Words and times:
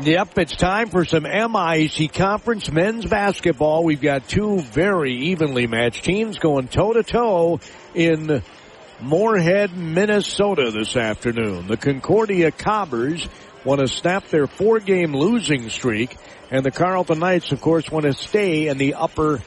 Yep, 0.00 0.38
it's 0.38 0.56
time 0.56 0.88
for 0.88 1.04
some 1.04 1.24
MIC 1.24 2.14
Conference 2.14 2.72
men's 2.72 3.04
basketball. 3.04 3.84
We've 3.84 4.00
got 4.00 4.26
two 4.26 4.60
very 4.60 5.12
evenly 5.12 5.66
matched 5.66 6.02
teams 6.02 6.38
going 6.38 6.68
toe 6.68 6.94
to 6.94 7.02
toe 7.02 7.60
in 7.94 8.42
Moorhead, 9.02 9.76
Minnesota 9.76 10.70
this 10.70 10.96
afternoon. 10.96 11.66
The 11.66 11.76
Concordia 11.76 12.50
Cobbers 12.50 13.28
want 13.66 13.82
to 13.82 13.86
snap 13.86 14.28
their 14.28 14.46
four 14.46 14.80
game 14.80 15.14
losing 15.14 15.68
streak 15.68 16.16
and 16.50 16.64
the 16.64 16.70
Carleton 16.70 17.18
Knights, 17.18 17.52
of 17.52 17.60
course, 17.60 17.90
want 17.90 18.06
to 18.06 18.14
stay 18.14 18.68
in 18.68 18.78
the 18.78 18.94
upper 18.94 19.40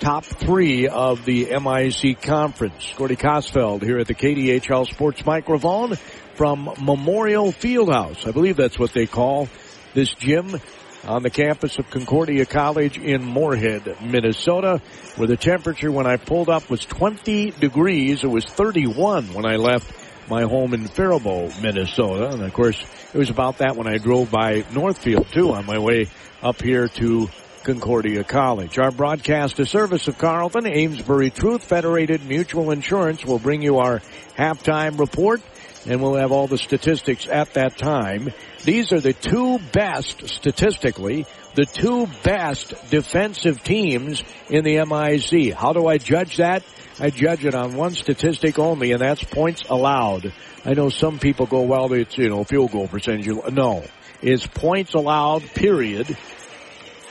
top 0.00 0.24
three 0.24 0.88
of 0.88 1.26
the 1.26 1.50
MIC 1.50 2.22
conference. 2.22 2.90
Gordy 2.96 3.16
Kosfeld 3.16 3.82
here 3.82 3.98
at 3.98 4.06
the 4.06 4.14
KDHL 4.14 4.86
Sports 4.90 5.26
Microphone 5.26 5.96
from 6.36 6.70
Memorial 6.80 7.52
Fieldhouse. 7.52 8.26
I 8.26 8.30
believe 8.30 8.56
that's 8.56 8.78
what 8.78 8.94
they 8.94 9.06
call 9.06 9.46
this 9.94 10.12
gym 10.14 10.60
on 11.04 11.22
the 11.22 11.30
campus 11.30 11.78
of 11.78 11.90
Concordia 11.90 12.44
College 12.44 12.98
in 12.98 13.24
Moorhead, 13.24 13.96
Minnesota, 14.02 14.80
where 15.16 15.28
the 15.28 15.36
temperature 15.36 15.90
when 15.90 16.06
I 16.06 16.16
pulled 16.16 16.48
up 16.48 16.68
was 16.68 16.84
20 16.84 17.52
degrees. 17.52 18.22
It 18.22 18.28
was 18.28 18.44
31 18.44 19.32
when 19.32 19.46
I 19.46 19.56
left 19.56 19.90
my 20.28 20.42
home 20.42 20.74
in 20.74 20.86
Faribault, 20.86 21.60
Minnesota. 21.60 22.30
And 22.30 22.42
of 22.42 22.52
course, 22.52 22.80
it 23.12 23.18
was 23.18 23.30
about 23.30 23.58
that 23.58 23.76
when 23.76 23.86
I 23.86 23.98
drove 23.98 24.30
by 24.30 24.64
Northfield 24.72 25.26
too 25.32 25.52
on 25.52 25.66
my 25.66 25.78
way 25.78 26.08
up 26.42 26.60
here 26.62 26.88
to 26.88 27.28
Concordia 27.64 28.24
College. 28.24 28.78
Our 28.78 28.90
broadcast 28.90 29.58
a 29.58 29.66
service 29.66 30.08
of 30.08 30.16
Carleton, 30.18 30.66
Amesbury 30.66 31.30
Truth 31.30 31.64
Federated 31.64 32.24
Mutual 32.24 32.70
Insurance 32.70 33.24
will 33.24 33.38
bring 33.38 33.62
you 33.62 33.78
our 33.78 34.00
halftime 34.36 34.98
report 34.98 35.42
and 35.86 36.00
we'll 36.02 36.14
have 36.14 36.32
all 36.32 36.46
the 36.46 36.58
statistics 36.58 37.26
at 37.28 37.54
that 37.54 37.76
time. 37.76 38.32
These 38.64 38.92
are 38.92 39.00
the 39.00 39.14
two 39.14 39.58
best 39.72 40.28
statistically, 40.28 41.26
the 41.54 41.64
two 41.64 42.06
best 42.22 42.74
defensive 42.90 43.62
teams 43.62 44.22
in 44.48 44.64
the 44.64 44.84
MIC. 44.84 45.54
How 45.54 45.72
do 45.72 45.86
I 45.86 45.98
judge 45.98 46.36
that? 46.36 46.62
I 46.98 47.08
judge 47.08 47.46
it 47.46 47.54
on 47.54 47.74
one 47.76 47.94
statistic 47.94 48.58
only, 48.58 48.92
and 48.92 49.00
that's 49.00 49.24
points 49.24 49.62
allowed. 49.70 50.34
I 50.66 50.74
know 50.74 50.90
some 50.90 51.18
people 51.18 51.46
go, 51.46 51.62
well, 51.62 51.90
it's, 51.94 52.18
you 52.18 52.28
know, 52.28 52.44
field 52.44 52.72
goal 52.72 52.88
percentage. 52.88 53.28
No. 53.50 53.84
It's 54.20 54.46
points 54.46 54.92
allowed, 54.92 55.42
period. 55.54 56.16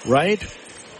Right? 0.05 0.39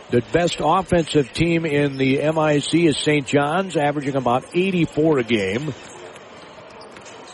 The 0.10 0.24
best 0.32 0.58
offensive 0.60 1.32
team 1.34 1.68
in 1.68 1.98
the 1.98 2.18
MIC 2.18 2.74
is 2.74 2.98
St. 2.98 3.28
John's, 3.28 3.78
averaging 3.78 4.16
about 4.16 4.44
84 4.56 5.20
a 5.20 5.24
game. 5.24 5.74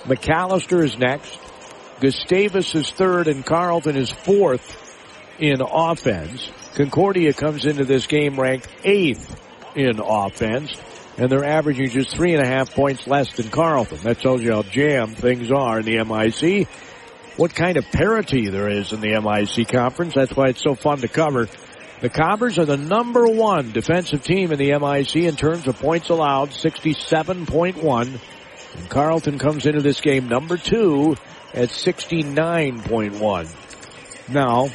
Macalester 0.03 0.83
is 0.83 0.97
next. 0.97 1.39
Gustavus 2.05 2.75
is 2.75 2.91
third 2.91 3.27
and 3.27 3.43
Carleton 3.43 3.95
is 3.95 4.11
fourth 4.11 4.77
in 5.39 5.59
offense. 5.59 6.51
Concordia 6.75 7.33
comes 7.33 7.65
into 7.65 7.83
this 7.83 8.05
game 8.05 8.39
ranked 8.39 8.67
eighth 8.83 9.41
in 9.75 9.99
offense 9.99 10.79
and 11.17 11.31
they're 11.31 11.43
averaging 11.43 11.89
just 11.89 12.15
three 12.15 12.35
and 12.35 12.43
a 12.43 12.47
half 12.47 12.75
points 12.75 13.07
less 13.07 13.35
than 13.35 13.49
Carleton. 13.49 13.97
That 14.03 14.19
tells 14.19 14.43
you 14.43 14.51
how 14.51 14.61
jammed 14.61 15.17
things 15.17 15.51
are 15.51 15.79
in 15.79 15.85
the 15.85 16.03
MIC. 16.03 16.67
What 17.37 17.55
kind 17.55 17.75
of 17.75 17.85
parity 17.85 18.49
there 18.49 18.69
is 18.69 18.93
in 18.93 19.01
the 19.01 19.19
MIC 19.19 19.67
conference. 19.69 20.13
That's 20.13 20.35
why 20.35 20.49
it's 20.49 20.61
so 20.61 20.75
fun 20.75 20.99
to 20.99 21.07
cover. 21.07 21.47
The 22.01 22.09
Cobbers 22.09 22.59
are 22.59 22.65
the 22.65 22.77
number 22.77 23.27
one 23.27 23.71
defensive 23.71 24.21
team 24.21 24.51
in 24.51 24.59
the 24.59 24.77
MIC 24.77 25.15
in 25.15 25.35
terms 25.35 25.67
of 25.67 25.79
points 25.79 26.09
allowed, 26.09 26.51
67.1. 26.51 28.19
And 28.77 28.89
Carleton 28.89 29.39
comes 29.39 29.65
into 29.65 29.81
this 29.81 30.01
game 30.01 30.27
number 30.27 30.57
two 30.57 31.15
at 31.55 31.69
69.1. 31.69 34.29
Now, 34.29 34.65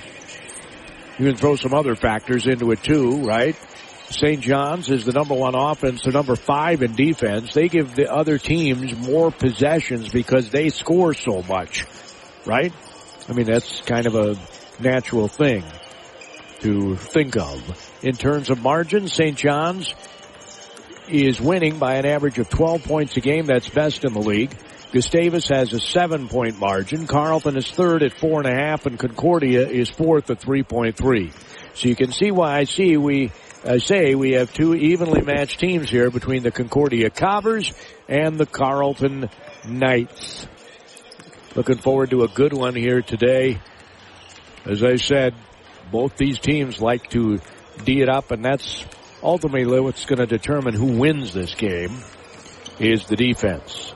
you 1.19 1.27
can 1.27 1.37
throw 1.37 1.56
some 1.56 1.75
other 1.75 1.95
factors 1.95 2.47
into 2.47 2.70
it 2.72 2.83
too, 2.83 3.22
right? 3.22 3.55
St. 4.09 4.41
John's 4.41 4.91
is 4.91 5.05
the 5.05 5.12
number 5.12 5.34
one 5.34 5.55
offense, 5.55 6.03
the 6.03 6.11
number 6.11 6.34
five 6.34 6.83
in 6.83 6.95
defense. 6.95 7.55
They 7.55 7.69
give 7.69 7.94
the 7.94 8.12
other 8.12 8.38
teams 8.38 8.97
more 8.97 9.31
possessions 9.31 10.09
because 10.09 10.50
they 10.50 10.71
score 10.71 11.15
so 11.15 11.43
much, 11.43 11.84
right? 12.44 12.72
I 13.28 13.34
mean, 13.34 13.47
that's 13.47 13.83
kind 13.83 14.06
of 14.06 14.16
a 14.16 14.37
natural 14.83 15.28
thing 15.28 15.62
to 16.60 16.97
think 16.97 17.37
of. 17.37 17.99
In 18.03 18.16
terms 18.16 18.50
of 18.50 18.62
margin, 18.62 19.06
St. 19.06 19.37
John's 19.37 19.94
is 21.09 21.41
winning 21.41 21.78
by 21.78 21.97
an 21.97 22.06
average 22.06 22.38
of 22.38 22.49
12 22.49 22.84
points 22.84 23.16
a 23.16 23.21
game. 23.21 23.47
That's 23.47 23.69
best 23.69 24.04
in 24.04 24.12
the 24.12 24.21
league. 24.21 24.56
Gustavus 24.93 25.49
has 25.49 25.73
a 25.73 25.78
seven 25.78 26.28
point 26.28 26.59
margin. 26.59 27.06
Carleton 27.06 27.56
is 27.56 27.71
third 27.71 28.03
at 28.03 28.12
four 28.12 28.41
and 28.41 28.49
a 28.49 28.55
half 28.55 28.87
and 28.87 28.99
Concordia 28.99 29.69
is 29.69 29.89
fourth 29.89 30.31
at 30.31 30.41
3.3. 30.41 31.33
So 31.75 31.89
you 31.89 31.95
can 31.95 32.11
see 32.11 32.33
why 32.33 32.56
I 32.59 32.65
see 32.65 32.97
we 32.97 33.31
I 33.65 33.78
say 33.78 34.17
we 34.17 34.33
have 34.33 34.53
two 34.53 34.75
evenly 34.75 35.21
matched 35.21 35.61
teams 35.61 35.91
here 35.91 36.11
between 36.11 36.43
the 36.43 36.51
Concordia 36.51 37.09
Cobbers 37.09 37.73
and 38.09 38.37
the 38.37 38.47
Carleton 38.47 39.31
Knights. 39.65 40.49
Looking 41.55 41.78
forward 41.78 42.11
to 42.11 42.25
a 42.25 42.28
good 42.28 42.53
one 42.53 42.75
here 42.75 43.01
today. 43.01 43.61
As 44.65 44.83
I 44.83 44.97
said, 44.97 45.34
both 45.93 46.17
these 46.17 46.41
teams 46.41 46.81
like 46.81 47.11
to 47.11 47.39
D 47.84 48.01
it 48.01 48.09
up 48.09 48.33
and 48.33 48.45
that's 48.45 48.84
ultimately 49.22 49.78
what's 49.78 50.05
going 50.05 50.19
to 50.19 50.27
determine 50.27 50.75
who 50.75 50.99
wins 50.99 51.33
this 51.33 51.55
game 51.55 51.97
is 52.81 53.07
the 53.07 53.15
defense. 53.15 53.95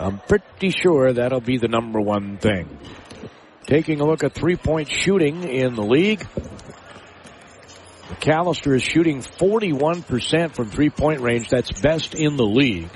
I'm 0.00 0.18
pretty 0.18 0.70
sure 0.70 1.12
that'll 1.12 1.42
be 1.42 1.58
the 1.58 1.68
number 1.68 2.00
one 2.00 2.38
thing. 2.38 2.78
Taking 3.66 4.00
a 4.00 4.06
look 4.06 4.24
at 4.24 4.32
three 4.32 4.56
point 4.56 4.90
shooting 4.90 5.44
in 5.44 5.74
the 5.74 5.82
league. 5.82 6.26
Macalester 8.08 8.74
is 8.74 8.82
shooting 8.82 9.20
41% 9.20 10.54
from 10.54 10.70
three 10.70 10.88
point 10.88 11.20
range. 11.20 11.50
That's 11.50 11.70
best 11.80 12.14
in 12.14 12.36
the 12.36 12.46
league. 12.46 12.88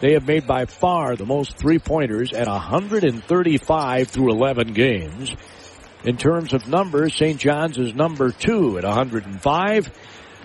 They 0.00 0.12
have 0.12 0.26
made 0.26 0.46
by 0.46 0.66
far 0.66 1.16
the 1.16 1.24
most 1.24 1.56
three 1.56 1.78
pointers 1.78 2.34
at 2.34 2.46
135 2.46 4.08
through 4.08 4.30
11 4.32 4.74
games. 4.74 5.34
In 6.04 6.18
terms 6.18 6.52
of 6.52 6.68
numbers, 6.68 7.16
St. 7.16 7.40
John's 7.40 7.78
is 7.78 7.94
number 7.94 8.30
two 8.30 8.76
at 8.76 8.84
105. 8.84 9.90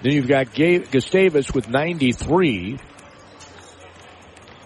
Then 0.02 0.14
you've 0.14 0.30
got 0.30 0.54
Gustavus 0.56 1.54
with 1.54 1.68
93. 1.68 2.80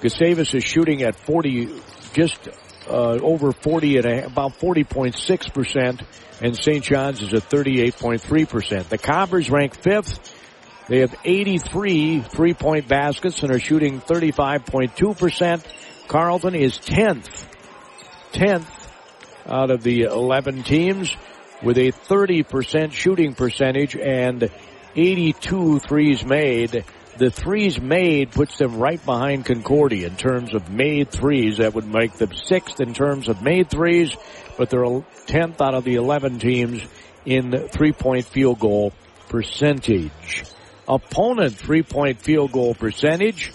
Gustavus 0.03 0.53
is 0.53 0.66
shooting 0.66 1.02
at 1.03 1.16
40, 1.16 1.69
just 2.12 2.50
uh, 2.90 3.18
over 3.22 3.53
40 3.53 4.00
at 4.00 4.06
a, 4.06 4.25
about 4.25 4.59
40.6%, 4.59 6.06
and 6.41 6.58
St. 6.58 6.84
John's 6.84 7.22
is 7.22 7.34
at 7.34 7.50
38.3%. 7.50 8.90
The 8.90 8.97
Cobbers 8.97 9.50
rank 9.50 9.81
fifth. 9.81 10.19
They 10.90 11.00
have 11.00 11.16
83 11.24 12.19
three-point 12.19 12.90
baskets 12.90 13.44
and 13.44 13.52
are 13.53 13.59
shooting 13.59 14.02
35.2%. 14.02 15.63
Carleton 16.09 16.56
is 16.56 16.78
10th. 16.80 17.46
10th 18.34 18.90
out 19.46 19.72
of 19.72 19.84
the 19.84 20.02
11 20.02 20.63
teams 20.63 21.16
with 21.63 21.78
a 21.78 21.94
30% 21.94 22.92
shooting 22.92 23.36
percentage 23.36 23.96
and 23.96 24.50
82 24.97 25.80
threes 25.80 26.25
made. 26.25 26.84
The 27.18 27.29
threes 27.29 27.79
made 27.79 28.31
puts 28.31 28.57
them 28.57 28.78
right 28.78 29.03
behind 29.03 29.46
Concordia 29.46 30.07
in 30.07 30.16
terms 30.16 30.56
of 30.56 30.69
made 30.72 31.12
threes. 31.12 31.57
That 31.57 31.75
would 31.75 31.88
make 31.88 32.13
them 32.13 32.34
sixth 32.34 32.81
in 32.81 32.94
terms 32.94 33.28
of 33.28 33.44
made 33.44 33.69
threes, 33.69 34.16
but 34.57 34.69
they're 34.69 34.84
10th 34.84 35.62
out 35.62 35.75
of 35.75 35.84
the 35.84 35.96
11 35.96 36.40
teams 36.40 36.81
in 37.25 37.68
three-point 37.69 38.25
field 38.25 38.59
goal 38.59 38.94
percentage. 39.29 40.44
Opponent 40.88 41.56
three-point 41.56 42.19
field 42.19 42.51
goal 42.51 42.74
percentage. 42.74 43.53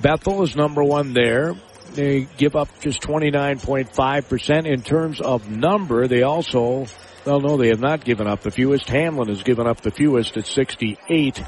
Bethel 0.00 0.42
is 0.42 0.56
number 0.56 0.82
one 0.82 1.12
there. 1.12 1.54
They 1.94 2.26
give 2.38 2.56
up 2.56 2.68
just 2.80 3.02
29.5%. 3.02 4.66
In 4.66 4.82
terms 4.82 5.20
of 5.20 5.50
number, 5.50 6.08
they 6.08 6.22
also, 6.22 6.86
well, 7.24 7.40
no, 7.40 7.56
they 7.56 7.68
have 7.68 7.80
not 7.80 8.04
given 8.04 8.26
up 8.26 8.40
the 8.40 8.50
fewest. 8.50 8.86
Hamline 8.86 9.28
has 9.28 9.42
given 9.42 9.66
up 9.66 9.80
the 9.80 9.90
fewest 9.90 10.36
at 10.36 10.46
68 10.46 11.42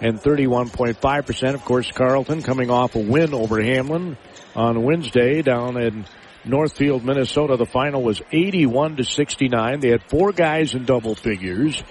and 0.00 0.20
31.5%. 0.20 1.54
Of 1.54 1.64
course, 1.64 1.90
Carleton 1.90 2.42
coming 2.42 2.70
off 2.70 2.94
a 2.94 3.00
win 3.00 3.34
over 3.34 3.56
Hamline 3.56 4.16
on 4.54 4.82
Wednesday 4.82 5.42
down 5.42 5.80
in 5.80 6.06
Northfield, 6.44 7.04
Minnesota. 7.04 7.56
The 7.56 7.66
final 7.66 8.02
was 8.02 8.22
81 8.30 8.96
to 8.96 9.04
69. 9.04 9.80
They 9.80 9.90
had 9.90 10.08
four 10.08 10.32
guys 10.32 10.74
in 10.74 10.84
double 10.84 11.14
figures. 11.14 11.82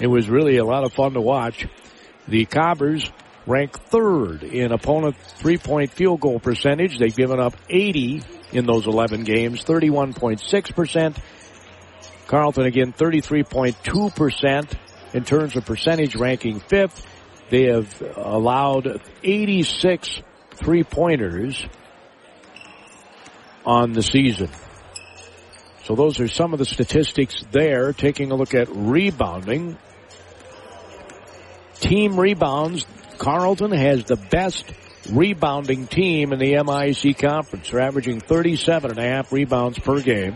It 0.00 0.06
was 0.06 0.28
really 0.28 0.58
a 0.58 0.64
lot 0.64 0.84
of 0.84 0.92
fun 0.92 1.14
to 1.14 1.20
watch. 1.20 1.66
The 2.28 2.44
Cobbers 2.44 3.10
ranked 3.46 3.78
third 3.90 4.44
in 4.44 4.72
opponent 4.72 5.16
three-point 5.16 5.92
field 5.92 6.20
goal 6.20 6.38
percentage. 6.38 6.98
They've 6.98 7.14
given 7.14 7.40
up 7.40 7.56
80 7.68 8.22
in 8.52 8.66
those 8.66 8.86
11 8.86 9.24
games, 9.24 9.64
31.6%. 9.64 11.16
Carleton 12.28 12.66
again 12.66 12.92
33.2% 12.92 14.74
in 15.14 15.24
terms 15.24 15.56
of 15.56 15.64
percentage 15.64 16.14
ranking 16.14 16.60
fifth. 16.60 17.04
They 17.50 17.64
have 17.64 18.02
allowed 18.16 19.00
86 19.24 20.20
three-pointers 20.54 21.66
on 23.64 23.92
the 23.92 24.02
season. 24.02 24.50
So 25.84 25.94
those 25.94 26.20
are 26.20 26.28
some 26.28 26.52
of 26.52 26.58
the 26.58 26.66
statistics 26.66 27.42
there. 27.50 27.94
Taking 27.94 28.30
a 28.30 28.34
look 28.34 28.54
at 28.54 28.68
rebounding. 28.70 29.78
Team 31.80 32.20
rebounds. 32.20 32.84
Carleton 33.16 33.72
has 33.72 34.04
the 34.04 34.16
best 34.16 34.70
rebounding 35.10 35.86
team 35.86 36.34
in 36.34 36.38
the 36.38 36.62
MIC 36.62 37.16
conference. 37.16 37.70
They're 37.70 37.80
averaging 37.80 38.20
37 38.20 38.90
and 38.90 38.98
a 39.00 39.02
half 39.02 39.32
rebounds 39.32 39.78
per 39.78 40.02
game. 40.02 40.34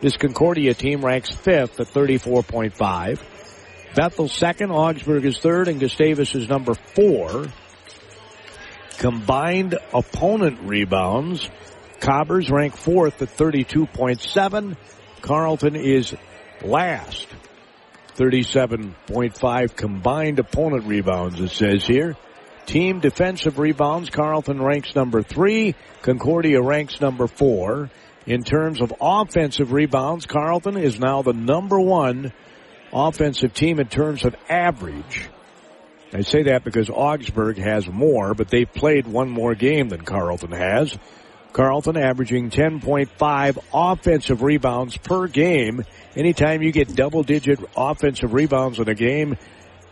This 0.00 0.16
Concordia 0.16 0.74
team 0.74 1.04
ranks 1.04 1.30
fifth 1.30 1.80
at 1.80 1.88
34.5. 1.88 3.20
Bethel 3.96 4.28
second, 4.28 4.70
Augsburg 4.70 5.24
is 5.24 5.38
third, 5.38 5.66
and 5.66 5.80
Gustavus 5.80 6.34
is 6.36 6.48
number 6.48 6.74
four. 6.74 7.46
Combined 8.98 9.76
opponent 9.92 10.60
rebounds. 10.62 11.48
Cobbers 11.98 12.48
rank 12.48 12.76
fourth 12.76 13.20
at 13.22 13.28
32.7. 13.28 14.76
Carleton 15.20 15.74
is 15.74 16.14
last. 16.62 17.26
37.5 18.16 19.76
combined 19.76 20.38
opponent 20.38 20.86
rebounds, 20.86 21.40
it 21.40 21.50
says 21.50 21.84
here. 21.84 22.16
Team 22.66 23.00
defensive 23.00 23.58
rebounds, 23.58 24.10
Carleton 24.10 24.62
ranks 24.62 24.94
number 24.94 25.22
three. 25.22 25.74
Concordia 26.02 26.60
ranks 26.60 27.00
number 27.00 27.26
four. 27.26 27.90
In 28.28 28.42
terms 28.42 28.82
of 28.82 28.92
offensive 29.00 29.72
rebounds, 29.72 30.26
Carleton 30.26 30.76
is 30.76 31.00
now 31.00 31.22
the 31.22 31.32
number 31.32 31.80
one 31.80 32.34
offensive 32.92 33.54
team 33.54 33.80
in 33.80 33.88
terms 33.88 34.22
of 34.22 34.36
average. 34.50 35.30
I 36.12 36.20
say 36.20 36.42
that 36.42 36.62
because 36.62 36.90
Augsburg 36.90 37.56
has 37.56 37.88
more, 37.88 38.34
but 38.34 38.48
they've 38.48 38.70
played 38.70 39.06
one 39.06 39.30
more 39.30 39.54
game 39.54 39.88
than 39.88 40.02
Carleton 40.02 40.52
has. 40.52 40.94
Carleton 41.54 41.96
averaging 41.96 42.50
10.5 42.50 43.58
offensive 43.72 44.42
rebounds 44.42 44.98
per 44.98 45.26
game. 45.26 45.86
Anytime 46.14 46.60
you 46.60 46.70
get 46.70 46.94
double 46.94 47.22
digit 47.22 47.60
offensive 47.78 48.34
rebounds 48.34 48.78
in 48.78 48.90
a 48.90 48.94
game, 48.94 49.38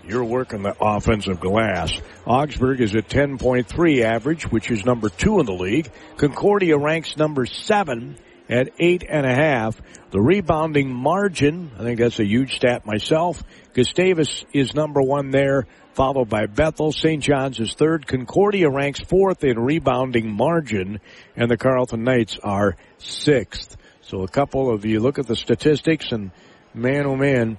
you're 0.06 0.25
working 0.25 0.62
the 0.62 0.77
offensive 0.79 1.41
glass. 1.41 1.91
Augsburg 2.27 2.83
is 2.83 2.94
at 2.94 3.09
10.3 3.09 4.03
average, 4.03 4.44
which 4.50 4.71
is 4.71 4.85
number 4.85 5.09
two 5.09 5.41
in 5.41 5.47
the 5.47 5.55
league. 5.55 5.91
Concordia 6.19 6.77
ranks 6.77 7.17
number 7.17 7.47
seven 7.47 8.19
at 8.48 8.70
eight 8.78 9.04
and 9.08 9.26
a 9.26 9.34
half. 9.34 9.81
The 10.10 10.20
rebounding 10.20 10.93
margin, 10.93 11.70
I 11.78 11.82
think 11.82 11.98
that's 11.98 12.20
a 12.20 12.26
huge 12.26 12.56
stat 12.56 12.87
myself. 12.87 13.43
Gustavus 13.75 14.44
is 14.52 14.75
number 14.75 15.02
one 15.02 15.31
there 15.31 15.66
followed 15.96 16.28
by 16.28 16.44
Bethel. 16.44 16.93
St. 16.93 17.22
John's 17.22 17.58
is 17.58 17.72
third. 17.72 18.06
Concordia 18.06 18.69
ranks 18.69 19.00
fourth 19.00 19.43
in 19.44 19.58
rebounding 19.58 20.31
margin, 20.31 21.00
and 21.34 21.50
the 21.50 21.56
Carleton 21.56 22.04
Knights 22.04 22.38
are 22.44 22.76
sixth. 22.98 23.76
So 24.02 24.22
a 24.22 24.28
couple 24.28 24.70
of 24.70 24.84
you 24.84 25.00
look 25.00 25.19
at 25.19 25.26
the 25.26 25.34
statistics, 25.34 26.12
and 26.12 26.31
man, 26.75 27.06
oh 27.06 27.16
man, 27.16 27.56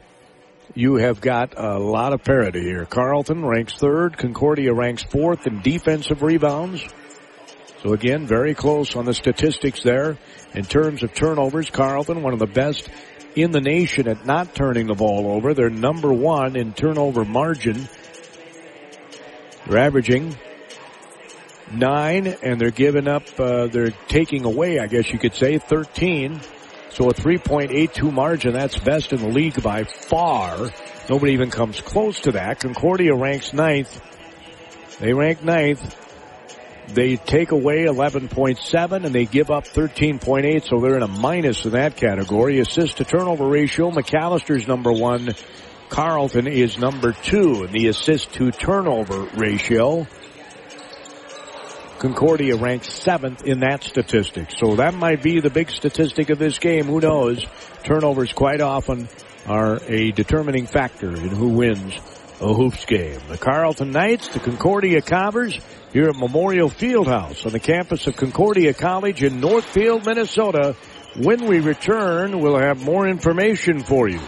you 0.75 0.95
have 0.95 1.19
got 1.19 1.57
a 1.57 1.79
lot 1.79 2.13
of 2.13 2.23
parity 2.23 2.61
here. 2.61 2.85
Carleton 2.85 3.43
ranks 3.43 3.73
third. 3.73 4.17
Concordia 4.17 4.71
ranks 4.71 5.03
fourth 5.03 5.47
in 5.47 5.61
defensive 5.61 6.21
rebounds. 6.21 6.87
So 7.87 7.93
again, 7.93 8.27
very 8.27 8.53
close 8.53 8.97
on 8.97 9.05
the 9.05 9.13
statistics 9.13 9.81
there. 9.81 10.17
In 10.53 10.65
terms 10.65 11.03
of 11.03 11.13
turnovers, 11.13 11.69
Carleton, 11.69 12.21
one 12.21 12.33
of 12.33 12.39
the 12.39 12.45
best 12.45 12.89
in 13.33 13.51
the 13.51 13.61
nation 13.61 14.09
at 14.09 14.25
not 14.25 14.53
turning 14.53 14.87
the 14.87 14.93
ball 14.93 15.31
over. 15.31 15.53
They're 15.53 15.69
number 15.69 16.11
one 16.11 16.57
in 16.57 16.73
turnover 16.73 17.23
margin. 17.23 17.87
They're 19.65 19.77
averaging 19.77 20.37
nine, 21.71 22.27
and 22.27 22.59
they're 22.59 22.71
giving 22.71 23.07
up, 23.07 23.23
uh, 23.39 23.67
they're 23.67 23.91
taking 24.09 24.43
away, 24.43 24.79
I 24.79 24.87
guess 24.87 25.09
you 25.13 25.17
could 25.17 25.35
say, 25.35 25.57
13. 25.57 26.41
So 26.89 27.09
a 27.09 27.13
3.82 27.13 28.11
margin, 28.11 28.51
that's 28.51 28.77
best 28.77 29.13
in 29.13 29.21
the 29.21 29.29
league 29.29 29.63
by 29.63 29.85
far. 29.85 30.71
Nobody 31.09 31.31
even 31.31 31.51
comes 31.51 31.79
close 31.79 32.19
to 32.21 32.33
that. 32.33 32.59
Concordia 32.59 33.15
ranks 33.15 33.53
ninth. 33.53 34.01
They 34.99 35.13
rank 35.13 35.41
ninth. 35.41 36.03
They 36.87 37.17
take 37.17 37.51
away 37.51 37.83
11.7 37.83 39.05
and 39.05 39.13
they 39.13 39.25
give 39.25 39.51
up 39.51 39.65
13.8, 39.65 40.67
so 40.67 40.79
they're 40.79 40.95
in 40.95 41.03
a 41.03 41.07
minus 41.07 41.65
in 41.65 41.71
that 41.71 41.97
category. 41.97 42.59
Assist 42.59 42.97
to 42.97 43.05
turnover 43.05 43.47
ratio, 43.47 43.91
Macalester's 43.91 44.67
number 44.67 44.91
one. 44.91 45.29
Carleton 45.89 46.47
is 46.47 46.77
number 46.77 47.13
two 47.13 47.63
in 47.63 47.71
the 47.71 47.87
assist 47.87 48.33
to 48.33 48.51
turnover 48.51 49.23
ratio. 49.35 50.07
Concordia 51.99 52.55
ranks 52.55 52.93
seventh 52.93 53.43
in 53.45 53.61
that 53.61 53.83
statistic. 53.83 54.49
So 54.57 54.75
that 54.75 54.93
might 54.93 55.23
be 55.23 55.39
the 55.39 55.49
big 55.49 55.69
statistic 55.71 56.29
of 56.29 56.37
this 56.37 56.59
game. 56.59 56.85
Who 56.85 56.99
knows? 56.99 57.45
Turnovers 57.83 58.33
quite 58.33 58.61
often 58.61 59.09
are 59.47 59.79
a 59.87 60.11
determining 60.11 60.67
factor 60.67 61.09
in 61.09 61.29
who 61.29 61.49
wins 61.49 61.99
a 62.39 62.53
hoops 62.53 62.85
game. 62.85 63.19
The 63.29 63.37
Carleton 63.37 63.91
Knights, 63.91 64.27
the 64.29 64.39
Concordia 64.39 65.01
Cobbers, 65.01 65.59
here 65.91 66.09
at 66.09 66.15
Memorial 66.15 66.69
Fieldhouse 66.69 67.45
on 67.45 67.51
the 67.51 67.59
campus 67.59 68.05
of 68.07 68.15
Concordia 68.15 68.73
College 68.73 69.23
in 69.23 69.39
Northfield, 69.39 70.05
Minnesota. 70.05 70.75
When 71.15 71.47
we 71.47 71.59
return, 71.59 72.39
we'll 72.39 72.59
have 72.59 72.83
more 72.83 73.07
information 73.07 73.81
for 73.81 74.07
you. 74.07 74.19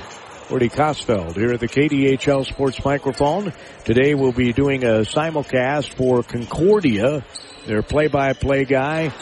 Gordy 0.48 0.70
Kosfeld 0.70 1.36
here 1.36 1.52
at 1.52 1.60
the 1.60 1.68
KDHL 1.68 2.44
Sports 2.44 2.84
Microphone. 2.84 3.54
Today 3.86 4.16
we'll 4.16 4.32
be 4.32 4.52
doing 4.52 4.84
a 4.84 5.02
simulcast 5.02 5.94
for 5.94 6.24
Concordia. 6.24 7.24
Their 7.68 7.84
play-by-play 7.84 8.66
guy 8.66 9.14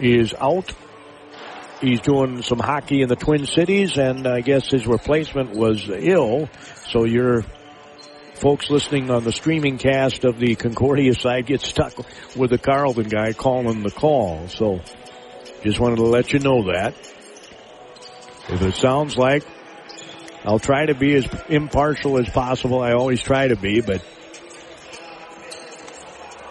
is 0.00 0.34
out. 0.34 0.72
He's 1.80 2.00
doing 2.00 2.42
some 2.42 2.58
hockey 2.58 3.02
in 3.02 3.08
the 3.08 3.14
Twin 3.14 3.46
Cities 3.46 3.98
and 3.98 4.26
I 4.26 4.40
guess 4.40 4.68
his 4.68 4.84
replacement 4.84 5.54
was 5.56 5.88
ill. 5.88 6.48
So 6.88 7.04
your 7.04 7.44
folks 8.38 8.70
listening 8.70 9.10
on 9.10 9.24
the 9.24 9.32
streaming 9.32 9.78
cast 9.78 10.24
of 10.24 10.38
the 10.38 10.54
Concordia 10.54 11.12
side 11.14 11.46
get 11.46 11.60
stuck 11.60 11.92
with 12.36 12.50
the 12.50 12.58
Carleton 12.58 13.08
guy 13.08 13.32
calling 13.32 13.82
the 13.82 13.90
call. 13.90 14.48
So 14.48 14.80
just 15.62 15.80
wanted 15.80 15.96
to 15.96 16.04
let 16.04 16.32
you 16.32 16.38
know 16.38 16.72
that. 16.72 16.94
If 18.48 18.62
it 18.62 18.74
sounds 18.76 19.16
like 19.16 19.44
I'll 20.44 20.58
try 20.58 20.86
to 20.86 20.94
be 20.94 21.14
as 21.14 21.26
impartial 21.48 22.18
as 22.18 22.28
possible. 22.28 22.80
I 22.80 22.92
always 22.92 23.20
try 23.20 23.48
to 23.48 23.56
be, 23.56 23.80
but 23.80 24.02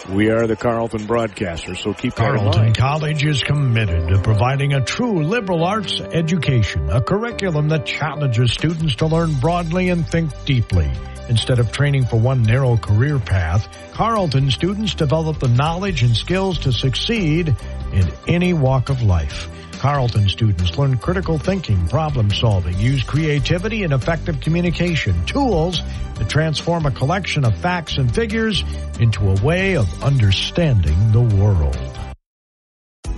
we 0.10 0.30
are 0.30 0.48
the 0.48 0.56
Carleton 0.56 1.02
broadcasters, 1.02 1.78
so 1.78 1.94
keep 1.94 2.16
Carleton 2.16 2.74
College 2.74 3.26
is 3.26 3.44
committed 3.44 4.08
to 4.08 4.22
providing 4.22 4.74
a 4.74 4.82
true 4.82 5.24
liberal 5.24 5.64
arts 5.64 6.00
education, 6.00 6.90
a 6.90 7.02
curriculum 7.02 7.70
that 7.70 7.86
challenges 7.86 8.54
students 8.54 8.96
to 8.96 9.08
learn 9.08 9.34
broadly 9.36 9.90
and 9.90 10.08
think 10.08 10.32
deeply. 10.46 10.90
Instead 11.30 11.60
of 11.60 11.72
training 11.72 12.06
for 12.06 12.18
one 12.18 12.42
narrow 12.42 12.78
career 12.78 13.20
path, 13.20 13.68
Carleton 13.94 14.50
students 14.50 14.96
develop 14.96 15.40
the 15.40 15.50
knowledge 15.50 16.04
and 16.04 16.16
skills 16.16 16.60
to 16.60 16.72
succeed 16.72 17.56
in 17.92 18.12
any 18.28 18.54
walk 18.54 18.90
of 18.90 19.02
life. 19.02 19.50
Carleton 19.80 20.28
students 20.28 20.78
learn 20.78 20.98
critical 20.98 21.38
thinking, 21.38 21.88
problem 21.88 22.32
solving, 22.32 22.78
use 22.78 23.04
creativity 23.04 23.84
and 23.84 23.94
effective 23.94 24.42
communication, 24.42 25.26
tools 25.26 25.82
to 26.16 26.26
transform 26.26 26.86
a 26.86 26.92
collection 26.92 27.46
of 27.46 27.56
facts 27.58 27.98
and 27.98 28.14
figures 28.14 28.64
into 29.00 29.30
a 29.30 29.42
way 29.44 29.78
of 29.78 30.04
understanding 30.04 31.12
the 31.12 31.22
world. 31.22 31.78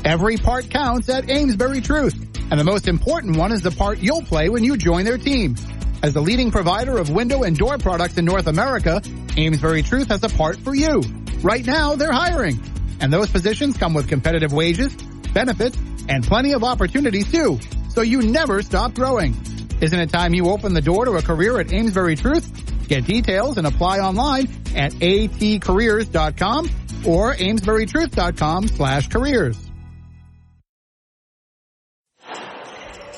Every 0.04 0.38
part 0.38 0.70
counts 0.70 1.10
at 1.10 1.30
Amesbury 1.30 1.82
Truth, 1.82 2.16
and 2.52 2.60
the 2.60 2.64
most 2.64 2.88
important 2.88 3.38
one 3.38 3.52
is 3.52 3.62
the 3.62 3.72
part 3.72 4.00
you'll 4.00 4.24
play 4.24 4.50
when 4.50 4.64
you 4.64 4.78
join 4.78 5.06
their 5.06 5.18
team. 5.18 5.56
As 6.02 6.14
the 6.14 6.22
leading 6.22 6.52
provider 6.52 6.98
of 6.98 7.10
window 7.10 7.44
and 7.44 7.58
door 7.58 7.78
products 7.78 8.18
in 8.18 8.26
North 8.26 8.48
America, 8.48 9.02
Amesbury 9.38 9.84
Truth 9.84 10.08
has 10.08 10.24
a 10.24 10.30
part 10.30 10.58
for 10.58 10.74
you. 10.74 11.02
Right 11.42 11.66
now, 11.66 11.96
they're 11.96 12.12
hiring. 12.12 12.60
And 13.02 13.12
those 13.12 13.30
positions 13.30 13.78
come 13.78 13.94
with 13.94 14.08
competitive 14.08 14.52
wages, 14.52 14.94
benefits, 15.34 15.78
and 16.10 16.26
plenty 16.26 16.52
of 16.54 16.64
opportunities 16.64 17.32
too, 17.32 17.60
so 17.90 18.02
you 18.02 18.22
never 18.22 18.62
stop 18.62 18.94
growing. 18.94 19.36
Isn't 19.80 20.00
it 20.00 20.10
time 20.10 20.34
you 20.34 20.50
open 20.50 20.74
the 20.74 20.82
door 20.82 21.06
to 21.06 21.12
a 21.12 21.22
career 21.22 21.60
at 21.60 21.72
Amesbury 21.72 22.18
Truth? 22.18 22.88
Get 22.90 23.06
details 23.06 23.58
and 23.58 23.66
apply 23.66 24.00
online 24.00 24.50
at 24.76 24.92
atcareers.com 24.94 26.70
or 27.06 27.36
amesburytruth.com 27.36 28.68
slash 28.68 29.08
careers. 29.08 29.58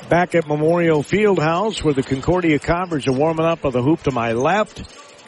Back 0.09 0.35
at 0.35 0.45
Memorial 0.45 1.03
Fieldhouse 1.03 1.81
where 1.83 1.93
the 1.93 2.03
Concordia 2.03 2.59
Cobbers 2.59 3.07
are 3.07 3.13
warming 3.13 3.45
up 3.45 3.63
on 3.63 3.71
the 3.71 3.81
hoop 3.81 4.03
to 4.03 4.11
my 4.11 4.33
left. 4.33 4.83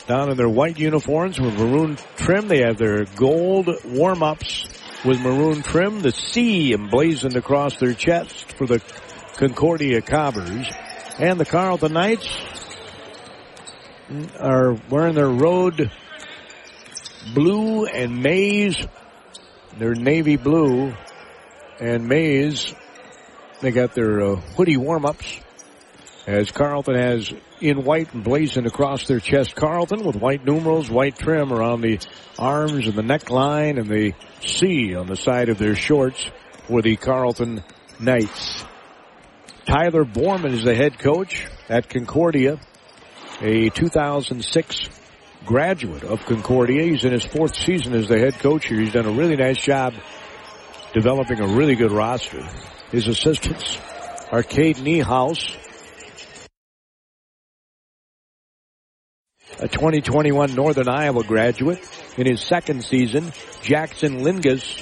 Down 0.07 0.29
in 0.29 0.35
their 0.35 0.49
white 0.49 0.77
uniforms 0.77 1.39
with 1.39 1.57
maroon 1.57 1.97
trim. 2.17 2.49
They 2.49 2.63
have 2.63 2.77
their 2.77 3.05
gold 3.05 3.69
warm-ups 3.85 4.82
with 5.05 5.19
maroon 5.19 5.61
trim, 5.61 6.01
the 6.01 6.11
C 6.11 6.73
emblazoned 6.73 7.35
across 7.35 7.77
their 7.77 7.93
chest 7.93 8.53
for 8.53 8.65
the 8.65 8.79
Concordia 9.35 10.01
Cobbers. 10.01 10.67
And 11.19 11.39
the 11.39 11.45
Carleton 11.45 11.93
Knights 11.93 12.27
are 14.39 14.73
wearing 14.89 15.15
their 15.15 15.29
road 15.29 15.91
blue 17.33 17.85
and 17.85 18.21
maize. 18.21 18.87
They're 19.77 19.95
navy 19.95 20.37
blue 20.37 20.93
and 21.79 22.07
maize 22.07 22.73
They 23.61 23.71
got 23.71 23.93
their 23.95 24.21
uh, 24.21 24.35
hoodie 24.35 24.77
warm-ups 24.77 25.39
as 26.27 26.51
Carleton 26.51 26.95
has 26.95 27.33
in 27.63 27.85
white 27.85 28.13
and 28.13 28.23
blazing 28.23 28.65
across 28.65 29.07
their 29.07 29.21
chest. 29.21 29.55
Carleton 29.55 30.03
with 30.03 30.17
white 30.17 30.45
numerals, 30.45 30.89
white 30.89 31.17
trim 31.17 31.53
around 31.53 31.81
the 31.81 31.99
arms 32.37 32.87
and 32.87 32.95
the 32.95 33.01
neckline 33.01 33.79
and 33.79 33.87
the 33.87 34.13
C 34.41 34.95
on 34.95 35.07
the 35.07 35.15
side 35.15 35.47
of 35.47 35.57
their 35.57 35.75
shorts 35.75 36.29
for 36.67 36.81
the 36.81 36.97
Carleton 36.97 37.63
Knights. 37.99 38.65
Tyler 39.65 40.03
Borman 40.03 40.51
is 40.51 40.63
the 40.63 40.75
head 40.75 40.99
coach 40.99 41.47
at 41.69 41.87
Concordia, 41.87 42.59
a 43.41 43.69
2006 43.69 44.89
graduate 45.45 46.03
of 46.03 46.25
Concordia. 46.25 46.83
He's 46.83 47.05
in 47.05 47.13
his 47.13 47.23
fourth 47.23 47.55
season 47.55 47.93
as 47.93 48.09
the 48.09 48.19
head 48.19 48.33
coach 48.39 48.67
here. 48.67 48.79
He's 48.79 48.93
done 48.93 49.05
a 49.05 49.11
really 49.11 49.37
nice 49.37 49.61
job 49.63 49.93
developing 50.93 51.39
a 51.39 51.47
really 51.47 51.75
good 51.75 51.91
roster. 51.91 52.45
His 52.91 53.07
assistants 53.07 53.77
are 54.31 54.43
Cade 54.43 54.77
Niehaus, 54.77 55.57
a 59.59 59.67
2021 59.67 60.55
Northern 60.55 60.87
Iowa 60.87 61.23
graduate. 61.23 61.79
In 62.17 62.27
his 62.27 62.41
second 62.41 62.83
season, 62.83 63.31
Jackson 63.61 64.21
Lingus, 64.21 64.81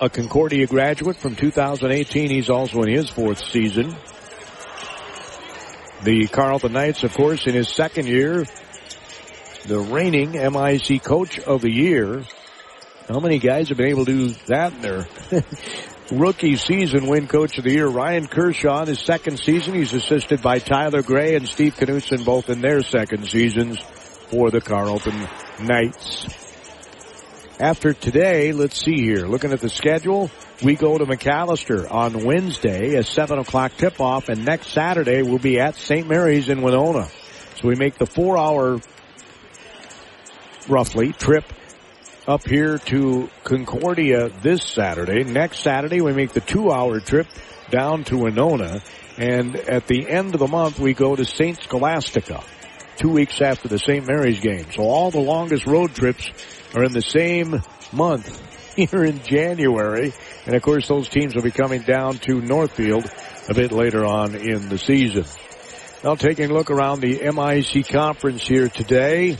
a 0.00 0.08
Concordia 0.08 0.66
graduate 0.66 1.16
from 1.16 1.36
2018. 1.36 2.30
He's 2.30 2.50
also 2.50 2.82
in 2.82 2.88
his 2.88 3.08
fourth 3.08 3.38
season. 3.38 3.94
The 6.02 6.26
Carleton 6.26 6.72
Knights, 6.72 7.04
of 7.04 7.14
course, 7.14 7.46
in 7.46 7.54
his 7.54 7.68
second 7.68 8.08
year, 8.08 8.44
the 9.66 9.78
reigning 9.78 10.32
MIC 10.32 11.02
Coach 11.04 11.38
of 11.38 11.62
the 11.62 11.70
Year. 11.70 12.24
How 13.08 13.20
many 13.20 13.38
guys 13.38 13.68
have 13.68 13.78
been 13.78 13.88
able 13.88 14.04
to 14.06 14.28
do 14.28 14.34
that 14.46 14.72
in 14.72 14.80
their 14.80 15.06
rookie 16.10 16.56
season 16.56 17.06
win 17.06 17.26
Coach 17.26 17.58
of 17.58 17.64
the 17.64 17.70
Year? 17.70 17.86
Ryan 17.86 18.26
Kershaw 18.26 18.82
in 18.82 18.88
his 18.88 19.00
second 19.00 19.38
season. 19.38 19.74
He's 19.74 19.92
assisted 19.92 20.42
by 20.42 20.58
Tyler 20.58 21.02
Gray 21.02 21.34
and 21.34 21.48
Steve 21.48 21.74
Knutson 21.74 22.24
both 22.24 22.48
in 22.50 22.60
their 22.60 22.82
second 22.82 23.28
seasons 23.28 23.78
for 24.30 24.50
the 24.50 24.60
Carleton 24.60 25.28
Knights. 25.60 26.26
After 27.60 27.92
today, 27.92 28.52
let's 28.52 28.82
see 28.82 29.02
here. 29.02 29.26
Looking 29.26 29.52
at 29.52 29.60
the 29.60 29.68
schedule, 29.68 30.30
we 30.64 30.74
go 30.74 30.98
to 30.98 31.04
Macalester 31.04 31.88
on 31.90 32.24
Wednesday, 32.24 32.94
a 32.94 33.04
7 33.04 33.38
o'clock 33.38 33.72
tip-off, 33.76 34.28
and 34.28 34.44
next 34.44 34.68
Saturday 34.68 35.22
we'll 35.22 35.38
be 35.38 35.60
at 35.60 35.76
St. 35.76 36.08
Mary's 36.08 36.48
in 36.48 36.62
Winona. 36.62 37.08
So 37.56 37.68
we 37.68 37.76
make 37.76 37.98
the 37.98 38.06
four-hour, 38.06 38.80
roughly, 40.68 41.12
trip 41.12 41.44
up 42.26 42.46
here 42.46 42.78
to 42.78 43.28
Concordia 43.42 44.28
this 44.28 44.62
Saturday. 44.62 45.24
Next 45.24 45.60
Saturday 45.60 46.00
we 46.00 46.12
make 46.12 46.32
the 46.32 46.40
two-hour 46.40 47.00
trip 47.00 47.26
down 47.70 48.04
to 48.04 48.18
Winona, 48.18 48.80
and 49.18 49.56
at 49.56 49.88
the 49.88 50.08
end 50.08 50.34
of 50.34 50.40
the 50.40 50.46
month 50.46 50.78
we 50.78 50.94
go 50.94 51.16
to 51.16 51.24
St. 51.24 51.60
Scholastica, 51.60 52.42
two 52.96 53.08
weeks 53.08 53.40
after 53.40 53.66
the 53.66 53.78
St. 53.78 54.06
Mary's 54.06 54.40
game. 54.40 54.66
So 54.72 54.82
all 54.84 55.10
the 55.10 55.20
longest 55.20 55.66
road 55.66 55.94
trips 55.94 56.30
are 56.74 56.84
in 56.84 56.92
the 56.92 57.02
same 57.02 57.60
month 57.92 58.74
here 58.76 59.04
in 59.04 59.22
January. 59.24 60.12
And 60.46 60.54
of 60.54 60.62
course, 60.62 60.86
those 60.86 61.08
teams 61.08 61.34
will 61.34 61.42
be 61.42 61.50
coming 61.50 61.82
down 61.82 62.18
to 62.18 62.40
Northfield 62.40 63.10
a 63.48 63.54
bit 63.54 63.72
later 63.72 64.04
on 64.04 64.36
in 64.36 64.68
the 64.68 64.78
season. 64.78 65.24
Now 66.04 66.14
taking 66.14 66.50
a 66.50 66.54
look 66.54 66.70
around 66.70 67.00
the 67.00 67.20
MIC 67.32 67.88
conference 67.88 68.46
here 68.46 68.68
today. 68.68 69.38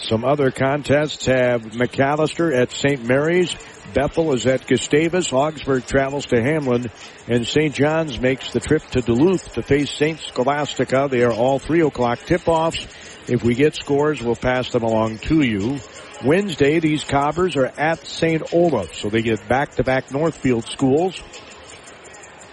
Some 0.00 0.24
other 0.24 0.50
contests 0.50 1.26
have 1.26 1.62
Macalester 1.62 2.56
at 2.56 2.70
St. 2.70 3.04
Mary's. 3.04 3.54
Bethel 3.94 4.32
is 4.34 4.46
at 4.46 4.66
Gustavus. 4.66 5.32
Augsburg 5.32 5.86
travels 5.86 6.26
to 6.26 6.36
Hamline. 6.36 6.90
And 7.26 7.46
St. 7.46 7.74
John's 7.74 8.20
makes 8.20 8.52
the 8.52 8.60
trip 8.60 8.82
to 8.90 9.00
Duluth 9.00 9.54
to 9.54 9.62
face 9.62 9.90
St. 9.90 10.20
Scholastica. 10.20 11.08
They 11.10 11.22
are 11.22 11.32
all 11.32 11.58
3 11.58 11.80
o'clock 11.82 12.20
tip-offs. 12.20 12.86
If 13.28 13.42
we 13.42 13.54
get 13.54 13.74
scores, 13.74 14.22
we'll 14.22 14.36
pass 14.36 14.70
them 14.70 14.82
along 14.82 15.18
to 15.18 15.42
you. 15.42 15.78
Wednesday, 16.24 16.80
these 16.80 17.04
Cobbers 17.04 17.56
are 17.56 17.72
at 17.76 18.06
St. 18.06 18.52
Olaf, 18.52 18.94
so 18.94 19.08
they 19.08 19.22
get 19.22 19.46
back-to-back 19.48 20.10
Northfield 20.10 20.64
schools. 20.64 21.22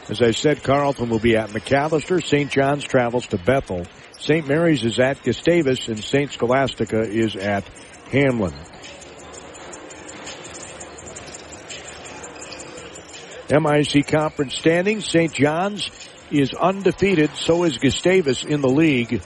As 0.08 0.22
I 0.22 0.32
said, 0.32 0.62
Carleton 0.64 1.10
will 1.10 1.20
be 1.20 1.36
at 1.36 1.50
Macalester. 1.50 2.24
St. 2.24 2.52
John's 2.52 2.84
travels 2.84 3.28
to 3.28 3.38
Bethel. 3.38 3.86
St. 4.20 4.48
Mary's 4.48 4.84
is 4.84 5.00
at 5.00 5.24
Gustavus, 5.24 5.88
and 5.88 6.00
St. 6.00 6.32
Scholastica 6.32 7.02
is 7.02 7.36
at 7.36 7.66
Hamline. 8.10 8.54
MIC 13.50 14.08
conference 14.08 14.58
standings. 14.58 15.08
St. 15.08 15.32
John's 15.32 15.90
is 16.32 16.54
undefeated. 16.54 17.30
So 17.36 17.64
is 17.64 17.78
Gustavus 17.78 18.44
in 18.44 18.62
the 18.62 18.70
league. 18.70 19.22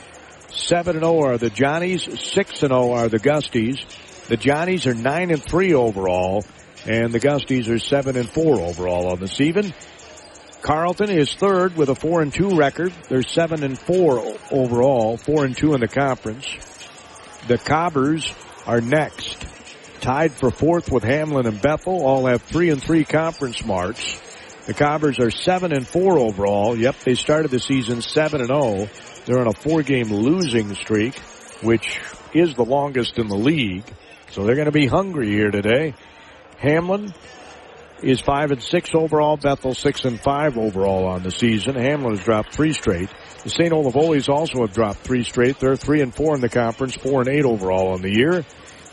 7 0.51 0.95
and 0.95 1.05
0 1.05 1.21
are 1.21 1.37
the 1.37 1.49
Johnnies. 1.49 2.03
6 2.03 2.63
and 2.63 2.71
0 2.71 2.91
are 2.91 3.07
the 3.07 3.19
Gusties. 3.19 3.85
The 4.27 4.37
Johnnies 4.37 4.87
are 4.87 4.93
9 4.93 5.31
and 5.31 5.41
3 5.41 5.73
overall. 5.73 6.43
And 6.85 7.13
the 7.13 7.19
Gusties 7.19 7.69
are 7.69 7.79
7 7.79 8.17
and 8.17 8.29
4 8.29 8.59
overall 8.59 9.07
on 9.07 9.19
the 9.19 9.27
season. 9.27 9.73
Carleton 10.61 11.09
is 11.09 11.33
third 11.33 11.77
with 11.77 11.89
a 11.89 11.95
4 11.95 12.21
and 12.21 12.33
2 12.33 12.57
record. 12.57 12.93
They're 13.07 13.23
7 13.23 13.63
and 13.63 13.77
4 13.77 14.37
overall. 14.51 15.17
4 15.17 15.45
and 15.45 15.55
2 15.55 15.73
in 15.73 15.81
the 15.81 15.87
conference. 15.87 16.47
The 17.47 17.57
Cobbers 17.57 18.33
are 18.67 18.81
next. 18.81 19.45
Tied 20.01 20.31
for 20.31 20.51
fourth 20.51 20.91
with 20.91 21.03
Hamline 21.03 21.45
and 21.45 21.61
Bethel. 21.61 22.05
All 22.05 22.25
have 22.25 22.41
3 22.43 22.69
and 22.69 22.83
3 22.83 23.03
conference 23.05 23.65
marks. 23.65 24.19
The 24.65 24.73
Cobbers 24.73 25.19
are 25.19 25.31
7 25.31 25.71
and 25.71 25.87
4 25.87 26.19
overall. 26.19 26.75
Yep, 26.77 26.99
they 26.99 27.15
started 27.15 27.51
the 27.51 27.59
season 27.59 28.01
7 28.01 28.39
and 28.39 28.49
0. 28.49 28.87
They're 29.25 29.39
on 29.39 29.47
a 29.47 29.53
four 29.53 29.83
game 29.83 30.11
losing 30.11 30.73
streak, 30.75 31.17
which 31.61 31.99
is 32.33 32.55
the 32.55 32.65
longest 32.65 33.17
in 33.17 33.27
the 33.27 33.35
league. 33.35 33.83
So 34.31 34.43
they're 34.43 34.55
going 34.55 34.65
to 34.65 34.71
be 34.71 34.87
hungry 34.87 35.29
here 35.29 35.51
today. 35.51 35.95
Hamline 36.61 37.13
is 38.01 38.21
five 38.21 38.51
and 38.51 38.61
six 38.61 38.93
overall. 38.93 39.37
Bethel 39.37 39.73
six 39.73 40.05
and 40.05 40.19
five 40.19 40.57
overall 40.57 41.05
on 41.05 41.23
the 41.23 41.31
season. 41.31 41.75
Hamline 41.75 42.17
has 42.17 42.23
dropped 42.23 42.53
three 42.53 42.73
straight. 42.73 43.09
The 43.43 43.49
St. 43.49 43.71
Olaf 43.71 43.95
Oles 43.95 44.29
also 44.29 44.61
have 44.61 44.73
dropped 44.73 44.99
three 44.99 45.23
straight. 45.23 45.59
They're 45.59 45.75
three 45.75 46.01
and 46.01 46.13
four 46.13 46.35
in 46.35 46.41
the 46.41 46.49
conference, 46.49 46.95
four 46.95 47.21
and 47.21 47.29
eight 47.29 47.45
overall 47.45 47.93
on 47.93 48.01
the 48.01 48.13
year. 48.13 48.45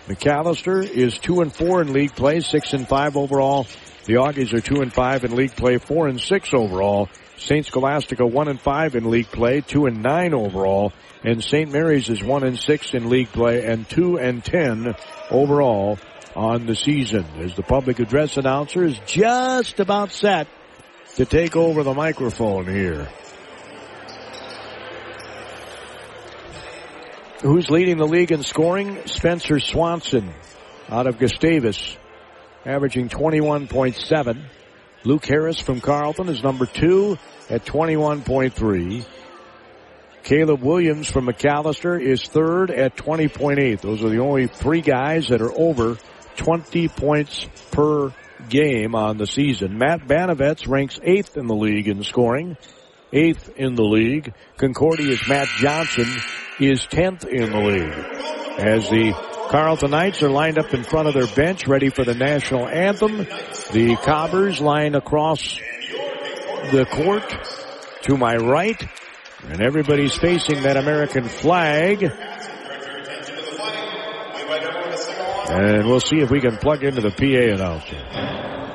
Macalester 0.09 0.89
is 0.89 1.19
two 1.19 1.41
and 1.41 1.55
four 1.55 1.83
in 1.83 1.93
league 1.93 2.15
play, 2.15 2.41
six 2.41 2.73
and 2.73 2.87
five 2.87 3.17
overall. 3.17 3.67
The 4.05 4.15
Augies 4.15 4.55
are 4.55 4.61
two 4.61 4.83
and 4.83 4.93
five 4.93 5.25
in 5.25 5.35
league 5.35 5.57
play, 5.57 5.79
four 5.79 6.07
and 6.07 6.21
six 6.21 6.55
overall. 6.55 7.09
St. 7.39 7.67
Scholastica 7.67 8.25
one 8.25 8.49
and 8.49 8.61
five 8.61 8.95
in 8.95 9.11
league 9.11 9.27
play, 9.27 9.61
two 9.61 9.87
and 9.87 10.03
nine 10.03 10.33
overall, 10.33 10.93
and 11.23 11.43
St. 11.43 11.71
Mary's 11.71 12.09
is 12.09 12.23
one 12.23 12.45
and 12.45 12.59
six 12.59 12.95
in 12.95 13.11
league 13.11 13.33
play 13.33 13.65
and 13.65 13.89
two 13.89 14.19
and 14.19 14.45
ten 14.45 14.95
overall 15.31 15.99
on 16.37 16.67
the 16.67 16.77
season. 16.77 17.25
As 17.39 17.55
the 17.55 17.63
public 17.63 17.99
address 17.99 18.37
announcer 18.37 18.85
is 18.85 18.99
just 19.07 19.81
about 19.81 20.13
set 20.13 20.47
to 21.17 21.25
take 21.25 21.57
over 21.57 21.83
the 21.83 21.95
microphone 21.95 22.67
here. 22.67 23.09
Who's 27.43 27.71
leading 27.71 27.97
the 27.97 28.07
league 28.07 28.33
in 28.33 28.43
scoring? 28.43 29.07
Spencer 29.07 29.59
Swanson 29.61 30.33
out 30.89 31.07
of 31.07 31.19
Gustavus, 31.19 31.97
averaging 32.65 33.09
21.7. 33.09 34.43
Luke 35.05 35.25
Harris 35.25 35.61
from 35.61 35.81
Carleton 35.81 36.29
is 36.29 36.43
number 36.43 36.67
two 36.67 37.19
at 37.49 37.65
21.3. 37.65 39.07
Caleb 40.23 40.61
Williams 40.61 41.09
from 41.09 41.27
Macalester 41.27 42.01
is 42.01 42.25
third 42.25 42.71
at 42.71 42.97
20.8. 42.97 43.81
Those 43.81 44.03
are 44.03 44.09
the 44.09 44.19
only 44.19 44.49
three 44.49 44.81
guys 44.81 45.29
that 45.29 45.41
are 45.41 45.53
over 45.57 45.97
20 46.37 46.89
points 46.89 47.47
per 47.71 48.13
game 48.49 48.95
on 48.95 49.19
the 49.19 49.27
season. 49.27 49.79
Matt 49.79 50.07
Banovets 50.07 50.69
ranks 50.69 50.99
eighth 51.03 51.37
in 51.37 51.47
the 51.47 51.55
league 51.55 51.89
in 51.89 52.03
scoring, 52.03 52.57
eighth 53.13 53.51
in 53.57 53.75
the 53.75 53.85
league. 53.85 54.35
Concordia's 54.57 55.27
Matt 55.29 55.49
Johnson 55.59 56.07
is 56.61 56.87
10th 56.87 57.27
in 57.27 57.51
the 57.51 57.59
league. 57.59 58.59
As 58.59 58.89
the 58.89 59.13
Carleton 59.51 59.91
Knights 59.91 60.23
are 60.23 60.31
lined 60.31 60.59
up 60.59 60.73
in 60.75 60.83
front 60.83 61.09
of 61.09 61.15
their 61.15 61.27
bench, 61.27 61.67
ready 61.67 61.91
for 61.91 62.05
the 62.05 62.15
national 62.15 62.67
anthem. 62.67 63.19
The 63.73 63.97
Cobbers 64.03 64.61
line 64.61 64.95
across 64.95 65.59
the 66.71 66.87
court 66.91 67.33
to 68.03 68.17
my 68.17 68.37
right, 68.37 68.83
and 69.45 69.61
everybody's 69.61 70.17
facing 70.17 70.63
that 70.63 70.77
American 70.77 71.29
flag. 71.29 72.11
And 75.49 75.87
we'll 75.87 76.01
see 76.01 76.17
if 76.19 76.31
we 76.31 76.41
can 76.41 76.57
plug 76.57 76.83
into 76.83 77.01
the 77.01 77.11
PA 77.11 77.55
announcer. 77.55 78.66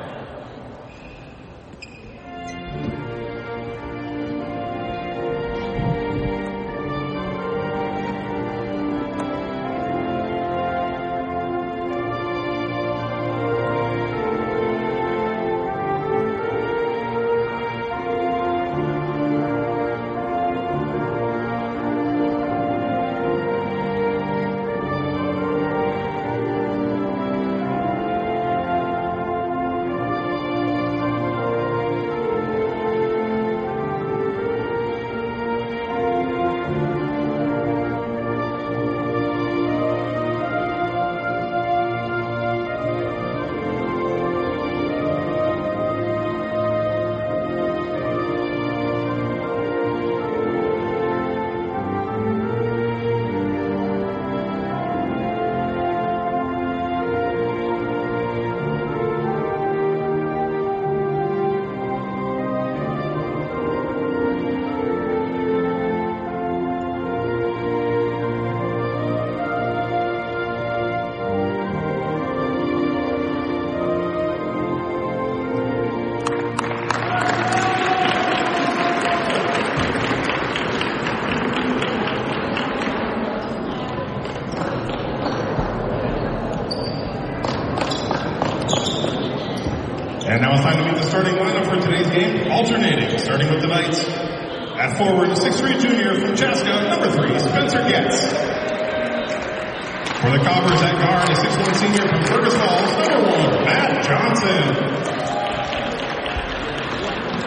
Cobbers 100.44 100.82
at 100.82 100.98
guard, 100.98 101.30
a 101.30 101.34
6'1 101.34 101.74
senior 101.76 102.08
from 102.08 102.24
Fergus 102.24 102.56
Falls, 102.56 102.92
number 102.98 103.30
1, 103.30 103.64
Matt 103.64 104.04
Johnson. 104.04 104.64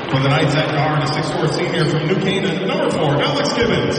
For 0.10 0.20
the 0.22 0.30
Knights 0.30 0.56
at 0.56 0.72
guard, 0.72 1.04
a 1.04 1.08
6'4 1.12 1.50
senior 1.54 1.86
from 1.90 2.08
New 2.08 2.16
Canaan, 2.24 2.68
number 2.68 2.90
4, 2.90 3.22
Alex 3.22 3.54
Gibbons. 3.54 3.98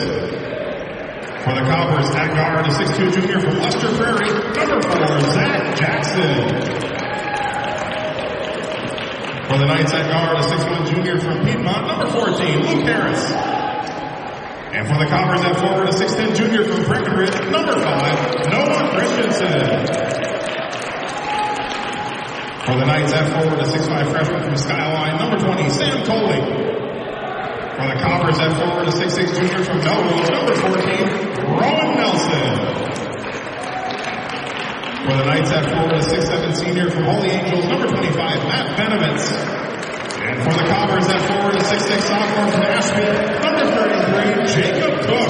For 1.45 1.53
the 1.53 1.61
Cobbers 1.69 2.09
at 2.15 2.33
guard, 2.33 2.65
a 2.65 2.69
6'2 2.69 3.13
junior 3.13 3.39
from 3.39 3.59
Lester 3.59 3.87
Prairie, 3.97 4.33
number 4.57 4.81
4, 4.81 5.21
Zach 5.31 5.77
Jackson. 5.77 6.87
For 9.47 9.57
the 9.59 9.65
Knights 9.65 9.93
at 9.93 10.09
guard, 10.09 10.37
a 10.37 10.41
6'1 10.41 10.87
junior 10.89 11.19
from 11.19 11.45
Piedmont, 11.45 11.87
number 11.87 12.09
14, 12.09 12.65
Luke 12.65 12.83
Harris. 12.83 13.36
And 14.77 14.85
for 14.85 14.93
the 15.01 15.09
Cobbers 15.09 15.41
at 15.41 15.57
forward, 15.57 15.89
a 15.89 15.91
6'10 15.91 16.37
junior 16.37 16.63
from 16.63 16.85
Breckenridge, 16.85 17.33
number 17.49 17.73
5, 17.73 18.45
Noah 18.45 18.93
Christensen. 18.93 19.65
For 22.61 22.77
the 22.77 22.85
Knights 22.85 23.11
at 23.11 23.25
forward, 23.33 23.57
a 23.57 23.65
6'5 23.65 24.11
freshman 24.11 24.43
from 24.43 24.55
Skyline, 24.55 25.17
number 25.17 25.39
20, 25.41 25.69
Sam 25.71 26.05
Coley. 26.05 26.37
For 27.73 27.87
the 27.89 27.97
Cobbers 28.05 28.37
at 28.37 28.53
forward, 28.53 28.85
a 28.85 28.91
6'6 28.93 29.33
junior 29.33 29.63
from 29.65 29.81
Melrose, 29.81 30.29
number 30.29 30.53
14, 30.53 30.77
Rowan 31.57 31.97
Nelson. 31.97 32.53
For 35.09 35.15
the 35.17 35.25
Knights 35.25 35.51
at 35.57 35.65
forward, 35.73 35.97
a 35.97 36.05
6'7 36.05 36.53
senior 36.53 36.91
from 36.91 37.05
Holy 37.05 37.29
Angels, 37.29 37.65
number 37.65 37.87
25, 37.87 38.13
Matt 38.45 38.77
Benovitz. 38.77 39.25
And 40.21 40.37
for 40.43 40.53
the 40.53 40.69
Cobbers 40.69 41.07
at 41.09 41.25
forward, 41.25 41.55
a 41.55 41.63
6'6 41.65 42.01
sophomore 42.05 42.51
from 42.51 42.61
Ashby, 42.61 43.46
number 43.57 43.75
33, 43.75 44.61
Jacob 44.61 44.99
Cook. 45.01 45.29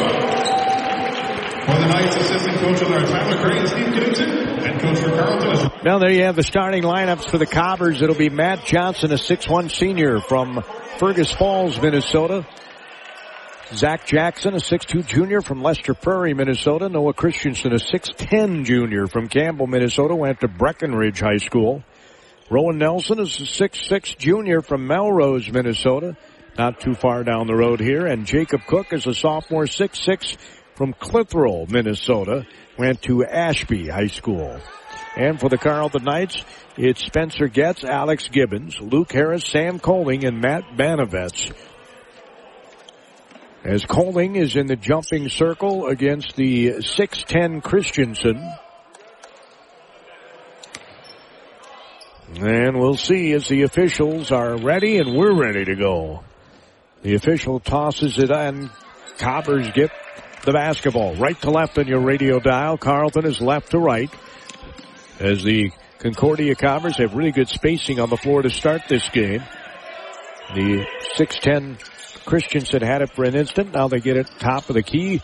For 1.66 1.74
the 1.74 1.88
Knights, 1.88 2.16
assistant 2.16 2.58
coach 2.60 2.80
Tyler 2.80 3.42
Gray 3.42 3.60
and 3.60 3.70
Steve 3.70 3.94
Gibson. 3.94 4.30
Head 4.30 4.82
coach 4.82 5.00
for 5.00 5.10
Carleton 5.10 5.52
is 5.52 5.84
Now 5.84 6.00
there 6.00 6.12
you 6.12 6.24
have 6.24 6.36
the 6.36 6.44
starting 6.44 6.84
lineups 6.84 7.30
for 7.30 7.38
the 7.38 7.46
Cobbers. 7.46 8.02
It'll 8.02 8.16
be 8.16 8.30
Matt 8.30 8.66
Johnson, 8.66 9.12
a 9.12 9.16
6'1 9.16 9.72
senior 9.72 10.20
from 10.20 10.64
Fergus 10.98 11.32
Falls, 11.32 11.82
Minnesota. 11.82 12.46
Zach 13.74 14.06
Jackson, 14.06 14.54
a 14.54 14.60
6'2 14.60 15.06
junior 15.06 15.42
from 15.42 15.62
Lester 15.62 15.94
Prairie, 15.94 16.34
Minnesota. 16.34 16.88
Noah 16.88 17.14
Christensen, 17.14 17.74
a 17.74 17.76
6'10 17.76 18.64
junior 18.64 19.08
from 19.08 19.28
Campbell, 19.28 19.68
Minnesota. 19.68 20.16
Went 20.16 20.40
to 20.40 20.48
Breckenridge 20.48 21.20
High 21.20 21.38
School. 21.38 21.84
Rowan 22.50 22.78
Nelson 22.78 23.20
is 23.20 23.38
a 23.40 23.44
6'6 23.44 24.18
junior 24.18 24.62
from 24.62 24.88
Melrose, 24.88 25.52
Minnesota. 25.52 26.16
Not 26.58 26.80
too 26.80 26.96
far 26.96 27.24
down 27.24 27.46
the 27.46 27.56
road 27.56 27.80
here. 27.80 28.08
And 28.08 28.26
Jacob 28.26 28.62
Cook 28.66 28.92
is 28.92 29.06
a 29.06 29.14
sophomore 29.14 29.66
6'6 29.66 30.38
from 30.76 30.94
Clitheroe, 30.94 31.68
Minnesota. 31.70 32.48
Went 32.78 33.04
to 33.04 33.24
Ashby 33.24 33.88
High 33.88 34.08
School. 34.08 34.60
And 35.16 35.40
for 35.40 35.50
the 35.50 35.58
Carleton 35.58 36.04
Knights, 36.04 36.44
it's 36.76 37.04
Spencer 37.04 37.48
Getz, 37.48 37.84
Alex 37.84 38.28
Gibbons, 38.30 38.80
Luke 38.80 39.12
Harris, 39.12 39.46
Sam 39.46 39.80
Coling, 39.80 40.26
and 40.26 40.42
Matt 40.42 40.64
Banovets. 40.76 41.52
As 43.64 43.86
Coling 43.86 44.36
is 44.36 44.56
in 44.56 44.68
the 44.68 44.76
jumping 44.76 45.30
circle 45.30 45.88
against 45.88 46.36
the 46.36 46.76
6'10 46.78 47.64
Christensen. 47.64 48.52
And 52.40 52.80
we'll 52.80 52.98
see 52.98 53.34
as 53.34 53.48
the 53.48 53.64
officials 53.64 54.32
are 54.32 54.58
ready 54.58 54.98
and 54.98 55.16
we're 55.16 55.34
ready 55.34 55.66
to 55.66 55.76
go. 55.76 56.24
The 57.02 57.16
official 57.16 57.60
tosses 57.60 58.18
it 58.18 58.32
and 58.32 58.70
Cobbers 59.18 59.72
get 59.72 59.92
the 60.44 60.54
basketball 60.54 61.16
right 61.16 61.40
to 61.42 61.50
left 61.50 61.78
on 61.78 61.88
your 61.88 62.02
radio 62.02 62.40
dial. 62.40 62.78
Carleton 62.78 63.26
is 63.26 63.42
left 63.42 63.72
to 63.72 63.80
right 63.80 64.10
as 65.20 65.44
the 65.44 65.72
Concordia 66.00 66.56
Cobbers 66.56 66.98
have 66.98 67.16
really 67.16 67.32
good 67.32 67.50
spacing 67.50 68.00
on 68.00 68.10
the 68.10 68.18
floor 68.18 68.42
to 68.42 68.50
start 68.50 68.84
this 68.88 69.10
game. 69.10 69.44
The 70.54 70.86
6'10 71.18 71.78
Christensen 72.26 72.82
had 72.82 73.02
it 73.02 73.12
for 73.12 73.24
an 73.26 73.36
instant. 73.36 73.74
Now 73.74 73.88
they 73.88 74.00
get 74.00 74.18
it 74.18 74.30
top 74.40 74.70
of 74.70 74.76
the 74.76 74.84
key. 74.84 75.22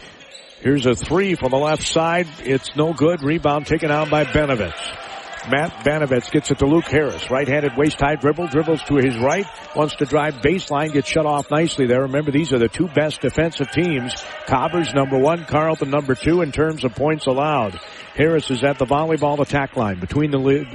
Here's 0.61 0.85
a 0.85 0.95
three 0.95 1.35
from 1.35 1.51
the 1.51 1.57
left 1.57 1.83
side. 1.83 2.27
It's 2.39 2.75
no 2.75 2.93
good. 2.93 3.21
Rebound 3.21 3.67
taken 3.67 3.91
out 3.91 4.09
by 4.09 4.23
Benovitz. 4.23 5.12
Matt 5.49 5.83
Banovitz 5.83 6.31
gets 6.31 6.51
it 6.51 6.59
to 6.59 6.65
Luke 6.65 6.85
Harris. 6.85 7.29
Right-handed 7.29 7.75
waist-high 7.75 8.15
dribble, 8.15 8.47
dribbles 8.47 8.81
to 8.83 8.95
his 8.95 9.17
right, 9.17 9.45
wants 9.75 9.95
to 9.97 10.05
drive 10.05 10.35
baseline, 10.35 10.93
gets 10.93 11.09
shut 11.09 11.25
off 11.25 11.51
nicely 11.51 11.85
there. 11.85 12.03
Remember, 12.03 12.31
these 12.31 12.53
are 12.53 12.59
the 12.59 12.69
two 12.69 12.87
best 12.87 13.19
defensive 13.21 13.69
teams. 13.71 14.13
Cobbers 14.45 14.93
number 14.93 15.17
one, 15.19 15.43
Carleton 15.43 15.89
number 15.89 16.15
two 16.15 16.41
in 16.41 16.53
terms 16.53 16.85
of 16.85 16.95
points 16.95 17.27
allowed. 17.27 17.79
Harris 18.15 18.49
is 18.51 18.63
at 18.63 18.79
the 18.79 18.85
volleyball 18.85 19.39
attack 19.39 19.75
line 19.75 19.99
between 19.99 20.31
the 20.31 20.65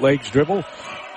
legs 0.00 0.30
dribble. 0.30 0.64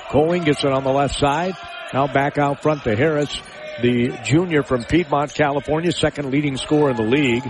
Coling 0.10 0.44
gets 0.44 0.64
it 0.64 0.72
on 0.72 0.84
the 0.84 0.92
left 0.92 1.16
side. 1.16 1.56
Now 1.94 2.08
back 2.08 2.38
out 2.38 2.62
front 2.62 2.84
to 2.86 2.96
Harris, 2.96 3.38
the 3.82 4.18
junior 4.24 4.64
from 4.64 4.84
Piedmont, 4.86 5.34
California, 5.34 5.92
second 5.92 6.32
leading 6.32 6.56
scorer 6.56 6.92
in 6.92 6.96
the 6.96 7.04
league. 7.04 7.44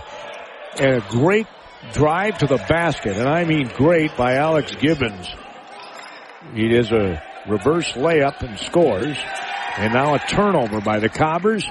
And 0.80 0.96
a 0.96 1.06
great 1.10 1.48
drive 1.94 2.40
to 2.40 2.48
the 2.48 2.58
basket, 2.58 3.18
and 3.18 3.30
I 3.30 3.44
mean 3.44 3.68
great 3.68 4.18
by 4.18 4.36
Alex 4.36 4.74
Gibbons. 4.76 5.30
He 6.54 6.70
does 6.70 6.92
a 6.92 7.22
reverse 7.48 7.92
layup 7.94 8.42
and 8.42 8.60
scores. 8.60 9.18
And 9.78 9.94
now 9.94 10.14
a 10.14 10.20
turnover 10.20 10.82
by 10.82 11.00
the 11.00 11.10
Cobbers 11.10 11.66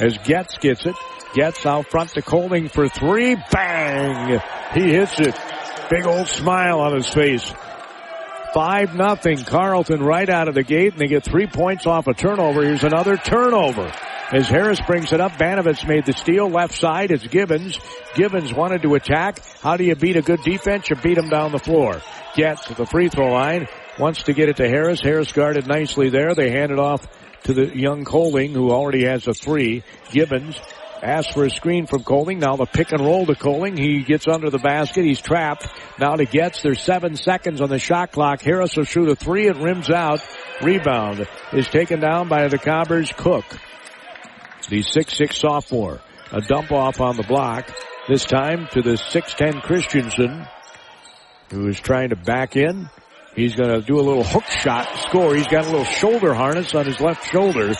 as 0.00 0.18
Getz 0.18 0.58
gets 0.58 0.86
it. 0.86 0.96
Getz 1.34 1.64
out 1.66 1.86
front 1.86 2.10
to 2.10 2.22
Coling 2.22 2.68
for 2.68 2.88
three. 2.88 3.36
Bang! 3.50 4.40
He 4.72 4.92
hits 4.92 5.18
it. 5.20 5.36
Big 5.90 6.06
old 6.06 6.28
smile 6.28 6.80
on 6.80 6.94
his 6.94 7.08
face. 7.08 7.52
Five 8.52 8.94
nothing. 8.94 9.38
Carleton 9.44 10.02
right 10.02 10.28
out 10.28 10.48
of 10.48 10.54
the 10.54 10.62
gate 10.62 10.92
and 10.92 11.00
they 11.00 11.06
get 11.06 11.24
three 11.24 11.46
points 11.46 11.86
off 11.86 12.06
a 12.06 12.14
turnover. 12.14 12.62
Here's 12.62 12.84
another 12.84 13.16
turnover. 13.16 13.92
As 14.32 14.48
Harris 14.48 14.80
brings 14.80 15.12
it 15.12 15.20
up, 15.20 15.32
Banovitz 15.32 15.86
made 15.86 16.06
the 16.06 16.12
steal. 16.12 16.48
Left 16.48 16.74
side, 16.74 17.10
it's 17.10 17.26
Gibbons. 17.26 17.78
Gibbons 18.14 18.54
wanted 18.54 18.82
to 18.82 18.94
attack. 18.94 19.38
How 19.60 19.76
do 19.76 19.84
you 19.84 19.94
beat 19.94 20.16
a 20.16 20.22
good 20.22 20.40
defense? 20.42 20.88
You 20.88 20.96
beat 20.96 21.18
him 21.18 21.28
down 21.28 21.52
the 21.52 21.58
floor. 21.58 22.00
Gets 22.34 22.66
to 22.66 22.74
the 22.74 22.86
free 22.86 23.08
throw 23.08 23.32
line. 23.32 23.68
Wants 23.98 24.24
to 24.24 24.32
get 24.32 24.48
it 24.48 24.56
to 24.56 24.68
Harris. 24.68 25.00
Harris 25.00 25.32
guarded 25.32 25.66
nicely 25.66 26.10
there. 26.10 26.34
They 26.34 26.50
hand 26.50 26.72
it 26.72 26.78
off 26.78 27.06
to 27.44 27.54
the 27.54 27.76
young 27.76 28.04
Coling 28.04 28.52
who 28.52 28.70
already 28.70 29.04
has 29.04 29.26
a 29.28 29.34
three. 29.34 29.84
Gibbons 30.10 30.58
asks 31.02 31.32
for 31.32 31.44
a 31.44 31.50
screen 31.50 31.86
from 31.86 32.02
Coling. 32.02 32.38
Now 32.40 32.56
the 32.56 32.66
pick 32.66 32.90
and 32.92 33.04
roll 33.04 33.26
to 33.26 33.34
Coling. 33.34 33.76
He 33.76 34.02
gets 34.02 34.26
under 34.26 34.50
the 34.50 34.58
basket. 34.58 35.04
He's 35.04 35.20
trapped. 35.20 35.68
Now 35.98 36.16
to 36.16 36.24
Getz. 36.24 36.62
There's 36.62 36.82
seven 36.82 37.16
seconds 37.16 37.60
on 37.60 37.68
the 37.68 37.78
shot 37.78 38.10
clock. 38.10 38.40
Harris 38.40 38.76
will 38.76 38.84
shoot 38.84 39.08
a 39.08 39.14
three. 39.14 39.46
It 39.46 39.56
rims 39.56 39.90
out. 39.90 40.20
Rebound 40.62 41.28
is 41.52 41.68
taken 41.68 42.00
down 42.00 42.28
by 42.28 42.48
the 42.48 42.58
Cobbers 42.58 43.12
Cook. 43.16 43.44
The 44.68 44.82
6'6 44.82 45.34
sophomore. 45.34 46.00
A 46.32 46.40
dump 46.40 46.72
off 46.72 47.00
on 47.00 47.16
the 47.16 47.22
block. 47.22 47.70
This 48.08 48.24
time 48.24 48.66
to 48.72 48.82
the 48.82 48.94
6'10 48.94 49.62
Christensen, 49.62 50.46
who 51.50 51.68
is 51.68 51.78
trying 51.78 52.10
to 52.10 52.16
back 52.16 52.56
in. 52.56 52.88
He's 53.36 53.56
going 53.56 53.70
to 53.70 53.84
do 53.84 53.98
a 53.98 54.02
little 54.02 54.22
hook 54.22 54.44
shot 54.44 54.88
score. 55.08 55.34
He's 55.34 55.48
got 55.48 55.64
a 55.64 55.68
little 55.68 55.84
shoulder 55.84 56.34
harness 56.34 56.74
on 56.74 56.86
his 56.86 57.00
left 57.00 57.28
shoulder. 57.30 57.74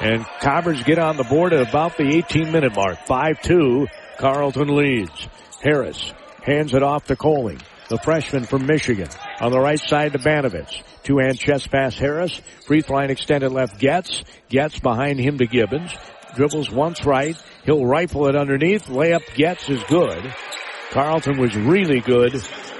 And 0.00 0.24
Cobbers 0.40 0.82
get 0.82 0.98
on 0.98 1.16
the 1.16 1.24
board 1.24 1.52
at 1.52 1.66
about 1.66 1.96
the 1.96 2.16
18 2.16 2.52
minute 2.52 2.74
mark. 2.74 2.98
5-2. 3.06 3.86
Carleton 4.18 4.76
leads. 4.76 5.28
Harris 5.62 6.12
hands 6.42 6.74
it 6.74 6.82
off 6.82 7.06
to 7.06 7.16
Coling, 7.16 7.60
the 7.88 7.98
freshman 7.98 8.44
from 8.44 8.66
Michigan. 8.66 9.08
On 9.40 9.50
the 9.50 9.60
right 9.60 9.78
side 9.78 10.12
to 10.12 10.18
Banovitz. 10.18 10.82
Two 11.04 11.18
hand 11.18 11.38
chest 11.38 11.70
pass 11.70 11.96
Harris. 11.96 12.40
Free 12.66 12.82
throw 12.82 12.96
line 12.96 13.10
extended 13.10 13.50
left 13.50 13.78
Getz. 13.78 14.22
Gets 14.48 14.78
behind 14.80 15.18
him 15.18 15.38
to 15.38 15.46
Gibbons. 15.46 15.92
Dribbles 16.34 16.70
once 16.70 17.04
right. 17.04 17.36
He'll 17.64 17.86
rifle 17.86 18.26
it 18.28 18.36
underneath. 18.36 18.86
Layup 18.86 19.34
Getz 19.34 19.68
is 19.68 19.82
good. 19.84 20.34
Carleton 20.90 21.38
was 21.38 21.56
really 21.56 22.00
good 22.00 22.34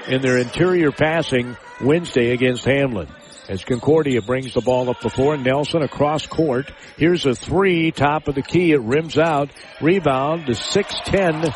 in 0.07 0.21
their 0.21 0.37
interior 0.37 0.91
passing 0.91 1.57
Wednesday 1.81 2.31
against 2.31 2.65
Hamline. 2.65 3.09
As 3.49 3.63
Concordia 3.65 4.21
brings 4.21 4.53
the 4.53 4.61
ball 4.61 4.89
up 4.89 5.01
the 5.01 5.09
floor, 5.09 5.35
Nelson 5.35 5.81
across 5.81 6.25
court. 6.25 6.71
Here's 6.97 7.25
a 7.25 7.35
three, 7.35 7.91
top 7.91 8.27
of 8.27 8.35
the 8.35 8.41
key. 8.41 8.71
It 8.71 8.81
rims 8.81 9.17
out. 9.17 9.49
Rebound 9.81 10.45
to 10.45 10.53
6'10. 10.53 11.53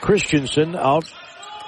Christensen 0.00 0.76
out 0.76 1.04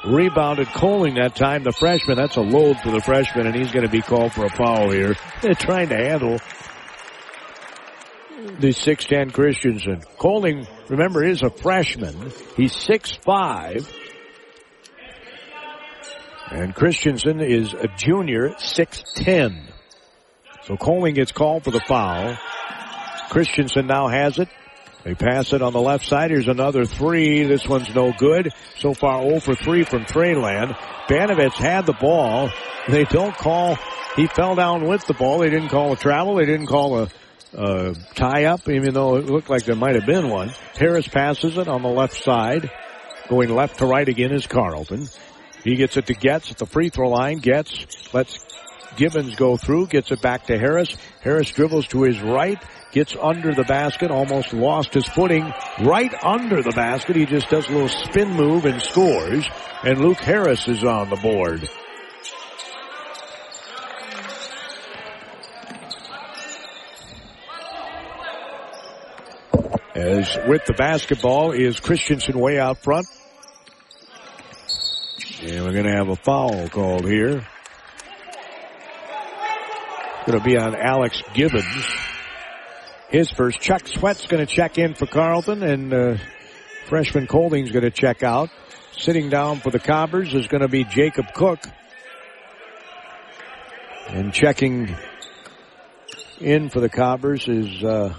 rebounded 0.04 0.66
Coling 0.68 1.14
that 1.14 1.34
time, 1.34 1.62
the 1.62 1.72
freshman. 1.72 2.16
That's 2.16 2.36
a 2.36 2.40
load 2.40 2.80
for 2.80 2.90
the 2.90 3.00
freshman, 3.00 3.46
and 3.46 3.54
he's 3.54 3.72
going 3.72 3.86
to 3.86 3.92
be 3.92 4.02
called 4.02 4.32
for 4.32 4.44
a 4.44 4.50
foul 4.50 4.90
here. 4.90 5.16
They're 5.42 5.54
trying 5.54 5.88
to 5.90 5.96
handle 5.96 6.38
the 8.58 8.68
6'10 8.68 9.32
Christensen. 9.32 10.02
Coling, 10.18 10.66
remember, 10.88 11.24
is 11.24 11.42
a 11.42 11.50
freshman. 11.50 12.32
He's 12.56 12.74
6'5. 12.74 14.01
And 16.50 16.74
Christensen 16.74 17.40
is 17.40 17.72
a 17.72 17.88
junior, 17.96 18.50
6'10. 18.50 19.62
So 20.64 20.76
Coling 20.76 21.14
gets 21.14 21.32
called 21.32 21.64
for 21.64 21.70
the 21.70 21.80
foul. 21.80 22.36
Christensen 23.30 23.86
now 23.86 24.08
has 24.08 24.38
it. 24.38 24.48
They 25.04 25.14
pass 25.14 25.52
it 25.52 25.62
on 25.62 25.72
the 25.72 25.80
left 25.80 26.06
side. 26.06 26.30
Here's 26.30 26.48
another 26.48 26.84
three. 26.84 27.44
This 27.44 27.66
one's 27.66 27.92
no 27.94 28.12
good. 28.12 28.50
So 28.78 28.94
far 28.94 29.22
0 29.22 29.40
for 29.40 29.54
3 29.54 29.84
from 29.84 30.04
Treyland. 30.04 30.76
Banovitz 31.08 31.54
had 31.54 31.86
the 31.86 31.92
ball. 31.92 32.50
They 32.88 33.04
don't 33.04 33.36
call. 33.36 33.76
He 34.16 34.26
fell 34.26 34.54
down 34.54 34.86
with 34.86 35.04
the 35.06 35.14
ball. 35.14 35.38
They 35.38 35.50
didn't 35.50 35.70
call 35.70 35.92
a 35.92 35.96
travel. 35.96 36.36
They 36.36 36.46
didn't 36.46 36.66
call 36.66 37.00
a, 37.00 37.08
a 37.54 37.94
tie 38.14 38.44
up, 38.44 38.68
even 38.68 38.94
though 38.94 39.16
it 39.16 39.26
looked 39.26 39.50
like 39.50 39.64
there 39.64 39.74
might 39.74 39.96
have 39.96 40.06
been 40.06 40.28
one. 40.28 40.50
Harris 40.76 41.08
passes 41.08 41.56
it 41.56 41.66
on 41.66 41.82
the 41.82 41.88
left 41.88 42.22
side. 42.22 42.70
Going 43.28 43.54
left 43.54 43.78
to 43.78 43.86
right 43.86 44.08
again 44.08 44.32
is 44.32 44.46
Carleton. 44.46 45.08
He 45.64 45.76
gets 45.76 45.96
it 45.96 46.06
to 46.06 46.14
Getz 46.14 46.50
at 46.50 46.58
the 46.58 46.66
free 46.66 46.88
throw 46.88 47.08
line. 47.08 47.38
Getz 47.38 47.86
lets 48.12 48.38
Gibbons 48.96 49.36
go 49.36 49.56
through, 49.56 49.86
gets 49.86 50.10
it 50.10 50.20
back 50.20 50.46
to 50.46 50.58
Harris. 50.58 50.96
Harris 51.20 51.50
dribbles 51.50 51.86
to 51.88 52.02
his 52.02 52.20
right, 52.20 52.62
gets 52.90 53.16
under 53.16 53.54
the 53.54 53.64
basket, 53.64 54.10
almost 54.10 54.52
lost 54.52 54.94
his 54.94 55.06
footing 55.06 55.52
right 55.80 56.12
under 56.22 56.62
the 56.62 56.72
basket. 56.72 57.16
He 57.16 57.26
just 57.26 57.48
does 57.48 57.68
a 57.68 57.72
little 57.72 57.88
spin 57.88 58.32
move 58.32 58.64
and 58.64 58.82
scores. 58.82 59.48
And 59.84 60.00
Luke 60.00 60.18
Harris 60.18 60.68
is 60.68 60.84
on 60.84 61.10
the 61.10 61.16
board. 61.16 61.68
As 69.94 70.36
with 70.48 70.64
the 70.66 70.74
basketball 70.76 71.52
is 71.52 71.78
Christensen 71.78 72.38
way 72.38 72.58
out 72.58 72.78
front. 72.78 73.06
And 75.44 75.64
we're 75.64 75.72
going 75.72 75.86
to 75.86 75.92
have 75.92 76.08
a 76.08 76.14
foul 76.14 76.68
called 76.68 77.04
here. 77.04 77.44
Going 80.24 80.38
to 80.38 80.44
be 80.44 80.56
on 80.56 80.76
Alex 80.76 81.20
Gibbons. 81.34 81.64
His 83.08 83.28
first. 83.28 83.58
Chuck 83.60 83.88
Sweat's 83.88 84.28
going 84.28 84.46
to 84.46 84.52
check 84.52 84.78
in 84.78 84.94
for 84.94 85.06
Carleton 85.06 85.64
and 85.64 85.92
uh, 85.92 86.16
freshman 86.86 87.26
Colding's 87.26 87.72
going 87.72 87.82
to 87.82 87.90
check 87.90 88.22
out. 88.22 88.50
Sitting 88.96 89.30
down 89.30 89.58
for 89.58 89.70
the 89.70 89.80
Cobbers 89.80 90.32
is 90.32 90.46
going 90.46 90.60
to 90.60 90.68
be 90.68 90.84
Jacob 90.84 91.26
Cook. 91.34 91.66
And 94.10 94.32
checking 94.32 94.94
in 96.40 96.68
for 96.68 96.78
the 96.78 96.88
Cobbers 96.88 97.48
is 97.48 97.82
uh, 97.82 98.14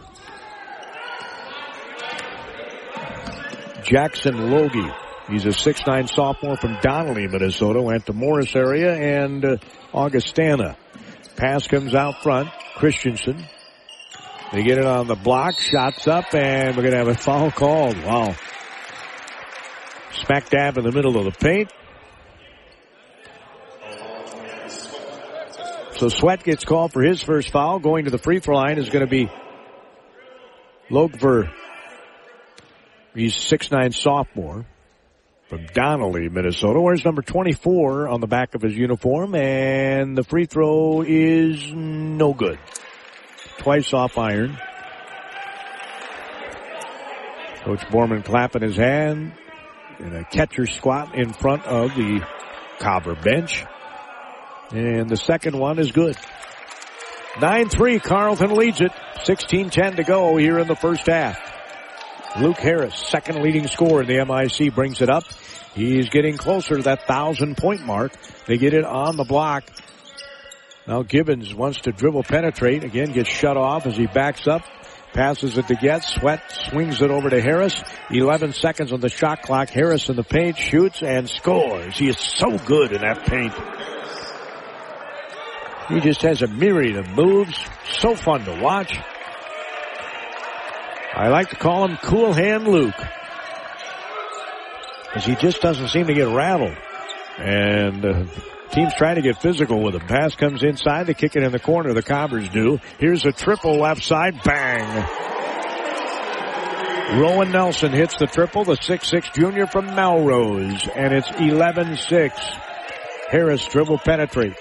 Jackson 3.85 4.51
Logie. 4.51 4.91
He's 5.29 5.45
a 5.45 5.49
6'9 5.49 6.13
sophomore 6.13 6.57
from 6.57 6.77
Donnelly, 6.81 7.27
Minnesota. 7.27 7.81
Went 7.81 8.05
to 8.07 8.13
Morris 8.13 8.55
area 8.55 8.93
and 8.93 9.45
uh, 9.45 9.57
Augustana. 9.93 10.75
Pass 11.37 11.67
comes 11.67 11.95
out 11.95 12.21
front. 12.21 12.49
Christensen. 12.75 13.41
They 14.51 14.63
get 14.63 14.79
it 14.79 14.85
on 14.85 15.07
the 15.07 15.15
block. 15.15 15.59
Shots 15.59 16.07
up 16.07 16.33
and 16.33 16.75
we're 16.75 16.83
going 16.83 16.91
to 16.91 16.97
have 16.97 17.07
a 17.07 17.15
foul 17.15 17.51
called. 17.51 17.97
Wow. 18.03 18.35
Smack 20.11 20.49
dab 20.49 20.77
in 20.77 20.83
the 20.83 20.91
middle 20.91 21.17
of 21.17 21.25
the 21.25 21.31
paint. 21.31 21.71
So 25.95 26.09
Sweat 26.09 26.43
gets 26.43 26.65
called 26.65 26.91
for 26.91 27.01
his 27.01 27.23
first 27.23 27.49
foul. 27.49 27.79
Going 27.79 28.05
to 28.05 28.11
the 28.11 28.17
free 28.17 28.39
throw 28.39 28.57
line 28.57 28.77
is 28.77 28.89
going 28.89 29.05
to 29.05 29.09
be 29.09 29.31
Logver. 30.89 31.49
He's 33.15 33.35
6'9 33.35 33.93
sophomore 33.93 34.65
from 35.53 35.67
Donnelly, 35.67 36.29
Minnesota. 36.29 36.81
Wears 36.81 37.05
number 37.05 37.21
24 37.21 38.07
on 38.07 38.21
the 38.21 38.27
back 38.27 38.55
of 38.55 38.63
his 38.63 38.75
uniform 38.75 39.35
and 39.35 40.17
the 40.17 40.23
free 40.23 40.45
throw 40.45 41.03
is 41.05 41.71
no 41.71 42.33
good. 42.33 42.57
Twice 43.59 43.93
off 43.93 44.17
iron. 44.17 44.57
Coach 47.65 47.81
Borman 47.81 48.25
clapping 48.25 48.63
his 48.63 48.77
hand 48.77 49.33
in 49.99 50.15
a 50.15 50.23
catcher 50.23 50.65
squat 50.65 51.13
in 51.13 51.31
front 51.31 51.63
of 51.65 51.93
the 51.95 52.27
Cobber 52.79 53.13
bench. 53.13 53.63
And 54.71 55.07
the 55.07 55.17
second 55.17 55.55
one 55.55 55.77
is 55.77 55.91
good. 55.91 56.17
9-3, 57.35 58.01
Carleton 58.01 58.55
leads 58.55 58.81
it. 58.81 58.91
16-10 59.17 59.97
to 59.97 60.03
go 60.03 60.35
here 60.35 60.57
in 60.57 60.67
the 60.67 60.75
first 60.75 61.05
half. 61.05 61.52
Luke 62.39 62.57
Harris, 62.57 62.95
second 63.09 63.43
leading 63.43 63.67
scorer 63.67 64.01
in 64.01 64.07
the 64.07 64.25
MIC, 64.25 64.73
brings 64.73 65.01
it 65.01 65.09
up. 65.09 65.23
He's 65.75 66.09
getting 66.09 66.35
closer 66.35 66.77
to 66.77 66.83
that 66.83 67.05
thousand 67.07 67.57
point 67.57 67.85
mark. 67.85 68.13
They 68.47 68.57
get 68.57 68.73
it 68.73 68.85
on 68.85 69.17
the 69.17 69.23
block. 69.23 69.63
Now 70.87 71.03
Gibbons 71.03 71.53
wants 71.53 71.81
to 71.81 71.91
dribble 71.91 72.23
penetrate. 72.23 72.83
Again, 72.83 73.11
gets 73.11 73.29
shut 73.29 73.55
off 73.55 73.85
as 73.85 73.95
he 73.95 74.07
backs 74.07 74.47
up. 74.47 74.63
Passes 75.13 75.57
it 75.59 75.67
to 75.67 75.75
Getz. 75.75 76.15
Sweat 76.15 76.41
swings 76.69 77.01
it 77.01 77.11
over 77.11 77.29
to 77.29 77.39
Harris. 77.39 77.79
11 78.09 78.53
seconds 78.53 78.91
on 78.91 78.99
the 78.99 79.09
shot 79.09 79.43
clock. 79.43 79.69
Harris 79.69 80.09
in 80.09 80.15
the 80.15 80.23
paint 80.23 80.57
shoots 80.57 81.03
and 81.03 81.29
scores. 81.29 81.97
He 81.97 82.09
is 82.09 82.17
so 82.17 82.57
good 82.57 82.91
in 82.93 83.01
that 83.01 83.25
paint. 83.27 83.53
He 85.89 85.99
just 85.99 86.23
has 86.23 86.41
a 86.41 86.47
myriad 86.47 86.97
of 86.97 87.09
moves. 87.09 87.55
So 87.99 88.15
fun 88.15 88.43
to 88.45 88.59
watch. 88.59 88.97
I 91.15 91.27
like 91.27 91.49
to 91.49 91.55
call 91.55 91.85
him 91.85 91.97
Cool 91.97 92.33
Hand 92.33 92.67
Luke. 92.67 92.95
Because 95.05 95.25
he 95.25 95.35
just 95.35 95.61
doesn't 95.61 95.89
seem 95.89 96.07
to 96.07 96.13
get 96.13 96.27
rattled. 96.27 96.75
And 97.37 98.03
uh, 98.03 98.25
team's 98.71 98.95
trying 98.95 99.15
to 99.15 99.21
get 99.21 99.39
physical 99.39 99.83
with 99.83 99.93
him. 99.93 100.01
Pass 100.07 100.35
comes 100.35 100.63
inside. 100.63 101.05
They 101.05 101.13
kick 101.13 101.35
it 101.35 101.43
in 101.43 101.51
the 101.51 101.59
corner. 101.59 101.93
The 101.93 102.01
Cobbers 102.01 102.49
do. 102.49 102.79
Here's 102.97 103.25
a 103.25 103.31
triple 103.31 103.77
left 103.77 104.03
side. 104.03 104.41
Bang. 104.43 105.07
Rowan 107.19 107.51
Nelson 107.51 107.91
hits 107.91 108.17
the 108.17 108.25
triple. 108.25 108.63
The 108.63 108.73
6'6 108.73 109.35
junior 109.35 109.67
from 109.67 109.93
Melrose. 109.93 110.87
And 110.95 111.13
it's 111.13 111.29
11-6. 111.29 112.31
Harris 113.29 113.67
dribble 113.67 113.99
penetrates. 113.99 114.59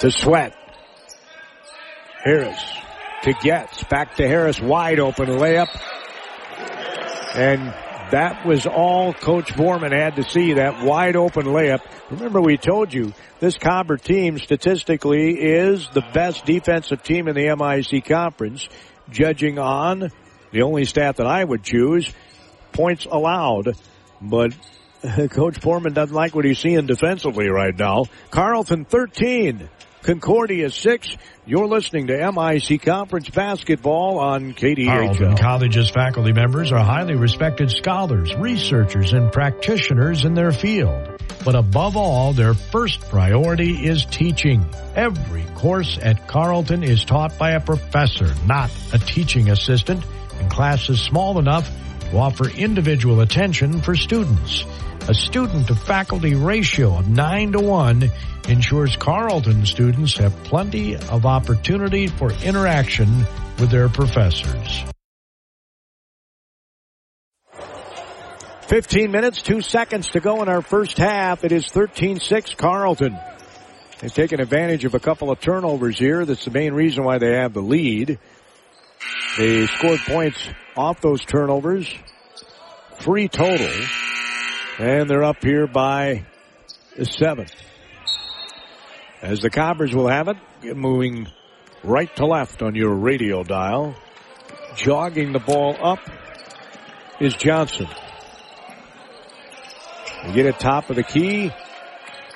To 0.00 0.10
Sweat. 0.10 0.56
Harris 2.24 2.60
to 3.22 3.32
Getz. 3.42 3.84
Back 3.84 4.16
to 4.16 4.26
Harris. 4.26 4.60
Wide 4.60 5.00
open 5.00 5.26
layup. 5.26 5.68
And 7.34 7.72
that 8.10 8.44
was 8.44 8.66
all 8.66 9.12
Coach 9.12 9.54
Borman 9.54 9.92
had 9.92 10.16
to 10.16 10.24
see, 10.24 10.54
that 10.54 10.84
wide 10.84 11.16
open 11.16 11.46
layup. 11.46 11.80
Remember 12.10 12.40
we 12.40 12.56
told 12.56 12.92
you 12.92 13.12
this 13.38 13.56
Cobber 13.56 13.96
team 13.96 14.38
statistically 14.38 15.40
is 15.40 15.88
the 15.90 16.02
best 16.12 16.44
defensive 16.44 17.02
team 17.02 17.28
in 17.28 17.36
the 17.36 17.54
MIC 17.54 18.04
conference, 18.04 18.68
judging 19.10 19.58
on 19.58 20.10
the 20.50 20.62
only 20.62 20.84
stat 20.84 21.16
that 21.16 21.26
I 21.26 21.44
would 21.44 21.62
choose, 21.62 22.12
points 22.72 23.06
allowed. 23.08 23.76
But 24.20 24.52
Coach 25.02 25.60
Borman 25.60 25.94
doesn't 25.94 26.14
like 26.14 26.34
what 26.34 26.44
he's 26.44 26.58
seeing 26.58 26.86
defensively 26.86 27.48
right 27.48 27.76
now. 27.76 28.06
Carleton 28.30 28.84
13. 28.84 29.70
Concordia 30.02 30.70
6. 30.70 31.16
You're 31.44 31.66
listening 31.66 32.06
to 32.06 32.32
MIC 32.32 32.82
Conference 32.82 33.28
Basketball 33.28 34.18
on 34.18 34.54
KDHL. 34.54 34.86
Carleton 34.86 35.36
College's 35.36 35.90
faculty 35.90 36.32
members 36.32 36.72
are 36.72 36.82
highly 36.82 37.16
respected 37.16 37.70
scholars, 37.70 38.34
researchers, 38.36 39.12
and 39.12 39.30
practitioners 39.30 40.24
in 40.24 40.34
their 40.34 40.52
field. 40.52 41.20
But 41.44 41.54
above 41.54 41.96
all, 41.96 42.32
their 42.32 42.54
first 42.54 43.00
priority 43.08 43.86
is 43.86 44.06
teaching. 44.06 44.64
Every 44.94 45.44
course 45.54 45.98
at 46.00 46.26
Carleton 46.26 46.82
is 46.82 47.04
taught 47.04 47.38
by 47.38 47.52
a 47.52 47.60
professor, 47.60 48.34
not 48.46 48.70
a 48.92 48.98
teaching 48.98 49.50
assistant, 49.50 50.04
and 50.38 50.50
classes 50.50 51.00
small 51.00 51.38
enough 51.38 51.70
offer 52.18 52.48
individual 52.48 53.20
attention 53.20 53.80
for 53.80 53.94
students. 53.94 54.64
A 55.08 55.14
student 55.14 55.68
to 55.68 55.74
faculty 55.74 56.34
ratio 56.34 56.98
of 56.98 57.08
9 57.08 57.52
to 57.52 57.60
1 57.60 58.10
ensures 58.48 58.96
Carleton 58.96 59.64
students 59.66 60.16
have 60.16 60.32
plenty 60.44 60.96
of 60.96 61.26
opportunity 61.26 62.06
for 62.06 62.32
interaction 62.32 63.08
with 63.58 63.70
their 63.70 63.88
professors. 63.88 64.84
15 68.70 69.10
minutes, 69.10 69.42
two 69.42 69.62
seconds 69.62 70.10
to 70.10 70.20
go 70.20 70.42
in 70.42 70.48
our 70.48 70.62
first 70.62 70.96
half. 70.96 71.42
It 71.42 71.50
is 71.50 71.66
13-6 71.66 72.56
Carleton. 72.56 73.18
They've 73.98 74.14
taken 74.14 74.40
advantage 74.40 74.84
of 74.84 74.94
a 74.94 75.00
couple 75.00 75.32
of 75.32 75.40
turnovers 75.40 75.98
here. 75.98 76.24
That's 76.24 76.44
the 76.44 76.52
main 76.52 76.72
reason 76.72 77.02
why 77.02 77.18
they 77.18 77.32
have 77.32 77.52
the 77.52 77.62
lead. 77.62 78.20
They 79.38 79.66
scored 79.66 80.00
points 80.00 80.48
off 80.76 81.00
those 81.00 81.24
turnovers. 81.24 81.92
Three 82.98 83.28
total. 83.28 83.70
And 84.78 85.08
they're 85.08 85.24
up 85.24 85.42
here 85.42 85.66
by 85.66 86.26
seven. 87.02 87.46
As 89.22 89.40
the 89.40 89.50
Cobbers 89.50 89.94
will 89.94 90.08
have 90.08 90.28
it, 90.28 90.76
moving 90.76 91.28
right 91.84 92.14
to 92.16 92.26
left 92.26 92.62
on 92.62 92.74
your 92.74 92.94
radio 92.94 93.42
dial. 93.42 93.94
Jogging 94.76 95.32
the 95.32 95.38
ball 95.38 95.76
up 95.82 95.98
is 97.20 97.34
Johnson. 97.34 97.88
They 100.24 100.32
get 100.32 100.46
it 100.46 100.58
top 100.58 100.90
of 100.90 100.96
the 100.96 101.02
key. 101.02 101.50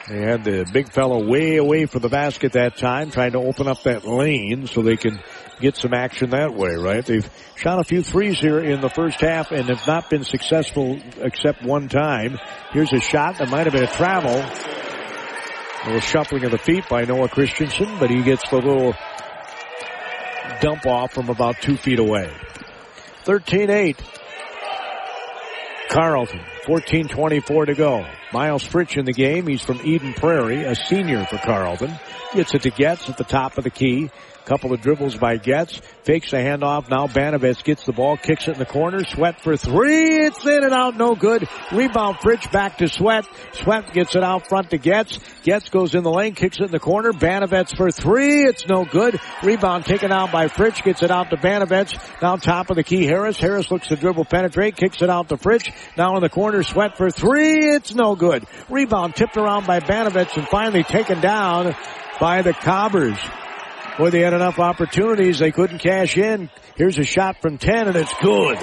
They 0.08 0.20
had 0.20 0.44
the 0.44 0.68
big 0.70 0.92
fellow 0.92 1.26
way 1.26 1.56
away 1.56 1.86
from 1.86 2.02
the 2.02 2.10
basket 2.10 2.52
that 2.52 2.76
time, 2.76 3.10
trying 3.10 3.32
to 3.32 3.38
open 3.38 3.68
up 3.68 3.82
that 3.84 4.04
lane 4.04 4.66
so 4.66 4.82
they 4.82 4.96
can 4.96 5.18
get 5.60 5.76
some 5.76 5.94
action 5.94 6.30
that 6.30 6.54
way, 6.54 6.74
right? 6.74 7.04
They've 7.04 7.28
shot 7.56 7.78
a 7.80 7.84
few 7.84 8.02
threes 8.02 8.38
here 8.38 8.58
in 8.58 8.80
the 8.80 8.88
first 8.88 9.20
half 9.20 9.50
and 9.52 9.68
have 9.68 9.86
not 9.86 10.10
been 10.10 10.24
successful 10.24 10.98
except 11.18 11.62
one 11.62 11.88
time. 11.88 12.38
Here's 12.72 12.92
a 12.92 13.00
shot 13.00 13.38
that 13.38 13.48
might 13.48 13.66
have 13.66 13.72
been 13.72 13.84
a 13.84 13.92
travel. 13.92 14.34
A 14.36 15.86
little 15.86 16.00
shuffling 16.00 16.44
of 16.44 16.50
the 16.50 16.58
feet 16.58 16.88
by 16.88 17.04
Noah 17.04 17.28
Christensen, 17.28 17.98
but 17.98 18.10
he 18.10 18.22
gets 18.22 18.48
the 18.48 18.56
little 18.56 18.94
dump 20.60 20.86
off 20.86 21.12
from 21.12 21.28
about 21.28 21.60
two 21.60 21.76
feet 21.76 21.98
away. 21.98 22.32
13-8. 23.24 23.98
Carleton, 25.90 26.40
14-24 26.64 27.66
to 27.66 27.74
go. 27.74 28.06
Miles 28.32 28.66
Fritch 28.66 28.96
in 28.96 29.04
the 29.04 29.12
game. 29.12 29.46
He's 29.46 29.62
from 29.62 29.80
Eden 29.84 30.14
Prairie, 30.14 30.64
a 30.64 30.74
senior 30.74 31.24
for 31.26 31.38
Carleton. 31.38 31.94
Gets 32.34 32.52
it 32.52 32.62
to 32.62 32.70
Getz 32.70 33.08
at 33.08 33.16
the 33.16 33.22
top 33.22 33.58
of 33.58 33.64
the 33.64 33.70
key. 33.70 34.10
Couple 34.44 34.74
of 34.74 34.82
dribbles 34.82 35.16
by 35.16 35.36
Getz. 35.36 35.80
Fakes 36.02 36.32
the 36.32 36.36
handoff. 36.36 36.90
Now 36.90 37.06
Banovitz 37.06 37.62
gets 37.62 37.84
the 37.84 37.92
ball, 37.92 38.16
kicks 38.16 38.48
it 38.48 38.54
in 38.54 38.58
the 38.58 38.66
corner. 38.66 39.04
Sweat 39.04 39.40
for 39.40 39.56
three. 39.56 40.26
It's 40.26 40.44
in 40.44 40.64
and 40.64 40.74
out. 40.74 40.96
No 40.96 41.14
good. 41.14 41.48
Rebound 41.72 42.16
Fritch 42.16 42.50
back 42.50 42.78
to 42.78 42.88
Sweat. 42.88 43.24
Sweat 43.52 43.92
gets 43.92 44.16
it 44.16 44.24
out 44.24 44.48
front 44.48 44.70
to 44.70 44.78
Getz. 44.78 45.18
Getz 45.44 45.70
goes 45.70 45.94
in 45.94 46.02
the 46.02 46.10
lane, 46.10 46.34
kicks 46.34 46.58
it 46.58 46.64
in 46.64 46.70
the 46.72 46.80
corner. 46.80 47.12
Banovitz 47.12 47.74
for 47.74 47.90
three. 47.90 48.42
It's 48.42 48.66
no 48.66 48.84
good. 48.84 49.18
Rebound 49.42 49.86
taken 49.86 50.10
out 50.10 50.32
by 50.32 50.48
Fritch. 50.48 50.82
Gets 50.82 51.04
it 51.04 51.12
out 51.12 51.30
to 51.30 51.36
Banovitz. 51.36 51.96
Now 52.20 52.36
top 52.36 52.68
of 52.68 52.76
the 52.76 52.84
key 52.84 53.06
Harris. 53.06 53.38
Harris 53.38 53.70
looks 53.70 53.86
to 53.88 53.96
dribble 53.96 54.24
penetrate. 54.24 54.76
Kicks 54.76 55.00
it 55.00 55.08
out 55.08 55.28
to 55.28 55.36
Fritch. 55.36 55.72
Now 55.96 56.16
in 56.16 56.20
the 56.20 56.28
corner. 56.28 56.64
Sweat 56.64 56.98
for 56.98 57.10
three. 57.10 57.68
It's 57.68 57.94
no 57.94 58.16
good. 58.16 58.44
Rebound 58.68 59.14
tipped 59.14 59.36
around 59.36 59.66
by 59.66 59.78
Banovitz 59.78 60.36
and 60.36 60.48
finally 60.48 60.82
taken 60.82 61.20
down 61.20 61.74
by 62.20 62.42
the 62.42 62.52
Cobbers. 62.52 63.18
Boy, 63.98 64.10
they 64.10 64.20
had 64.20 64.32
enough 64.32 64.58
opportunities. 64.58 65.38
They 65.38 65.52
couldn't 65.52 65.78
cash 65.78 66.16
in. 66.16 66.50
Here's 66.76 66.98
a 66.98 67.04
shot 67.04 67.40
from 67.40 67.58
10 67.58 67.88
and 67.88 67.96
it's 67.96 68.14
good. 68.20 68.58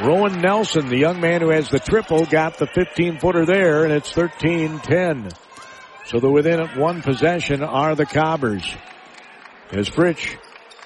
Rowan 0.00 0.40
Nelson, 0.40 0.86
the 0.86 0.96
young 0.96 1.20
man 1.20 1.40
who 1.40 1.50
has 1.50 1.68
the 1.68 1.80
triple, 1.80 2.24
got 2.24 2.58
the 2.58 2.68
15 2.68 3.18
footer 3.18 3.44
there 3.44 3.84
and 3.84 3.92
it's 3.92 4.12
13-10. 4.12 5.36
So 6.06 6.20
the 6.20 6.30
within 6.30 6.60
one 6.78 7.02
possession 7.02 7.62
are 7.62 7.96
the 7.96 8.06
Cobbers. 8.06 8.64
As 9.72 9.90
Fritch 9.90 10.38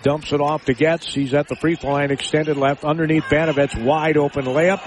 dumps 0.02 0.32
it 0.32 0.40
off 0.40 0.64
to 0.64 0.74
Getz. 0.74 1.14
He's 1.14 1.34
at 1.34 1.48
the 1.48 1.56
free 1.56 1.76
throw 1.76 1.92
line 1.92 2.10
extended 2.10 2.56
left 2.56 2.84
underneath 2.84 3.24
Banovitz 3.24 3.80
wide 3.82 4.16
open 4.16 4.44
layup. 4.44 4.80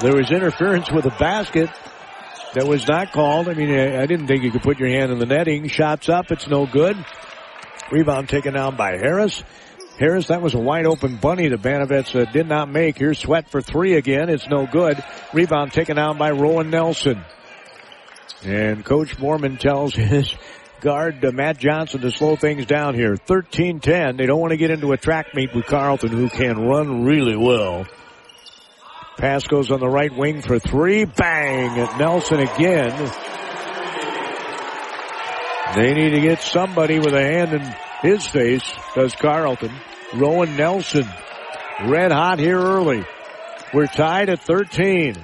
There 0.00 0.16
was 0.16 0.30
interference 0.30 0.90
with 0.90 1.04
the 1.04 1.14
basket 1.18 1.70
that 2.56 2.66
was 2.66 2.88
not 2.88 3.12
called. 3.12 3.50
I 3.50 3.54
mean, 3.54 3.70
I 3.70 4.06
didn't 4.06 4.28
think 4.28 4.42
you 4.42 4.50
could 4.50 4.62
put 4.62 4.78
your 4.78 4.88
hand 4.88 5.12
in 5.12 5.18
the 5.18 5.26
netting. 5.26 5.68
Shots 5.68 6.08
up. 6.08 6.32
It's 6.32 6.48
no 6.48 6.66
good. 6.66 6.96
Rebound 7.92 8.30
taken 8.30 8.54
down 8.54 8.76
by 8.76 8.92
Harris. 8.92 9.44
Harris, 9.98 10.28
that 10.28 10.40
was 10.40 10.54
a 10.54 10.58
wide 10.58 10.86
open 10.86 11.16
bunny 11.16 11.48
that 11.48 11.60
Banovitz 11.60 12.18
uh, 12.18 12.30
did 12.32 12.48
not 12.48 12.70
make. 12.70 12.96
Here's 12.96 13.18
Sweat 13.18 13.50
for 13.50 13.60
three 13.60 13.96
again. 13.96 14.30
It's 14.30 14.48
no 14.48 14.66
good. 14.66 15.02
Rebound 15.34 15.72
taken 15.72 15.96
down 15.96 16.16
by 16.16 16.30
Rowan 16.30 16.70
Nelson. 16.70 17.22
And 18.42 18.82
Coach 18.82 19.18
Borman 19.18 19.58
tells 19.58 19.94
his 19.94 20.34
guard 20.80 21.22
uh, 21.26 21.32
Matt 21.32 21.58
Johnson 21.58 22.00
to 22.00 22.10
slow 22.10 22.36
things 22.36 22.64
down 22.64 22.94
here. 22.94 23.16
13-10. 23.16 24.16
They 24.16 24.24
don't 24.24 24.40
want 24.40 24.52
to 24.52 24.56
get 24.56 24.70
into 24.70 24.92
a 24.92 24.96
track 24.96 25.34
meet 25.34 25.54
with 25.54 25.66
Carleton 25.66 26.10
who 26.10 26.30
can 26.30 26.58
run 26.58 27.04
really 27.04 27.36
well. 27.36 27.86
Pass 29.16 29.46
goes 29.46 29.70
on 29.70 29.80
the 29.80 29.88
right 29.88 30.14
wing 30.14 30.42
for 30.42 30.58
three. 30.58 31.04
Bang! 31.04 31.78
At 31.78 31.98
Nelson 31.98 32.40
again. 32.40 33.12
They 35.74 35.94
need 35.94 36.10
to 36.10 36.20
get 36.20 36.42
somebody 36.42 36.98
with 36.98 37.14
a 37.14 37.22
hand 37.22 37.52
in 37.54 37.74
his 38.02 38.26
face, 38.26 38.62
does 38.94 39.14
Carleton. 39.14 39.72
Rowan 40.14 40.56
Nelson. 40.56 41.06
Red 41.86 42.12
hot 42.12 42.38
here 42.38 42.58
early. 42.58 43.04
We're 43.74 43.86
tied 43.86 44.28
at 44.28 44.40
13. 44.42 45.16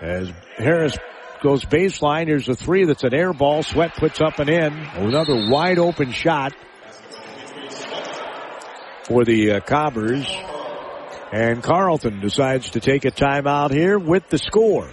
As 0.00 0.30
Harris 0.56 0.96
goes 1.42 1.64
baseline, 1.64 2.26
here's 2.26 2.48
a 2.48 2.54
three 2.54 2.84
that's 2.84 3.04
an 3.04 3.14
air 3.14 3.32
ball. 3.32 3.62
Sweat 3.62 3.94
puts 3.94 4.20
up 4.20 4.38
and 4.38 4.50
in. 4.50 4.72
Another 4.72 5.48
wide 5.48 5.78
open 5.78 6.12
shot 6.12 6.52
for 9.04 9.24
the 9.24 9.52
uh, 9.52 9.60
Cobbers. 9.60 10.26
And 11.32 11.62
Carleton 11.62 12.20
decides 12.20 12.70
to 12.70 12.80
take 12.80 13.04
a 13.04 13.10
timeout 13.10 13.70
here 13.70 13.98
with 13.98 14.28
the 14.28 14.38
score. 14.38 14.88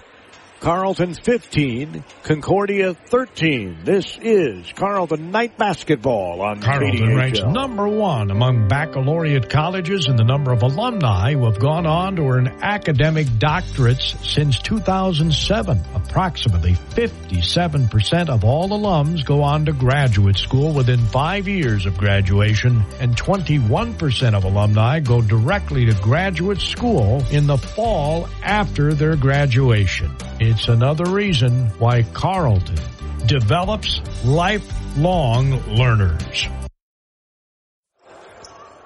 Carleton 0.65 1.13
15, 1.13 2.03
Concordia 2.23 2.95
13. 2.95 3.81
This 3.83 4.17
is 4.19 4.73
Carleton 4.73 5.29
Knight 5.29 5.59
Basketball 5.59 6.41
on 6.41 6.59
Carleton 6.59 7.05
KDHL. 7.05 7.15
ranks 7.15 7.43
number 7.43 7.87
one 7.87 8.31
among 8.31 8.67
baccalaureate 8.67 9.47
colleges 9.47 10.07
in 10.07 10.15
the 10.15 10.23
number 10.23 10.51
of 10.51 10.63
alumni 10.63 11.33
who 11.33 11.45
have 11.45 11.59
gone 11.59 11.85
on 11.85 12.15
to 12.15 12.23
earn 12.23 12.47
academic 12.63 13.27
doctorates 13.27 14.17
since 14.25 14.57
2007. 14.57 15.79
Approximately 15.93 16.71
57% 16.71 18.29
of 18.29 18.43
all 18.43 18.69
alums 18.69 19.23
go 19.23 19.43
on 19.43 19.65
to 19.65 19.71
graduate 19.71 20.37
school 20.37 20.73
within 20.73 20.97
five 20.97 21.47
years 21.47 21.85
of 21.85 21.95
graduation, 21.95 22.83
and 22.99 23.15
21% 23.15 24.33
of 24.33 24.43
alumni 24.45 24.99
go 24.99 25.21
directly 25.21 25.85
to 25.85 25.93
graduate 26.01 26.59
school 26.59 27.23
in 27.29 27.45
the 27.45 27.57
fall 27.57 28.27
after 28.41 28.95
their 28.95 29.15
graduation. 29.15 30.09
It's 30.39 30.54
another 30.63 31.05
reason 31.05 31.67
why 31.79 32.03
Carleton 32.03 32.79
develops 33.25 34.01
lifelong 34.23 35.51
learners. 35.75 36.47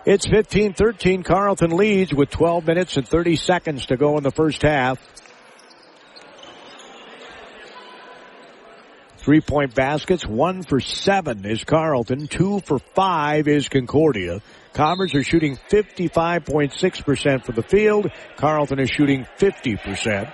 It's 0.05 0.25
15-13. 0.27 1.23
Carleton 1.23 1.71
leads 1.71 2.13
with 2.13 2.29
12 2.32 2.65
minutes 2.65 2.97
and 2.97 3.08
30 3.08 3.36
seconds 3.36 3.86
to 3.88 3.97
go 3.97 4.17
in 4.17 4.23
the 4.23 4.32
first 4.32 4.63
half. 4.63 4.99
Three 9.17 9.41
point 9.41 9.75
baskets, 9.75 10.25
one 10.25 10.63
for 10.63 10.79
seven 10.79 11.45
is 11.45 11.63
Carleton, 11.63 12.27
two 12.27 12.62
for 12.62 12.79
five 12.79 13.47
is 13.47 13.69
Concordia. 13.69 14.41
Cobbers 14.73 15.13
are 15.13 15.23
shooting 15.23 15.58
55.6% 15.69 17.45
for 17.45 17.51
the 17.51 17.62
field. 17.62 18.10
Carleton 18.38 18.79
is 18.79 18.89
shooting 18.89 19.27
50%. 19.38 20.32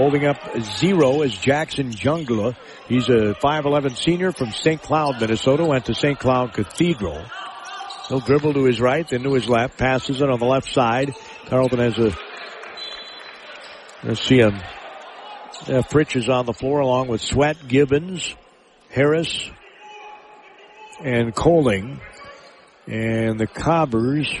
Holding 0.00 0.24
up 0.24 0.38
zero 0.58 1.20
is 1.20 1.36
Jackson 1.36 1.90
Jungla. 1.90 2.56
He's 2.88 3.10
a 3.10 3.34
5'11 3.34 4.02
senior 4.02 4.32
from 4.32 4.50
St. 4.50 4.80
Cloud, 4.80 5.20
Minnesota, 5.20 5.66
went 5.66 5.84
to 5.84 5.94
St. 5.94 6.18
Cloud 6.18 6.54
Cathedral. 6.54 7.22
He'll 8.08 8.20
dribble 8.20 8.54
to 8.54 8.64
his 8.64 8.80
right, 8.80 9.06
then 9.06 9.24
to 9.24 9.34
his 9.34 9.46
left, 9.46 9.76
passes 9.76 10.22
it 10.22 10.30
on 10.30 10.38
the 10.38 10.46
left 10.46 10.72
side. 10.72 11.14
Carleton 11.48 11.80
has 11.80 11.98
a, 11.98 12.16
let's 14.02 14.22
see 14.22 14.38
him. 14.38 14.54
Uh, 14.54 15.82
Fritch 15.82 16.16
is 16.16 16.30
on 16.30 16.46
the 16.46 16.54
floor 16.54 16.80
along 16.80 17.08
with 17.08 17.20
Sweat, 17.20 17.68
Gibbons, 17.68 18.34
Harris, 18.88 19.50
and 21.04 21.34
Coling. 21.34 22.00
And 22.86 23.38
the 23.38 23.46
Cobbers 23.46 24.34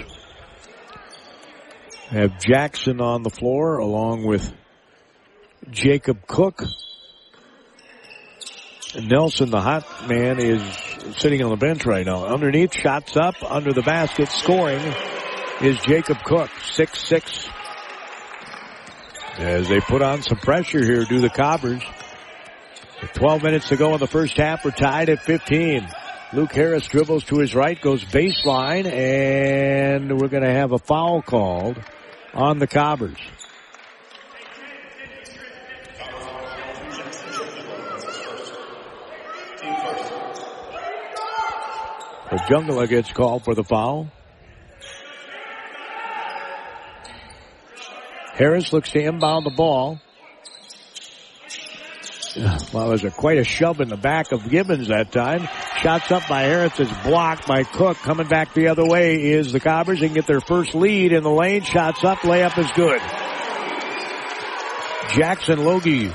have 2.08 2.40
Jackson 2.40 3.02
on 3.02 3.22
the 3.22 3.30
floor 3.30 3.76
along 3.76 4.24
with 4.24 4.54
Jacob 5.68 6.26
Cook. 6.26 6.62
Nelson, 9.00 9.50
the 9.50 9.60
hot 9.60 9.84
man, 10.08 10.40
is 10.40 10.62
sitting 11.16 11.42
on 11.42 11.50
the 11.50 11.56
bench 11.56 11.84
right 11.84 12.04
now. 12.04 12.24
Underneath, 12.26 12.74
shots 12.74 13.16
up, 13.16 13.34
under 13.42 13.72
the 13.72 13.82
basket, 13.82 14.28
scoring 14.28 14.80
is 15.60 15.78
Jacob 15.80 16.18
Cook, 16.24 16.50
six 16.72 16.98
six. 17.06 17.46
As 19.36 19.68
they 19.68 19.80
put 19.80 20.02
on 20.02 20.22
some 20.22 20.38
pressure 20.38 20.84
here, 20.84 21.04
do 21.04 21.20
the 21.20 21.30
Cobbers. 21.30 21.82
With 23.00 23.12
12 23.12 23.42
minutes 23.42 23.68
to 23.68 23.76
go 23.76 23.94
in 23.94 24.00
the 24.00 24.06
first 24.06 24.36
half, 24.36 24.64
we're 24.64 24.72
tied 24.72 25.08
at 25.08 25.22
15. 25.22 25.88
Luke 26.32 26.52
Harris 26.52 26.86
dribbles 26.86 27.24
to 27.24 27.38
his 27.38 27.54
right, 27.54 27.80
goes 27.80 28.04
baseline, 28.04 28.86
and 28.86 30.20
we're 30.20 30.28
going 30.28 30.42
to 30.42 30.52
have 30.52 30.72
a 30.72 30.78
foul 30.78 31.22
called 31.22 31.78
on 32.34 32.58
the 32.58 32.66
Cobbers. 32.66 33.18
The 42.30 42.36
Jungler 42.36 42.88
gets 42.88 43.12
called 43.12 43.44
for 43.44 43.56
the 43.56 43.64
foul. 43.64 44.08
Harris 48.34 48.72
looks 48.72 48.90
to 48.92 49.00
inbound 49.00 49.44
the 49.44 49.50
ball. 49.50 50.00
Well, 52.72 52.90
there's 52.90 53.02
a, 53.02 53.10
quite 53.10 53.38
a 53.38 53.44
shove 53.44 53.80
in 53.80 53.88
the 53.88 53.96
back 53.96 54.30
of 54.30 54.48
Gibbons 54.48 54.86
that 54.86 55.10
time. 55.10 55.48
Shots 55.78 56.12
up 56.12 56.28
by 56.28 56.42
Harris 56.42 56.78
is 56.78 56.88
blocked 57.02 57.48
by 57.48 57.64
Cook. 57.64 57.96
Coming 57.96 58.28
back 58.28 58.54
the 58.54 58.68
other 58.68 58.86
way 58.86 59.32
is 59.32 59.50
the 59.50 59.58
Cobbers. 59.58 59.98
They 59.98 60.06
can 60.06 60.14
get 60.14 60.28
their 60.28 60.40
first 60.40 60.72
lead 60.72 61.12
in 61.12 61.24
the 61.24 61.30
lane. 61.30 61.62
Shots 61.62 62.04
up, 62.04 62.18
layup 62.18 62.56
is 62.56 62.70
good. 62.76 63.00
Jackson 65.16 65.64
Logie 65.64 66.12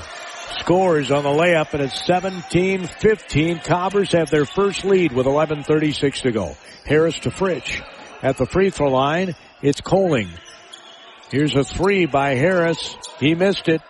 scores 0.58 1.10
on 1.10 1.22
the 1.22 1.30
layup 1.30 1.72
and 1.72 1.82
it's 1.82 2.02
17-15. 2.02 3.64
Cobbers 3.64 4.12
have 4.12 4.30
their 4.30 4.44
first 4.44 4.84
lead 4.84 5.12
with 5.12 5.26
11.36 5.26 6.22
to 6.22 6.32
go. 6.32 6.56
Harris 6.84 7.18
to 7.20 7.30
Fritch. 7.30 7.82
At 8.22 8.36
the 8.36 8.46
free 8.46 8.70
throw 8.70 8.90
line, 8.90 9.34
it's 9.62 9.80
Coling. 9.80 10.30
Here's 11.30 11.54
a 11.54 11.64
three 11.64 12.06
by 12.06 12.34
Harris. 12.34 12.96
He 13.20 13.34
missed 13.34 13.68
it. 13.68 13.82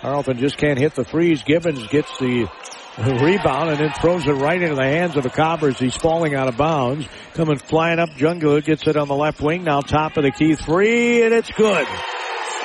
Carleton 0.00 0.38
just 0.38 0.56
can't 0.56 0.78
hit 0.78 0.94
the 0.94 1.04
threes. 1.04 1.42
Gibbons 1.42 1.86
gets 1.88 2.16
the 2.18 2.48
rebound 2.98 3.70
and 3.70 3.78
then 3.78 3.92
throws 4.00 4.26
it 4.26 4.32
right 4.32 4.60
into 4.60 4.74
the 4.74 4.84
hands 4.84 5.16
of 5.16 5.22
the 5.22 5.30
Cobbers. 5.30 5.78
He's 5.78 5.96
falling 5.96 6.34
out 6.34 6.46
of 6.48 6.56
bounds. 6.56 7.06
Coming 7.34 7.58
flying 7.58 7.98
up. 7.98 8.10
Jungler 8.10 8.64
gets 8.64 8.86
it 8.86 8.96
on 8.96 9.08
the 9.08 9.14
left 9.14 9.40
wing. 9.40 9.64
Now 9.64 9.80
top 9.80 10.16
of 10.16 10.22
the 10.22 10.30
key 10.30 10.54
three 10.54 11.22
and 11.22 11.34
it's 11.34 11.50
good. 11.52 11.86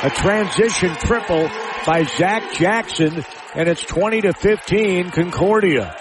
A 0.04 0.10
transition 0.10 0.94
triple 0.96 1.50
by 1.90 2.04
Zach 2.04 2.54
Jackson 2.54 3.26
and 3.56 3.68
it's 3.68 3.82
20 3.82 4.22
to 4.22 4.34
15 4.34 5.10
Concordia. 5.10 5.98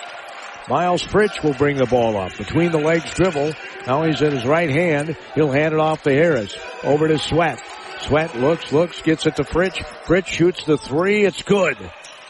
Miles 0.69 1.03
Fritch 1.03 1.43
will 1.43 1.55
bring 1.55 1.79
the 1.79 1.87
ball 1.87 2.19
up. 2.19 2.37
Between 2.37 2.73
the 2.73 2.79
legs 2.79 3.11
dribble. 3.15 3.55
Now 3.87 4.03
he's 4.03 4.21
in 4.21 4.33
his 4.33 4.45
right 4.45 4.69
hand. 4.69 5.17
He'll 5.35 5.51
hand 5.51 5.73
it 5.73 5.81
off 5.81 6.03
to 6.03 6.11
Harris. 6.11 6.55
Over 6.85 7.09
to 7.09 7.19
Sweat. 7.19 7.63
Sweat 8.01 8.37
looks, 8.37 8.71
looks, 8.71 9.01
gets 9.01 9.25
it 9.25 9.37
to 9.37 9.45
Fritch. 9.45 9.83
Fritch 10.05 10.27
shoots 10.27 10.63
the 10.65 10.77
three. 10.77 11.25
It's 11.25 11.41
good. 11.43 11.79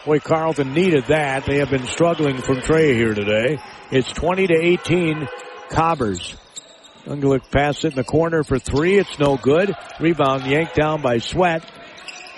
Boy, 0.04 0.20
Carleton 0.20 0.72
needed 0.72 1.06
that. 1.06 1.44
They 1.44 1.56
have 1.56 1.70
been 1.70 1.86
struggling 1.86 2.40
from 2.40 2.60
Trey 2.60 2.94
here 2.94 3.12
today. 3.12 3.58
It's 3.90 4.12
20 4.12 4.46
to 4.46 4.54
18 4.54 5.28
Cobbers. 5.68 6.36
Ungelik 7.06 7.50
pass 7.50 7.84
it 7.84 7.94
in 7.94 7.96
the 7.96 8.04
corner 8.04 8.44
for 8.44 8.60
three. 8.60 8.98
It's 8.98 9.18
no 9.18 9.36
good. 9.36 9.74
Rebound 9.98 10.46
yanked 10.46 10.76
down 10.76 11.02
by 11.02 11.18
Sweat. 11.18 11.64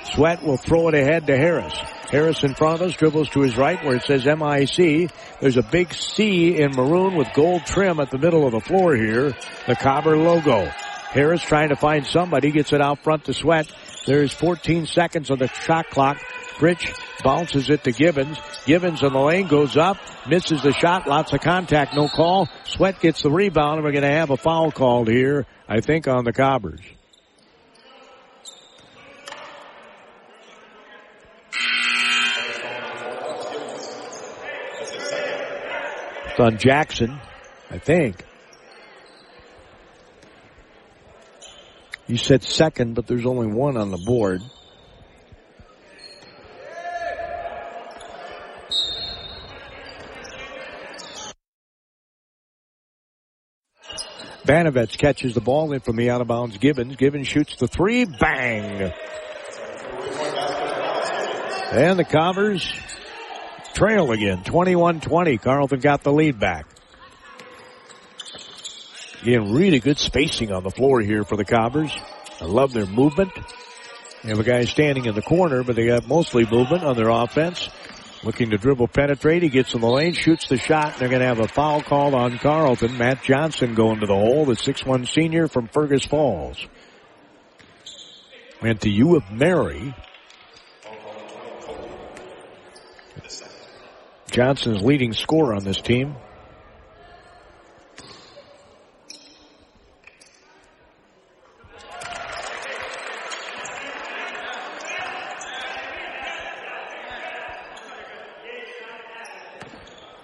Sweat 0.04 0.42
will 0.42 0.56
throw 0.56 0.88
it 0.88 0.94
ahead 0.94 1.26
to 1.26 1.36
Harris. 1.36 1.74
Harris 2.10 2.42
in 2.42 2.54
front 2.54 2.80
of 2.80 2.88
us 2.88 2.96
dribbles 2.96 3.28
to 3.30 3.42
his 3.42 3.56
right 3.56 3.82
where 3.84 3.96
it 3.96 4.02
says 4.02 4.24
MIC. 4.24 5.10
There's 5.40 5.56
a 5.56 5.62
big 5.62 5.94
C 5.94 6.60
in 6.60 6.72
maroon 6.72 7.14
with 7.14 7.32
gold 7.34 7.64
trim 7.64 8.00
at 8.00 8.10
the 8.10 8.18
middle 8.18 8.46
of 8.46 8.52
the 8.52 8.60
floor 8.60 8.96
here. 8.96 9.32
The 9.66 9.76
Cobber 9.76 10.16
logo. 10.16 10.64
Harris 11.10 11.42
trying 11.42 11.68
to 11.70 11.76
find 11.76 12.06
somebody, 12.06 12.50
gets 12.50 12.72
it 12.72 12.80
out 12.80 13.02
front 13.02 13.24
to 13.24 13.34
Sweat. 13.34 13.70
There's 14.06 14.32
14 14.32 14.86
seconds 14.86 15.30
on 15.30 15.38
the 15.38 15.48
shot 15.48 15.90
clock. 15.90 16.18
Fritch 16.56 16.92
bounces 17.22 17.70
it 17.70 17.84
to 17.84 17.92
Gibbons. 17.92 18.38
Gibbons 18.66 19.02
in 19.02 19.12
the 19.12 19.18
lane 19.18 19.48
goes 19.48 19.76
up, 19.76 19.96
misses 20.28 20.62
the 20.62 20.72
shot, 20.72 21.06
lots 21.06 21.32
of 21.32 21.40
contact, 21.40 21.94
no 21.94 22.08
call. 22.08 22.48
Sweat 22.64 23.00
gets 23.00 23.22
the 23.22 23.30
rebound 23.30 23.76
and 23.76 23.84
we're 23.84 23.92
going 23.92 24.02
to 24.02 24.10
have 24.10 24.30
a 24.30 24.36
foul 24.36 24.70
called 24.70 25.08
here, 25.08 25.46
I 25.68 25.80
think 25.80 26.06
on 26.06 26.24
the 26.24 26.32
Cobbers. 26.32 26.80
On 36.40 36.56
Jackson, 36.56 37.20
I 37.70 37.76
think. 37.76 38.24
You 42.06 42.16
said 42.16 42.42
second, 42.42 42.94
but 42.94 43.06
there's 43.06 43.26
only 43.26 43.46
one 43.46 43.76
on 43.76 43.90
the 43.90 43.98
board. 43.98 44.40
Banovets 54.46 54.96
catches 54.96 55.34
the 55.34 55.42
ball 55.42 55.72
in 55.74 55.80
from 55.80 55.96
the 55.96 56.08
out 56.08 56.22
of 56.22 56.28
bounds 56.28 56.56
Gibbons. 56.56 56.96
Gibbons 56.96 57.28
shoots 57.28 57.56
the 57.56 57.68
three. 57.68 58.06
Bang! 58.06 58.90
And 61.72 61.98
the 61.98 62.04
Cobbers 62.04 62.72
trail 63.74 64.12
again. 64.12 64.42
21-20. 64.44 65.40
Carleton 65.40 65.80
got 65.80 66.02
the 66.02 66.12
lead 66.12 66.38
back. 66.38 66.66
Again, 69.22 69.52
really 69.52 69.80
good 69.80 69.98
spacing 69.98 70.50
on 70.52 70.62
the 70.62 70.70
floor 70.70 71.00
here 71.00 71.24
for 71.24 71.36
the 71.36 71.44
Cobbers. 71.44 71.92
I 72.40 72.46
love 72.46 72.72
their 72.72 72.86
movement. 72.86 73.32
They 74.22 74.30
have 74.30 74.40
a 74.40 74.44
guy 74.44 74.64
standing 74.64 75.04
in 75.04 75.14
the 75.14 75.22
corner, 75.22 75.62
but 75.62 75.76
they 75.76 75.86
got 75.86 76.06
mostly 76.08 76.46
movement 76.46 76.84
on 76.84 76.96
their 76.96 77.10
offense. 77.10 77.68
Looking 78.22 78.50
to 78.50 78.58
dribble 78.58 78.88
penetrate. 78.88 79.42
He 79.42 79.48
gets 79.48 79.74
in 79.74 79.80
the 79.80 79.88
lane, 79.88 80.12
shoots 80.12 80.46
the 80.48 80.58
shot. 80.58 80.92
And 80.92 81.00
they're 81.00 81.08
going 81.08 81.20
to 81.20 81.26
have 81.26 81.40
a 81.40 81.48
foul 81.48 81.82
called 81.82 82.14
on 82.14 82.38
Carleton. 82.38 82.98
Matt 82.98 83.22
Johnson 83.22 83.74
going 83.74 84.00
to 84.00 84.06
the 84.06 84.14
hole, 84.14 84.44
the 84.44 84.52
6-1 84.52 85.08
senior 85.08 85.48
from 85.48 85.68
Fergus 85.68 86.04
Falls. 86.04 86.66
Went 88.60 88.82
to 88.82 88.90
U 88.90 89.16
of 89.16 89.30
Mary. 89.30 89.94
Johnson's 94.30 94.80
leading 94.80 95.12
scorer 95.12 95.54
on 95.54 95.64
this 95.64 95.80
team. 95.80 96.14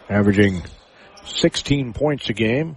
Averaging 0.09 0.63
16 1.25 1.93
points 1.93 2.31
a 2.31 2.33
game. 2.33 2.77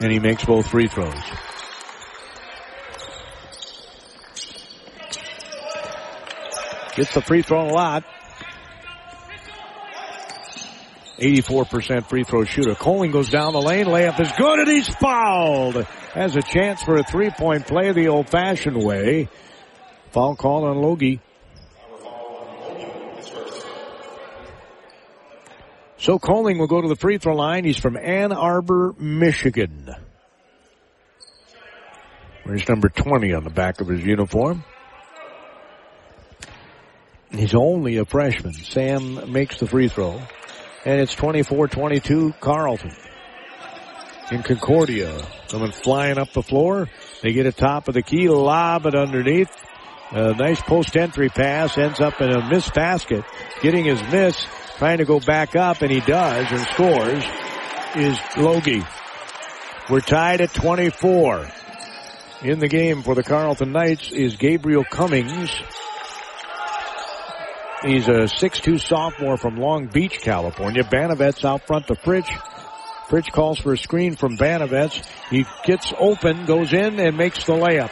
And 0.00 0.10
he 0.10 0.18
makes 0.18 0.44
both 0.44 0.68
free 0.68 0.88
throws. 0.88 1.14
Gets 6.96 7.14
the 7.14 7.22
free 7.22 7.42
throw 7.42 7.68
a 7.68 7.70
lot. 7.70 8.04
84% 11.18 12.08
free 12.08 12.24
throw 12.24 12.44
shooter. 12.44 12.74
Coling 12.74 13.10
goes 13.10 13.28
down 13.28 13.52
the 13.52 13.60
lane. 13.60 13.86
Layup 13.86 14.20
is 14.20 14.30
good 14.32 14.60
and 14.60 14.68
he's 14.68 14.88
fouled. 14.88 15.84
Has 16.14 16.36
a 16.36 16.42
chance 16.42 16.82
for 16.82 16.96
a 16.96 17.02
three 17.02 17.30
point 17.30 17.66
play 17.66 17.92
the 17.92 18.08
old 18.08 18.28
fashioned 18.28 18.82
way. 18.82 19.28
Foul 20.10 20.36
call 20.36 20.64
on 20.64 20.80
Logie. 20.80 21.20
So 25.98 26.18
Coling 26.18 26.58
will 26.58 26.68
go 26.68 26.80
to 26.80 26.88
the 26.88 26.96
free 26.96 27.18
throw 27.18 27.34
line. 27.34 27.64
He's 27.64 27.76
from 27.76 27.96
Ann 27.96 28.32
Arbor, 28.32 28.94
Michigan. 28.98 29.90
There's 32.46 32.66
number 32.68 32.88
20 32.88 33.34
on 33.34 33.44
the 33.44 33.50
back 33.50 33.80
of 33.80 33.88
his 33.88 34.02
uniform. 34.02 34.64
He's 37.30 37.54
only 37.54 37.98
a 37.98 38.06
freshman. 38.06 38.54
Sam 38.54 39.32
makes 39.32 39.58
the 39.58 39.66
free 39.66 39.88
throw. 39.88 40.22
And 40.84 41.00
it's 41.00 41.14
24-22 41.14 42.38
Carleton. 42.40 42.92
In 44.30 44.42
Concordia. 44.42 45.26
Coming 45.48 45.72
flying 45.72 46.18
up 46.18 46.32
the 46.32 46.42
floor. 46.42 46.88
They 47.22 47.32
get 47.32 47.46
a 47.46 47.52
top 47.52 47.88
of 47.88 47.94
the 47.94 48.02
key, 48.02 48.28
lob 48.28 48.86
it 48.86 48.94
underneath. 48.94 49.50
A 50.10 50.34
nice 50.34 50.60
post 50.62 50.96
entry 50.96 51.28
pass 51.28 51.76
ends 51.76 52.00
up 52.00 52.20
in 52.20 52.30
a 52.30 52.48
missed 52.48 52.74
basket. 52.74 53.24
Getting 53.60 53.84
his 53.84 54.00
miss, 54.10 54.46
trying 54.78 54.98
to 54.98 55.04
go 55.04 55.20
back 55.20 55.56
up, 55.56 55.82
and 55.82 55.90
he 55.90 56.00
does 56.00 56.46
and 56.50 56.60
scores, 56.68 57.24
is 57.96 58.18
Logie. 58.36 58.84
We're 59.90 60.00
tied 60.00 60.40
at 60.40 60.52
24. 60.52 61.48
In 62.42 62.58
the 62.60 62.68
game 62.68 63.02
for 63.02 63.14
the 63.14 63.22
Carleton 63.22 63.72
Knights 63.72 64.12
is 64.12 64.36
Gabriel 64.36 64.84
Cummings. 64.84 65.50
He's 67.82 68.08
a 68.08 68.26
6'2 68.26 68.80
sophomore 68.80 69.36
from 69.36 69.56
Long 69.56 69.86
Beach, 69.86 70.20
California. 70.20 70.82
Banovets 70.82 71.44
out 71.44 71.66
front 71.66 71.86
to 71.86 71.94
Fritch. 71.94 72.28
Fritch 73.08 73.32
calls 73.32 73.58
for 73.58 73.72
a 73.72 73.78
screen 73.78 74.16
from 74.16 74.36
Banovets. 74.36 75.06
He 75.30 75.46
gets 75.64 75.92
open, 75.98 76.44
goes 76.44 76.72
in, 76.72 76.98
and 76.98 77.16
makes 77.16 77.44
the 77.44 77.52
layup. 77.52 77.90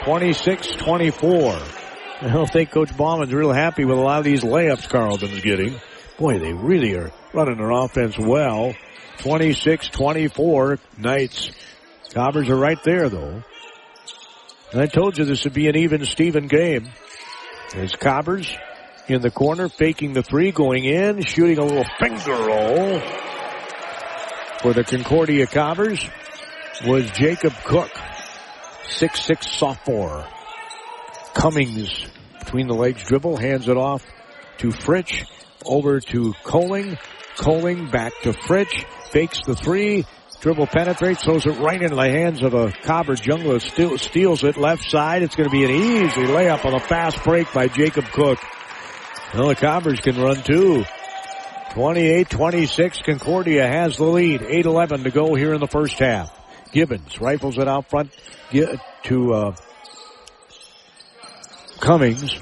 26-24. 0.00 2.22
I 2.22 2.32
don't 2.32 2.50
think 2.50 2.70
Coach 2.70 2.90
Borman's 2.90 3.32
real 3.32 3.52
happy 3.52 3.84
with 3.84 3.98
a 3.98 4.00
lot 4.00 4.18
of 4.18 4.24
these 4.24 4.42
layups 4.42 4.88
Carleton's 4.88 5.40
getting. 5.40 5.80
Boy, 6.18 6.38
they 6.38 6.52
really 6.52 6.94
are 6.96 7.10
running 7.32 7.56
their 7.56 7.70
offense 7.70 8.18
well. 8.18 8.74
26-24 9.18 10.78
Knights. 10.98 11.50
Cobbers 12.12 12.48
are 12.50 12.56
right 12.56 12.82
there 12.84 13.08
though. 13.08 13.42
And 14.72 14.80
I 14.80 14.86
told 14.86 15.18
you 15.18 15.24
this 15.24 15.44
would 15.44 15.54
be 15.54 15.68
an 15.68 15.76
even 15.76 16.04
Steven 16.04 16.46
game. 16.46 16.88
There's 17.72 17.94
Cobbers 17.96 18.56
in 19.08 19.22
the 19.22 19.30
corner, 19.30 19.68
faking 19.68 20.12
the 20.12 20.22
three, 20.22 20.52
going 20.52 20.84
in, 20.84 21.22
shooting 21.22 21.58
a 21.58 21.64
little 21.64 21.84
finger 21.98 22.32
roll 22.32 23.00
for 24.62 24.72
the 24.72 24.84
Concordia 24.84 25.46
Cobbers 25.46 26.04
was 26.86 27.08
Jacob 27.12 27.52
Cook, 27.64 27.90
six-six 28.88 29.50
sophomore. 29.56 30.26
Cummings 31.34 32.06
between 32.38 32.66
the 32.66 32.74
legs 32.74 33.04
dribble, 33.04 33.36
hands 33.36 33.68
it 33.68 33.76
off 33.76 34.04
to 34.58 34.68
Fritch, 34.68 35.24
over 35.64 36.00
to 36.00 36.32
Coling. 36.42 36.98
Coling 37.36 37.90
back 37.90 38.12
to 38.22 38.32
Fritch, 38.32 38.86
fakes 39.10 39.42
the 39.44 39.54
three, 39.54 40.06
Dribble 40.40 40.66
penetrates, 40.66 41.24
throws 41.24 41.46
it 41.46 41.58
right 41.58 41.80
into 41.80 41.96
the 41.96 42.08
hands 42.08 42.42
of 42.42 42.54
a 42.54 42.70
Cobber. 42.70 43.16
Jungler 43.16 43.60
still 43.60 43.98
steals 43.98 44.44
it 44.44 44.56
left 44.56 44.88
side. 44.90 45.22
It's 45.22 45.34
going 45.34 45.48
to 45.48 45.52
be 45.52 45.64
an 45.64 45.70
easy 45.70 46.22
layup 46.22 46.64
on 46.64 46.74
a 46.74 46.80
fast 46.80 47.22
break 47.24 47.52
by 47.52 47.68
Jacob 47.68 48.04
Cook. 48.06 48.38
Well, 49.34 49.48
the 49.48 49.54
Cobbers 49.54 50.00
can 50.00 50.20
run 50.20 50.42
too. 50.42 50.84
28-26, 51.70 53.02
Concordia 53.04 53.66
has 53.66 53.96
the 53.96 54.04
lead. 54.04 54.40
8-11 54.40 55.02
to 55.04 55.10
go 55.10 55.34
here 55.34 55.52
in 55.52 55.60
the 55.60 55.66
first 55.66 55.98
half. 55.98 56.30
Gibbons 56.72 57.20
rifles 57.20 57.58
it 57.58 57.68
out 57.68 57.90
front 57.90 58.12
to 59.04 59.34
uh, 59.34 59.56
Cummings. 61.80 62.34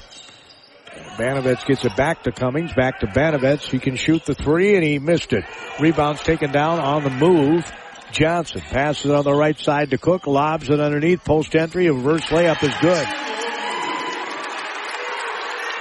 Banovets 1.17 1.65
gets 1.65 1.85
it 1.85 1.95
back 1.95 2.23
to 2.23 2.31
Cummings, 2.31 2.73
back 2.73 2.99
to 2.99 3.07
Banovets. 3.07 3.69
He 3.69 3.79
can 3.79 3.95
shoot 3.95 4.25
the 4.25 4.35
three 4.35 4.75
and 4.75 4.83
he 4.83 4.99
missed 4.99 5.33
it. 5.33 5.45
Rebounds 5.79 6.21
taken 6.21 6.51
down 6.51 6.79
on 6.79 7.03
the 7.03 7.09
move. 7.09 7.65
Johnson 8.11 8.61
passes 8.61 9.11
on 9.11 9.23
the 9.23 9.33
right 9.33 9.59
side 9.59 9.91
to 9.91 9.97
Cook, 9.97 10.27
lobs 10.27 10.69
it 10.69 10.79
underneath, 10.79 11.23
post 11.23 11.55
entry, 11.55 11.89
reverse 11.89 12.25
layup 12.25 12.63
is 12.63 12.73
good. 12.81 13.07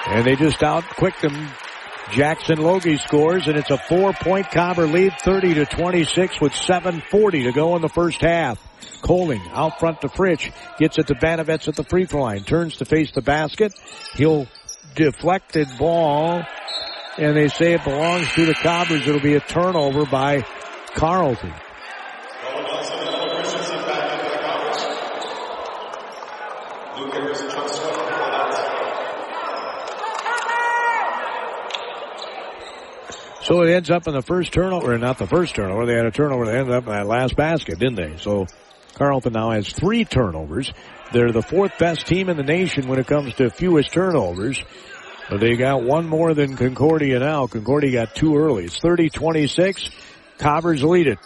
And 0.07 0.27
they 0.27 0.37
just 0.37 0.62
out 0.62 0.85
quick 0.85 1.18
them. 1.20 1.51
Jackson 2.12 2.59
Logie 2.59 2.99
scores 2.99 3.47
and 3.47 3.57
it's 3.57 3.70
a 3.70 3.79
four 3.79 4.12
point 4.12 4.51
Cobber 4.51 4.87
lead, 4.87 5.14
30 5.20 5.55
to 5.55 5.64
26 5.64 6.41
with 6.41 6.55
740 6.55 7.45
to 7.45 7.53
go 7.53 7.77
in 7.77 7.83
the 7.83 7.89
first 7.89 8.20
half. 8.20 8.61
Coling 9.01 9.41
out 9.53 9.79
front 9.81 10.03
to 10.03 10.09
Fritch, 10.09 10.53
gets 10.79 10.99
it 10.99 11.07
to 11.07 11.14
Banovets 11.14 11.68
at 11.68 11.77
the 11.77 11.85
free 11.85 12.05
throw 12.05 12.22
line, 12.22 12.45
turns 12.45 12.77
to 12.77 12.85
face 12.85 13.11
the 13.12 13.22
basket. 13.22 13.72
He'll 14.14 14.47
deflected 14.95 15.68
ball 15.79 16.43
and 17.16 17.37
they 17.37 17.49
say 17.49 17.75
it 17.75 17.85
belongs 17.85 18.33
to 18.35 18.47
the 18.47 18.55
Cobbers. 18.55 19.07
It'll 19.07 19.20
be 19.20 19.35
a 19.35 19.41
turnover 19.41 20.05
by 20.05 20.45
Carleton. 20.95 21.53
So 33.45 33.61
it 33.61 33.71
ends 33.71 33.91
up 33.91 34.09
in 34.09 34.15
the 34.15 34.23
first 34.23 34.55
turnover, 34.55 34.95
or 34.95 34.99
not 34.99 35.19
the 35.19 35.27
first 35.27 35.55
turnover. 35.55 35.85
They 35.85 35.95
had 35.95 36.07
a 36.07 36.11
turnover 36.11 36.47
that 36.47 36.57
ended 36.57 36.75
up 36.75 36.87
in 36.87 36.93
that 36.93 37.07
last 37.07 37.37
basket, 37.37 37.79
didn't 37.79 37.97
they? 37.97 38.17
So 38.17 38.47
Carleton 38.95 39.35
now 39.35 39.51
has 39.51 39.71
three 39.71 40.07
turnovers. 40.07 40.73
They're 41.13 41.31
the 41.31 41.43
fourth 41.43 41.79
best 41.79 42.07
team 42.07 42.31
in 42.31 42.39
the 42.39 42.43
nation 42.43 42.89
when 42.89 42.99
it 42.99 43.07
comes 43.07 43.35
to 43.35 43.51
fewest 43.51 43.93
turnovers. 43.93 44.63
But 45.29 45.41
they 45.41 45.57
got 45.57 45.85
one 45.85 46.09
more 46.09 46.33
than 46.33 46.57
Concordia 46.57 47.19
now. 47.19 47.47
Concordia 47.47 47.93
got 47.93 48.15
two 48.15 48.35
early. 48.35 48.65
It's 48.65 48.79
30-26. 48.81 49.91
Cobbers 50.39 50.83
lead 50.83 51.07
it. 51.07 51.19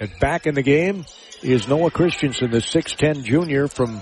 And 0.00 0.10
back 0.20 0.46
in 0.46 0.54
the 0.54 0.62
game 0.62 1.04
is 1.42 1.68
Noah 1.68 1.90
Christensen, 1.90 2.50
the 2.50 2.58
6'10 2.58 3.24
junior 3.24 3.68
from 3.68 4.00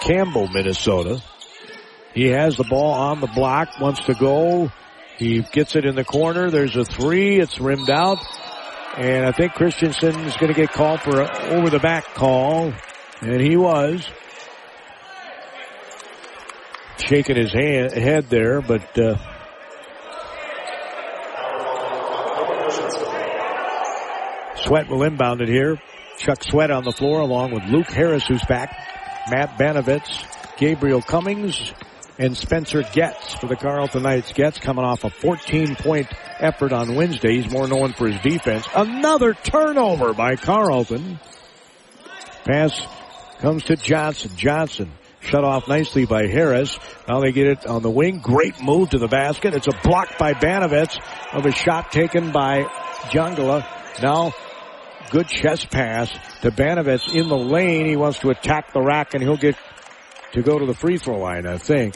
Campbell, 0.00 0.46
Minnesota. 0.48 1.20
He 2.14 2.26
has 2.28 2.56
the 2.56 2.64
ball 2.64 2.92
on 2.92 3.20
the 3.20 3.26
block, 3.26 3.80
wants 3.80 4.04
to 4.06 4.14
go. 4.14 4.70
He 5.18 5.40
gets 5.40 5.74
it 5.74 5.84
in 5.84 5.96
the 5.96 6.04
corner. 6.04 6.48
There's 6.48 6.76
a 6.76 6.84
three. 6.84 7.40
It's 7.40 7.58
rimmed 7.58 7.90
out. 7.90 8.18
And 8.96 9.26
I 9.26 9.32
think 9.32 9.52
Christensen 9.52 10.14
is 10.20 10.36
going 10.36 10.52
to 10.52 10.58
get 10.58 10.72
called 10.72 11.00
for 11.00 11.20
an 11.20 11.28
over 11.52 11.70
the 11.70 11.80
back 11.80 12.14
call. 12.14 12.72
And 13.20 13.40
he 13.40 13.56
was. 13.56 14.08
Shaking 16.98 17.36
his 17.36 17.52
hand, 17.52 17.92
head 17.92 18.28
there, 18.28 18.60
but, 18.60 18.98
uh, 18.98 19.16
Sweat 24.56 24.88
will 24.88 25.02
inbound 25.02 25.40
it 25.40 25.48
here. 25.48 25.80
Chuck 26.18 26.42
Sweat 26.42 26.70
on 26.70 26.84
the 26.84 26.92
floor 26.92 27.20
along 27.20 27.52
with 27.52 27.64
Luke 27.64 27.90
Harris 27.90 28.26
who's 28.26 28.44
back. 28.44 28.70
Matt 29.30 29.56
Banovitz, 29.58 30.26
Gabriel 30.58 31.00
Cummings, 31.00 31.72
and 32.18 32.36
Spencer 32.36 32.82
Getz 32.82 33.34
for 33.34 33.46
the 33.46 33.56
Carleton 33.56 34.02
Knights. 34.02 34.32
Getz 34.32 34.58
coming 34.58 34.84
off 34.84 35.04
a 35.04 35.10
14 35.10 35.76
point 35.76 36.08
effort 36.40 36.72
on 36.72 36.96
Wednesday. 36.96 37.40
He's 37.40 37.50
more 37.50 37.68
known 37.68 37.92
for 37.92 38.08
his 38.08 38.20
defense. 38.20 38.66
Another 38.74 39.34
turnover 39.34 40.12
by 40.12 40.36
Carleton. 40.36 41.20
Pass 42.44 42.86
comes 43.38 43.64
to 43.64 43.76
Johnson. 43.76 44.32
Johnson 44.36 44.92
shut 45.20 45.44
off 45.44 45.68
nicely 45.68 46.06
by 46.06 46.26
Harris. 46.26 46.78
Now 47.06 47.20
they 47.20 47.32
get 47.32 47.46
it 47.46 47.66
on 47.66 47.82
the 47.82 47.90
wing. 47.90 48.18
Great 48.18 48.62
move 48.62 48.90
to 48.90 48.98
the 48.98 49.08
basket. 49.08 49.54
It's 49.54 49.68
a 49.68 49.78
block 49.84 50.18
by 50.18 50.34
Banovitz 50.34 50.98
of 51.32 51.46
a 51.46 51.52
shot 51.52 51.92
taken 51.92 52.32
by 52.32 52.64
Jungala. 53.10 53.64
Now 54.02 54.32
good 55.10 55.28
chest 55.28 55.70
pass 55.70 56.10
to 56.42 56.50
Banovitz 56.50 57.14
in 57.14 57.28
the 57.28 57.38
lane. 57.38 57.86
He 57.86 57.96
wants 57.96 58.18
to 58.20 58.30
attack 58.30 58.72
the 58.72 58.82
rack 58.82 59.14
and 59.14 59.22
he'll 59.22 59.36
get 59.36 59.56
to 60.32 60.42
go 60.42 60.58
to 60.58 60.66
the 60.66 60.74
free 60.74 60.98
throw 60.98 61.18
line, 61.18 61.46
I 61.46 61.58
think. 61.58 61.94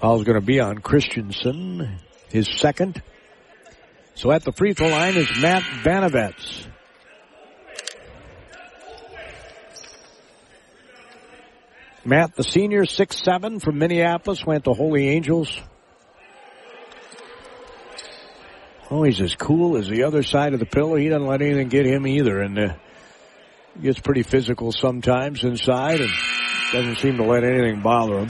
Foul's 0.00 0.22
going 0.22 0.38
to 0.38 0.46
be 0.46 0.60
on 0.60 0.78
Christensen, 0.78 1.98
his 2.30 2.48
second. 2.48 3.02
So 4.14 4.30
at 4.30 4.44
the 4.44 4.52
free 4.52 4.72
throw 4.72 4.88
line 4.88 5.16
is 5.16 5.28
Matt 5.40 5.62
Banovets. 5.84 6.66
Matt, 12.04 12.36
the 12.36 12.44
senior, 12.44 12.84
six 12.84 13.20
seven 13.22 13.60
from 13.60 13.78
Minneapolis, 13.78 14.46
went 14.46 14.64
to 14.64 14.72
Holy 14.72 15.08
Angels. 15.08 15.60
Oh, 18.90 19.02
he's 19.02 19.20
as 19.20 19.34
cool 19.34 19.76
as 19.76 19.88
the 19.88 20.04
other 20.04 20.22
side 20.22 20.54
of 20.54 20.60
the 20.60 20.66
pillow. 20.66 20.96
He 20.96 21.08
doesn't 21.08 21.26
let 21.26 21.42
anything 21.42 21.68
get 21.68 21.84
him 21.84 22.06
either, 22.06 22.40
and 22.40 22.58
uh, 22.58 22.74
gets 23.82 24.00
pretty 24.00 24.22
physical 24.22 24.72
sometimes 24.72 25.44
inside, 25.44 26.00
and 26.00 26.10
doesn't 26.72 26.98
seem 27.00 27.16
to 27.18 27.24
let 27.24 27.44
anything 27.44 27.82
bother 27.82 28.20
him. 28.20 28.28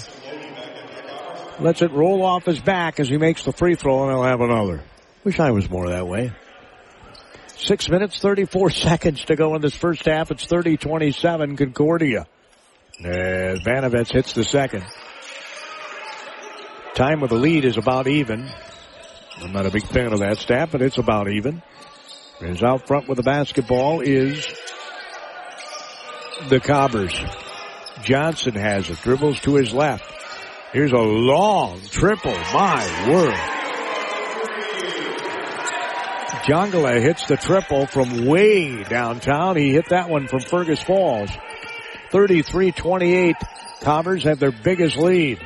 Lets 1.60 1.82
it 1.82 1.90
roll 1.90 2.22
off 2.22 2.44
his 2.44 2.60
back 2.60 3.00
as 3.00 3.08
he 3.08 3.18
makes 3.18 3.42
the 3.42 3.52
free 3.52 3.74
throw, 3.74 4.04
and 4.04 4.12
he'll 4.12 4.22
have 4.22 4.40
another. 4.40 4.82
Wish 5.24 5.40
I 5.40 5.50
was 5.50 5.68
more 5.68 5.88
that 5.88 6.06
way. 6.06 6.32
Six 7.56 7.88
minutes, 7.88 8.20
34 8.20 8.70
seconds 8.70 9.24
to 9.24 9.36
go 9.36 9.54
in 9.56 9.62
this 9.62 9.74
first 9.74 10.04
half. 10.04 10.30
It's 10.30 10.46
30-27 10.46 11.58
Concordia. 11.58 12.26
As 13.04 13.60
Banovets 13.60 14.12
hits 14.12 14.32
the 14.32 14.44
second. 14.44 14.84
Time 16.94 17.20
with 17.20 17.30
the 17.30 17.36
lead 17.36 17.64
is 17.64 17.76
about 17.76 18.06
even. 18.06 18.48
I'm 19.40 19.52
not 19.52 19.66
a 19.66 19.70
big 19.70 19.86
fan 19.86 20.12
of 20.12 20.20
that 20.20 20.38
stat, 20.38 20.70
but 20.72 20.82
it's 20.82 20.98
about 20.98 21.28
even. 21.28 21.62
Is 22.40 22.62
out 22.62 22.86
front 22.86 23.08
with 23.08 23.16
the 23.16 23.22
basketball 23.22 24.00
is 24.00 24.46
the 26.48 26.60
Cobbers. 26.60 27.20
Johnson 28.02 28.54
has 28.54 28.88
it. 28.90 29.00
Dribbles 29.02 29.40
to 29.40 29.56
his 29.56 29.72
left. 29.72 30.17
Here's 30.72 30.92
a 30.92 30.98
long 30.98 31.80
triple. 31.80 32.36
My 32.52 33.08
word. 33.08 33.34
Jongala 36.44 37.00
hits 37.00 37.26
the 37.26 37.38
triple 37.38 37.86
from 37.86 38.26
way 38.26 38.82
downtown. 38.84 39.56
He 39.56 39.72
hit 39.72 39.88
that 39.88 40.10
one 40.10 40.28
from 40.28 40.40
Fergus 40.40 40.82
Falls. 40.82 41.30
33-28. 42.12 43.34
Cobbers 43.80 44.24
have 44.24 44.38
their 44.38 44.52
biggest 44.52 44.98
lead. 44.98 45.40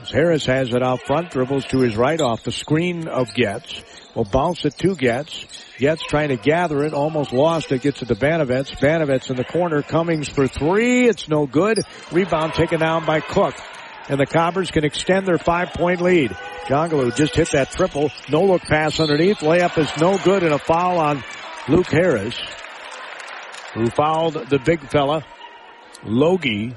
As 0.00 0.10
Harris 0.10 0.46
has 0.46 0.72
it 0.72 0.82
out 0.82 1.02
front, 1.02 1.30
dribbles 1.30 1.66
to 1.66 1.80
his 1.80 1.94
right 1.94 2.20
off 2.20 2.44
the 2.44 2.52
screen 2.52 3.08
of 3.08 3.32
Getz. 3.34 3.82
Will 4.14 4.24
bounce 4.24 4.64
it 4.64 4.76
to 4.78 4.96
Getz. 4.96 5.46
Getz 5.78 6.02
trying 6.02 6.30
to 6.30 6.36
gather 6.36 6.82
it, 6.84 6.94
almost 6.94 7.32
lost 7.32 7.72
it, 7.72 7.82
gets 7.82 8.00
it 8.00 8.08
to 8.08 8.14
Banovets. 8.14 8.74
Banovets 8.78 9.28
in 9.28 9.36
the 9.36 9.44
corner, 9.44 9.82
Cummings 9.82 10.30
for 10.30 10.48
three. 10.48 11.08
It's 11.08 11.28
no 11.28 11.46
good. 11.46 11.80
Rebound 12.10 12.54
taken 12.54 12.80
down 12.80 13.04
by 13.04 13.20
Cook. 13.20 13.54
And 14.08 14.20
the 14.20 14.26
Cobbers 14.26 14.70
can 14.70 14.84
extend 14.84 15.26
their 15.26 15.38
five 15.38 15.72
point 15.72 16.00
lead. 16.00 16.30
Jongalu 16.66 17.14
just 17.16 17.34
hit 17.34 17.50
that 17.52 17.70
triple. 17.70 18.10
No 18.28 18.44
look 18.44 18.62
pass 18.62 19.00
underneath. 19.00 19.38
Layup 19.38 19.78
is 19.78 19.90
no 20.00 20.18
good 20.18 20.42
and 20.42 20.52
a 20.52 20.58
foul 20.58 20.98
on 20.98 21.24
Luke 21.68 21.86
Harris, 21.86 22.38
who 23.72 23.86
fouled 23.86 24.34
the 24.34 24.58
big 24.58 24.80
fella, 24.90 25.24
Logie. 26.04 26.74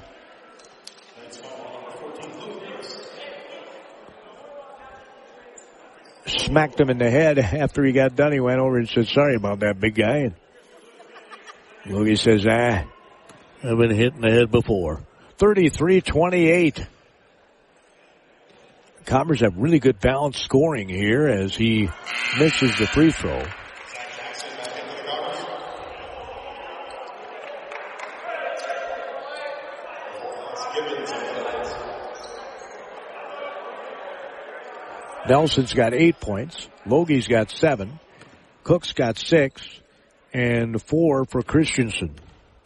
Smacked 6.26 6.80
him 6.80 6.90
in 6.90 6.98
the 6.98 7.10
head 7.10 7.38
after 7.38 7.84
he 7.84 7.92
got 7.92 8.16
done. 8.16 8.32
He 8.32 8.40
went 8.40 8.60
over 8.60 8.78
and 8.78 8.88
said, 8.88 9.06
sorry 9.08 9.34
about 9.34 9.60
that 9.60 9.80
big 9.80 9.94
guy. 9.94 10.16
And 10.16 10.34
Logie 11.86 12.16
says, 12.16 12.46
ah, 12.46 12.84
I've 13.62 13.78
been 13.78 13.94
hit 13.94 14.14
in 14.14 14.20
the 14.22 14.30
head 14.30 14.50
before. 14.50 15.02
33-28. 15.38 16.86
Cobbers 19.08 19.40
have 19.40 19.56
really 19.56 19.78
good 19.78 19.98
balance 20.00 20.38
scoring 20.38 20.86
here 20.86 21.26
as 21.28 21.54
he 21.54 21.88
misses 22.38 22.76
the 22.76 22.86
free 22.86 23.10
throw. 23.10 23.42
Nelson's 35.26 35.72
got 35.72 35.94
eight 35.94 36.20
points. 36.20 36.68
Logie's 36.86 37.28
got 37.28 37.50
seven. 37.50 37.98
Cook's 38.62 38.92
got 38.92 39.16
six. 39.16 39.62
And 40.34 40.82
four 40.82 41.24
for 41.24 41.40
Christensen. 41.40 42.14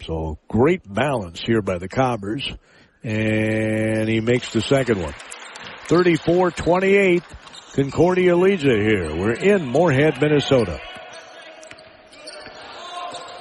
So 0.03 0.39
great 0.49 0.93
balance 0.93 1.41
here 1.41 1.63
by 1.63 1.79
the 1.79 1.89
Cobbers. 1.89 2.51
And 3.05 4.09
he 4.09 4.21
makes 4.21 4.53
the 4.53 4.61
second 4.61 5.01
one. 5.01 5.15
34-28. 5.89 7.23
Concordia 7.75 8.37
leads 8.37 8.63
here. 8.63 9.15
We're 9.17 9.33
in 9.33 9.67
Moorhead, 9.67 10.21
Minnesota. 10.21 10.81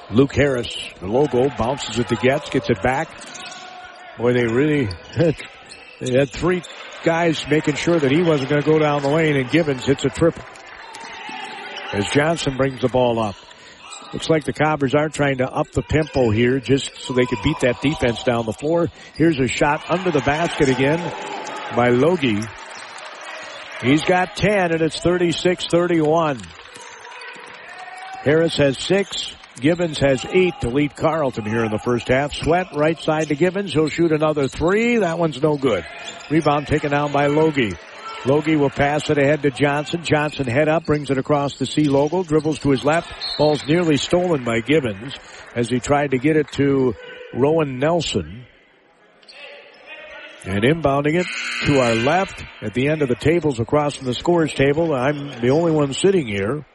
Luke 0.10 0.34
Harris, 0.34 0.76
the 1.00 1.08
logo, 1.08 1.50
bounces 1.58 1.98
it 2.00 2.08
to 2.10 2.16
Getz, 2.16 2.50
gets 2.50 2.70
it 2.70 2.82
back. 2.82 3.10
Boy, 4.18 4.34
they 4.34 4.46
really, 4.46 4.90
they 5.18 6.18
had 6.18 6.30
three 6.30 6.64
guys 7.04 7.46
making 7.50 7.76
sure 7.76 8.00
that 8.00 8.12
he 8.12 8.22
wasn't 8.22 8.50
going 8.50 8.62
to 8.62 8.70
go 8.70 8.80
down 8.80 9.02
the 9.02 9.10
lane 9.10 9.36
and 9.36 9.50
Gibbons 9.50 9.86
hits 9.86 10.06
a 10.06 10.10
triple. 10.10 10.44
As 11.94 12.10
Johnson 12.10 12.58
brings 12.58 12.82
the 12.82 12.90
ball 12.90 13.20
up. 13.20 13.36
Looks 14.14 14.30
like 14.30 14.44
the 14.44 14.54
Cobbers 14.54 14.94
are 14.94 15.08
trying 15.08 15.38
to 15.38 15.50
up 15.50 15.72
the 15.72 15.82
tempo 15.82 16.32
here 16.32 16.60
just 16.60 17.00
so 17.00 17.14
they 17.14 17.26
could 17.26 17.40
beat 17.44 17.62
that 17.62 17.82
defense 17.82 18.24
down 18.24 18.46
the 18.46 18.54
floor. 18.54 18.90
Here's 19.16 19.40
a 19.40 19.48
shot 19.48 19.90
under 19.90 20.12
the 20.12 20.20
basket 20.20 20.68
again 20.68 21.00
by 21.76 21.90
Logie. 21.90 22.42
He's 23.82 24.04
got 24.04 24.36
10 24.36 24.74
and 24.74 24.82
it's 24.82 25.00
36-31. 25.00 26.46
Harris 28.24 28.58
has 28.58 28.78
six. 28.78 29.36
Gibbons 29.60 30.00
has 30.00 30.26
eight 30.30 30.54
to 30.62 30.70
lead 30.70 30.96
Carleton 30.96 31.46
here 31.46 31.64
in 31.66 31.72
the 31.72 31.80
first 31.80 32.08
half. 32.08 32.34
Sweat 32.34 32.68
right 32.76 33.00
side 33.00 33.28
to 33.30 33.36
Gibbons. 33.36 33.74
He'll 33.74 33.90
shoot 33.90 34.12
another 34.12 34.48
three. 34.48 34.98
That 34.98 35.20
one's 35.20 35.42
no 35.42 35.58
good. 35.58 35.86
Rebound 36.30 36.68
taken 36.68 36.92
down 36.92 37.12
by 37.12 37.28
Logie. 37.28 37.74
Logie 38.26 38.56
will 38.56 38.70
pass 38.70 39.10
it 39.10 39.18
ahead 39.18 39.42
to 39.42 39.50
Johnson. 39.50 40.04
Johnson 40.04 40.46
head 40.46 40.70
up, 40.70 40.86
brings 40.86 41.10
it 41.10 41.18
across 41.18 41.58
the 41.58 41.66
C 41.66 41.86
logo, 41.86 42.24
dribbles 42.24 42.60
to 42.60 42.70
his 42.70 42.84
left. 42.84 43.12
Ball's 43.38 43.66
nearly 43.66 43.98
stolen 43.98 44.44
by 44.44 44.60
Gibbons 44.60 45.16
as 45.56 45.70
he 45.70 45.80
tried 45.80 46.12
to 46.12 46.20
get 46.20 46.38
it 46.38 46.52
to 46.54 46.94
Rowan 47.34 47.80
Nelson. 47.80 48.41
And 50.44 50.64
inbounding 50.64 51.20
it 51.20 51.28
to 51.68 51.80
our 51.80 51.94
left 51.94 52.44
at 52.62 52.74
the 52.74 52.88
end 52.88 53.04
of 53.04 53.10
the 53.10 53.16
tables 53.16 53.60
across 53.60 53.96
from 53.96 54.08
the 54.08 54.14
scores 54.16 54.54
table. 54.54 54.94
I'm 54.94 55.40
the 55.40 55.50
only 55.50 55.72
one 55.72 55.94
sitting 55.94 56.26
here. 56.26 56.66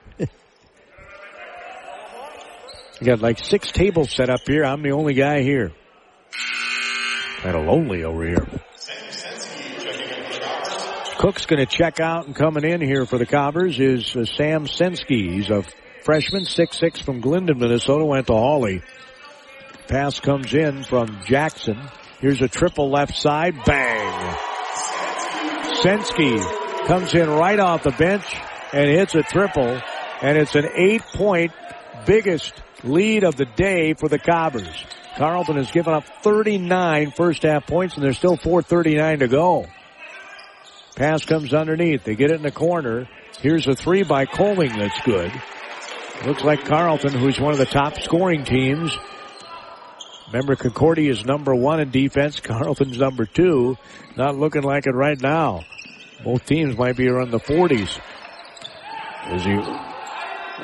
We 3.01 3.07
got 3.07 3.21
like 3.21 3.39
six 3.39 3.73
tables 3.73 4.11
set 4.13 4.31
up 4.31 4.41
here. 4.47 4.65
I'm 4.65 4.83
the 4.83 4.93
only 4.93 5.15
guy 5.15 5.43
here. 5.43 5.73
Kind 7.39 7.57
of 7.57 7.67
lonely 7.67 8.05
over 8.05 8.25
here. 8.25 8.47
Cook's 11.19 11.47
going 11.47 11.65
to 11.65 11.67
check 11.67 11.99
out 11.99 12.27
and 12.27 12.35
coming 12.35 12.65
in 12.65 12.81
here 12.81 13.05
for 13.05 13.19
the 13.19 13.27
Cobbers 13.27 13.81
is 13.81 14.15
uh, 14.15 14.25
Sam 14.25 14.67
Sensky. 14.67 15.33
He's 15.33 15.51
a 15.51 15.65
freshman, 16.05 16.45
six 16.45 16.79
six 16.79 17.01
from 17.01 17.21
Glyndon, 17.21 17.59
Minnesota, 17.59 18.05
went 18.05 18.29
to 18.29 18.35
Hawley. 18.35 18.83
Pass 19.89 20.21
comes 20.21 20.55
in 20.55 20.83
from 20.85 21.21
Jackson. 21.27 21.79
Here's 22.21 22.41
a 22.41 22.49
triple 22.49 22.91
left 22.91 23.17
side. 23.17 23.55
Bang! 23.65 24.37
Sensky 25.83 26.87
comes 26.87 27.15
in 27.15 27.29
right 27.29 27.61
off 27.61 27.83
the 27.83 27.91
bench 27.91 28.25
and 28.73 28.89
hits 28.89 29.15
a 29.15 29.23
triple. 29.23 29.81
And 30.23 30.39
it's 30.39 30.55
an 30.55 30.67
eight 30.75 31.03
point 31.03 31.53
biggest 32.07 32.55
lead 32.83 33.25
of 33.25 33.37
the 33.37 33.45
day 33.45 33.95
for 33.95 34.09
the 34.09 34.19
Cobbers. 34.19 34.85
Carleton 35.17 35.57
has 35.57 35.71
given 35.71 35.93
up 35.93 36.05
39 36.23 37.11
first 37.11 37.43
half 37.43 37.67
points 37.67 37.95
and 37.95 38.05
there's 38.05 38.19
still 38.19 38.37
439 38.37 39.19
to 39.21 39.29
go. 39.29 39.67
Pass 40.95 41.25
comes 41.25 41.53
underneath. 41.53 42.05
They 42.05 42.15
get 42.15 42.31
it 42.31 42.37
in 42.37 42.43
the 42.43 42.51
corner. 42.51 43.09
Here's 43.41 43.67
a 43.67 43.75
three 43.75 44.03
by 44.03 44.25
Coling 44.25 44.79
that's 44.79 45.01
good. 45.03 45.31
Looks 46.25 46.43
like 46.43 46.65
Carleton, 46.65 47.13
who's 47.13 47.39
one 47.39 47.53
of 47.53 47.59
the 47.59 47.67
top 47.67 48.01
scoring 48.01 48.45
teams. 48.45 48.97
Remember, 50.29 50.57
Concordia 50.57 51.11
is 51.11 51.25
number 51.25 51.55
one 51.55 51.81
in 51.81 51.91
defense. 51.91 52.41
Carleton's 52.41 52.99
number 52.99 53.27
two. 53.27 53.77
Not 54.17 54.37
looking 54.37 54.63
like 54.63 54.87
it 54.87 54.95
right 54.95 55.21
now. 55.21 55.65
Both 56.25 56.47
teams 56.47 56.77
might 56.77 56.97
be 56.97 57.09
around 57.09 57.31
the 57.31 57.39
40s. 57.39 58.01
As 59.27 59.45
he 59.45 59.55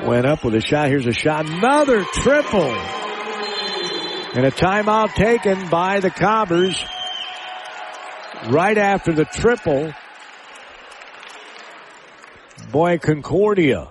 went 0.07 0.27
up 0.27 0.45
with 0.45 0.55
a 0.55 0.61
shot. 0.61 0.89
Here's 0.89 1.07
a 1.07 1.13
shot. 1.13 1.49
Another 1.49 2.05
triple. 2.05 2.75
And 4.35 4.47
a 4.47 4.51
timeout 4.51 5.15
taken 5.15 5.69
by 5.69 6.01
the 6.01 6.11
Cobbers 6.11 6.83
right 8.49 8.79
after 8.79 9.13
the 9.13 9.27
triple. 9.27 9.93
Boy, 12.71 12.99
Concordia. 12.99 13.89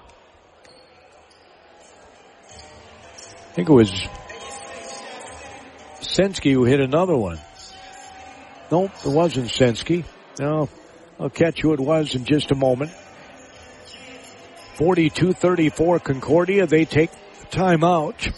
I 2.49 3.53
think 3.53 3.69
it 3.69 3.74
was 3.74 3.91
Sensky 6.12 6.51
who 6.51 6.66
hit 6.66 6.82
another 6.82 7.16
one. 7.16 7.39
Nope, 8.70 8.91
it 9.05 9.09
wasn't 9.09 9.47
Sensky. 9.47 10.03
No, 10.39 10.68
I'll 11.20 11.30
catch 11.30 11.62
who 11.62 11.74
it 11.74 11.80
was 11.80 12.16
in 12.16 12.26
just 12.26 12.51
a 12.51 12.55
moment. 12.55 12.91
42-34 14.76 16.03
Concordia. 16.03 16.66
They 16.66 16.86
take 16.86 17.12
timeout. 17.51 18.34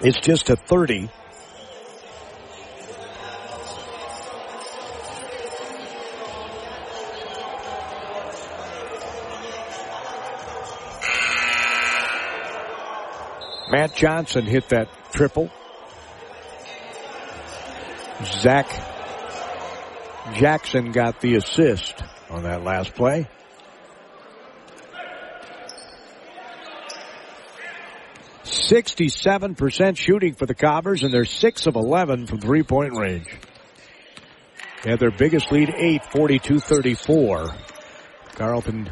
It's 0.00 0.18
just 0.20 0.50
a 0.50 0.56
30. 0.56 1.08
Matt 13.70 13.94
Johnson 13.94 14.44
hit 14.44 14.68
that 14.68 14.88
triple. 15.12 15.50
Zach 18.24 18.68
Jackson 20.34 20.92
got 20.92 21.20
the 21.20 21.36
assist 21.36 22.02
on 22.30 22.44
that 22.44 22.62
last 22.62 22.94
play. 22.94 23.28
Sixty-seven 28.42 29.54
percent 29.54 29.98
shooting 29.98 30.34
for 30.34 30.46
the 30.46 30.54
Cobbers, 30.54 31.02
and 31.02 31.12
they're 31.12 31.24
six 31.24 31.66
of 31.66 31.76
eleven 31.76 32.26
from 32.26 32.40
three-point 32.40 32.96
range. 32.96 33.28
They 34.82 34.90
had 34.90 35.00
their 35.00 35.10
biggest 35.10 35.50
lead, 35.50 35.72
eight, 35.74 36.02
42-34. 36.02 37.56
Carleton 38.34 38.90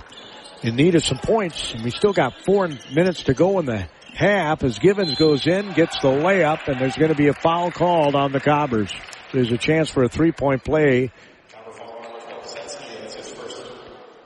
in 0.62 0.76
need 0.76 0.94
of 0.94 1.04
some 1.04 1.18
points, 1.18 1.74
and 1.74 1.84
we 1.84 1.90
still 1.90 2.12
got 2.12 2.44
four 2.44 2.68
minutes 2.94 3.24
to 3.24 3.34
go 3.34 3.58
in 3.58 3.66
the 3.66 3.86
half 4.14 4.62
as 4.62 4.78
Gibbons 4.78 5.14
goes 5.16 5.46
in, 5.46 5.72
gets 5.72 6.00
the 6.00 6.08
layup, 6.08 6.68
and 6.68 6.80
there's 6.80 6.96
going 6.96 7.10
to 7.10 7.16
be 7.16 7.28
a 7.28 7.34
foul 7.34 7.70
called 7.70 8.14
on 8.14 8.32
the 8.32 8.40
Cobbers. 8.40 8.92
There's 9.32 9.50
a 9.52 9.58
chance 9.58 9.90
for 9.90 10.02
a 10.02 10.08
three-point 10.08 10.64
play. 10.64 11.10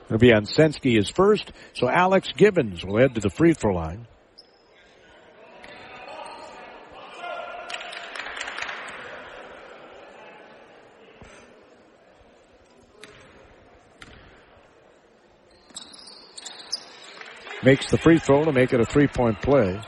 It'll 0.07 0.18
be 0.18 0.32
on 0.32 0.45
Sensky 0.45 0.99
is 0.99 1.11
first, 1.11 1.53
so 1.74 1.89
Alex 1.89 2.28
Gibbons 2.37 2.84
will 2.84 2.99
head 2.99 3.14
to 3.16 3.20
the 3.20 3.30
free 3.30 3.55
throw 3.55 3.74
line. 3.74 4.07
Makes 17.66 17.90
the 17.90 17.98
free 17.98 18.18
throw 18.18 18.44
to 18.44 18.52
make 18.52 18.72
it 18.72 18.80
a 18.80 18.86
three 18.86 19.08
point 19.08 19.42
play. 19.42 19.80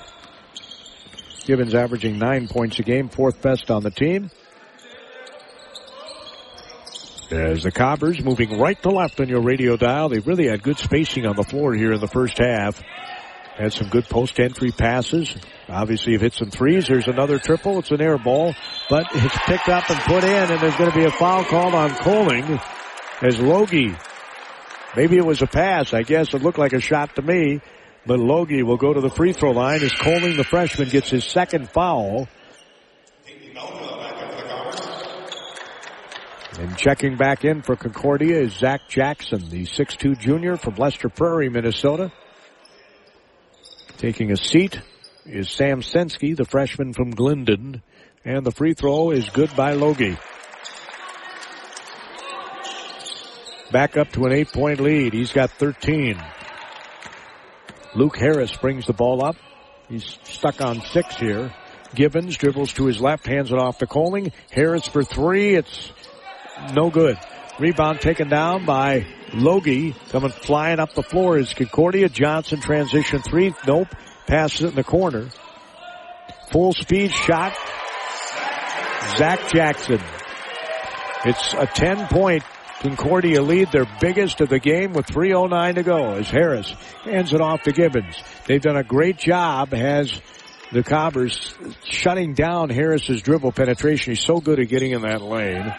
Gibbons 1.47 1.74
averaging 1.74 2.18
nine 2.18 2.49
points 2.49 2.79
a 2.81 2.83
game, 2.83 3.09
fourth 3.09 3.41
best 3.41 3.70
on 3.70 3.83
the 3.85 3.91
team. 3.91 4.31
As 7.31 7.62
the 7.62 7.70
Cobbers 7.70 8.22
moving 8.22 8.59
right 8.59 8.83
to 8.83 8.89
left 8.89 9.20
on 9.20 9.29
your 9.29 9.43
radio 9.43 9.76
dial, 9.76 10.09
they've 10.09 10.26
really 10.26 10.49
had 10.49 10.62
good 10.62 10.79
spacing 10.79 11.24
on 11.24 11.37
the 11.37 11.45
floor 11.45 11.72
here 11.72 11.93
in 11.93 12.01
the 12.01 12.09
first 12.09 12.39
half. 12.39 12.83
Had 13.57 13.72
some 13.72 13.89
good 13.89 14.09
post 14.09 14.41
entry 14.41 14.72
passes. 14.72 15.37
Obviously, 15.68 16.12
you've 16.12 16.22
hit 16.22 16.35
some 16.35 16.51
threes. 16.51 16.89
There's 16.89 17.07
another 17.07 17.39
triple. 17.39 17.79
It's 17.79 17.91
an 17.91 18.01
air 18.01 18.18
ball, 18.18 18.55
but 18.91 19.07
it's 19.12 19.39
picked 19.47 19.68
up 19.68 19.89
and 19.89 20.01
put 20.01 20.24
in, 20.24 20.51
and 20.51 20.61
there's 20.61 20.76
going 20.76 20.91
to 20.91 20.97
be 20.97 21.05
a 21.05 21.12
foul 21.12 21.45
called 21.45 21.74
on 21.74 21.91
Coling 21.91 22.61
as 23.22 23.39
Logie 23.41 23.95
Maybe 24.97 25.16
it 25.16 25.24
was 25.24 25.43
a 25.43 25.47
pass. 25.47 25.93
I 25.93 26.03
guess 26.03 26.34
it 26.34 26.43
looked 26.43 26.59
like 26.59 26.72
a 26.72 26.80
shot 26.80 27.16
to 27.16 27.22
me. 27.22 27.61
But 28.07 28.18
Logie 28.18 28.62
will 28.62 28.78
go 28.78 28.93
to 28.93 29.01
the 29.01 29.11
free 29.11 29.32
throw 29.32 29.51
line 29.51 29.82
as 29.82 29.93
Coling, 29.93 30.36
the 30.36 30.45
freshman, 30.45 30.89
gets 30.89 31.11
his 31.11 31.24
second 31.24 31.68
foul. 31.70 32.26
And 36.59 36.76
checking 36.76 37.16
back 37.16 37.45
in 37.45 37.62
for 37.62 37.76
Concordia 37.76 38.41
is 38.41 38.55
Zach 38.55 38.89
Jackson, 38.89 39.49
the 39.49 39.64
6'2 39.64 40.18
junior 40.18 40.57
from 40.57 40.74
Lester 40.74 41.09
Prairie, 41.09 41.51
Minnesota. 41.51 42.11
Taking 43.99 44.32
a 44.32 44.36
seat 44.36 44.80
is 45.24 45.51
Sam 45.51 45.82
Sensky, 45.82 46.34
the 46.36 46.45
freshman 46.45 46.95
from 46.95 47.12
Glyndon. 47.14 47.82
And 48.24 48.45
the 48.45 48.51
free 48.51 48.74
throw 48.74 49.11
is 49.11 49.28
good 49.28 49.55
by 49.55 49.74
Logie. 49.74 50.16
Back 53.71 53.97
up 53.97 54.11
to 54.12 54.25
an 54.25 54.33
eight 54.33 54.53
point 54.53 54.81
lead. 54.81 55.12
He's 55.12 55.33
got 55.33 55.51
13. 55.51 56.23
Luke 57.95 58.16
Harris 58.16 58.57
brings 58.57 58.87
the 58.87 58.93
ball 58.93 59.25
up. 59.25 59.37
He's 59.89 60.19
stuck 60.25 60.61
on 60.61 60.81
six 60.83 61.16
here. 61.16 61.53
Gibbons 61.95 62.37
dribbles 62.37 62.75
to 62.75 62.87
his 62.87 63.01
left, 63.01 63.27
hands 63.27 63.51
it 63.51 63.59
off 63.59 63.79
to 63.79 63.87
Coling. 63.87 64.33
Harris 64.51 64.87
for 64.87 65.03
three. 65.03 65.55
It's 65.55 65.93
no 66.75 66.91
good. 66.91 67.19
Rebound 67.59 68.01
taken 68.01 68.29
down 68.29 68.66
by 68.66 69.07
Logie. 69.35 69.95
Coming 70.11 70.31
flying 70.31 70.79
up 70.79 70.95
the 70.95 71.03
floor 71.03 71.39
is 71.39 71.55
Concordia. 71.55 72.09
Johnson 72.09 72.61
transition 72.61 73.21
three. 73.23 73.55
Nope. 73.66 73.89
Passes 74.27 74.62
it 74.62 74.69
in 74.69 74.75
the 74.75 74.85
corner. 74.85 75.29
Full 76.53 76.73
speed 76.73 77.11
shot. 77.11 77.57
Zach 79.16 79.49
Jackson. 79.49 80.01
It's 81.25 81.55
a 81.55 81.66
10 81.66 82.07
point 82.09 82.45
Concordia 82.81 83.43
lead, 83.43 83.72
their 83.72 83.87
biggest 84.01 84.41
of 84.41 84.49
the 84.49 84.61
game 84.61 84.93
with 84.93 85.07
3.09 85.07 85.74
to 85.74 85.83
go 85.83 86.14
as 86.14 86.31
Harris 86.31 86.70
hands 87.03 87.33
it 87.33 87.41
off 87.41 87.62
to 87.62 87.72
Gibbons. 87.72 88.22
They've 88.47 88.62
done 88.62 88.76
a 88.76 88.85
great 88.85 89.18
job 89.18 89.74
as 89.74 90.20
the 90.72 90.83
Cobbers 90.85 91.55
shutting 91.85 92.35
down 92.35 92.70
Harris's 92.70 93.22
dribble 93.22 93.53
penetration. 93.53 94.12
He's 94.12 94.24
so 94.24 94.41
good 94.41 94.61
at 94.61 94.68
getting 94.68 94.93
in 94.93 95.03
that 95.03 95.22
lane. 95.22 95.74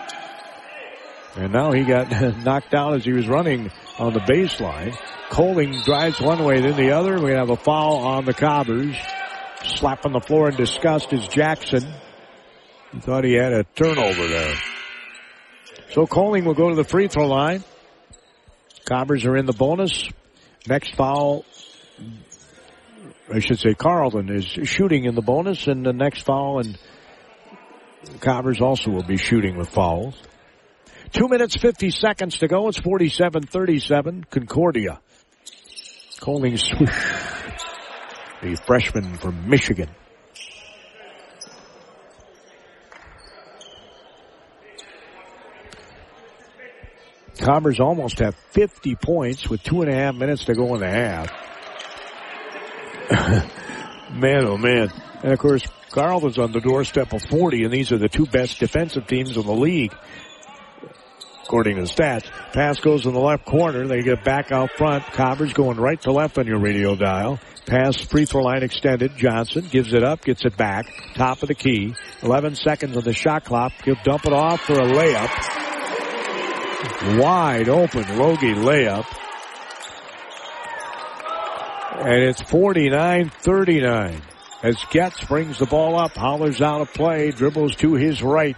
And 1.35 1.53
now 1.53 1.71
he 1.71 1.83
got 1.83 2.09
knocked 2.43 2.71
down 2.71 2.95
as 2.95 3.05
he 3.05 3.13
was 3.13 3.27
running 3.27 3.71
on 3.97 4.13
the 4.13 4.19
baseline. 4.19 4.97
Coling 5.29 5.79
drives 5.85 6.19
one 6.19 6.43
way, 6.43 6.59
then 6.59 6.75
the 6.75 6.91
other. 6.91 7.21
We 7.21 7.31
have 7.31 7.49
a 7.49 7.55
foul 7.55 7.97
on 7.97 8.25
the 8.25 8.33
Cobbers. 8.33 8.95
Slapping 9.63 10.13
the 10.13 10.21
floor 10.21 10.49
in 10.49 10.55
disgust 10.55 11.13
is 11.13 11.27
Jackson. 11.27 11.85
He 12.91 12.99
thought 12.99 13.23
he 13.23 13.33
had 13.33 13.53
a 13.53 13.63
turnover 13.75 14.27
there. 14.27 14.55
So 15.91 16.05
Coling 16.05 16.45
will 16.45 16.53
go 16.53 16.69
to 16.69 16.75
the 16.75 16.83
free 16.83 17.07
throw 17.07 17.27
line. 17.27 17.63
Cobbers 18.85 19.25
are 19.25 19.35
in 19.35 19.45
the 19.45 19.53
bonus. 19.53 20.07
Next 20.67 20.95
foul, 20.95 21.45
I 23.33 23.39
should 23.39 23.59
say 23.59 23.73
Carleton 23.73 24.29
is 24.29 24.45
shooting 24.45 25.05
in 25.05 25.15
the 25.15 25.21
bonus 25.21 25.67
and 25.67 25.85
the 25.85 25.93
next 25.93 26.21
foul 26.23 26.59
and 26.59 26.77
Cobbers 28.19 28.61
also 28.61 28.91
will 28.91 29.03
be 29.03 29.17
shooting 29.17 29.57
with 29.57 29.69
fouls. 29.69 30.15
Two 31.11 31.27
minutes, 31.27 31.57
50 31.57 31.89
seconds 31.89 32.37
to 32.39 32.47
go. 32.47 32.67
It's 32.67 32.79
47-37. 32.79 34.29
Concordia. 34.29 34.99
Coling 36.19 36.57
swoosh. 36.57 36.89
The 38.41 38.61
freshman 38.65 39.17
from 39.17 39.49
Michigan. 39.49 39.89
Cobbers 47.39 47.79
almost 47.79 48.19
have 48.19 48.35
50 48.51 48.95
points 48.95 49.49
with 49.49 49.63
two 49.63 49.81
and 49.81 49.89
a 49.89 49.95
half 49.95 50.15
minutes 50.15 50.45
to 50.45 50.53
go 50.53 50.75
in 50.75 50.81
the 50.81 50.89
half. 50.89 51.31
man, 54.11 54.45
oh 54.45 54.57
man. 54.57 54.91
And 55.23 55.31
of 55.31 55.39
course, 55.39 55.63
Carleton's 55.91 56.37
on 56.37 56.51
the 56.51 56.59
doorstep 56.59 57.13
of 57.13 57.23
40, 57.23 57.63
and 57.63 57.73
these 57.73 57.91
are 57.91 57.97
the 57.97 58.09
two 58.09 58.25
best 58.25 58.59
defensive 58.59 59.07
teams 59.07 59.35
in 59.35 59.45
the 59.45 59.53
league, 59.53 59.95
according 61.43 61.77
to 61.77 61.83
the 61.83 61.87
stats. 61.87 62.29
Pass 62.53 62.79
goes 62.79 63.05
in 63.05 63.13
the 63.13 63.19
left 63.19 63.45
corner. 63.45 63.87
They 63.87 64.01
get 64.01 64.23
back 64.23 64.51
out 64.51 64.71
front. 64.77 65.05
Cobbers 65.05 65.53
going 65.53 65.77
right 65.77 65.99
to 66.01 66.11
left 66.11 66.37
on 66.37 66.45
your 66.45 66.59
radio 66.59 66.95
dial. 66.95 67.39
Pass 67.65 68.01
free 68.01 68.25
throw 68.25 68.43
line 68.43 68.63
extended. 68.63 69.15
Johnson 69.15 69.65
gives 69.69 69.93
it 69.93 70.03
up, 70.03 70.23
gets 70.23 70.43
it 70.45 70.57
back. 70.57 70.85
Top 71.15 71.41
of 71.41 71.47
the 71.47 71.55
key. 71.55 71.95
11 72.21 72.55
seconds 72.55 72.97
on 72.97 73.03
the 73.03 73.13
shot 73.13 73.45
clock. 73.45 73.71
He'll 73.85 73.95
dump 74.03 74.25
it 74.25 74.33
off 74.33 74.61
for 74.61 74.73
a 74.73 74.85
layup. 74.85 75.68
Wide 77.17 77.67
open 77.67 78.17
Logie 78.17 78.53
layup. 78.53 79.05
And 81.99 82.23
it's 82.23 82.41
49-39 82.41 84.21
as 84.63 84.77
Getz 84.89 85.23
brings 85.25 85.57
the 85.57 85.65
ball 85.65 85.97
up, 85.97 86.11
hollers 86.15 86.61
out 86.61 86.81
of 86.81 86.93
play, 86.93 87.31
dribbles 87.31 87.75
to 87.77 87.93
his 87.93 88.21
right. 88.21 88.57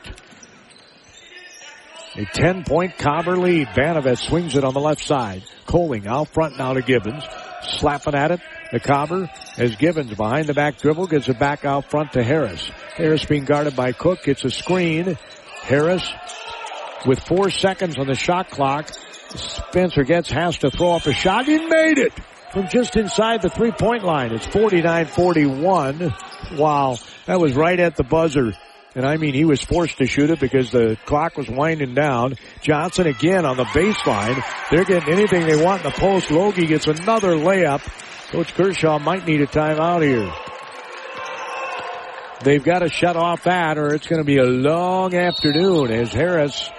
A 2.15 2.25
10 2.25 2.65
point 2.65 2.97
Cobber 2.97 3.37
lead. 3.37 3.67
Vanovet 3.69 4.17
swings 4.17 4.55
it 4.55 4.63
on 4.63 4.73
the 4.73 4.79
left 4.79 5.03
side. 5.03 5.43
Coling 5.65 6.07
out 6.07 6.27
front 6.27 6.57
now 6.57 6.73
to 6.73 6.81
Gibbons. 6.81 7.23
Slapping 7.63 8.15
at 8.15 8.31
it. 8.31 8.41
The 8.71 8.79
Cobber 8.79 9.29
as 9.57 9.75
Gibbons 9.77 10.13
behind 10.13 10.47
the 10.47 10.53
back 10.53 10.77
dribble 10.77 11.07
gets 11.07 11.29
it 11.29 11.39
back 11.39 11.63
out 11.63 11.89
front 11.89 12.13
to 12.13 12.23
Harris. 12.23 12.69
Harris 12.95 13.23
being 13.25 13.45
guarded 13.45 13.75
by 13.75 13.93
Cook. 13.93 14.27
It's 14.27 14.43
a 14.43 14.49
screen. 14.49 15.17
Harris 15.61 16.11
with 17.05 17.25
four 17.25 17.49
seconds 17.49 17.97
on 17.97 18.07
the 18.07 18.15
shot 18.15 18.49
clock. 18.49 18.89
Spencer 19.35 20.03
Getz 20.03 20.29
has 20.29 20.57
to 20.59 20.71
throw 20.71 20.91
up 20.91 21.05
a 21.05 21.13
shot. 21.13 21.45
He 21.45 21.57
made 21.57 21.97
it 21.97 22.13
from 22.51 22.67
just 22.67 22.95
inside 22.95 23.41
the 23.41 23.49
three 23.49 23.71
point 23.71 24.03
line. 24.03 24.33
It's 24.33 24.47
49-41. 24.47 26.57
Wow. 26.57 26.97
That 27.25 27.39
was 27.39 27.53
right 27.53 27.79
at 27.79 27.95
the 27.95 28.03
buzzer. 28.03 28.53
And 28.93 29.05
I 29.05 29.15
mean, 29.15 29.33
he 29.33 29.45
was 29.45 29.61
forced 29.61 29.99
to 29.99 30.05
shoot 30.05 30.31
it 30.31 30.41
because 30.41 30.71
the 30.71 30.97
clock 31.05 31.37
was 31.37 31.49
winding 31.49 31.95
down. 31.95 32.35
Johnson 32.61 33.07
again 33.07 33.45
on 33.45 33.55
the 33.55 33.63
baseline. 33.63 34.43
They're 34.69 34.83
getting 34.83 35.13
anything 35.13 35.45
they 35.45 35.63
want 35.63 35.85
in 35.85 35.91
the 35.91 35.97
post. 35.97 36.29
Logie 36.29 36.67
gets 36.67 36.87
another 36.87 37.35
layup. 37.35 37.81
Coach 38.31 38.53
Kershaw 38.53 38.99
might 38.99 39.25
need 39.25 39.41
a 39.41 39.47
timeout 39.47 40.03
here. 40.03 40.29
They've 42.43 42.63
got 42.63 42.79
to 42.79 42.89
shut 42.89 43.15
off 43.15 43.43
that 43.43 43.77
or 43.77 43.93
it's 43.93 44.07
going 44.07 44.21
to 44.21 44.25
be 44.25 44.37
a 44.37 44.45
long 44.45 45.13
afternoon 45.13 45.91
as 45.91 46.11
Harris 46.11 46.69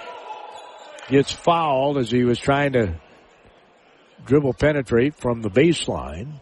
gets 1.09 1.31
fouled 1.31 1.97
as 1.97 2.09
he 2.09 2.23
was 2.23 2.39
trying 2.39 2.73
to 2.73 2.99
dribble 4.25 4.53
penetrate 4.53 5.15
from 5.15 5.41
the 5.41 5.49
baseline. 5.49 6.39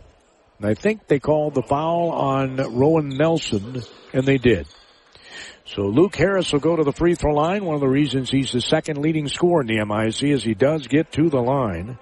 And 0.57 0.69
I 0.69 0.73
think 0.75 1.07
they 1.07 1.19
called 1.19 1.55
the 1.55 1.63
foul 1.63 2.11
on 2.11 2.57
Rowan 2.57 3.09
Nelson, 3.09 3.81
and 4.13 4.25
they 4.25 4.37
did. 4.37 4.67
So 5.65 5.83
Luke 5.83 6.15
Harris 6.15 6.51
will 6.51 6.59
go 6.59 6.75
to 6.75 6.83
the 6.83 6.91
free 6.91 7.15
throw 7.15 7.33
line. 7.33 7.65
One 7.65 7.75
of 7.75 7.81
the 7.81 7.87
reasons 7.87 8.29
he's 8.29 8.51
the 8.51 8.61
second 8.61 8.97
leading 8.97 9.27
scorer 9.27 9.61
in 9.61 9.67
the 9.67 9.83
MIC 9.85 10.23
is 10.23 10.43
he 10.43 10.53
does 10.53 10.87
get 10.87 11.11
to 11.13 11.29
the 11.29 11.41
line. 11.41 11.97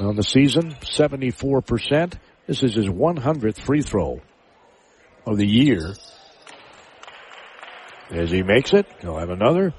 On 0.00 0.16
the 0.16 0.22
season, 0.22 0.74
74%. 0.82 2.14
This 2.46 2.62
is 2.62 2.74
his 2.74 2.86
100th 2.86 3.60
free 3.60 3.82
throw 3.82 4.20
of 5.26 5.36
the 5.36 5.46
year. 5.46 5.94
As 8.10 8.30
he 8.30 8.42
makes 8.42 8.72
it, 8.72 8.86
he'll 9.00 9.18
have 9.18 9.30
another. 9.30 9.74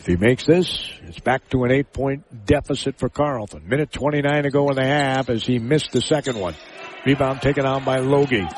If 0.00 0.06
he 0.06 0.16
makes 0.16 0.46
this, 0.46 0.90
it's 1.02 1.20
back 1.20 1.46
to 1.50 1.64
an 1.64 1.70
eight 1.70 1.92
point 1.92 2.46
deficit 2.46 2.98
for 2.98 3.10
Carleton. 3.10 3.68
Minute 3.68 3.92
29 3.92 4.44
to 4.44 4.50
go 4.50 4.70
in 4.70 4.76
the 4.76 4.82
half 4.82 5.28
as 5.28 5.44
he 5.44 5.58
missed 5.58 5.92
the 5.92 6.00
second 6.00 6.40
one. 6.40 6.54
Rebound 7.04 7.42
taken 7.42 7.66
on 7.66 7.84
by 7.84 7.98
Logie. 7.98 8.48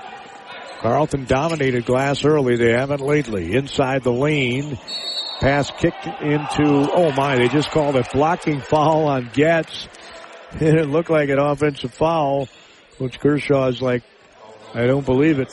Carleton 0.79 1.25
dominated 1.25 1.85
glass 1.85 2.25
early. 2.25 2.55
They 2.55 2.71
haven't 2.71 3.01
lately. 3.01 3.57
Inside 3.57 4.05
the 4.05 4.13
lane. 4.13 4.79
Pass 5.41 5.73
kicked 5.73 6.07
into, 6.07 6.89
oh 6.95 7.11
my, 7.11 7.35
they 7.35 7.49
just 7.49 7.73
called 7.73 7.97
a 7.97 8.05
blocking 8.13 8.61
foul 8.61 9.09
on 9.09 9.29
Getz. 9.35 9.89
it 10.61 10.89
looked 10.89 11.11
like 11.11 11.29
an 11.29 11.41
offensive 11.41 11.93
foul. 11.93 12.49
Coach 12.99 13.19
Kershaw 13.19 13.67
is 13.67 13.83
like, 13.83 14.05
I 14.75 14.87
don't 14.87 15.05
believe 15.05 15.41
it. 15.41 15.53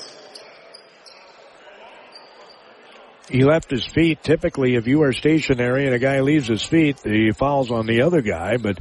He 3.29 3.43
left 3.43 3.69
his 3.69 3.85
feet. 3.85 4.23
Typically, 4.23 4.75
if 4.75 4.87
you 4.87 5.03
are 5.03 5.13
stationary 5.13 5.85
and 5.85 5.95
a 5.95 5.99
guy 5.99 6.21
leaves 6.21 6.47
his 6.47 6.63
feet, 6.63 6.99
he 7.03 7.31
foul's 7.31 7.71
on 7.71 7.85
the 7.85 8.01
other 8.01 8.21
guy, 8.21 8.57
but 8.57 8.79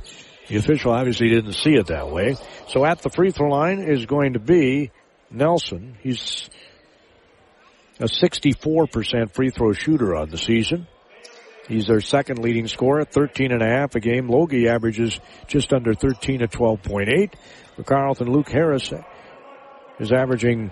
the 0.49 0.57
official 0.57 0.93
obviously 0.93 1.29
didn't 1.29 1.53
see 1.53 1.75
it 1.75 1.89
that 1.89 2.11
way. 2.11 2.37
So 2.69 2.85
at 2.85 3.03
the 3.03 3.11
free 3.11 3.31
throw 3.31 3.51
line 3.51 3.81
is 3.81 4.07
going 4.07 4.33
to 4.33 4.39
be 4.39 4.91
Nelson. 5.31 5.97
He's 6.01 6.49
a 8.01 8.05
64% 8.05 9.35
free 9.35 9.51
throw 9.51 9.73
shooter 9.73 10.17
on 10.17 10.31
the 10.31 10.39
season. 10.39 10.87
He's 11.69 11.87
their 11.87 12.01
second 12.01 12.39
leading 12.39 12.67
scorer 12.67 13.01
at 13.01 13.13
13 13.13 13.53
and 13.53 13.61
a 13.61 13.69
half 13.69 13.95
a 13.95 14.01
game. 14.01 14.29
Logie 14.29 14.69
averages 14.69 15.21
just 15.47 15.75
under 15.75 15.93
13 15.93 16.41
at 16.41 16.51
12.8. 16.51 17.35
For 17.77 17.83
Carleton, 17.83 18.33
Luke 18.33 18.49
Harris 18.49 18.91
is 20.01 20.11
averaging 20.11 20.71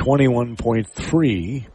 21.3 0.00 1.66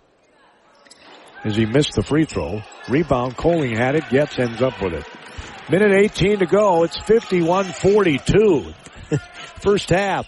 as 1.43 1.55
he 1.55 1.65
missed 1.65 1.93
the 1.93 2.03
free 2.03 2.25
throw. 2.25 2.61
Rebound, 2.89 3.37
Coling 3.37 3.75
had 3.75 3.95
it. 3.95 4.09
gets, 4.09 4.39
ends 4.39 4.61
up 4.61 4.81
with 4.81 4.93
it. 4.93 5.05
Minute 5.69 5.93
18 5.93 6.39
to 6.39 6.45
go. 6.45 6.83
It's 6.83 6.97
51-42. 6.97 8.73
First 9.61 9.89
half. 9.89 10.27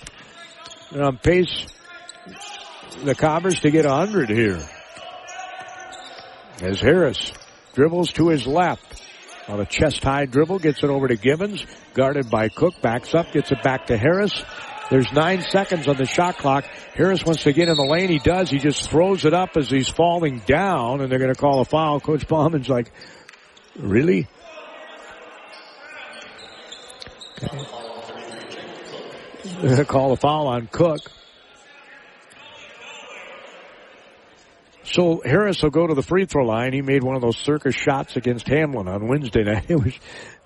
On 0.95 1.17
pace, 1.17 1.65
the 3.03 3.15
Cobbers 3.15 3.59
to 3.61 3.71
get 3.71 3.85
100 3.85 4.29
here. 4.29 4.59
As 6.61 6.79
Harris 6.79 7.33
dribbles 7.73 8.13
to 8.13 8.29
his 8.29 8.47
left. 8.47 9.03
On 9.47 9.59
a 9.59 9.65
chest 9.65 10.03
high 10.03 10.25
dribble, 10.25 10.59
gets 10.59 10.83
it 10.83 10.89
over 10.89 11.07
to 11.07 11.15
Gibbons. 11.15 11.65
Guarded 11.93 12.29
by 12.29 12.49
Cook, 12.49 12.73
backs 12.81 13.15
up, 13.15 13.31
gets 13.31 13.51
it 13.51 13.63
back 13.63 13.87
to 13.87 13.97
Harris. 13.97 14.33
There's 14.89 15.11
nine 15.11 15.41
seconds 15.41 15.88
on 15.88 15.97
the 15.97 16.05
shot 16.05 16.38
clock. 16.38 16.65
Harris 16.93 17.25
wants 17.25 17.43
to 17.43 17.51
get 17.51 17.67
in 17.67 17.75
the 17.75 17.83
lane. 17.83 18.09
He 18.09 18.19
does. 18.19 18.49
He 18.49 18.57
just 18.57 18.89
throws 18.89 19.25
it 19.25 19.33
up 19.33 19.57
as 19.57 19.69
he's 19.69 19.89
falling 19.89 20.39
down, 20.39 21.01
and 21.01 21.11
they're 21.11 21.19
going 21.19 21.33
to 21.33 21.39
call 21.39 21.59
a 21.59 21.65
foul. 21.65 21.99
Coach 21.99 22.25
Borman's 22.27 22.69
like, 22.69 22.91
really? 23.77 24.27
Call 29.88 30.11
a 30.11 30.17
foul 30.17 30.47
on 30.47 30.67
Cook. 30.67 31.01
So 34.83 35.21
Harris 35.23 35.61
will 35.61 35.69
go 35.69 35.85
to 35.85 35.93
the 35.93 36.01
free 36.01 36.25
throw 36.25 36.45
line. 36.45 36.73
He 36.73 36.81
made 36.81 37.03
one 37.03 37.15
of 37.15 37.21
those 37.21 37.38
circus 37.38 37.75
shots 37.75 38.15
against 38.15 38.47
Hamline 38.47 38.88
on 38.88 39.07
Wednesday 39.07 39.43
night. 39.43 39.65
It 39.69 39.75
was, 39.75 39.93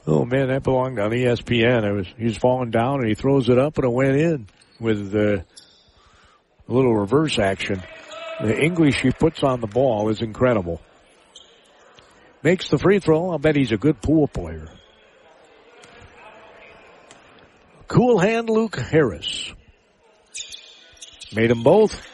oh 0.08 0.26
man, 0.26 0.48
that 0.48 0.64
belonged 0.64 1.00
on 1.00 1.12
ESPN. 1.12 1.84
It 1.84 1.94
was, 1.94 2.08
he 2.18 2.26
was 2.26 2.38
falling 2.38 2.72
down 2.72 3.00
and 3.00 3.08
he 3.08 3.16
throws 3.16 3.50
it 3.50 3.58
up 3.58 3.78
and 3.78 3.86
it 3.86 3.92
went 3.92 4.16
in 4.16 4.48
with 4.80 5.16
uh, 5.16 5.38
a 5.38 5.44
little 6.68 6.96
reverse 6.96 7.40
action. 7.40 7.82
The 8.42 8.60
English 8.60 9.02
he 9.02 9.12
puts 9.12 9.44
on 9.44 9.62
the 9.62 9.68
ball 9.68 10.10
is 10.10 10.22
incredible. 10.22 10.82
Makes 12.44 12.70
the 12.70 12.80
free 12.80 13.00
throw. 13.00 13.32
I'll 13.32 13.38
bet 13.38 13.56
he's 13.56 13.72
a 13.72 13.78
good 13.78 14.02
pool 14.02 14.28
player. 14.28 14.68
Cool 17.88 18.18
hand 18.20 18.50
Luke 18.50 18.78
Harris. 18.78 19.52
Made 21.34 21.50
them 21.50 21.62
both. 21.62 22.11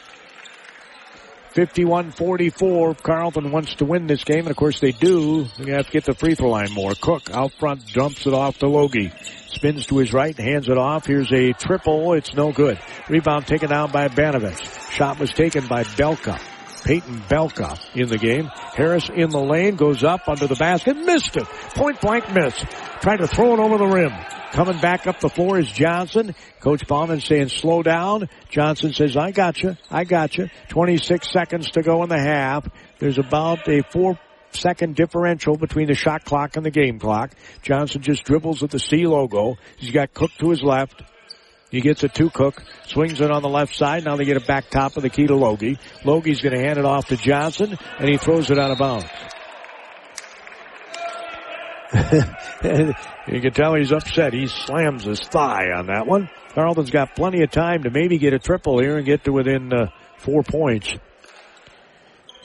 51-44. 1.58 3.02
Carleton 3.02 3.50
wants 3.50 3.74
to 3.74 3.84
win 3.84 4.06
this 4.06 4.22
game, 4.22 4.40
and 4.40 4.50
of 4.50 4.56
course 4.56 4.78
they 4.78 4.92
do. 4.92 5.42
They 5.58 5.72
have 5.72 5.86
to 5.86 5.90
get 5.90 6.04
the 6.04 6.14
free 6.14 6.36
throw 6.36 6.50
line 6.50 6.72
more. 6.72 6.92
Cook 6.94 7.30
out 7.32 7.52
front 7.54 7.84
dumps 7.92 8.28
it 8.28 8.32
off 8.32 8.58
to 8.58 8.68
Logie. 8.68 9.10
Spins 9.48 9.86
to 9.86 9.98
his 9.98 10.12
right, 10.12 10.38
hands 10.38 10.68
it 10.68 10.78
off. 10.78 11.04
Here's 11.04 11.32
a 11.32 11.52
triple. 11.54 12.12
It's 12.12 12.32
no 12.32 12.52
good. 12.52 12.78
Rebound 13.08 13.48
taken 13.48 13.70
down 13.70 13.90
by 13.90 14.06
Banovitz. 14.06 14.92
Shot 14.92 15.18
was 15.18 15.32
taken 15.32 15.66
by 15.66 15.82
Belka. 15.82 16.40
Peyton 16.84 17.22
Belka 17.22 17.76
in 17.92 18.06
the 18.06 18.18
game. 18.18 18.48
Harris 18.76 19.10
in 19.12 19.30
the 19.30 19.40
lane, 19.40 19.74
goes 19.74 20.04
up 20.04 20.28
under 20.28 20.46
the 20.46 20.54
basket, 20.54 20.96
missed 20.96 21.36
it. 21.36 21.44
Point 21.74 22.00
blank 22.00 22.32
miss. 22.32 22.54
Tried 23.00 23.16
to 23.16 23.26
throw 23.26 23.54
it 23.54 23.58
over 23.58 23.78
the 23.78 23.86
rim. 23.86 24.12
Coming 24.52 24.78
back 24.80 25.06
up 25.06 25.20
the 25.20 25.28
floor 25.28 25.58
is 25.58 25.70
Johnson. 25.70 26.34
Coach 26.60 26.86
Borman 26.86 27.22
saying 27.22 27.48
slow 27.48 27.82
down. 27.82 28.28
Johnson 28.48 28.92
says, 28.92 29.16
I 29.16 29.30
got 29.30 29.62
you. 29.62 29.76
I 29.90 30.04
got 30.04 30.36
you. 30.36 30.48
26 30.68 31.30
seconds 31.30 31.70
to 31.72 31.82
go 31.82 32.02
in 32.02 32.08
the 32.08 32.18
half. 32.18 32.66
There's 32.98 33.18
about 33.18 33.68
a 33.68 33.82
four 33.82 34.18
second 34.50 34.96
differential 34.96 35.56
between 35.56 35.86
the 35.86 35.94
shot 35.94 36.24
clock 36.24 36.56
and 36.56 36.64
the 36.64 36.70
game 36.70 36.98
clock. 36.98 37.32
Johnson 37.62 38.00
just 38.00 38.24
dribbles 38.24 38.62
with 38.62 38.70
the 38.70 38.78
C 38.78 39.06
logo. 39.06 39.56
He's 39.76 39.90
got 39.90 40.14
Cook 40.14 40.30
to 40.38 40.50
his 40.50 40.62
left. 40.62 41.02
He 41.70 41.82
gets 41.82 42.02
it 42.02 42.14
to 42.14 42.30
Cook, 42.30 42.62
swings 42.86 43.20
it 43.20 43.30
on 43.30 43.42
the 43.42 43.48
left 43.48 43.74
side. 43.74 44.04
Now 44.04 44.16
they 44.16 44.24
get 44.24 44.38
it 44.38 44.46
back 44.46 44.70
top 44.70 44.96
of 44.96 45.02
the 45.02 45.10
key 45.10 45.26
to 45.26 45.36
Logie. 45.36 45.78
Logie's 46.02 46.40
going 46.40 46.54
to 46.54 46.60
hand 46.60 46.78
it 46.78 46.86
off 46.86 47.08
to 47.08 47.16
Johnson, 47.16 47.76
and 47.98 48.08
he 48.08 48.16
throws 48.16 48.50
it 48.50 48.58
out 48.58 48.70
of 48.70 48.78
bounds. 48.78 49.04
you 52.62 53.40
can 53.40 53.52
tell 53.52 53.74
he's 53.74 53.92
upset. 53.92 54.34
He 54.34 54.46
slams 54.46 55.04
his 55.04 55.20
thigh 55.20 55.70
on 55.74 55.86
that 55.86 56.06
one. 56.06 56.28
Carleton's 56.54 56.90
got 56.90 57.16
plenty 57.16 57.42
of 57.42 57.50
time 57.50 57.84
to 57.84 57.90
maybe 57.90 58.18
get 58.18 58.34
a 58.34 58.38
triple 58.38 58.78
here 58.78 58.98
and 58.98 59.06
get 59.06 59.24
to 59.24 59.32
within 59.32 59.72
uh, 59.72 59.86
four 60.18 60.42
points. 60.42 60.92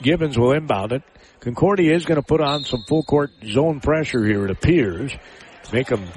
Gibbons 0.02 0.38
will 0.38 0.52
inbound 0.52 0.92
it. 0.92 1.02
Concordia 1.40 1.94
is 1.94 2.06
going 2.06 2.16
to 2.16 2.26
put 2.26 2.40
on 2.40 2.64
some 2.64 2.84
full 2.88 3.02
court 3.02 3.30
zone 3.44 3.80
pressure 3.80 4.24
here, 4.24 4.44
it 4.46 4.50
appears. 4.50 5.12
Make 5.72 5.88
them 5.88 6.08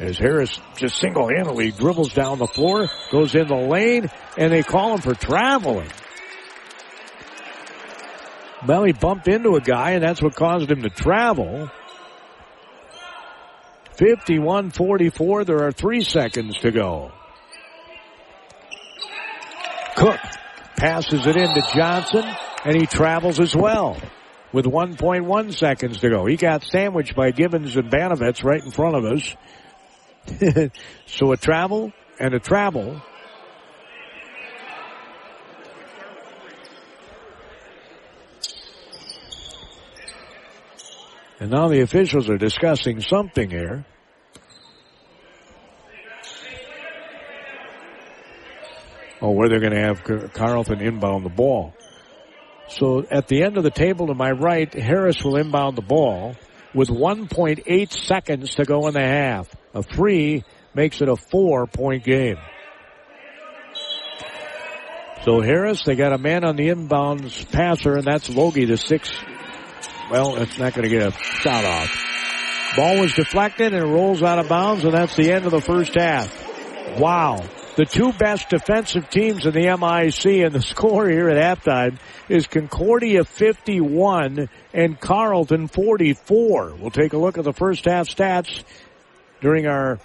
as 0.00 0.18
Harris 0.18 0.58
just 0.76 0.98
single-handedly 0.98 1.70
dribbles 1.72 2.12
down 2.12 2.38
the 2.38 2.48
floor, 2.48 2.88
goes 3.12 3.34
in 3.36 3.46
the 3.46 3.54
lane, 3.54 4.10
and 4.36 4.52
they 4.52 4.62
call 4.62 4.94
him 4.94 5.00
for 5.00 5.14
traveling. 5.14 5.88
Well, 8.66 8.82
he 8.84 8.92
bumped 8.92 9.28
into 9.28 9.54
a 9.54 9.60
guy, 9.60 9.92
and 9.92 10.02
that's 10.02 10.22
what 10.22 10.34
caused 10.34 10.70
him 10.70 10.82
to 10.82 10.90
travel. 10.90 11.70
51-44. 13.96 15.46
There 15.46 15.64
are 15.64 15.72
three 15.72 16.02
seconds 16.02 16.58
to 16.60 16.70
go. 16.70 17.12
Cook 19.96 20.20
passes 20.76 21.26
it 21.26 21.36
into 21.36 21.62
Johnson, 21.74 22.24
and 22.64 22.76
he 22.76 22.86
travels 22.86 23.38
as 23.38 23.54
well 23.54 23.96
with 24.52 24.66
1.1 24.66 25.54
seconds 25.54 26.00
to 26.00 26.10
go. 26.10 26.26
He 26.26 26.36
got 26.36 26.62
sandwiched 26.62 27.14
by 27.14 27.30
Gibbons 27.30 27.76
and 27.76 27.90
Banovitz 27.90 28.44
right 28.44 28.62
in 28.62 28.70
front 28.70 28.96
of 28.96 29.04
us. 29.04 29.36
so 31.06 31.32
a 31.32 31.36
travel 31.36 31.92
and 32.18 32.34
a 32.34 32.40
travel. 32.40 33.02
And 41.40 41.50
now 41.50 41.68
the 41.68 41.80
officials 41.80 42.30
are 42.30 42.38
discussing 42.38 43.00
something 43.00 43.50
here. 43.50 43.84
Oh, 49.20 49.30
where 49.30 49.48
they're 49.48 49.60
going 49.60 49.72
to 49.72 49.80
have 49.80 50.32
Carleton 50.32 50.80
inbound 50.80 51.24
the 51.24 51.30
ball. 51.30 51.74
So 52.68 53.04
at 53.10 53.28
the 53.28 53.42
end 53.42 53.56
of 53.56 53.62
the 53.62 53.70
table 53.70 54.06
to 54.08 54.14
my 54.14 54.30
right, 54.30 54.72
Harris 54.72 55.22
will 55.24 55.36
inbound 55.36 55.76
the 55.76 55.82
ball 55.82 56.34
with 56.74 56.88
1.8 56.88 57.92
seconds 57.92 58.54
to 58.56 58.64
go 58.64 58.86
in 58.88 58.94
the 58.94 59.00
half. 59.00 59.48
A 59.74 59.82
three 59.82 60.44
makes 60.74 61.00
it 61.00 61.08
a 61.08 61.16
four 61.16 61.66
point 61.66 62.04
game. 62.04 62.36
So 65.24 65.40
Harris, 65.40 65.82
they 65.84 65.94
got 65.94 66.12
a 66.12 66.18
man 66.18 66.44
on 66.44 66.56
the 66.56 66.68
inbounds 66.68 67.50
passer, 67.50 67.94
and 67.94 68.04
that's 68.04 68.28
Logie, 68.28 68.66
the 68.66 68.76
six. 68.76 69.10
Well, 70.10 70.36
it's 70.36 70.58
not 70.58 70.74
going 70.74 70.88
to 70.88 70.94
get 70.94 71.08
a 71.08 71.12
shot 71.12 71.64
off. 71.64 72.04
Ball 72.76 73.00
was 73.00 73.14
deflected 73.14 73.72
and 73.72 73.92
rolls 73.92 74.22
out 74.22 74.38
of 74.38 74.48
bounds, 74.48 74.84
and 74.84 74.92
that's 74.92 75.16
the 75.16 75.32
end 75.32 75.46
of 75.46 75.52
the 75.52 75.60
first 75.60 75.94
half. 75.94 76.98
Wow. 76.98 77.44
The 77.76 77.84
two 77.84 78.12
best 78.12 78.50
defensive 78.50 79.10
teams 79.10 79.46
in 79.46 79.52
the 79.52 79.62
MIC 79.62 80.44
and 80.44 80.54
the 80.54 80.62
score 80.68 81.08
here 81.08 81.28
at 81.28 81.58
halftime 81.58 81.98
is 82.28 82.46
Concordia 82.46 83.24
51 83.24 84.48
and 84.72 85.00
Carleton 85.00 85.68
44. 85.68 86.74
We'll 86.78 86.90
take 86.90 87.12
a 87.12 87.18
look 87.18 87.38
at 87.38 87.44
the 87.44 87.52
first 87.52 87.86
half 87.86 88.08
stats 88.08 88.62
during 89.40 89.66
our 89.66 89.98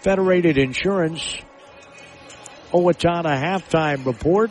Federated 0.00 0.56
Insurance 0.56 1.36
Owatonna 2.72 3.36
halftime 3.38 4.06
report. 4.06 4.50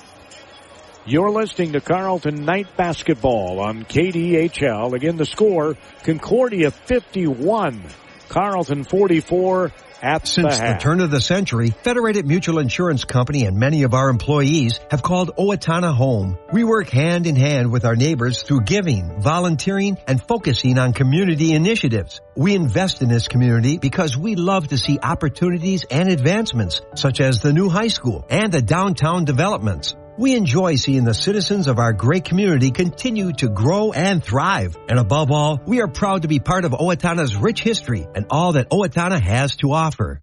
You're 1.04 1.32
listening 1.32 1.72
to 1.74 1.82
Carleton 1.82 2.46
Knight 2.46 2.78
Basketball 2.78 3.60
on 3.60 3.86
KDHL. 3.86 4.94
Again, 4.94 5.18
the 5.18 5.26
score, 5.26 5.76
Concordia 6.04 6.70
51, 6.70 7.84
Carleton 8.30 8.84
44 8.84 9.72
at 10.04 10.28
Since 10.28 10.60
the, 10.60 10.74
the, 10.74 10.80
turn 10.80 11.00
of 11.02 11.10
the 11.10 11.20
century, 11.20 11.70
Federated 11.70 12.28
Mutual 12.28 12.60
Insurance 12.60 13.04
Company 13.04 13.46
and 13.46 13.58
many 13.58 13.82
of 13.82 13.96
our 13.96 14.10
employees 14.10 14.80
have 14.92 15.02
called 15.02 15.36
Owatonna 15.38 15.92
home. 15.92 16.38
We 16.54 16.64
work 16.64 16.90
hand 16.90 17.26
in 17.26 17.36
hand 17.36 17.72
with 17.72 17.84
our 17.84 17.96
neighbors 17.96 18.44
through 18.44 18.62
giving, 18.62 19.22
volunteering, 19.22 19.98
and 20.08 20.22
focusing 20.22 20.78
on 20.78 20.94
community 20.94 21.54
initiatives. 21.54 22.22
We 22.36 22.54
invest 22.54 23.02
in 23.02 23.10
this 23.10 23.28
community 23.28 23.80
because 23.80 24.16
we 24.16 24.36
love 24.36 24.68
to 24.68 24.78
see 24.78 25.00
opportunities 25.02 25.84
and 25.90 26.10
advancements, 26.10 26.82
such 26.96 27.22
as 27.22 27.42
the 27.42 27.54
new 27.54 27.70
high 27.70 27.88
school 27.88 28.24
and 28.30 28.52
the 28.52 28.62
downtown 28.62 29.26
developments. 29.26 29.96
We 30.22 30.36
enjoy 30.36 30.76
seeing 30.76 31.04
the 31.04 31.16
citizens 31.16 31.68
of 31.68 31.80
our 31.80 31.94
great 31.94 32.26
community 32.26 32.70
continue 32.70 33.34
to 33.38 33.50
grow 33.50 33.92
and 33.92 34.24
thrive. 34.24 34.78
And 34.88 35.00
above 35.00 35.32
all, 35.32 35.60
we 35.66 35.82
are 35.82 35.88
proud 35.88 36.22
to 36.22 36.28
be 36.28 36.38
part 36.38 36.64
of 36.64 36.74
Owatonna's 36.74 37.36
rich 37.36 37.64
history 37.64 38.06
and 38.14 38.28
all 38.30 38.52
that 38.52 38.70
Owatonna 38.70 39.20
has 39.20 39.56
to 39.56 39.72
offer. 39.72 40.22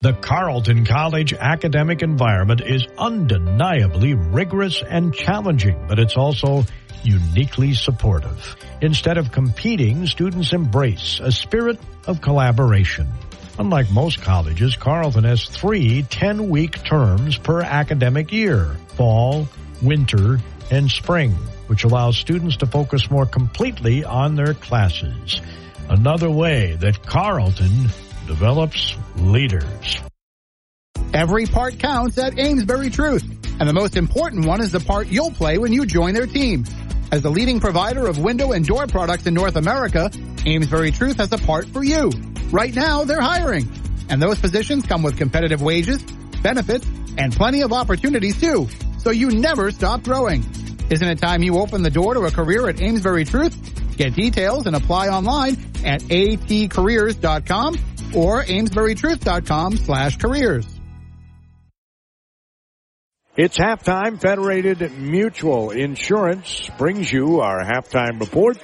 The 0.00 0.14
Carleton 0.14 0.86
College 0.86 1.34
academic 1.34 2.00
environment 2.00 2.62
is 2.62 2.86
undeniably 2.96 4.14
rigorous 4.14 4.82
and 4.82 5.12
challenging, 5.12 5.84
but 5.88 5.98
it's 5.98 6.16
also 6.16 6.64
uniquely 7.02 7.74
supportive. 7.74 8.56
Instead 8.80 9.18
of 9.18 9.32
competing, 9.32 10.06
students 10.06 10.54
embrace 10.54 11.20
a 11.22 11.30
spirit 11.30 11.78
of 12.06 12.22
collaboration. 12.22 13.12
Unlike 13.58 13.90
most 13.90 14.20
colleges, 14.20 14.76
Carleton 14.76 15.24
has 15.24 15.46
three 15.46 16.02
10 16.02 16.50
week 16.50 16.84
terms 16.84 17.38
per 17.38 17.62
academic 17.62 18.30
year 18.30 18.76
fall, 18.96 19.48
winter, 19.82 20.38
and 20.70 20.90
spring, 20.90 21.30
which 21.66 21.84
allows 21.84 22.18
students 22.18 22.58
to 22.58 22.66
focus 22.66 23.10
more 23.10 23.24
completely 23.24 24.04
on 24.04 24.34
their 24.34 24.52
classes. 24.52 25.40
Another 25.88 26.30
way 26.30 26.76
that 26.80 27.02
Carleton 27.06 27.88
develops 28.26 28.94
leaders. 29.16 30.00
Every 31.14 31.46
part 31.46 31.78
counts 31.78 32.18
at 32.18 32.38
Amesbury 32.38 32.90
Truth, 32.90 33.24
and 33.58 33.66
the 33.66 33.72
most 33.72 33.96
important 33.96 34.44
one 34.44 34.60
is 34.60 34.72
the 34.72 34.80
part 34.80 35.06
you'll 35.06 35.30
play 35.30 35.56
when 35.56 35.72
you 35.72 35.86
join 35.86 36.12
their 36.12 36.26
team. 36.26 36.64
As 37.12 37.22
the 37.22 37.30
leading 37.30 37.60
provider 37.60 38.06
of 38.06 38.18
window 38.18 38.52
and 38.52 38.66
door 38.66 38.86
products 38.86 39.26
in 39.26 39.34
North 39.34 39.56
America, 39.56 40.10
Amesbury 40.44 40.90
Truth 40.90 41.18
has 41.18 41.32
a 41.32 41.38
part 41.38 41.68
for 41.68 41.84
you. 41.84 42.10
Right 42.50 42.74
now, 42.74 43.04
they're 43.04 43.20
hiring. 43.20 43.70
And 44.08 44.20
those 44.20 44.38
positions 44.38 44.86
come 44.86 45.02
with 45.02 45.16
competitive 45.16 45.62
wages, 45.62 46.02
benefits, 46.42 46.86
and 47.18 47.32
plenty 47.32 47.62
of 47.62 47.72
opportunities 47.72 48.40
too. 48.40 48.68
So 48.98 49.10
you 49.10 49.30
never 49.30 49.70
stop 49.70 50.02
growing. 50.02 50.44
Isn't 50.90 51.08
it 51.08 51.18
time 51.18 51.42
you 51.42 51.58
open 51.58 51.82
the 51.82 51.90
door 51.90 52.14
to 52.14 52.20
a 52.20 52.30
career 52.30 52.68
at 52.68 52.80
Amesbury 52.80 53.24
Truth? 53.24 53.96
Get 53.96 54.14
details 54.14 54.66
and 54.66 54.76
apply 54.76 55.08
online 55.08 55.54
at 55.84 56.02
atcareers.com 56.02 57.74
or 58.14 58.44
amesburytruth.com 58.44 59.76
slash 59.78 60.16
careers. 60.18 60.75
It's 63.36 63.58
halftime. 63.58 64.18
Federated 64.18 64.96
Mutual 64.98 65.70
Insurance 65.70 66.70
brings 66.78 67.12
you 67.12 67.40
our 67.42 67.62
halftime 67.62 68.18
report 68.18 68.56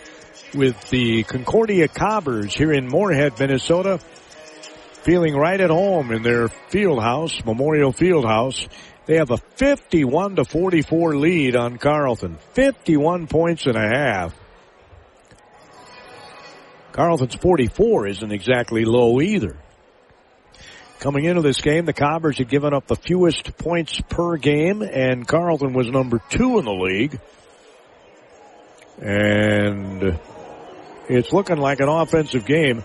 with 0.55 0.89
the 0.89 1.25
Concordia 1.25 1.89
Cobbers 1.89 2.55
here 2.55 2.73
in 2.73 2.89
Moorhead, 2.89 3.39
Minnesota, 3.39 3.99
feeling 5.03 5.37
right 5.37 5.61
at 5.61 5.69
home 5.69 6.11
in 6.11 6.23
their 6.23 6.49
field 6.49 7.03
house, 7.03 7.45
Memorial 7.45 7.93
Field 7.93 8.25
House. 8.25 8.67
They 9.05 9.17
have 9.17 9.31
a 9.31 9.37
51 9.37 10.37
to 10.37 10.45
44 10.47 11.17
lead 11.17 11.55
on 11.55 11.77
Carleton. 11.77 12.39
51 12.55 13.27
points 13.27 13.67
and 13.67 13.77
a 13.77 13.87
half. 13.87 14.35
Carleton's 16.93 17.35
44 17.35 18.07
isn't 18.07 18.33
exactly 18.33 18.87
low 18.87 19.21
either. 19.21 19.55
Coming 21.03 21.25
into 21.25 21.43
this 21.43 21.61
game, 21.61 21.85
the 21.85 21.93
Cobbers 21.93 22.39
had 22.39 22.49
given 22.49 22.73
up 22.73 22.87
the 22.87 22.95
fewest 22.95 23.59
points 23.59 24.01
per 24.09 24.37
game, 24.37 24.83
and 24.83 25.27
Carleton 25.27 25.73
was 25.73 25.89
number 25.89 26.23
two 26.31 26.61
in 26.61 26.65
the 26.65 26.71
league. 26.71 27.19
And 29.01 30.21
it's 31.09 31.33
looking 31.33 31.57
like 31.57 31.81
an 31.81 31.89
offensive 31.89 32.47
game. 32.47 32.85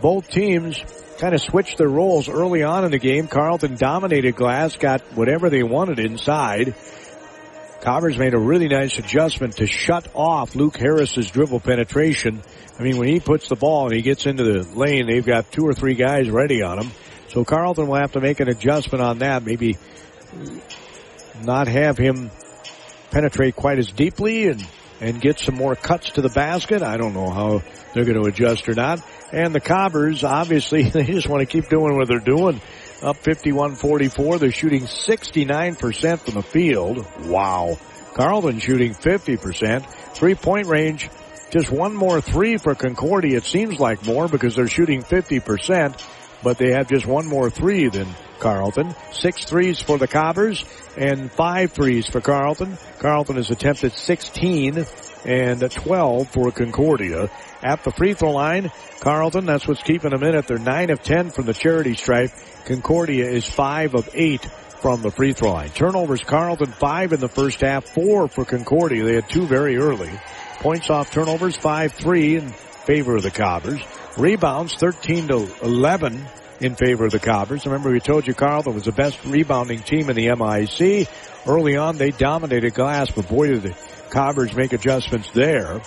Both 0.00 0.28
teams 0.28 0.82
kind 1.18 1.36
of 1.36 1.40
switched 1.40 1.78
their 1.78 1.88
roles 1.88 2.28
early 2.28 2.64
on 2.64 2.84
in 2.84 2.90
the 2.90 2.98
game. 2.98 3.28
Carleton 3.28 3.76
dominated 3.76 4.34
glass, 4.34 4.74
got 4.74 5.00
whatever 5.14 5.48
they 5.48 5.62
wanted 5.62 6.00
inside. 6.00 6.74
Cobbers 7.80 8.18
made 8.18 8.34
a 8.34 8.40
really 8.40 8.66
nice 8.66 8.98
adjustment 8.98 9.58
to 9.58 9.68
shut 9.68 10.08
off 10.14 10.56
Luke 10.56 10.78
Harris's 10.78 11.30
dribble 11.30 11.60
penetration. 11.60 12.42
I 12.76 12.82
mean, 12.82 12.96
when 12.96 13.06
he 13.06 13.20
puts 13.20 13.48
the 13.48 13.54
ball 13.54 13.86
and 13.86 13.94
he 13.94 14.02
gets 14.02 14.26
into 14.26 14.42
the 14.42 14.64
lane, 14.76 15.06
they've 15.06 15.24
got 15.24 15.52
two 15.52 15.64
or 15.64 15.74
three 15.74 15.94
guys 15.94 16.28
ready 16.28 16.64
on 16.64 16.80
him. 16.80 16.90
So 17.32 17.46
Carleton 17.46 17.86
will 17.86 17.96
have 17.96 18.12
to 18.12 18.20
make 18.20 18.40
an 18.40 18.48
adjustment 18.48 19.02
on 19.02 19.20
that. 19.20 19.42
Maybe 19.42 19.78
not 21.42 21.66
have 21.66 21.96
him 21.96 22.30
penetrate 23.10 23.56
quite 23.56 23.78
as 23.78 23.90
deeply 23.90 24.48
and, 24.48 24.66
and 25.00 25.18
get 25.18 25.38
some 25.38 25.54
more 25.54 25.74
cuts 25.74 26.10
to 26.12 26.20
the 26.20 26.28
basket. 26.28 26.82
I 26.82 26.98
don't 26.98 27.14
know 27.14 27.30
how 27.30 27.62
they're 27.94 28.04
going 28.04 28.22
to 28.22 28.28
adjust 28.28 28.68
or 28.68 28.74
not. 28.74 29.00
And 29.32 29.54
the 29.54 29.60
Cobbers, 29.60 30.24
obviously, 30.24 30.82
they 30.90 31.04
just 31.04 31.26
want 31.26 31.40
to 31.40 31.46
keep 31.46 31.70
doing 31.70 31.96
what 31.96 32.06
they're 32.06 32.18
doing. 32.18 32.60
Up 33.00 33.16
51-44. 33.16 34.38
They're 34.38 34.52
shooting 34.52 34.82
69% 34.82 36.20
from 36.20 36.34
the 36.34 36.42
field. 36.42 37.06
Wow. 37.24 37.78
Carleton 38.12 38.58
shooting 38.58 38.92
50%. 38.92 39.86
Three 40.14 40.34
point 40.34 40.66
range. 40.66 41.08
Just 41.50 41.70
one 41.70 41.94
more 41.94 42.20
three 42.20 42.58
for 42.58 42.74
Concordia. 42.74 43.38
It 43.38 43.44
seems 43.44 43.80
like 43.80 44.04
more 44.04 44.28
because 44.28 44.54
they're 44.54 44.68
shooting 44.68 45.02
50% 45.02 46.00
but 46.42 46.58
they 46.58 46.72
have 46.72 46.88
just 46.88 47.06
one 47.06 47.26
more 47.26 47.50
three 47.50 47.88
than 47.88 48.08
Carleton. 48.38 48.94
Six 49.12 49.44
threes 49.44 49.80
for 49.80 49.98
the 49.98 50.08
Cobbers 50.08 50.64
and 50.96 51.30
five 51.30 51.72
threes 51.72 52.06
for 52.06 52.20
Carleton. 52.20 52.76
Carleton 52.98 53.36
has 53.36 53.50
attempted 53.50 53.92
16 53.92 54.84
and 55.24 55.70
12 55.70 56.28
for 56.28 56.50
Concordia. 56.50 57.30
At 57.62 57.84
the 57.84 57.92
free 57.92 58.14
throw 58.14 58.32
line, 58.32 58.72
Carleton, 59.00 59.46
that's 59.46 59.68
what's 59.68 59.82
keeping 59.82 60.10
them 60.10 60.24
in 60.24 60.34
it. 60.34 60.46
They're 60.48 60.58
9 60.58 60.90
of 60.90 61.02
10 61.02 61.30
from 61.30 61.46
the 61.46 61.54
charity 61.54 61.94
stripe. 61.94 62.32
Concordia 62.64 63.30
is 63.30 63.46
5 63.46 63.94
of 63.94 64.08
8 64.12 64.44
from 64.80 65.02
the 65.02 65.12
free 65.12 65.32
throw 65.32 65.52
line. 65.52 65.70
Turnovers, 65.70 66.22
Carleton 66.22 66.72
5 66.72 67.12
in 67.12 67.20
the 67.20 67.28
first 67.28 67.60
half, 67.60 67.84
4 67.84 68.26
for 68.26 68.44
Concordia. 68.44 69.04
They 69.04 69.14
had 69.14 69.28
two 69.28 69.46
very 69.46 69.76
early. 69.76 70.10
Points 70.58 70.90
off 70.90 71.12
turnovers, 71.12 71.56
5-3 71.56 72.38
in 72.38 72.48
favor 72.48 73.16
of 73.16 73.22
the 73.22 73.30
Cobbers. 73.30 73.80
Rebounds 74.16 74.74
13 74.74 75.28
to 75.28 75.48
11 75.62 76.26
in 76.60 76.74
favor 76.74 77.06
of 77.06 77.12
the 77.12 77.18
Cobbers. 77.18 77.64
Remember 77.64 77.90
we 77.90 77.98
told 77.98 78.26
you 78.26 78.34
Carleton 78.34 78.74
was 78.74 78.84
the 78.84 78.92
best 78.92 79.24
rebounding 79.24 79.80
team 79.80 80.10
in 80.10 80.16
the 80.16 80.28
MIC. 80.34 81.08
Early 81.46 81.76
on 81.76 81.96
they 81.96 82.10
dominated 82.10 82.74
glass, 82.74 83.10
but 83.10 83.28
boy 83.28 83.48
did 83.48 83.62
the 83.62 83.76
Cobbers 84.10 84.54
make 84.54 84.72
adjustments 84.72 85.30
there. 85.32 85.80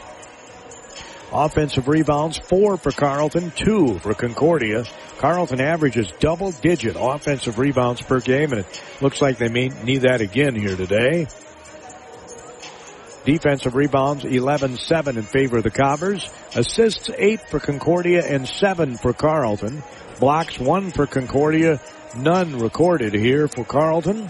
Offensive 1.32 1.88
rebounds, 1.88 2.38
four 2.38 2.78
for 2.78 2.92
Carleton, 2.92 3.52
two 3.52 4.00
for 4.00 4.14
Concordia. 4.14 4.86
Carleton 5.20 5.62
averages 5.62 6.12
double 6.20 6.52
digit 6.52 6.96
offensive 7.00 7.60
rebounds 7.60 8.02
per 8.02 8.20
game 8.20 8.52
and 8.52 8.62
it 8.62 8.84
looks 9.02 9.22
like 9.22 9.38
they 9.38 9.50
may 9.50 9.70
need 9.84 10.00
that 10.00 10.22
again 10.22 10.56
here 10.56 10.76
today. 10.76 11.28
Defensive 13.26 13.74
rebounds 13.74 14.24
11-7 14.24 15.18
in 15.18 15.24
favor 15.24 15.58
of 15.58 15.64
the 15.64 15.72
Cobbers. 15.72 16.30
Assists 16.56 17.10
8 17.10 17.50
for 17.50 17.60
Concordia 17.60 18.24
and 18.24 18.48
7 18.48 18.98
for 18.98 19.14
Carleton. 19.14 19.82
Blocks 20.20 20.60
1 20.60 20.92
for 20.92 21.08
Concordia, 21.08 21.82
none 22.16 22.60
recorded 22.60 23.16
here 23.16 23.48
for 23.48 23.66
Carleton. 23.66 24.30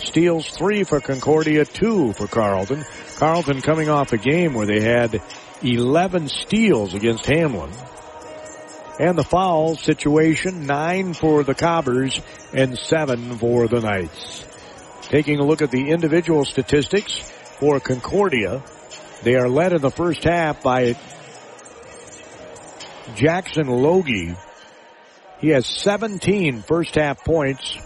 Steals 0.00 0.48
3 0.48 0.82
for 0.82 1.00
Concordia, 1.00 1.64
2 1.64 2.14
for 2.14 2.26
Carleton. 2.26 2.84
Carleton 3.16 3.62
coming 3.62 3.88
off 3.88 4.12
a 4.12 4.18
game 4.18 4.54
where 4.54 4.66
they 4.66 4.80
had 4.80 5.22
11 5.62 6.28
steals 6.28 6.94
against 6.94 7.24
Hamline. 7.24 7.72
And 8.98 9.16
the 9.16 9.24
foul 9.24 9.76
situation, 9.76 10.66
9 10.66 11.14
for 11.14 11.44
the 11.44 11.54
Cobbers 11.54 12.20
and 12.52 12.76
7 12.76 13.38
for 13.38 13.68
the 13.68 13.80
Knights. 13.80 14.44
Taking 15.02 15.38
a 15.38 15.44
look 15.44 15.62
at 15.62 15.70
the 15.70 15.90
individual 15.90 16.44
statistics, 16.44 17.32
for 17.62 17.78
Concordia. 17.78 18.60
They 19.22 19.36
are 19.36 19.48
led 19.48 19.72
in 19.72 19.80
the 19.82 19.90
first 19.92 20.24
half 20.24 20.64
by 20.64 20.96
Jackson 23.14 23.68
Logie. 23.68 24.34
He 25.38 25.50
has 25.50 25.64
17 25.64 26.62
first 26.62 26.96
half 26.96 27.24
points. 27.24 27.76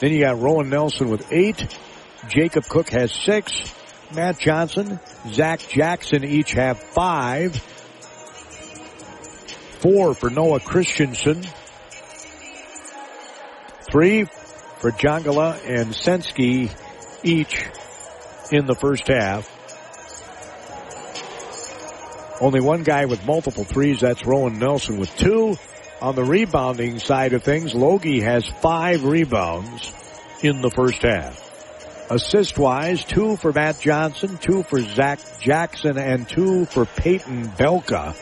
Then 0.00 0.10
you 0.10 0.22
got 0.22 0.40
Rowan 0.40 0.70
Nelson 0.70 1.08
with 1.08 1.32
eight. 1.32 1.78
Jacob 2.28 2.64
Cook 2.64 2.88
has 2.88 3.12
six. 3.12 3.52
Matt 4.12 4.40
Johnson, 4.40 4.98
Zach 5.30 5.60
Jackson 5.60 6.24
each 6.24 6.54
have 6.54 6.80
five. 6.80 7.54
Four 9.78 10.14
for 10.14 10.30
Noah 10.30 10.58
Christensen. 10.58 11.44
Three 13.88 14.24
for 14.24 14.90
Jangala 14.90 15.60
and 15.64 15.92
Sensky 15.92 16.76
each 17.22 17.68
in 18.50 18.66
the 18.66 18.74
first 18.74 19.08
half. 19.08 19.50
Only 22.40 22.60
one 22.60 22.82
guy 22.82 23.04
with 23.04 23.24
multiple 23.24 23.64
threes. 23.64 24.00
That's 24.00 24.26
Rowan 24.26 24.58
Nelson 24.58 24.98
with 24.98 25.14
two. 25.16 25.56
On 26.02 26.14
the 26.14 26.24
rebounding 26.24 26.98
side 26.98 27.32
of 27.32 27.42
things, 27.42 27.74
Logie 27.74 28.20
has 28.20 28.46
five 28.46 29.04
rebounds 29.04 29.92
in 30.42 30.60
the 30.60 30.70
first 30.70 31.02
half. 31.02 31.40
Assist 32.10 32.58
wise, 32.58 33.04
two 33.04 33.36
for 33.36 33.52
Matt 33.52 33.80
Johnson, 33.80 34.36
two 34.36 34.62
for 34.64 34.80
Zach 34.80 35.20
Jackson, 35.40 35.96
and 35.96 36.28
two 36.28 36.66
for 36.66 36.84
Peyton 36.84 37.48
Belka. 37.48 38.14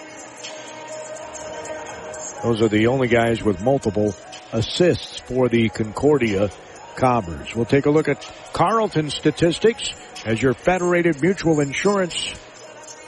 Those 2.44 2.62
are 2.62 2.68
the 2.68 2.86
only 2.88 3.08
guys 3.08 3.42
with 3.42 3.60
multiple 3.62 4.14
assists 4.52 5.18
for 5.18 5.48
the 5.48 5.68
Concordia 5.70 6.50
Cobbers. 6.94 7.54
We'll 7.56 7.64
take 7.64 7.86
a 7.86 7.90
look 7.90 8.08
at 8.08 8.30
Carleton 8.52 9.10
statistics 9.10 9.92
as 10.24 10.40
your 10.40 10.54
Federated 10.54 11.20
Mutual 11.20 11.60
Insurance 11.60 12.32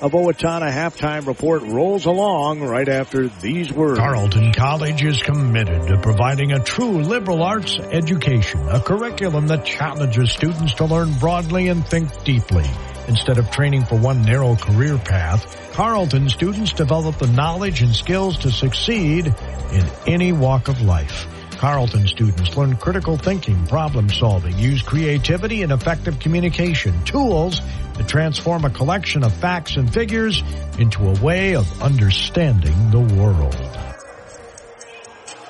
of 0.01 0.13
Owatonna 0.13 0.71
halftime 0.71 1.27
report 1.27 1.63
rolls 1.63 2.05
along 2.05 2.61
right 2.61 2.89
after 2.89 3.29
these 3.29 3.73
words. 3.73 3.99
Carleton 3.99 4.53
College 4.53 5.05
is 5.05 5.23
committed 5.23 5.87
to 5.89 5.99
providing 5.99 6.53
a 6.53 6.59
true 6.63 7.03
liberal 7.03 7.43
arts 7.43 7.79
education, 7.79 8.69
a 8.69 8.81
curriculum 8.81 9.47
that 9.47 9.65
challenges 9.65 10.33
students 10.33 10.75
to 10.75 10.85
learn 10.85 11.13
broadly 11.15 11.69
and 11.69 11.87
think 11.87 12.25
deeply. 12.25 12.67
Instead 13.07 13.39
of 13.39 13.51
training 13.51 13.85
for 13.85 13.99
one 13.99 14.23
narrow 14.23 14.57
career 14.57 14.99
path, 14.99 15.73
Carleton 15.73 16.29
students 16.29 16.73
develop 16.73 17.17
the 17.19 17.27
knowledge 17.29 17.83
and 17.83 17.95
skills 17.95 18.39
to 18.39 18.51
succeed 18.51 19.27
in 19.27 19.91
any 20.07 20.33
walk 20.33 20.69
of 20.69 20.83
life. 20.83 21.27
Carleton 21.65 22.07
students 22.07 22.55
learn 22.59 22.77
critical 22.77 23.17
thinking, 23.17 23.67
problem 23.69 24.11
solving, 24.11 24.59
use 24.59 24.83
creativity 24.83 25.63
and 25.63 25.73
effective 25.73 26.19
communication, 26.19 27.03
tools 27.05 27.59
to 27.95 28.05
transform 28.05 28.67
a 28.67 28.69
collection 28.69 29.25
of 29.25 29.33
facts 29.33 29.77
and 29.77 29.91
figures 29.91 30.43
into 30.79 31.09
a 31.09 31.19
way 31.23 31.57
of 31.57 31.83
understanding 31.83 32.91
the 32.91 33.01
world. 33.01 33.57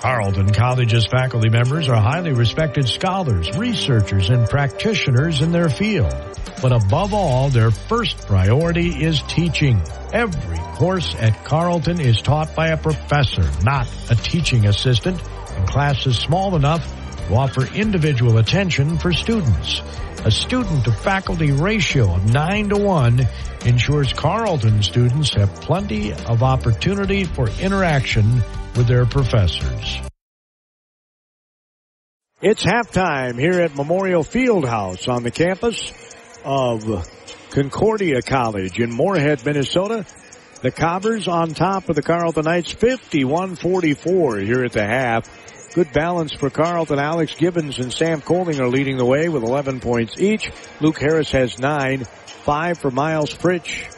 Carleton 0.03 0.53
College's 0.53 1.05
faculty 1.05 1.49
members 1.49 1.89
are 1.89 2.01
highly 2.01 2.33
respected 2.33 2.87
scholars, 2.87 3.51
researchers, 3.59 4.31
and 4.31 4.49
practitioners 4.49 5.41
in 5.41 5.51
their 5.51 5.69
field. 5.69 6.15
But 6.63 6.71
above 6.71 7.13
all, 7.13 7.49
their 7.49 7.73
first 7.73 8.29
priority 8.29 9.03
is 9.03 9.21
teaching. 9.23 9.83
Every 10.13 10.59
course 10.77 11.13
at 11.19 11.45
Carleton 11.45 11.99
is 11.99 12.23
taught 12.23 12.55
by 12.55 12.69
a 12.69 12.77
professor, 12.77 13.51
not 13.65 13.89
a 14.11 14.15
teaching 14.15 14.67
assistant 14.67 15.21
and 15.57 15.69
classes 15.69 16.17
small 16.17 16.57
enough 16.57 16.87
to 17.29 17.35
offer 17.35 17.67
individual 17.75 18.39
attention 18.39 18.99
for 18.99 19.13
students. 19.13 19.81
A 20.25 20.31
student 20.31 20.85
to 20.85 20.93
faculty 20.93 21.53
ratio 21.53 22.15
of 22.15 22.33
9 22.33 22.71
to 22.71 22.77
1 22.79 23.29
ensures 23.67 24.13
Carleton 24.13 24.83
students 24.83 25.35
have 25.35 25.55
plenty 25.57 26.13
of 26.13 26.43
opportunity 26.43 27.25
for 27.25 27.49
interaction 27.61 28.43
with 28.77 28.87
their 28.87 29.05
professors. 29.05 30.01
It's 32.41 32.65
halftime 32.65 33.39
here 33.39 33.61
at 33.61 33.75
Memorial 33.75 34.23
Fieldhouse 34.23 35.09
on 35.09 35.23
the 35.23 35.31
campus 35.31 35.93
of 36.45 37.09
Concordia 37.51 38.21
College 38.21 38.79
in 38.79 38.91
Moorhead, 38.91 39.45
Minnesota. 39.45 40.05
The 40.61 40.71
Cobbers 40.71 41.29
on 41.29 41.51
top 41.51 41.89
of 41.91 41.97
the 41.97 42.03
Carleton 42.03 42.45
Knights 42.45 42.75
51-44 42.75 44.45
here 44.45 44.65
at 44.65 44.73
the 44.73 44.87
half. 44.87 45.29
Good 45.75 45.93
balance 45.93 46.33
for 46.33 46.51
Carleton. 46.51 47.01
Alex 47.01 47.35
Gibbons 47.35 47.81
and 47.81 47.93
Sam 47.93 48.21
Colding 48.21 48.61
are 48.61 48.69
leading 48.69 48.97
the 48.97 49.05
way 49.05 49.29
with 49.29 49.43
11 49.43 49.81
points 49.81 50.15
each. 50.21 50.53
Luke 50.81 51.01
Harris 51.01 51.33
has 51.33 51.59
nine. 51.59 52.05
Five 52.05 52.79
for 52.79 52.93
Miles 52.93 53.35
Fritsch. 53.35 53.91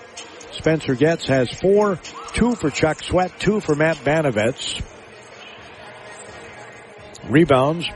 Spencer 0.52 0.94
Getz 0.94 1.26
has 1.26 1.50
four. 1.52 2.00
Two 2.32 2.54
for 2.54 2.70
Chuck 2.70 3.02
Sweat. 3.02 3.38
Two 3.38 3.60
for 3.60 3.74
Matt 3.74 3.98
Banovets. 3.98 4.82
Rebounds. 7.28 7.86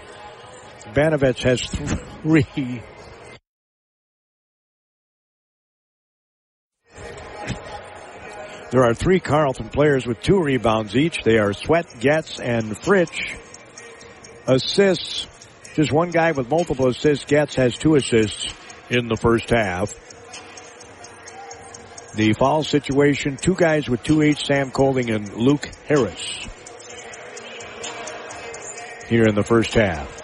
Banovets 0.93 1.43
has 1.45 1.63
three. 1.63 2.83
There 8.71 8.85
are 8.85 8.95
three 8.95 9.21
Carleton 9.21 9.71
players 9.71 10.07
with 10.07 10.21
two 10.21 10.39
rebounds 10.39 10.95
each. 10.95 11.23
They 11.25 11.39
are 11.39 11.55
Sweat, 11.55 11.87
Getz, 11.99 12.39
and 12.39 12.77
Fritsch. 12.77 13.40
Assists. 14.47 15.27
Just 15.75 15.93
one 15.93 16.11
guy 16.11 16.33
with 16.33 16.51
multiple 16.51 16.89
assists. 16.89 17.25
Getz 17.25 17.55
has 17.55 17.77
two 17.77 17.95
assists 17.95 18.53
in 18.89 19.09
the 19.09 19.17
first 19.17 19.51
half. 19.51 19.95
The 22.15 22.33
foul 22.33 22.65
situation, 22.65 23.37
two 23.37 23.55
guys 23.55 23.89
with 23.89 24.03
two 24.03 24.23
each, 24.23 24.45
Sam 24.45 24.73
Colding 24.73 25.11
and 25.11 25.33
Luke 25.35 25.71
Harris. 25.87 26.49
Here 29.09 29.25
in 29.25 29.35
the 29.35 29.45
first 29.45 29.75
half. 29.75 30.17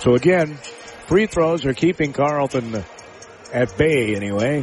So 0.00 0.14
again, 0.14 0.54
free 1.06 1.26
throws 1.26 1.66
are 1.66 1.74
keeping 1.74 2.12
Carleton 2.12 2.84
at 3.52 3.76
bay 3.76 4.14
anyway. 4.14 4.62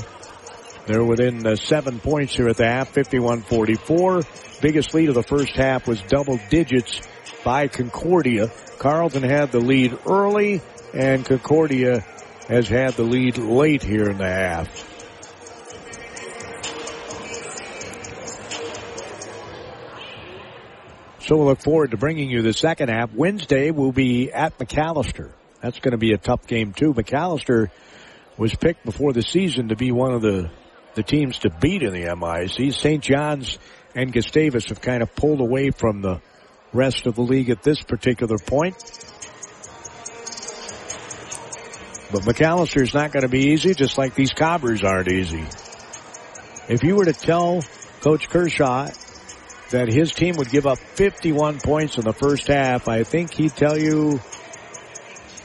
They're 0.87 1.03
within 1.03 1.45
uh, 1.45 1.55
seven 1.55 1.99
points 1.99 2.35
here 2.35 2.47
at 2.47 2.57
the 2.57 2.65
half, 2.65 2.93
51-44. 2.93 4.54
Biggest 4.65 4.95
lead 4.95 5.09
of 5.09 5.13
the 5.13 5.21
first 5.21 5.55
half 5.55 5.87
was 5.87 6.01
double 6.01 6.39
digits 6.49 6.99
by 7.43 7.67
Concordia. 7.67 8.47
Carleton 8.79 9.21
had 9.21 9.51
the 9.51 9.59
lead 9.59 9.95
early, 10.07 10.59
and 10.91 11.23
Concordia 11.23 11.99
has 12.47 12.67
had 12.67 12.95
the 12.95 13.03
lead 13.03 13.37
late 13.37 13.83
here 13.83 14.09
in 14.09 14.17
the 14.17 14.27
half. 14.27 14.67
So 21.19 21.37
we'll 21.37 21.45
look 21.45 21.61
forward 21.61 21.91
to 21.91 21.97
bringing 21.97 22.31
you 22.31 22.41
the 22.41 22.51
second 22.51 22.89
half. 22.89 23.13
Wednesday 23.13 23.69
will 23.69 23.91
be 23.91 24.31
at 24.31 24.57
Macalester. 24.57 25.29
That's 25.61 25.77
going 25.77 25.91
to 25.91 25.99
be 25.99 26.13
a 26.13 26.17
tough 26.17 26.47
game 26.47 26.73
too. 26.73 26.91
Macalester 26.91 27.69
was 28.35 28.55
picked 28.55 28.83
before 28.83 29.13
the 29.13 29.21
season 29.21 29.67
to 29.67 29.75
be 29.75 29.91
one 29.91 30.15
of 30.15 30.23
the 30.23 30.49
the 30.95 31.03
teams 31.03 31.39
to 31.39 31.49
beat 31.49 31.83
in 31.83 31.93
the 31.93 32.15
MIC. 32.15 32.73
St. 32.73 33.03
John's 33.03 33.59
and 33.95 34.11
Gustavus 34.11 34.65
have 34.69 34.81
kind 34.81 35.01
of 35.01 35.15
pulled 35.15 35.39
away 35.39 35.71
from 35.71 36.01
the 36.01 36.21
rest 36.73 37.07
of 37.07 37.15
the 37.15 37.21
league 37.21 37.49
at 37.49 37.63
this 37.63 37.81
particular 37.81 38.37
point. 38.37 38.75
But 42.11 42.23
Macalester's 42.23 42.93
not 42.93 43.11
going 43.11 43.23
to 43.23 43.29
be 43.29 43.47
easy, 43.47 43.73
just 43.73 43.97
like 43.97 44.13
these 44.13 44.31
Cobbers 44.31 44.83
aren't 44.83 45.11
easy. 45.11 45.43
If 46.67 46.83
you 46.83 46.95
were 46.95 47.05
to 47.05 47.13
tell 47.13 47.63
Coach 48.01 48.29
Kershaw 48.29 48.89
that 49.71 49.87
his 49.87 50.11
team 50.11 50.35
would 50.37 50.49
give 50.49 50.67
up 50.67 50.77
51 50.77 51.59
points 51.59 51.97
in 51.97 52.03
the 52.03 52.13
first 52.13 52.47
half, 52.47 52.87
I 52.87 53.03
think 53.03 53.33
he'd 53.33 53.55
tell 53.55 53.77
you 53.77 54.19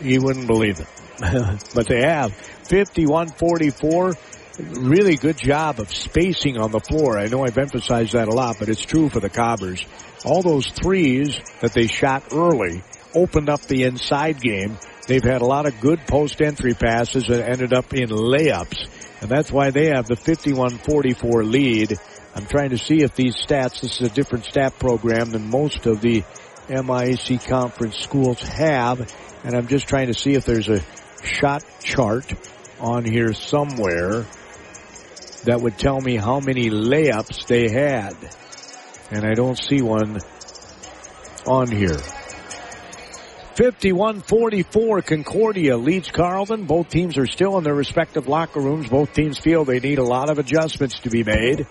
he 0.02 0.18
wouldn't 0.18 0.46
believe 0.46 0.80
it. 0.80 0.86
but 1.74 1.86
they 1.86 2.02
have 2.02 2.32
51-44 2.64 4.16
really 4.58 5.16
good 5.16 5.38
job 5.38 5.80
of 5.80 5.92
spacing 5.92 6.58
on 6.58 6.70
the 6.70 6.80
floor. 6.80 7.18
I 7.18 7.26
know 7.26 7.44
I've 7.44 7.58
emphasized 7.58 8.12
that 8.12 8.28
a 8.28 8.32
lot, 8.32 8.56
but 8.58 8.68
it's 8.68 8.84
true 8.84 9.08
for 9.08 9.20
the 9.20 9.30
Cobbers. 9.30 9.84
All 10.24 10.42
those 10.42 10.66
threes 10.68 11.38
that 11.60 11.72
they 11.72 11.86
shot 11.86 12.24
early 12.32 12.82
opened 13.14 13.48
up 13.48 13.62
the 13.62 13.84
inside 13.84 14.40
game. 14.40 14.78
They've 15.06 15.24
had 15.24 15.42
a 15.42 15.46
lot 15.46 15.66
of 15.66 15.80
good 15.80 16.00
post 16.06 16.40
entry 16.40 16.74
passes 16.74 17.26
that 17.28 17.48
ended 17.48 17.72
up 17.72 17.92
in 17.94 18.08
layups. 18.08 18.88
And 19.20 19.30
that's 19.30 19.50
why 19.50 19.70
they 19.70 19.86
have 19.86 20.06
the 20.06 20.16
51-44 20.16 21.50
lead. 21.50 21.98
I'm 22.34 22.46
trying 22.46 22.70
to 22.70 22.78
see 22.78 23.02
if 23.02 23.14
these 23.14 23.34
stats, 23.34 23.80
this 23.80 24.00
is 24.00 24.10
a 24.10 24.14
different 24.14 24.44
stat 24.44 24.78
program 24.78 25.30
than 25.30 25.50
most 25.50 25.86
of 25.86 26.00
the 26.00 26.22
MIAC 26.68 27.46
conference 27.48 27.98
schools 27.98 28.40
have. 28.42 29.12
And 29.44 29.54
I'm 29.54 29.66
just 29.66 29.88
trying 29.88 30.06
to 30.06 30.14
see 30.14 30.34
if 30.34 30.44
there's 30.44 30.68
a 30.68 30.80
shot 31.22 31.64
chart 31.82 32.32
on 32.80 33.04
here 33.04 33.32
somewhere 33.32 34.26
that 35.44 35.60
would 35.60 35.78
tell 35.78 36.00
me 36.00 36.16
how 36.16 36.40
many 36.40 36.70
layups 36.70 37.46
they 37.46 37.70
had. 37.70 38.16
And 39.10 39.24
I 39.24 39.34
don't 39.34 39.58
see 39.58 39.82
one 39.82 40.18
on 41.46 41.70
here. 41.70 41.96
51-44 43.54 45.04
Concordia 45.04 45.76
leads 45.76 46.10
Carleton. 46.10 46.64
Both 46.64 46.88
teams 46.88 47.18
are 47.18 47.26
still 47.26 47.58
in 47.58 47.64
their 47.64 47.74
respective 47.74 48.26
locker 48.26 48.60
rooms. 48.60 48.88
Both 48.88 49.12
teams 49.12 49.38
feel 49.38 49.64
they 49.64 49.80
need 49.80 49.98
a 49.98 50.04
lot 50.04 50.30
of 50.30 50.38
adjustments 50.38 51.00
to 51.00 51.10
be 51.10 51.24
made. 51.24 51.66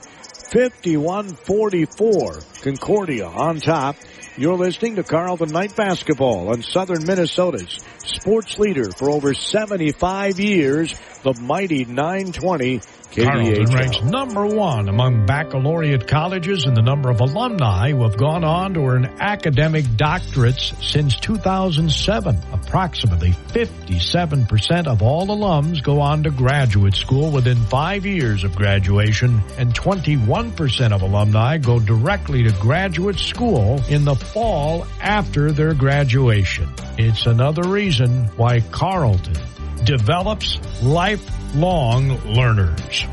51-44 0.53 2.61
Concordia 2.61 3.27
on 3.27 3.59
top. 3.59 3.95
You're 4.39 4.55
listening 4.55 4.95
to 4.95 5.03
Carleton 5.03 5.49
Knight 5.49 5.75
Basketball 5.75 6.51
on 6.51 6.61
Southern 6.61 7.05
Minnesota's 7.05 7.77
sports 8.05 8.57
leader 8.57 8.89
for 8.89 9.09
over 9.09 9.33
75 9.33 10.39
years, 10.39 10.95
the 11.23 11.33
mighty 11.33 11.83
920 11.83 12.79
Carleton 13.15 13.73
ranks 13.73 14.01
number 14.03 14.45
one 14.45 14.87
among 14.87 15.25
baccalaureate 15.25 16.07
colleges 16.07 16.65
in 16.65 16.75
the 16.75 16.81
number 16.81 17.09
of 17.09 17.21
alumni 17.21 17.89
who 17.91 18.03
have 18.03 18.17
gone 18.17 18.43
on 18.43 18.75
to 18.75 18.81
earn 18.81 19.05
academic 19.19 19.83
doctorates 19.85 20.73
since 20.83 21.17
2007. 21.19 22.39
Approximately 22.53 23.31
57% 23.31 24.87
of 24.87 25.01
all 25.01 25.27
alums 25.27 25.81
go 25.81 26.01
on 26.01 26.23
to 26.23 26.29
graduate 26.29 26.93
school 26.93 27.31
within 27.31 27.57
five 27.57 28.05
years 28.05 28.43
of 28.43 28.55
graduation, 28.55 29.41
and 29.57 29.73
21% 29.73 30.91
of 30.91 31.01
alumni 31.01 31.57
go 31.57 31.79
directly 31.79 32.43
to 32.43 32.51
graduate 32.59 33.17
school 33.17 33.81
in 33.89 34.05
the 34.05 34.15
fall 34.15 34.85
after 35.01 35.51
their 35.51 35.73
graduation. 35.73 36.69
It's 36.97 37.25
another 37.25 37.67
reason 37.67 38.25
why 38.37 38.59
Carleton 38.71 39.35
develops 39.83 40.59
lifelong 40.81 42.09
learners. 42.33 43.05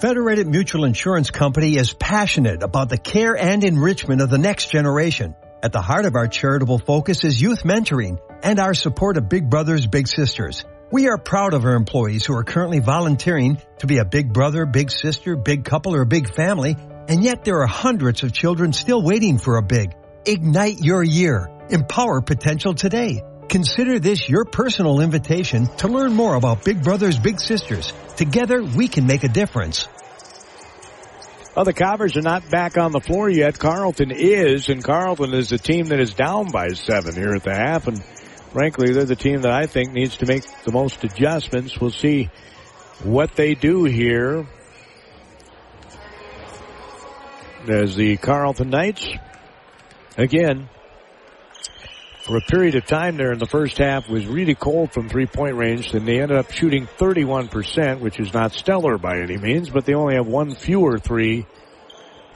Federated 0.00 0.46
Mutual 0.46 0.84
Insurance 0.84 1.30
Company 1.30 1.76
is 1.76 1.92
passionate 1.92 2.62
about 2.62 2.88
the 2.88 2.96
care 2.96 3.36
and 3.36 3.62
enrichment 3.62 4.22
of 4.22 4.30
the 4.30 4.38
next 4.38 4.70
generation. 4.70 5.34
At 5.62 5.72
the 5.72 5.82
heart 5.82 6.06
of 6.06 6.14
our 6.14 6.26
charitable 6.26 6.78
focus 6.78 7.22
is 7.22 7.40
youth 7.40 7.64
mentoring 7.64 8.18
and 8.42 8.58
our 8.58 8.72
support 8.72 9.18
of 9.18 9.28
Big 9.28 9.50
Brothers 9.50 9.86
Big 9.86 10.08
Sisters. 10.08 10.64
We 10.90 11.08
are 11.08 11.18
proud 11.18 11.52
of 11.52 11.64
our 11.64 11.74
employees 11.74 12.24
who 12.24 12.34
are 12.34 12.44
currently 12.44 12.78
volunteering 12.78 13.60
to 13.78 13.86
be 13.86 13.98
a 13.98 14.04
big 14.06 14.32
brother, 14.32 14.64
big 14.64 14.90
sister, 14.90 15.36
big 15.36 15.64
couple, 15.64 15.94
or 15.94 16.06
big 16.06 16.34
family, 16.34 16.76
and 17.08 17.22
yet 17.22 17.44
there 17.44 17.60
are 17.60 17.66
hundreds 17.66 18.22
of 18.22 18.32
children 18.32 18.72
still 18.72 19.02
waiting 19.02 19.38
for 19.38 19.58
a 19.58 19.62
big. 19.62 19.94
Ignite 20.24 20.80
your 20.80 21.02
year. 21.02 21.50
Empower 21.68 22.22
potential 22.22 22.74
today. 22.74 23.22
Consider 23.50 23.98
this 23.98 24.28
your 24.28 24.44
personal 24.44 25.00
invitation 25.00 25.66
to 25.78 25.88
learn 25.88 26.12
more 26.12 26.36
about 26.36 26.64
Big 26.64 26.84
Brothers 26.84 27.18
Big 27.18 27.40
Sisters. 27.40 27.92
Together, 28.16 28.62
we 28.62 28.86
can 28.86 29.08
make 29.08 29.24
a 29.24 29.28
difference. 29.28 29.88
Well, 31.56 31.64
the 31.64 31.72
Cobbers 31.72 32.16
are 32.16 32.22
not 32.22 32.48
back 32.48 32.78
on 32.78 32.92
the 32.92 33.00
floor 33.00 33.28
yet. 33.28 33.58
Carleton 33.58 34.12
is, 34.12 34.68
and 34.68 34.84
Carleton 34.84 35.34
is 35.34 35.50
a 35.50 35.58
team 35.58 35.86
that 35.86 35.98
is 35.98 36.14
down 36.14 36.52
by 36.52 36.68
seven 36.68 37.16
here 37.16 37.32
at 37.34 37.42
the 37.42 37.52
half. 37.52 37.88
And 37.88 38.00
frankly, 38.52 38.92
they're 38.92 39.04
the 39.04 39.16
team 39.16 39.40
that 39.40 39.50
I 39.50 39.66
think 39.66 39.92
needs 39.92 40.18
to 40.18 40.26
make 40.26 40.44
the 40.62 40.70
most 40.70 41.02
adjustments. 41.02 41.80
We'll 41.80 41.90
see 41.90 42.30
what 43.02 43.34
they 43.34 43.56
do 43.56 43.82
here. 43.82 44.46
As 47.68 47.96
the 47.96 48.16
Carleton 48.16 48.70
Knights, 48.70 49.08
again, 50.16 50.68
for 52.22 52.36
a 52.36 52.40
period 52.42 52.74
of 52.74 52.86
time 52.86 53.16
there 53.16 53.32
in 53.32 53.38
the 53.38 53.46
first 53.46 53.78
half 53.78 54.08
was 54.08 54.26
really 54.26 54.54
cold 54.54 54.92
from 54.92 55.08
three 55.08 55.26
point 55.26 55.56
range 55.56 55.94
and 55.94 56.06
they 56.06 56.20
ended 56.20 56.36
up 56.36 56.52
shooting 56.52 56.86
31%, 56.98 58.00
which 58.00 58.20
is 58.20 58.32
not 58.34 58.52
stellar 58.52 58.98
by 58.98 59.20
any 59.20 59.38
means, 59.38 59.70
but 59.70 59.86
they 59.86 59.94
only 59.94 60.14
have 60.14 60.26
one 60.26 60.54
fewer 60.54 60.98
three 60.98 61.46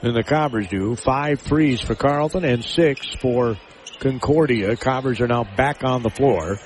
than 0.01 0.13
the 0.13 0.23
Cobbers 0.23 0.67
do. 0.67 0.95
Five 0.95 1.39
threes 1.39 1.81
for 1.81 1.95
Carleton 1.95 2.43
and 2.43 2.63
six 2.63 3.13
for 3.15 3.57
Concordia. 3.99 4.75
Cobbers 4.75 5.21
are 5.21 5.27
now 5.27 5.43
back 5.43 5.83
on 5.83 6.03
the 6.03 6.09
floor. 6.09 6.57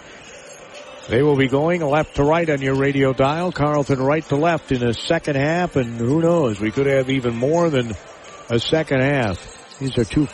They 1.09 1.23
will 1.23 1.37
be 1.37 1.47
going 1.47 1.81
left 1.81 2.15
to 2.17 2.23
right 2.23 2.47
on 2.49 2.61
your 2.61 2.75
radio 2.75 3.13
dial. 3.13 3.51
Carleton 3.51 3.99
right 3.99 4.23
to 4.29 4.35
left 4.35 4.71
in 4.71 4.79
the 4.79 4.93
second 4.93 5.37
half, 5.37 5.75
and 5.75 5.97
who 5.97 6.21
knows, 6.21 6.59
we 6.59 6.71
could 6.71 6.85
have 6.85 7.09
even 7.09 7.35
more 7.35 7.69
than 7.69 7.95
a 8.49 8.59
second 8.59 9.01
half. 9.01 9.77
These 9.79 9.97
are 9.97 10.03
two 10.03 10.27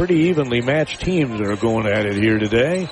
pretty 0.00 0.30
evenly 0.30 0.62
matched 0.62 1.02
teams 1.02 1.38
that 1.38 1.46
are 1.46 1.56
going 1.56 1.86
at 1.86 2.06
it 2.06 2.16
here 2.16 2.38
today 2.38 2.88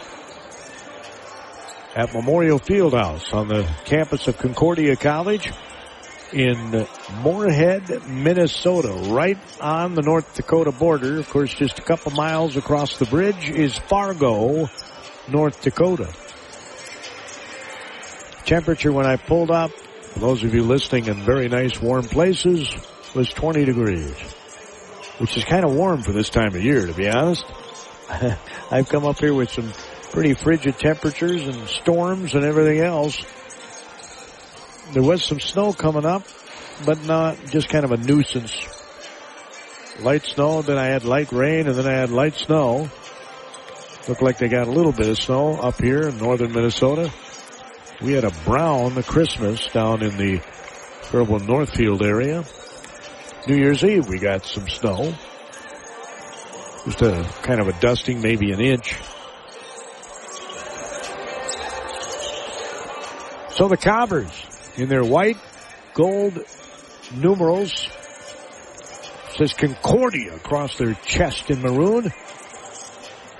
at 1.96 2.12
Memorial 2.12 2.60
Fieldhouse 2.60 3.32
on 3.32 3.48
the 3.48 3.66
campus 3.86 4.28
of 4.28 4.36
Concordia 4.36 4.94
College 4.94 5.50
in 6.34 6.86
Moorhead, 7.22 8.06
Minnesota, 8.06 8.92
right 9.10 9.38
on 9.58 9.94
the 9.94 10.02
North 10.02 10.34
Dakota 10.34 10.70
border. 10.70 11.18
Of 11.18 11.30
course, 11.30 11.54
just 11.54 11.78
a 11.78 11.82
couple 11.82 12.12
miles 12.12 12.58
across 12.58 12.98
the 12.98 13.06
bridge 13.06 13.48
is 13.48 13.74
Fargo, 13.74 14.68
North 15.30 15.62
Dakota. 15.62 16.12
Temperature 18.44 18.92
when 18.92 19.06
I 19.06 19.16
pulled 19.16 19.50
up, 19.50 19.70
for 19.70 20.18
those 20.18 20.44
of 20.44 20.52
you 20.52 20.62
listening 20.62 21.06
in 21.06 21.22
very 21.22 21.48
nice 21.48 21.80
warm 21.80 22.04
places, 22.04 22.70
was 23.14 23.30
20 23.30 23.64
degrees, 23.64 24.14
which 25.18 25.36
is 25.36 25.44
kind 25.44 25.64
of 25.64 25.74
warm 25.74 26.02
for 26.02 26.12
this 26.12 26.30
time 26.30 26.54
of 26.54 26.62
year, 26.62 26.86
to 26.86 26.92
be 26.92 27.08
honest. 27.08 27.44
I've 28.70 28.88
come 28.88 29.04
up 29.04 29.18
here 29.18 29.34
with 29.34 29.50
some 29.50 29.72
pretty 30.12 30.34
frigid 30.34 30.78
temperatures 30.78 31.46
and 31.46 31.68
storms 31.68 32.34
and 32.34 32.44
everything 32.44 32.80
else. 32.80 33.22
There 34.92 35.02
was 35.02 35.24
some 35.24 35.40
snow 35.40 35.72
coming 35.72 36.06
up, 36.06 36.22
but 36.86 37.04
not 37.04 37.36
just 37.46 37.68
kind 37.68 37.84
of 37.84 37.92
a 37.92 37.96
nuisance. 37.96 38.56
Light 40.00 40.24
snow, 40.24 40.62
then 40.62 40.78
I 40.78 40.86
had 40.86 41.04
light 41.04 41.32
rain, 41.32 41.66
and 41.66 41.76
then 41.76 41.86
I 41.86 41.92
had 41.92 42.10
light 42.10 42.34
snow. 42.34 42.88
Looked 44.08 44.22
like 44.22 44.38
they 44.38 44.48
got 44.48 44.68
a 44.68 44.70
little 44.70 44.92
bit 44.92 45.08
of 45.08 45.18
snow 45.18 45.56
up 45.56 45.80
here 45.82 46.08
in 46.08 46.18
northern 46.18 46.52
Minnesota. 46.52 47.12
We 48.00 48.12
had 48.12 48.24
a 48.24 48.30
brown 48.44 49.02
Christmas 49.02 49.66
down 49.72 50.02
in 50.02 50.16
the 50.16 50.38
Faribault 50.38 51.42
Northfield 51.42 52.02
area. 52.02 52.44
New 53.46 53.56
Year's 53.56 53.84
Eve, 53.84 54.08
we 54.08 54.18
got 54.18 54.44
some 54.44 54.68
snow. 54.68 55.14
Just 56.84 57.02
a 57.02 57.26
kind 57.42 57.60
of 57.60 57.68
a 57.68 57.72
dusting, 57.80 58.20
maybe 58.20 58.52
an 58.52 58.60
inch. 58.60 58.94
So 63.50 63.68
the 63.68 63.76
Cobbers 63.76 64.30
in 64.76 64.88
their 64.88 65.04
white 65.04 65.36
gold 65.94 66.38
numerals 67.14 67.88
says 69.36 69.54
Concordia 69.54 70.34
across 70.34 70.76
their 70.76 70.94
chest 70.94 71.50
in 71.50 71.60
maroon. 71.60 72.12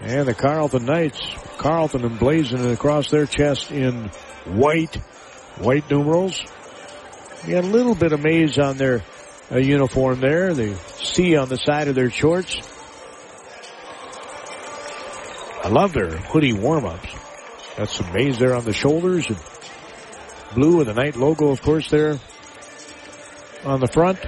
And 0.01 0.29
the 0.29 0.35
Carleton 0.35 0.85
Knights, 0.85 1.21
Carleton 1.57 2.05
emblazoned 2.05 2.67
across 2.67 3.11
their 3.11 3.27
chest 3.27 3.73
in 3.73 4.11
white, 4.45 4.95
white 5.59 5.91
numerals. 5.91 6.41
Got 7.47 7.65
a 7.65 7.67
little 7.67 7.95
bit 7.95 8.13
of 8.13 8.23
maize 8.23 8.59
on 8.59 8.77
their 8.77 9.03
uh, 9.51 9.59
uniform 9.59 10.21
there. 10.21 10.53
The 10.55 10.75
C 10.75 11.37
on 11.37 11.49
the 11.49 11.57
side 11.57 11.89
of 11.89 11.95
their 11.95 12.11
shorts. 12.11 12.57
I 15.65 15.69
love 15.69 15.93
their 15.93 16.17
hoodie 16.17 16.53
warm-ups. 16.53 17.09
Got 17.77 17.89
some 17.89 18.13
maize 18.13 18.39
there 18.39 18.55
on 18.55 18.65
the 18.65 18.73
shoulders 18.73 19.29
and 19.29 19.39
blue 20.55 20.79
with 20.79 20.87
the 20.87 20.95
Knight 20.95 21.17
logo, 21.17 21.49
of 21.49 21.61
course, 21.63 21.91
there 21.91 22.19
on 23.65 23.81
the 23.81 23.89
front. 23.89 24.19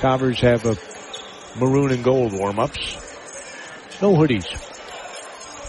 Cobbers 0.00 0.40
have 0.40 0.64
a 0.66 0.76
maroon 1.58 1.92
and 1.92 2.04
gold 2.04 2.32
warm-ups. 2.32 2.96
No 4.02 4.14
hoodies. 4.14 4.46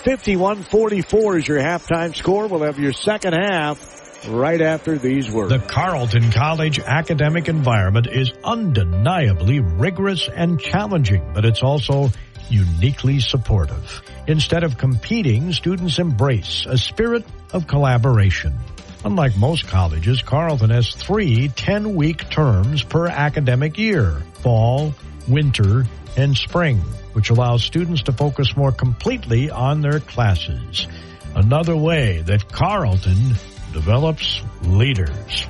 51-44 0.04 1.40
is 1.40 1.48
your 1.48 1.60
halftime 1.60 2.16
score. 2.16 2.48
We'll 2.48 2.64
have 2.64 2.80
your 2.80 2.94
second 2.94 3.34
half 3.34 3.97
right 4.28 4.62
after 4.62 4.98
these 4.98 5.30
words. 5.30 5.52
The 5.52 5.60
Carleton 5.60 6.32
College 6.32 6.80
academic 6.80 7.48
environment 7.48 8.08
is 8.08 8.32
undeniably 8.44 9.60
rigorous 9.60 10.28
and 10.28 10.60
challenging, 10.60 11.32
but 11.34 11.46
it's 11.46 11.64
also 11.64 12.10
uniquely 12.50 13.20
supportive. 13.20 14.02
Instead 14.28 14.64
of 14.64 14.78
competing, 14.78 15.52
students 15.54 16.00
embrace 16.00 16.66
a 16.68 16.78
spirit 16.78 17.26
of 17.54 17.68
collaboration. 17.68 18.58
Unlike 19.06 19.38
most 19.38 19.68
colleges, 19.68 20.22
Carleton 20.22 20.70
has 20.70 20.94
three 20.94 21.50
10-week 21.50 22.30
terms 22.30 22.84
per 22.84 23.08
academic 23.08 23.78
year, 23.78 24.24
fall, 24.42 24.94
winter, 25.28 25.86
and 26.16 26.36
spring 26.36 26.82
which 27.18 27.32
allows 27.32 27.64
students 27.64 28.04
to 28.04 28.12
focus 28.12 28.56
more 28.56 28.72
completely 28.72 29.50
on 29.50 29.82
their 29.82 30.00
classes. 30.00 30.86
Another 31.34 31.76
way 31.76 32.22
that 32.22 32.52
Carleton 32.52 33.34
develops 33.78 34.42
leaders. 34.64 35.46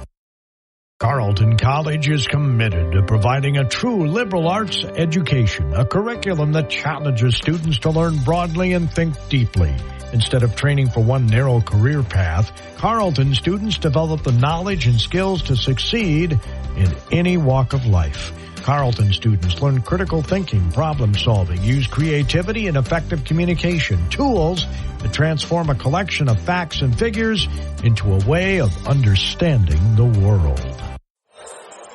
Carleton 1.00 1.56
College 1.56 2.10
is 2.10 2.28
committed 2.28 2.92
to 2.92 3.04
providing 3.04 3.56
a 3.56 3.64
true 3.64 4.06
liberal 4.06 4.50
arts 4.50 4.84
education, 4.84 5.74
a 5.74 5.86
curriculum 5.86 6.52
that 6.52 6.70
challenges 6.70 7.38
students 7.38 7.80
to 7.80 7.90
learn 7.90 8.18
broadly 8.26 8.74
and 8.74 8.92
think 8.92 9.16
deeply. 9.30 9.74
Instead 10.12 10.44
of 10.44 10.58
training 10.58 10.90
for 10.90 11.02
one 11.02 11.28
narrow 11.28 11.62
career 11.62 12.04
path, 12.04 12.52
Carleton 12.76 13.34
students 13.34 13.78
develop 13.78 14.24
the 14.24 14.34
knowledge 14.34 14.88
and 14.88 15.00
skills 15.00 15.44
to 15.44 15.56
succeed 15.56 16.38
in 16.76 16.94
any 17.14 17.38
walk 17.38 17.72
of 17.72 17.86
life. 17.86 18.34
Carleton 18.68 19.14
students 19.14 19.62
learn 19.62 19.82
critical 19.82 20.22
thinking, 20.22 20.74
problem 20.74 21.16
solving, 21.16 21.64
use 21.64 21.88
creativity 21.88 22.68
and 22.68 22.76
effective 22.76 23.24
communication, 23.24 24.10
tools 24.10 24.66
to 25.00 25.08
transform 25.08 25.70
a 25.70 25.76
collection 25.76 26.28
of 26.28 26.38
facts 26.42 26.82
and 26.82 27.00
figures 27.00 27.48
into 27.86 28.14
a 28.14 28.26
way 28.26 28.60
of 28.60 28.86
understanding 28.86 29.96
the 29.96 30.04
world. 30.04 30.60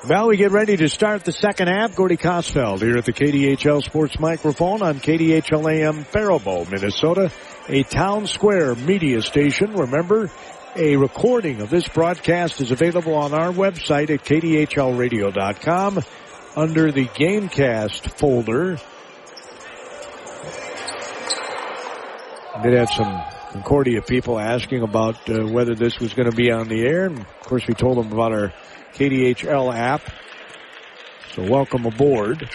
Well, 0.08 0.28
we 0.28 0.38
get 0.38 0.50
ready 0.50 0.78
to 0.78 0.88
start 0.88 1.26
the 1.26 1.32
second 1.32 1.68
half. 1.68 1.94
Gordy 1.94 2.16
Kosfeld 2.16 2.78
here 2.78 2.96
at 2.96 3.04
the 3.04 3.12
KDHL 3.12 3.84
Sports 3.84 4.18
Microphone 4.18 4.80
on 4.80 4.94
KDHL 4.94 5.70
AM 5.70 6.04
Faribault, 6.04 6.70
Minnesota, 6.70 7.30
a 7.68 7.82
town 7.82 8.26
square 8.26 8.74
media 8.74 9.20
station. 9.20 9.74
Remember, 9.74 10.30
a 10.74 10.96
recording 10.96 11.60
of 11.60 11.68
this 11.68 11.86
broadcast 11.86 12.62
is 12.62 12.70
available 12.70 13.14
on 13.14 13.34
our 13.34 13.52
website 13.52 14.08
at 14.08 14.24
kdhlradio.com 14.24 16.02
under 16.54 16.92
the 16.92 17.06
Gamecast 17.06 18.12
folder. 18.18 18.78
Did 22.62 22.74
have 22.74 22.90
some 22.90 23.22
Concordia 23.52 24.02
people 24.02 24.38
asking 24.38 24.82
about 24.82 25.28
uh, 25.28 25.46
whether 25.46 25.74
this 25.74 25.98
was 25.98 26.12
going 26.14 26.30
to 26.30 26.36
be 26.36 26.50
on 26.50 26.68
the 26.68 26.82
air, 26.82 27.06
and 27.06 27.18
of 27.18 27.40
course 27.40 27.66
we 27.66 27.74
told 27.74 27.98
them 27.98 28.12
about 28.12 28.32
our 28.32 28.52
KDHL 28.94 29.74
app. 29.74 30.02
So 31.34 31.50
welcome 31.50 31.86
aboard. 31.86 32.48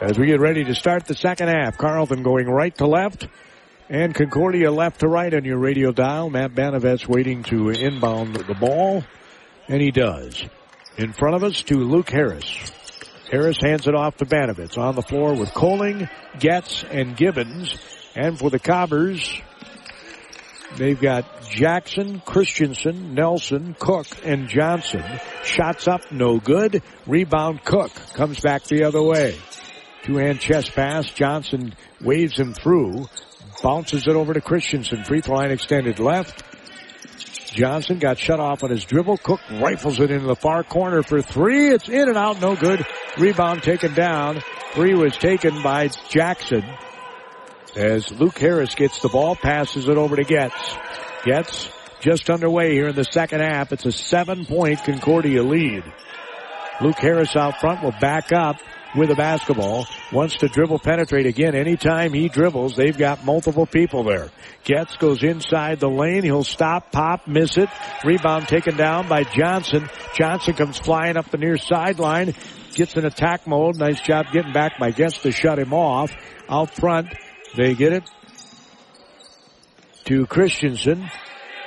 As 0.00 0.18
we 0.18 0.26
get 0.26 0.40
ready 0.40 0.64
to 0.64 0.74
start 0.74 1.06
the 1.06 1.14
second 1.14 1.48
half, 1.48 1.78
Carleton 1.78 2.22
going 2.22 2.48
right 2.48 2.76
to 2.78 2.86
left. 2.86 3.28
And 3.90 4.14
Concordia 4.14 4.70
left 4.70 5.00
to 5.00 5.08
right 5.08 5.32
on 5.32 5.44
your 5.44 5.58
radio 5.58 5.92
dial. 5.92 6.28
Matt 6.28 6.54
Banavet's 6.54 7.08
waiting 7.08 7.42
to 7.44 7.70
inbound 7.70 8.36
the 8.36 8.54
ball. 8.54 9.02
And 9.66 9.80
he 9.80 9.90
does. 9.90 10.44
In 10.98 11.12
front 11.12 11.36
of 11.36 11.44
us 11.44 11.62
to 11.64 11.76
Luke 11.76 12.10
Harris. 12.10 12.44
Harris 13.30 13.58
hands 13.62 13.86
it 13.86 13.94
off 13.94 14.16
to 14.18 14.26
Banavets 14.26 14.76
on 14.78 14.94
the 14.94 15.02
floor 15.02 15.34
with 15.34 15.52
Coling, 15.52 16.08
Getz, 16.38 16.84
and 16.84 17.16
Gibbons. 17.16 17.76
And 18.14 18.38
for 18.38 18.50
the 18.50 18.58
Cobbers, 18.58 19.40
they've 20.76 21.00
got 21.00 21.24
Jackson, 21.48 22.20
Christensen, 22.20 23.14
Nelson, 23.14 23.76
Cook, 23.78 24.06
and 24.24 24.48
Johnson. 24.48 25.04
Shots 25.44 25.88
up, 25.88 26.10
no 26.10 26.40
good. 26.40 26.82
Rebound, 27.06 27.64
Cook 27.64 27.92
comes 28.14 28.40
back 28.40 28.64
the 28.64 28.84
other 28.84 29.02
way. 29.02 29.38
Two-hand 30.04 30.40
chest 30.40 30.74
pass. 30.74 31.10
Johnson 31.10 31.74
waves 32.00 32.38
him 32.38 32.54
through. 32.54 33.06
Bounces 33.62 34.06
it 34.06 34.14
over 34.14 34.34
to 34.34 34.40
Christensen. 34.40 35.04
Free 35.04 35.20
throw 35.20 35.36
line 35.36 35.50
extended 35.50 35.98
left. 35.98 36.44
Johnson 37.52 37.98
got 37.98 38.18
shut 38.18 38.40
off 38.40 38.62
on 38.62 38.70
his 38.70 38.84
dribble. 38.84 39.18
Cook 39.18 39.40
rifles 39.50 39.98
it 40.00 40.10
into 40.10 40.26
the 40.26 40.36
far 40.36 40.62
corner 40.62 41.02
for 41.02 41.22
three. 41.22 41.68
It's 41.68 41.88
in 41.88 42.08
and 42.08 42.16
out. 42.16 42.40
No 42.40 42.54
good. 42.54 42.86
Rebound 43.18 43.62
taken 43.62 43.94
down. 43.94 44.42
Three 44.72 44.94
was 44.94 45.16
taken 45.16 45.62
by 45.62 45.88
Jackson. 46.08 46.62
As 47.74 48.10
Luke 48.12 48.38
Harris 48.38 48.74
gets 48.74 49.00
the 49.00 49.08
ball, 49.08 49.34
passes 49.34 49.88
it 49.88 49.96
over 49.96 50.16
to 50.16 50.24
Getz. 50.24 50.76
Getz 51.24 51.68
just 52.00 52.30
underway 52.30 52.72
here 52.72 52.88
in 52.88 52.94
the 52.94 53.04
second 53.04 53.40
half. 53.40 53.72
It's 53.72 53.86
a 53.86 53.92
seven 53.92 54.44
point 54.46 54.84
Concordia 54.84 55.42
lead. 55.42 55.84
Luke 56.80 56.98
Harris 56.98 57.34
out 57.34 57.60
front 57.60 57.82
will 57.82 57.94
back 58.00 58.30
up 58.32 58.56
with 58.96 59.08
the 59.08 59.14
basketball. 59.14 59.86
wants 60.12 60.36
to 60.38 60.48
dribble 60.48 60.78
penetrate 60.78 61.26
again. 61.26 61.54
Anytime 61.54 62.12
he 62.12 62.28
dribbles, 62.28 62.76
they've 62.76 62.96
got 62.96 63.24
multiple 63.24 63.66
people 63.66 64.04
there. 64.04 64.30
Getz 64.64 64.96
goes 64.96 65.22
inside 65.22 65.80
the 65.80 65.88
lane. 65.88 66.22
He'll 66.22 66.44
stop, 66.44 66.92
pop, 66.92 67.26
miss 67.26 67.56
it. 67.56 67.68
Rebound 68.04 68.48
taken 68.48 68.76
down 68.76 69.08
by 69.08 69.24
Johnson. 69.24 69.88
Johnson 70.14 70.54
comes 70.54 70.78
flying 70.78 71.16
up 71.16 71.30
the 71.30 71.38
near 71.38 71.56
sideline. 71.56 72.34
Gets 72.74 72.96
in 72.96 73.04
attack 73.04 73.46
mode. 73.46 73.76
Nice 73.76 74.00
job 74.00 74.26
getting 74.32 74.52
back 74.52 74.78
by 74.78 74.90
Getz 74.90 75.18
to 75.18 75.32
shut 75.32 75.58
him 75.58 75.72
off. 75.72 76.12
Out 76.48 76.74
front, 76.74 77.08
they 77.56 77.74
get 77.74 77.92
it 77.92 78.04
to 80.04 80.26
Christensen. 80.26 81.10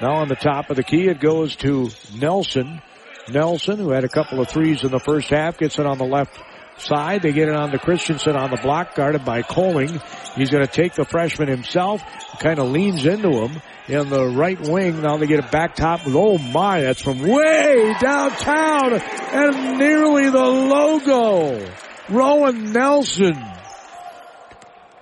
Now 0.01 0.13
on 0.15 0.27
the 0.27 0.35
top 0.35 0.71
of 0.71 0.77
the 0.77 0.83
key, 0.83 1.07
it 1.07 1.19
goes 1.19 1.55
to 1.57 1.91
Nelson. 2.15 2.81
Nelson, 3.29 3.77
who 3.77 3.91
had 3.91 4.03
a 4.03 4.09
couple 4.09 4.41
of 4.41 4.49
threes 4.49 4.83
in 4.83 4.89
the 4.89 4.99
first 4.99 5.29
half, 5.29 5.59
gets 5.59 5.77
it 5.77 5.85
on 5.85 5.99
the 5.99 6.05
left 6.05 6.39
side. 6.77 7.21
They 7.21 7.31
get 7.31 7.47
it 7.47 7.55
on 7.55 7.71
to 7.71 7.79
Christensen 7.79 8.35
on 8.35 8.51
the 8.51 8.57
block, 8.57 8.95
guarded 8.95 9.25
by 9.25 9.41
Coling. 9.41 10.01
He's 10.35 10.49
going 10.49 10.65
to 10.65 10.71
take 10.71 10.93
the 10.93 11.05
freshman 11.05 11.47
himself, 11.47 12.01
kind 12.39 12.59
of 12.59 12.69
leans 12.69 13.05
into 13.05 13.29
him 13.29 13.61
in 13.87 14.09
the 14.09 14.25
right 14.25 14.59
wing. 14.59 15.01
Now 15.01 15.17
they 15.17 15.27
get 15.27 15.39
it 15.39 15.51
back 15.51 15.75
top. 15.75 16.01
Oh 16.05 16.37
my, 16.37 16.81
that's 16.81 17.01
from 17.01 17.19
way 17.19 17.93
downtown 17.99 18.93
and 18.93 19.79
nearly 19.79 20.29
the 20.29 20.39
logo. 20.39 21.71
Rowan 22.09 22.71
Nelson 22.71 23.35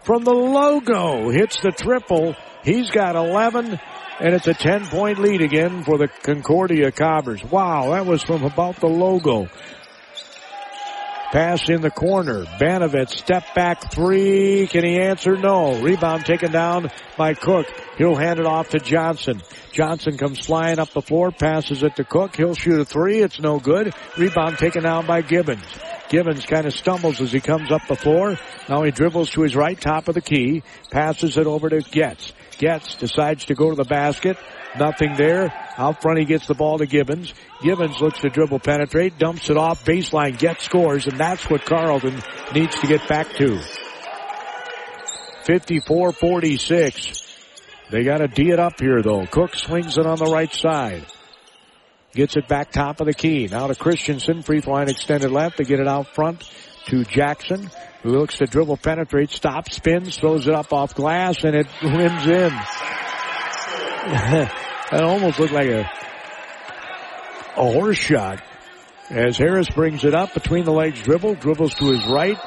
from 0.04 0.24
the 0.24 0.34
logo 0.34 1.30
hits 1.30 1.60
the 1.62 1.72
triple. 1.72 2.36
He's 2.64 2.90
got 2.92 3.16
11 3.16 3.80
and 4.20 4.34
it's 4.34 4.48
a 4.48 4.54
10 4.54 4.88
point 4.88 5.20
lead 5.20 5.42
again 5.42 5.84
for 5.84 5.98
the 5.98 6.08
Concordia 6.08 6.92
Cobbers. 6.92 7.44
Wow, 7.44 7.92
that 7.92 8.06
was 8.06 8.22
from 8.22 8.44
about 8.44 8.78
the 8.78 8.88
logo. 8.88 9.48
Pass 11.32 11.70
in 11.70 11.82
the 11.82 11.92
corner. 11.92 12.46
Banovitz 12.60 13.12
step 13.12 13.54
back 13.54 13.92
three. 13.92 14.66
Can 14.66 14.84
he 14.84 15.00
answer? 15.00 15.38
No. 15.38 15.80
Rebound 15.80 16.26
taken 16.26 16.52
down 16.52 16.90
by 17.18 17.36
Cook. 17.36 17.68
He'll 18.00 18.16
hand 18.16 18.40
it 18.40 18.48
off 18.48 18.70
to 18.70 18.80
Johnson. 18.80 19.44
Johnson 19.72 20.18
comes 20.18 20.40
flying 20.40 20.80
up 20.80 20.90
the 20.92 21.04
floor, 21.04 21.32
passes 21.32 21.84
it 21.84 21.96
to 21.98 22.04
Cook. 22.04 22.36
He'll 22.36 22.56
shoot 22.56 22.80
a 22.80 22.86
three. 22.86 23.20
It's 23.20 23.40
no 23.40 23.60
good. 23.60 23.94
Rebound 24.18 24.58
taken 24.58 24.82
down 24.82 25.06
by 25.06 25.22
Gibbons. 25.22 25.64
Gibbons 26.10 26.48
kind 26.48 26.66
of 26.66 26.74
stumbles 26.74 27.22
as 27.22 27.32
he 27.32 27.40
comes 27.40 27.72
up 27.72 27.82
the 27.88 27.96
floor. 27.96 28.40
Now 28.68 28.82
he 28.82 28.90
dribbles 28.90 29.30
to 29.32 29.44
his 29.44 29.56
right, 29.56 29.80
top 29.80 30.08
of 30.08 30.16
the 30.16 30.22
key, 30.22 30.64
passes 30.90 31.38
it 31.38 31.46
over 31.46 31.70
to 31.70 31.82
Getz. 31.82 32.34
Getz 32.58 32.96
decides 32.96 33.46
to 33.46 33.54
go 33.54 33.70
to 33.70 33.76
the 33.76 33.84
basket. 33.84 34.38
Nothing 34.78 35.16
there. 35.16 35.52
Out 35.78 36.02
front, 36.02 36.20
he 36.20 36.26
gets 36.26 36.46
the 36.48 36.54
ball 36.54 36.78
to 36.78 36.86
Gibbons. 36.86 37.34
Gibbons 37.62 38.00
looks 38.00 38.20
to 38.20 38.30
dribble 38.30 38.60
penetrate, 38.60 39.18
dumps 39.18 39.50
it 39.50 39.58
off, 39.58 39.84
baseline, 39.86 40.38
Getz 40.38 40.64
scores, 40.64 41.08
and 41.08 41.18
that's 41.18 41.50
what 41.50 41.66
Carleton 41.66 42.22
needs 42.54 42.76
to 42.80 42.88
get 42.88 43.08
back 43.08 43.34
to. 43.38 43.60
54-46. 45.46 47.26
They 47.90 48.04
gotta 48.04 48.28
D 48.28 48.52
it 48.52 48.60
up 48.60 48.80
here 48.80 49.02
though. 49.02 49.26
Cook 49.26 49.56
swings 49.56 49.98
it 49.98 50.06
on 50.06 50.20
the 50.20 50.26
right 50.26 50.54
side. 50.54 51.06
Gets 52.14 52.38
it 52.38 52.48
back 52.48 52.72
top 52.72 53.02
of 53.02 53.08
the 53.08 53.14
key. 53.14 53.48
Now 53.50 53.68
to 53.68 53.76
Christensen. 53.76 54.44
Free 54.44 54.62
line 54.62 54.90
extended 54.90 55.32
left. 55.32 55.58
They 55.58 55.64
get 55.64 55.80
it 55.80 55.88
out 55.88 56.14
front 56.14 56.48
to 56.86 57.04
Jackson, 57.04 57.70
who 58.04 58.10
looks 58.10 58.38
to 58.38 58.46
dribble 58.46 58.78
penetrate, 58.78 59.32
stops, 59.32 59.76
spins, 59.76 60.18
throws 60.18 60.48
it 60.48 60.54
up 60.54 60.72
off 60.74 60.94
glass, 60.96 61.44
and 61.44 61.56
it 61.56 61.68
rims 61.84 62.28
in. 62.28 62.52
that 64.92 65.04
almost 65.04 65.40
looked 65.40 65.54
like 65.54 65.68
a, 65.68 65.90
a 67.58 67.72
horse 67.72 67.98
shot. 67.98 68.42
As 69.10 69.38
Harris 69.38 69.70
brings 69.70 70.06
it 70.06 70.14
up 70.14 70.34
between 70.34 70.66
the 70.66 70.72
legs 70.72 71.02
dribble, 71.02 71.36
dribbles 71.36 71.74
to 71.76 71.88
his 71.88 72.06
right. 72.08 72.38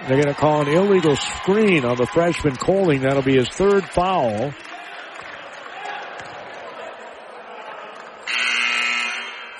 They're 0.00 0.20
going 0.20 0.34
to 0.34 0.34
call 0.34 0.62
an 0.62 0.68
illegal 0.68 1.14
screen 1.14 1.84
on 1.84 1.96
the 1.96 2.06
freshman 2.06 2.56
Coling. 2.56 3.02
That'll 3.02 3.22
be 3.22 3.36
his 3.36 3.48
third 3.48 3.84
foul. 3.84 4.52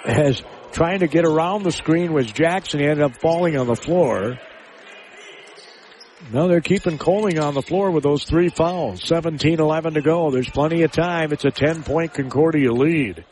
As 0.05 0.43
trying 0.73 1.01
to 1.01 1.07
get 1.07 1.25
around 1.25 1.63
the 1.63 1.71
screen 1.71 2.13
was 2.13 2.31
Jackson. 2.31 2.81
He 2.81 2.87
ended 2.87 3.05
up 3.05 3.17
falling 3.17 3.57
on 3.57 3.69
the 3.69 3.77
floor. 3.77 4.39
Now 6.33 6.47
they're 6.47 6.63
keeping 6.63 6.97
Coling 6.97 7.39
on 7.39 7.53
the 7.53 7.61
floor 7.61 7.91
with 7.91 8.05
those 8.05 8.25
three 8.25 8.49
fouls. 8.49 9.03
17-11 9.03 9.95
to 9.95 10.01
go. 10.01 10.31
There's 10.31 10.49
plenty 10.49 10.83
of 10.83 10.91
time. 10.91 11.31
It's 11.31 11.45
a 11.45 11.51
10-point 11.51 12.15
Concordia 12.15 12.73
lead. 12.73 13.27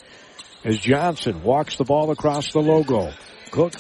As 0.65 0.79
Johnson 0.79 1.43
walks 1.43 1.77
the 1.77 1.85
ball 1.85 2.11
across 2.11 2.53
the 2.53 2.61
logo. 2.61 3.11
Cook 3.51 3.73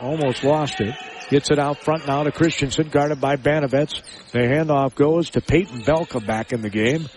almost 0.00 0.42
lost 0.42 0.80
it. 0.80 0.96
Gets 1.30 1.52
it 1.52 1.60
out 1.60 1.78
front 1.78 2.08
now 2.08 2.24
to 2.24 2.32
Christensen, 2.32 2.88
guarded 2.88 3.20
by 3.20 3.36
Banovitz. 3.36 4.02
The 4.32 4.40
handoff 4.40 4.96
goes 4.96 5.30
to 5.30 5.40
Peyton 5.40 5.82
Belka 5.82 6.26
back 6.26 6.52
in 6.52 6.62
the 6.62 6.70
game. 6.70 7.08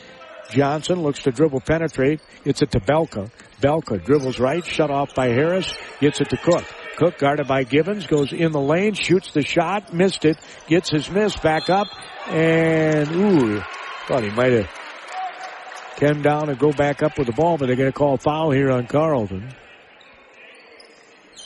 Johnson 0.51 1.01
looks 1.01 1.23
to 1.23 1.31
dribble 1.31 1.61
penetrate. 1.61 2.21
Gets 2.43 2.61
it 2.61 2.71
to 2.71 2.80
Belka. 2.80 3.31
Belka 3.59 4.03
dribbles 4.03 4.39
right, 4.39 4.63
shut 4.63 4.91
off 4.91 5.15
by 5.15 5.30
Harris. 5.30 5.71
Gets 5.99 6.21
it 6.21 6.30
to 6.30 6.38
Cook. 6.38 6.65
Cook 6.99 7.17
guarded 7.17 7.47
by 7.47 7.63
Gibbons, 7.63 8.05
goes 8.07 8.34
in 8.34 8.51
the 8.51 8.59
lane, 8.59 8.93
shoots 8.93 9.31
the 9.31 9.41
shot, 9.41 9.93
missed 9.93 10.26
it, 10.26 10.38
gets 10.67 10.89
his 10.89 11.09
miss 11.09 11.34
back 11.38 11.69
up, 11.69 11.88
and 12.27 13.09
ooh, 13.09 13.61
thought 14.05 14.21
he 14.21 14.30
might 14.31 14.51
have 14.51 14.69
come 15.95 16.21
down 16.21 16.49
and 16.49 16.59
go 16.59 16.73
back 16.73 17.01
up 17.01 17.17
with 17.17 17.27
the 17.27 17.31
ball, 17.31 17.57
but 17.57 17.67
they're 17.67 17.77
going 17.77 17.89
to 17.89 17.97
call 17.97 18.17
foul 18.17 18.51
here 18.51 18.69
on 18.69 18.85
Carleton. 18.85 19.49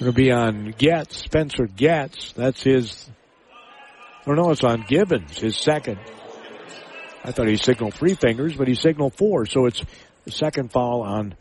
It'll 0.01 0.11
be 0.11 0.31
on 0.31 0.73
Getz, 0.75 1.17
Spencer 1.17 1.67
Getz. 1.67 2.33
That's 2.33 2.63
his, 2.63 3.07
or 4.25 4.35
no, 4.35 4.49
it's 4.49 4.63
on 4.63 4.85
Gibbons, 4.87 5.37
his 5.37 5.55
second. 5.55 5.99
I 7.23 7.31
thought 7.31 7.47
he 7.47 7.57
signaled 7.57 7.93
three 7.93 8.15
fingers, 8.15 8.55
but 8.55 8.67
he 8.67 8.73
signaled 8.73 9.13
four, 9.13 9.45
so 9.45 9.67
it's 9.67 9.83
the 10.25 10.31
second 10.31 10.71
foul 10.71 11.03
on 11.03 11.35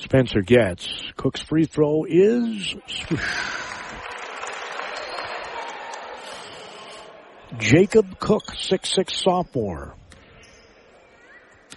Spencer 0.00 0.40
Getz. 0.40 0.88
Cook's 1.16 1.42
free 1.42 1.66
throw 1.66 2.04
is 2.08 2.74
Jacob 7.58 8.18
Cook, 8.18 8.44
six-six 8.56 9.22
sophomore 9.22 9.94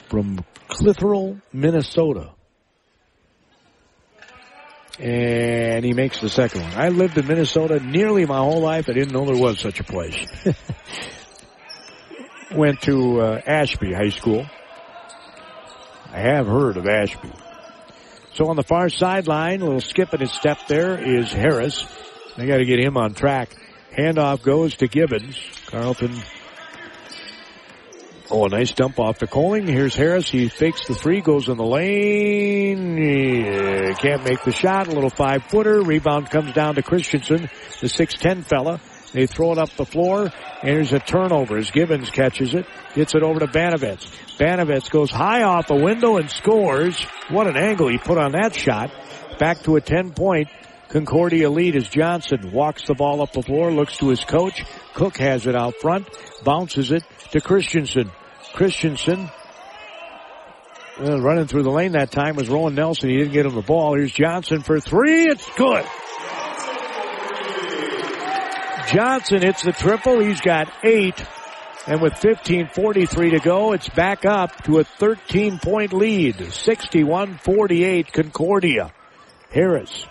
from 0.08 0.46
Clitherall, 0.70 1.42
Minnesota. 1.52 2.32
And 5.00 5.84
he 5.84 5.94
makes 5.94 6.22
the 6.22 6.30
second 6.30 6.62
one. 6.62 6.74
I 6.76 6.90
lived 6.90 7.18
in 7.18 7.28
Minnesota 7.28 7.80
nearly 7.80 8.26
my 8.26 8.38
whole 8.38 8.62
life. 8.62 8.88
I 8.88 8.94
didn't 8.94 9.12
know 9.12 9.26
there 9.26 9.36
was 9.36 9.60
such 9.60 9.80
a 9.80 9.84
place. 9.84 10.16
Went 12.56 12.82
to 12.84 13.20
uh, 13.20 13.42
Ashby 13.46 13.92
High 13.92 14.10
School. 14.10 14.46
I 16.12 16.20
have 16.20 16.46
heard 16.46 16.78
of 16.78 16.86
Ashby. 16.88 17.32
So 18.34 18.48
on 18.48 18.56
the 18.56 18.64
far 18.64 18.90
sideline, 18.90 19.62
a 19.62 19.66
little 19.66 19.80
skip 19.80 20.14
in 20.14 20.20
his 20.20 20.32
step 20.32 20.58
there 20.68 20.98
is 20.98 21.32
Harris. 21.32 21.86
They 22.36 22.48
got 22.48 22.58
to 22.58 22.66
get 22.66 22.80
him 22.80 22.98
on 22.98 23.14
track. 23.14 23.56
Handoff 23.96 24.42
goes 24.42 24.76
to 24.78 24.88
Gibbons. 24.88 25.38
Carleton. 25.68 26.16
Oh, 28.32 28.46
a 28.46 28.50
nice 28.50 28.72
dump 28.72 29.00
off 29.00 29.20
to 29.20 29.28
Coling. 29.28 29.68
Here's 29.68 29.94
Harris. 29.94 30.28
He 30.28 30.50
fakes 30.50 30.88
the 30.88 30.96
three, 30.96 31.22
goes 31.22 31.48
in 31.48 31.58
the 31.58 31.64
lane. 31.64 32.98
He 32.98 33.94
can't 33.96 34.24
make 34.24 34.44
the 34.44 34.52
shot. 34.52 34.88
A 34.88 34.92
little 34.92 35.12
five 35.12 35.44
footer. 35.44 35.82
Rebound 35.82 36.32
comes 36.32 36.54
down 36.54 36.74
to 36.76 36.82
Christensen, 36.82 37.50
the 37.82 37.88
6'10 37.88 38.46
fella. 38.46 38.82
They 39.14 39.28
throw 39.28 39.52
it 39.52 39.58
up 39.60 39.70
the 39.72 39.86
floor, 39.86 40.24
and 40.24 40.32
there's 40.64 40.92
a 40.92 41.00
turnover 41.00 41.58
as 41.58 41.72
Gibbons 41.72 42.10
catches 42.10 42.56
it, 42.56 42.66
gets 42.96 43.14
it 43.14 43.24
over 43.24 43.40
to 43.40 43.48
Banovitz. 43.48 44.08
Banovitz 44.38 44.90
goes 44.90 45.12
high 45.12 45.44
off 45.44 45.68
the 45.68 45.76
window 45.76 46.18
and 46.18 46.30
scores. 46.30 47.00
What 47.30 47.48
an 47.48 47.56
angle 47.56 47.90
he 47.90 48.00
put 48.00 48.18
on 48.18 48.32
that 48.32 48.56
shot. 48.56 48.92
Back 49.40 49.62
to 49.64 49.76
a 49.76 49.82
10 49.82 50.14
point 50.14 50.50
Concordia 50.90 51.50
lead 51.50 51.76
as 51.76 51.88
Johnson 51.88 52.52
walks 52.52 52.84
the 52.86 52.94
ball 52.94 53.22
up 53.22 53.32
the 53.32 53.42
floor, 53.42 53.72
looks 53.72 53.98
to 53.98 54.10
his 54.10 54.24
coach. 54.24 54.64
Cook 54.94 55.18
has 55.18 55.48
it 55.48 55.56
out 55.56 55.74
front, 55.82 56.08
bounces 56.44 56.92
it 56.92 57.04
to 57.32 57.42
Christensen. 57.42 58.12
Christensen 58.54 59.32
uh, 61.00 61.20
running 61.20 61.48
through 61.48 61.64
the 61.64 61.72
lane 61.72 61.94
that 61.94 62.12
time 62.12 62.36
was 62.36 62.48
Rowan 62.48 62.76
Nelson. 62.76 63.10
He 63.10 63.18
didn't 63.18 63.34
get 63.34 63.48
him 63.48 63.56
the 63.56 63.64
ball. 63.64 63.96
Here's 63.96 64.12
Johnson 64.12 64.62
for 64.62 64.80
three. 64.80 65.26
It's 65.26 65.50
good. 65.56 65.84
Johnson 68.94 69.42
hits 69.42 69.64
the 69.64 69.72
triple. 69.72 70.20
He's 70.20 70.42
got 70.42 70.72
eight. 70.84 71.20
And 71.88 72.00
with 72.00 72.14
15.43 72.14 73.32
to 73.32 73.40
go, 73.40 73.74
it's 73.74 73.90
back 73.90 74.24
up 74.24 74.64
to 74.66 74.78
a 74.78 74.84
13 74.84 75.58
point 75.58 75.94
lead. 75.94 76.36
61-48 76.36 78.12
Concordia. 78.14 78.94
Harris 79.50 80.06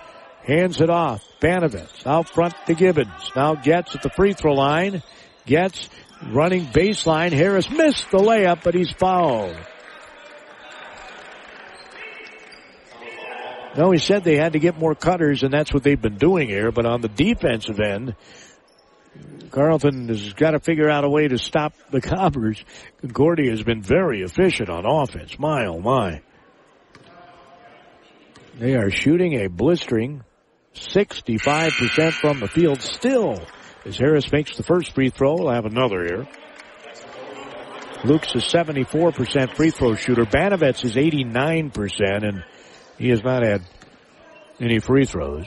hands 0.44 0.80
it 0.80 0.90
off. 0.90 1.24
Banovitz 1.40 2.06
out 2.06 2.28
front 2.28 2.54
to 2.66 2.74
Gibbons. 2.74 3.30
Now 3.36 3.54
Getz 3.54 3.94
at 3.94 4.02
the 4.02 4.10
free 4.10 4.32
throw 4.32 4.54
line. 4.54 5.02
Getz 5.46 5.88
running 6.26 6.66
baseline. 6.66 7.32
Harris 7.32 7.70
missed 7.70 8.10
the 8.10 8.18
layup, 8.18 8.64
but 8.64 8.74
he's 8.74 8.90
fouled. 8.90 9.56
No, 13.76 13.90
he 13.90 13.98
said 13.98 14.22
they 14.22 14.36
had 14.36 14.52
to 14.52 14.58
get 14.58 14.78
more 14.78 14.94
cutters, 14.94 15.42
and 15.42 15.52
that's 15.52 15.72
what 15.72 15.82
they've 15.82 16.00
been 16.00 16.18
doing 16.18 16.48
here. 16.48 16.70
But 16.70 16.84
on 16.84 17.00
the 17.00 17.08
defensive 17.08 17.80
end, 17.80 18.14
Carleton 19.50 20.08
has 20.08 20.32
got 20.32 20.52
to 20.52 20.60
figure 20.60 20.88
out 20.88 21.04
a 21.04 21.10
way 21.10 21.28
to 21.28 21.36
stop 21.38 21.74
the 21.90 22.00
Cobbers. 22.00 22.64
Concordia 23.00 23.50
has 23.50 23.62
been 23.62 23.82
very 23.82 24.22
efficient 24.22 24.70
on 24.70 24.86
offense. 24.86 25.38
My, 25.38 25.66
oh 25.66 25.80
my. 25.80 26.22
They 28.58 28.74
are 28.74 28.90
shooting 28.90 29.34
a 29.44 29.48
blistering 29.48 30.24
65% 30.74 32.12
from 32.12 32.40
the 32.40 32.48
field 32.48 32.80
still. 32.80 33.42
As 33.84 33.98
Harris 33.98 34.30
makes 34.32 34.56
the 34.56 34.62
first 34.62 34.94
free 34.94 35.10
throw, 35.10 35.34
we'll 35.34 35.52
have 35.52 35.66
another 35.66 36.04
here. 36.04 36.28
Luke's 38.04 38.34
a 38.34 38.38
74% 38.38 39.54
free 39.54 39.70
throw 39.70 39.94
shooter. 39.94 40.24
Banovets 40.24 40.84
is 40.84 40.96
89%, 40.96 42.26
and 42.26 42.44
he 42.98 43.10
has 43.10 43.22
not 43.22 43.44
had 43.44 43.62
any 44.60 44.78
free 44.78 45.04
throws. 45.04 45.46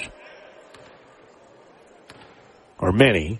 Or 2.77 2.91
many. 2.91 3.39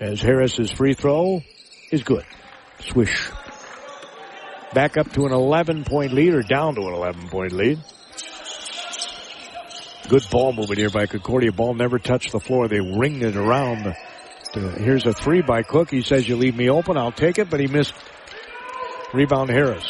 As 0.00 0.18
Harris's 0.22 0.70
free 0.70 0.94
throw 0.94 1.42
is 1.90 2.02
good. 2.02 2.24
Swish. 2.78 3.30
Back 4.72 4.96
up 4.96 5.12
to 5.12 5.26
an 5.26 5.32
11 5.32 5.84
point 5.84 6.14
lead 6.14 6.32
or 6.32 6.42
down 6.42 6.74
to 6.76 6.80
an 6.80 6.94
11 6.94 7.28
point 7.28 7.52
lead. 7.52 7.78
Good 10.08 10.22
ball 10.30 10.54
movement 10.54 10.78
here 10.78 10.88
by 10.88 11.04
Concordia. 11.04 11.52
Ball 11.52 11.74
never 11.74 11.98
touched 11.98 12.32
the 12.32 12.40
floor. 12.40 12.66
They 12.66 12.80
ringed 12.80 13.22
it 13.22 13.36
around. 13.36 13.94
Here's 14.54 15.04
a 15.04 15.12
three 15.12 15.42
by 15.42 15.62
Cook. 15.62 15.90
He 15.90 16.00
says, 16.00 16.26
you 16.26 16.36
leave 16.36 16.56
me 16.56 16.70
open. 16.70 16.96
I'll 16.96 17.12
take 17.12 17.38
it, 17.38 17.50
but 17.50 17.60
he 17.60 17.66
missed. 17.66 17.94
Rebound 19.12 19.50
Harris. 19.50 19.84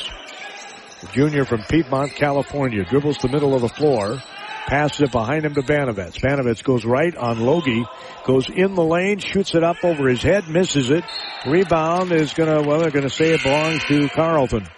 Junior 1.13 1.45
from 1.45 1.63
Piedmont, 1.63 2.13
California. 2.17 2.85
Dribbles 2.85 3.19
the 3.19 3.29
middle 3.29 3.55
of 3.55 3.63
the 3.63 3.69
floor. 3.69 4.21
Passes 4.71 5.01
it 5.01 5.11
behind 5.11 5.45
him 5.45 5.55
to 5.55 5.63
Banovets. 5.63 6.21
Banovets 6.21 6.63
goes 6.63 6.85
right 6.85 7.17
on 7.17 7.41
Logie. 7.41 7.85
Goes 8.25 8.49
in 8.49 8.77
the 8.77 8.85
lane, 8.85 9.19
shoots 9.19 9.57
it 9.57 9.65
up 9.65 9.83
over 9.83 10.09
his 10.09 10.23
head, 10.23 10.49
misses 10.49 10.91
it. 10.91 11.03
Rebound 11.45 12.13
is 12.13 12.35
gonna, 12.35 12.63
well, 12.63 12.79
they're 12.79 12.93
gonna 12.93 13.11
say 13.11 13.35
it 13.35 13.43
belongs 13.43 13.83
to 13.87 14.09
Carleton. 14.11 14.69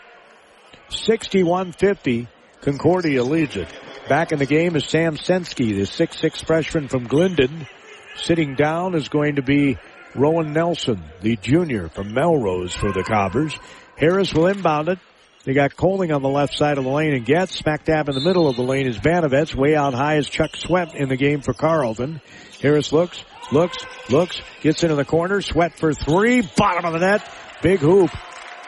61-50. 0.89 2.27
Concordia 2.63 3.23
leads 3.23 3.55
it. 3.57 3.69
Back 4.09 4.33
in 4.33 4.39
the 4.39 4.47
game 4.47 4.77
is 4.77 4.87
Sam 4.87 5.19
Sensky, 5.19 5.77
the 5.77 5.83
6'6 5.83 6.43
freshman 6.43 6.89
from 6.89 7.07
Glyndon. 7.07 7.69
Sitting 8.17 8.55
down 8.55 8.95
is 8.95 9.11
going 9.11 9.37
to 9.37 9.43
be 9.43 9.77
Rowan 10.15 10.55
Nelson, 10.55 11.03
the 11.21 11.37
junior 11.37 11.91
from 11.91 12.15
Melrose 12.15 12.75
for 12.75 12.93
the 12.93 13.03
Cobbers. 13.03 13.55
Harris 13.99 14.33
will 14.33 14.47
inbound 14.47 14.89
it. 14.89 14.99
They 15.45 15.55
got 15.55 15.77
Coling 15.77 16.13
on 16.13 16.23
the 16.23 16.29
left 16.29 16.55
side 16.55 16.79
of 16.79 16.85
the 16.85 16.91
lane 16.91 17.15
and 17.15 17.27
Getz. 17.27 17.57
Smack 17.57 17.85
dab 17.85 18.09
in 18.09 18.15
the 18.15 18.21
middle 18.21 18.49
of 18.49 18.55
the 18.55 18.63
lane 18.63 18.87
is 18.87 18.99
Banovets. 18.99 19.55
Way 19.55 19.75
out 19.75 19.93
high 19.93 20.17
is 20.17 20.29
Chuck 20.29 20.57
Sweat 20.57 20.95
in 20.95 21.09
the 21.09 21.17
game 21.17 21.41
for 21.41 21.53
Carleton. 21.53 22.21
Harris 22.61 22.93
looks, 22.93 23.25
looks, 23.51 23.85
looks, 24.09 24.41
gets 24.61 24.85
into 24.85 24.95
the 24.95 25.05
corner. 25.05 25.41
Sweat 25.41 25.77
for 25.77 25.93
three. 25.93 26.43
Bottom 26.43 26.85
of 26.85 26.93
the 26.93 27.01
net. 27.01 27.29
Big 27.61 27.81
hoop 27.81 28.11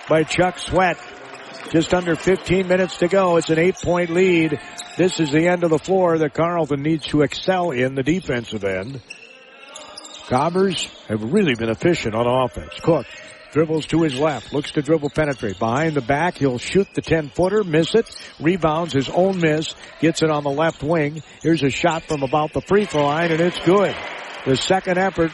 by 0.08 0.24
Chuck 0.24 0.58
Sweat. 0.58 0.98
Just 1.70 1.94
under 1.94 2.16
15 2.16 2.66
minutes 2.66 2.96
to 2.98 3.08
go. 3.08 3.36
It's 3.36 3.50
an 3.50 3.58
eight 3.58 3.76
point 3.76 4.10
lead. 4.10 4.60
This 4.96 5.20
is 5.20 5.30
the 5.30 5.46
end 5.46 5.62
of 5.62 5.70
the 5.70 5.78
floor 5.78 6.18
that 6.18 6.34
Carleton 6.34 6.82
needs 6.82 7.06
to 7.06 7.22
excel 7.22 7.70
in 7.70 7.94
the 7.94 8.02
defensive 8.02 8.64
end. 8.64 9.00
Cobbers 10.26 10.88
have 11.08 11.32
really 11.32 11.54
been 11.54 11.68
efficient 11.68 12.14
on 12.14 12.26
offense. 12.26 12.72
Cook 12.80 13.06
dribbles 13.54 13.86
to 13.86 14.02
his 14.02 14.18
left, 14.18 14.52
looks 14.52 14.72
to 14.72 14.82
dribble 14.82 15.10
penetrate. 15.10 15.58
Behind 15.60 15.94
the 15.94 16.02
back, 16.02 16.36
he'll 16.36 16.58
shoot 16.58 16.88
the 16.92 17.00
10 17.00 17.30
footer, 17.30 17.62
miss 17.62 17.94
it, 17.94 18.04
rebounds 18.40 18.92
his 18.92 19.08
own 19.08 19.40
miss, 19.40 19.74
gets 20.00 20.22
it 20.22 20.28
on 20.30 20.42
the 20.42 20.50
left 20.50 20.82
wing. 20.82 21.22
Here's 21.40 21.62
a 21.62 21.70
shot 21.70 22.02
from 22.02 22.24
about 22.24 22.52
the 22.52 22.60
free 22.60 22.84
throw 22.84 23.06
line 23.06 23.30
and 23.30 23.40
it's 23.40 23.58
good. 23.60 23.94
The 24.44 24.56
second 24.56 24.98
effort 24.98 25.30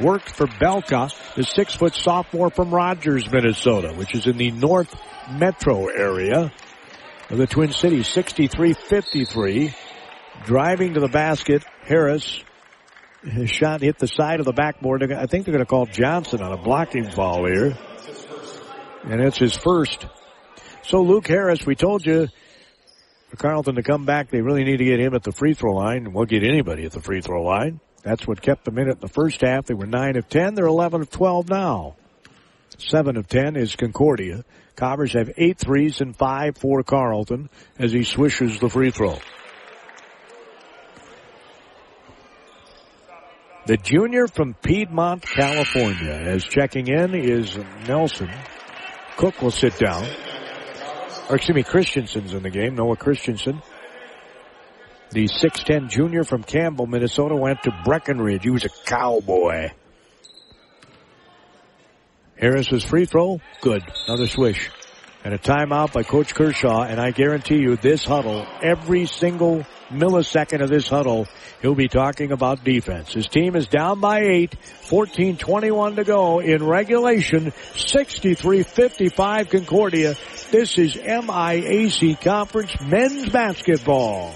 worked 0.00 0.28
for 0.28 0.46
Belka, 0.46 1.10
the 1.34 1.44
six 1.44 1.74
foot 1.74 1.94
sophomore 1.94 2.50
from 2.50 2.70
Rogers, 2.70 3.30
Minnesota, 3.32 3.94
which 3.94 4.14
is 4.14 4.26
in 4.26 4.36
the 4.36 4.50
North 4.50 4.94
Metro 5.30 5.86
area 5.86 6.52
of 7.30 7.38
the 7.38 7.46
Twin 7.46 7.72
Cities, 7.72 8.06
63-53. 8.08 9.74
Driving 10.44 10.94
to 10.94 11.00
the 11.00 11.08
basket, 11.08 11.64
Harris 11.84 12.42
his 13.24 13.50
shot 13.50 13.80
hit 13.80 13.98
the 13.98 14.08
side 14.08 14.40
of 14.40 14.46
the 14.46 14.52
backboard. 14.52 15.02
I 15.12 15.26
think 15.26 15.44
they're 15.44 15.54
going 15.54 15.64
to 15.64 15.68
call 15.68 15.86
Johnson 15.86 16.42
on 16.42 16.52
a 16.52 16.56
blocking 16.56 17.10
foul 17.10 17.46
here. 17.46 17.76
And 19.04 19.20
it's 19.20 19.38
his 19.38 19.56
first. 19.56 20.06
So 20.82 21.02
Luke 21.02 21.26
Harris, 21.26 21.64
we 21.64 21.74
told 21.74 22.04
you 22.04 22.28
for 23.28 23.36
Carleton 23.36 23.76
to 23.76 23.82
come 23.82 24.04
back, 24.04 24.30
they 24.30 24.40
really 24.40 24.64
need 24.64 24.78
to 24.78 24.84
get 24.84 25.00
him 25.00 25.14
at 25.14 25.22
the 25.22 25.32
free 25.32 25.54
throw 25.54 25.72
line. 25.72 26.12
We'll 26.12 26.26
get 26.26 26.42
anybody 26.42 26.84
at 26.84 26.92
the 26.92 27.00
free 27.00 27.20
throw 27.20 27.42
line. 27.42 27.80
That's 28.02 28.26
what 28.26 28.42
kept 28.42 28.64
them 28.64 28.78
in 28.78 28.88
it 28.88 28.92
in 28.92 29.00
the 29.00 29.08
first 29.08 29.40
half. 29.40 29.66
They 29.66 29.74
were 29.74 29.86
9 29.86 30.16
of 30.16 30.28
10. 30.28 30.54
They're 30.54 30.66
11 30.66 31.02
of 31.02 31.10
12 31.10 31.48
now. 31.48 31.96
7 32.78 33.16
of 33.16 33.28
10 33.28 33.56
is 33.56 33.76
Concordia. 33.76 34.44
Cobbers 34.74 35.12
have 35.12 35.30
eight 35.36 35.58
threes 35.58 36.00
and 36.00 36.16
five 36.16 36.56
for 36.56 36.82
Carleton 36.82 37.48
as 37.78 37.92
he 37.92 38.02
swishes 38.02 38.58
the 38.58 38.68
free 38.68 38.90
throw. 38.90 39.18
The 43.64 43.76
junior 43.76 44.26
from 44.26 44.54
Piedmont, 44.54 45.22
California, 45.22 46.10
as 46.10 46.42
checking 46.42 46.88
in 46.88 47.14
is 47.14 47.56
Nelson. 47.86 48.28
Cook 49.16 49.40
will 49.40 49.52
sit 49.52 49.78
down. 49.78 50.04
Or 51.28 51.36
excuse 51.36 51.54
me, 51.54 51.62
Christensen's 51.62 52.34
in 52.34 52.42
the 52.42 52.50
game. 52.50 52.74
Noah 52.74 52.96
Christensen. 52.96 53.62
The 55.10 55.28
6'10 55.28 55.90
junior 55.90 56.24
from 56.24 56.42
Campbell, 56.42 56.86
Minnesota 56.86 57.36
went 57.36 57.62
to 57.62 57.82
Breckenridge. 57.84 58.42
He 58.42 58.50
was 58.50 58.64
a 58.64 58.70
cowboy. 58.84 59.70
Harris's 62.36 62.82
free 62.82 63.04
throw, 63.04 63.40
good. 63.60 63.84
Another 64.08 64.26
swish. 64.26 64.70
And 65.24 65.32
a 65.34 65.38
timeout 65.38 65.92
by 65.92 66.02
Coach 66.02 66.34
Kershaw, 66.34 66.82
and 66.82 67.00
I 67.00 67.12
guarantee 67.12 67.58
you 67.58 67.76
this 67.76 68.04
huddle, 68.04 68.44
every 68.60 69.06
single 69.06 69.64
millisecond 69.88 70.62
of 70.62 70.68
this 70.68 70.88
huddle, 70.88 71.28
he'll 71.60 71.76
be 71.76 71.86
talking 71.86 72.32
about 72.32 72.64
defense. 72.64 73.12
His 73.12 73.28
team 73.28 73.54
is 73.54 73.68
down 73.68 74.00
by 74.00 74.22
eight, 74.22 74.56
14-21 74.88 75.94
to 75.96 76.04
go 76.04 76.40
in 76.40 76.66
regulation, 76.66 77.52
63-55 77.74 79.50
Concordia. 79.50 80.16
This 80.50 80.76
is 80.76 80.96
MIAC 80.96 82.20
Conference 82.20 82.72
men's 82.80 83.28
basketball 83.28 84.34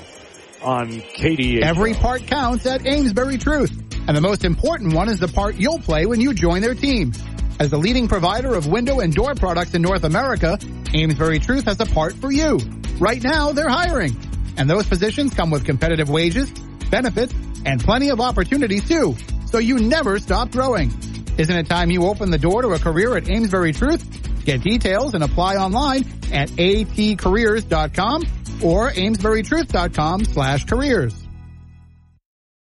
on 0.62 0.88
KDA. 0.92 1.62
Every 1.62 1.94
part 1.94 2.28
counts 2.28 2.64
at 2.64 2.86
Amesbury 2.86 3.38
Truth. 3.38 3.72
And 4.06 4.16
the 4.16 4.20
most 4.20 4.44
important 4.44 4.94
one 4.94 5.08
is 5.08 5.18
the 5.18 5.26
part 5.26 5.56
you'll 5.56 5.80
play 5.80 6.06
when 6.06 6.20
you 6.20 6.32
join 6.32 6.62
their 6.62 6.74
team. 6.74 7.12
As 7.58 7.70
the 7.70 7.78
leading 7.78 8.06
provider 8.06 8.54
of 8.54 8.66
window 8.66 9.00
and 9.00 9.14
door 9.14 9.34
products 9.34 9.74
in 9.74 9.80
North 9.80 10.04
America, 10.04 10.58
Amesbury 10.92 11.38
Truth 11.38 11.64
has 11.64 11.80
a 11.80 11.86
part 11.86 12.14
for 12.14 12.30
you. 12.30 12.58
Right 12.98 13.22
now, 13.22 13.52
they're 13.52 13.68
hiring. 13.68 14.14
And 14.58 14.68
those 14.68 14.86
positions 14.86 15.32
come 15.32 15.50
with 15.50 15.64
competitive 15.64 16.10
wages, 16.10 16.50
benefits, 16.90 17.34
and 17.64 17.82
plenty 17.82 18.10
of 18.10 18.20
opportunities 18.20 18.86
too. 18.86 19.16
So 19.46 19.58
you 19.58 19.78
never 19.78 20.18
stop 20.18 20.50
growing. 20.50 20.92
Isn't 21.38 21.56
it 21.56 21.66
time 21.66 21.90
you 21.90 22.04
open 22.06 22.30
the 22.30 22.38
door 22.38 22.62
to 22.62 22.68
a 22.68 22.78
career 22.78 23.16
at 23.16 23.28
Amesbury 23.28 23.72
Truth? 23.72 24.44
Get 24.44 24.62
details 24.62 25.14
and 25.14 25.24
apply 25.24 25.56
online 25.56 26.04
at 26.32 26.50
atcareers.com 26.50 28.22
or 28.62 28.90
amesburytruth.com 28.90 30.24
slash 30.24 30.64
careers. 30.64 31.25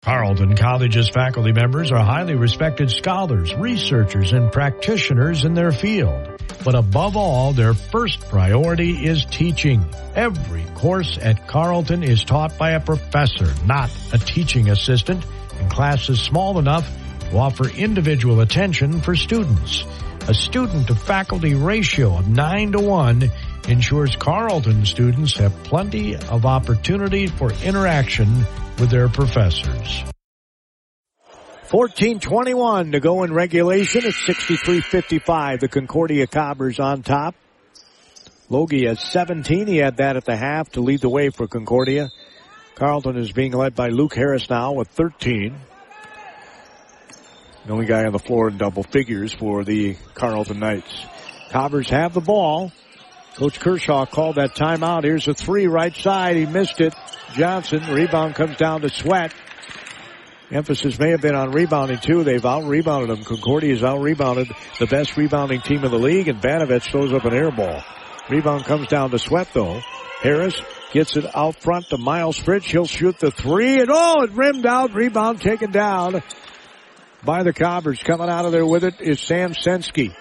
Carleton 0.05 0.55
College's 0.55 1.09
faculty 1.09 1.51
members 1.51 1.91
are 1.91 1.97
highly 1.97 2.35
respected 2.35 2.91
scholars, 2.91 3.55
researchers, 3.55 4.33
and 4.33 4.51
practitioners 4.51 5.45
in 5.45 5.55
their 5.55 5.71
field. 5.71 6.39
But 6.63 6.75
above 6.75 7.17
all, 7.17 7.53
their 7.53 7.73
first 7.73 8.29
priority 8.29 9.07
is 9.07 9.25
teaching. 9.25 9.83
Every 10.13 10.63
course 10.75 11.17
at 11.19 11.47
Carleton 11.47 12.03
is 12.03 12.23
taught 12.23 12.55
by 12.55 12.73
a 12.73 12.79
professor, 12.79 13.51
not 13.65 13.89
a 14.13 14.19
teaching 14.19 14.69
assistant, 14.69 15.25
and 15.59 15.71
classes 15.71 16.21
small 16.21 16.59
enough 16.59 16.87
to 17.31 17.37
offer 17.39 17.67
individual 17.67 18.41
attention 18.41 19.01
for 19.01 19.15
students. 19.15 19.85
A 20.27 20.35
student 20.35 20.85
to 20.85 20.93
faculty 20.93 21.55
ratio 21.55 22.19
of 22.19 22.27
9 22.27 22.73
to 22.73 22.79
1 22.79 23.31
ensures 23.69 24.15
Carleton 24.17 24.85
students 24.85 25.35
have 25.37 25.63
plenty 25.63 26.15
of 26.15 26.45
opportunity 26.45 27.25
for 27.25 27.51
interaction 27.63 28.45
with 28.79 28.89
their 28.89 29.09
professors. 29.09 30.03
14-21 31.69 32.91
to 32.91 32.99
go 32.99 33.23
in 33.23 33.33
regulation. 33.33 34.01
It's 34.05 34.17
63-55. 34.27 35.59
The 35.59 35.67
Concordia 35.67 36.27
Cobbers 36.27 36.79
on 36.79 37.01
top. 37.01 37.35
Logie 38.49 38.85
has 38.85 38.99
17. 38.99 39.67
He 39.67 39.77
had 39.77 39.97
that 39.97 40.15
at 40.15 40.25
the 40.25 40.35
half 40.35 40.69
to 40.73 40.81
lead 40.81 41.01
the 41.01 41.09
way 41.09 41.29
for 41.29 41.47
Concordia. 41.47 42.09
Carleton 42.75 43.17
is 43.17 43.31
being 43.31 43.53
led 43.53 43.73
by 43.73 43.89
Luke 43.89 44.13
Harris 44.13 44.49
now 44.49 44.73
with 44.73 44.89
13. 44.89 45.55
The 47.65 47.71
only 47.71 47.87
guy 47.87 48.05
on 48.05 48.11
the 48.11 48.19
floor 48.19 48.49
in 48.49 48.57
double 48.57 48.83
figures 48.83 49.33
for 49.33 49.63
the 49.63 49.95
Carleton 50.13 50.59
Knights. 50.59 51.05
Cobbers 51.49 51.89
have 51.89 52.13
the 52.13 52.21
ball. 52.21 52.71
Coach 53.35 53.59
Kershaw 53.59 54.05
called 54.05 54.35
that 54.35 54.51
timeout. 54.55 55.03
Here's 55.03 55.27
a 55.27 55.33
three 55.33 55.65
right 55.65 55.95
side. 55.95 56.35
He 56.35 56.45
missed 56.45 56.79
it. 56.79 56.93
Johnson. 57.35 57.83
Rebound 57.91 58.35
comes 58.35 58.57
down 58.57 58.81
to 58.81 58.89
Sweat. 58.89 59.33
Emphasis 60.51 60.99
may 60.99 61.11
have 61.11 61.21
been 61.21 61.35
on 61.35 61.51
rebounding 61.51 61.97
too. 61.97 62.23
They've 62.23 62.45
out 62.45 62.65
rebounded 62.65 63.09
them. 63.09 63.25
Concordia's 63.25 63.83
out 63.83 64.01
rebounded 64.01 64.47
the 64.79 64.85
best 64.85 65.17
rebounding 65.17 65.61
team 65.61 65.83
in 65.83 65.91
the 65.91 65.99
league 65.99 66.27
and 66.27 66.39
Banovets 66.39 66.89
throws 66.89 67.13
up 67.13 67.25
an 67.25 67.33
air 67.33 67.51
ball. 67.51 67.83
Rebound 68.29 68.65
comes 68.65 68.87
down 68.87 69.11
to 69.11 69.19
Sweat 69.19 69.49
though. 69.53 69.81
Harris 70.21 70.59
gets 70.93 71.17
it 71.17 71.25
out 71.35 71.61
front 71.61 71.89
to 71.89 71.97
Miles 71.97 72.39
Fritsch. 72.39 72.71
He'll 72.71 72.85
shoot 72.85 73.19
the 73.19 73.31
three 73.31 73.79
and 73.79 73.89
oh, 73.91 74.23
it 74.23 74.31
rimmed 74.31 74.65
out. 74.65 74.93
Rebound 74.93 75.41
taken 75.41 75.71
down 75.71 76.21
by 77.23 77.43
the 77.43 77.53
Cobbers. 77.53 78.01
Coming 78.03 78.29
out 78.29 78.45
of 78.45 78.51
there 78.51 78.65
with 78.65 78.83
it 78.83 79.01
is 79.01 79.19
Sam 79.19 79.53
Sensky. 79.53 80.15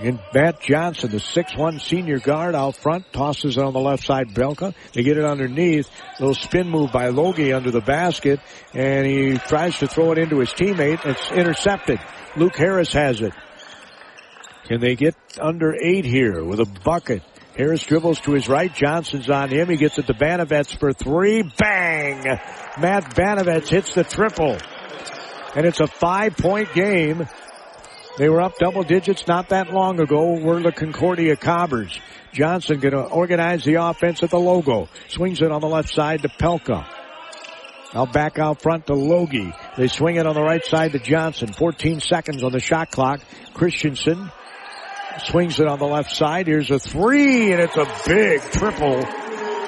And 0.00 0.18
Matt 0.32 0.60
Johnson, 0.60 1.10
the 1.10 1.18
6'1 1.18 1.78
senior 1.80 2.18
guard 2.18 2.54
out 2.54 2.74
front, 2.74 3.12
tosses 3.12 3.58
it 3.58 3.62
on 3.62 3.74
the 3.74 3.80
left 3.80 4.04
side. 4.04 4.30
Belka. 4.30 4.74
They 4.94 5.02
get 5.02 5.18
it 5.18 5.24
underneath. 5.24 5.90
Little 6.18 6.34
spin 6.34 6.70
move 6.70 6.90
by 6.90 7.08
Logie 7.08 7.52
under 7.52 7.70
the 7.70 7.82
basket. 7.82 8.40
And 8.72 9.06
he 9.06 9.36
tries 9.36 9.78
to 9.80 9.86
throw 9.86 10.12
it 10.12 10.18
into 10.18 10.38
his 10.38 10.50
teammate. 10.50 11.04
It's 11.04 11.30
intercepted. 11.30 11.98
Luke 12.36 12.56
Harris 12.56 12.94
has 12.94 13.20
it. 13.20 13.34
Can 14.64 14.80
they 14.80 14.96
get 14.96 15.16
under 15.38 15.74
eight 15.74 16.06
here 16.06 16.42
with 16.44 16.60
a 16.60 16.66
bucket? 16.84 17.22
Harris 17.56 17.84
dribbles 17.84 18.20
to 18.20 18.32
his 18.32 18.48
right. 18.48 18.72
Johnson's 18.72 19.28
on 19.28 19.50
him. 19.50 19.68
He 19.68 19.76
gets 19.76 19.98
it 19.98 20.06
to 20.06 20.14
Banovets 20.14 20.74
for 20.74 20.94
three. 20.94 21.42
Bang! 21.42 22.22
Matt 22.78 23.14
Banovets 23.14 23.68
hits 23.68 23.94
the 23.94 24.04
triple. 24.04 24.56
And 25.54 25.66
it's 25.66 25.80
a 25.80 25.86
five 25.86 26.36
point 26.38 26.72
game. 26.72 27.26
They 28.18 28.28
were 28.28 28.40
up 28.40 28.58
double 28.58 28.82
digits 28.82 29.26
not 29.26 29.48
that 29.50 29.72
long 29.72 30.00
ago. 30.00 30.38
Were 30.38 30.60
the 30.60 30.72
Concordia 30.72 31.36
Cobbers. 31.36 31.98
Johnson 32.32 32.80
going 32.80 32.92
to 32.92 33.02
organize 33.02 33.64
the 33.64 33.74
offense 33.74 34.22
at 34.22 34.30
the 34.30 34.38
logo. 34.38 34.88
Swings 35.08 35.40
it 35.42 35.50
on 35.50 35.60
the 35.60 35.68
left 35.68 35.92
side 35.92 36.22
to 36.22 36.28
Belka. 36.28 36.86
Now 37.94 38.06
back 38.06 38.38
out 38.38 38.62
front 38.62 38.86
to 38.86 38.94
Logie. 38.94 39.52
They 39.76 39.88
swing 39.88 40.16
it 40.16 40.26
on 40.26 40.34
the 40.34 40.42
right 40.42 40.64
side 40.64 40.92
to 40.92 40.98
Johnson. 40.98 41.52
14 41.52 42.00
seconds 42.00 42.44
on 42.44 42.52
the 42.52 42.60
shot 42.60 42.90
clock. 42.90 43.20
Christensen 43.54 44.30
swings 45.24 45.58
it 45.58 45.66
on 45.66 45.78
the 45.78 45.86
left 45.86 46.14
side. 46.14 46.46
Here's 46.46 46.70
a 46.70 46.78
three, 46.78 47.52
and 47.52 47.60
it's 47.60 47.76
a 47.76 47.86
big 48.06 48.40
triple 48.52 49.00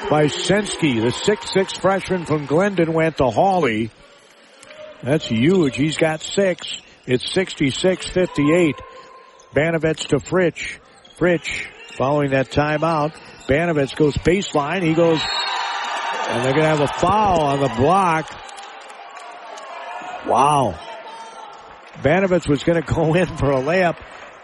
by 0.08 0.26
Sensky. 0.26 1.00
The 1.00 1.10
six-six 1.10 1.72
freshman 1.72 2.24
from 2.24 2.46
Glyndon 2.46 2.92
went 2.92 3.16
to 3.16 3.28
Hawley. 3.30 3.90
That's 5.02 5.26
huge. 5.26 5.74
He's 5.76 5.96
got 5.96 6.20
six. 6.20 6.80
It's 7.06 7.34
66-58. 7.34 8.78
Banovets 9.54 10.08
to 10.08 10.16
Fritsch. 10.16 10.78
Fritsch 11.18 11.66
following 11.96 12.30
that 12.30 12.50
timeout. 12.50 13.14
Banovets 13.46 13.94
goes 13.94 14.14
baseline. 14.14 14.82
He 14.82 14.94
goes, 14.94 15.20
and 16.28 16.44
they're 16.44 16.54
going 16.54 16.64
to 16.64 16.76
have 16.76 16.80
a 16.80 16.88
foul 16.88 17.40
on 17.40 17.60
the 17.60 17.68
block. 17.68 18.30
Wow. 20.26 20.78
Banovets 22.02 22.48
was 22.48 22.62
going 22.64 22.82
to 22.82 22.94
go 22.94 23.14
in 23.14 23.26
for 23.26 23.50
a 23.50 23.60
layup 23.60 23.98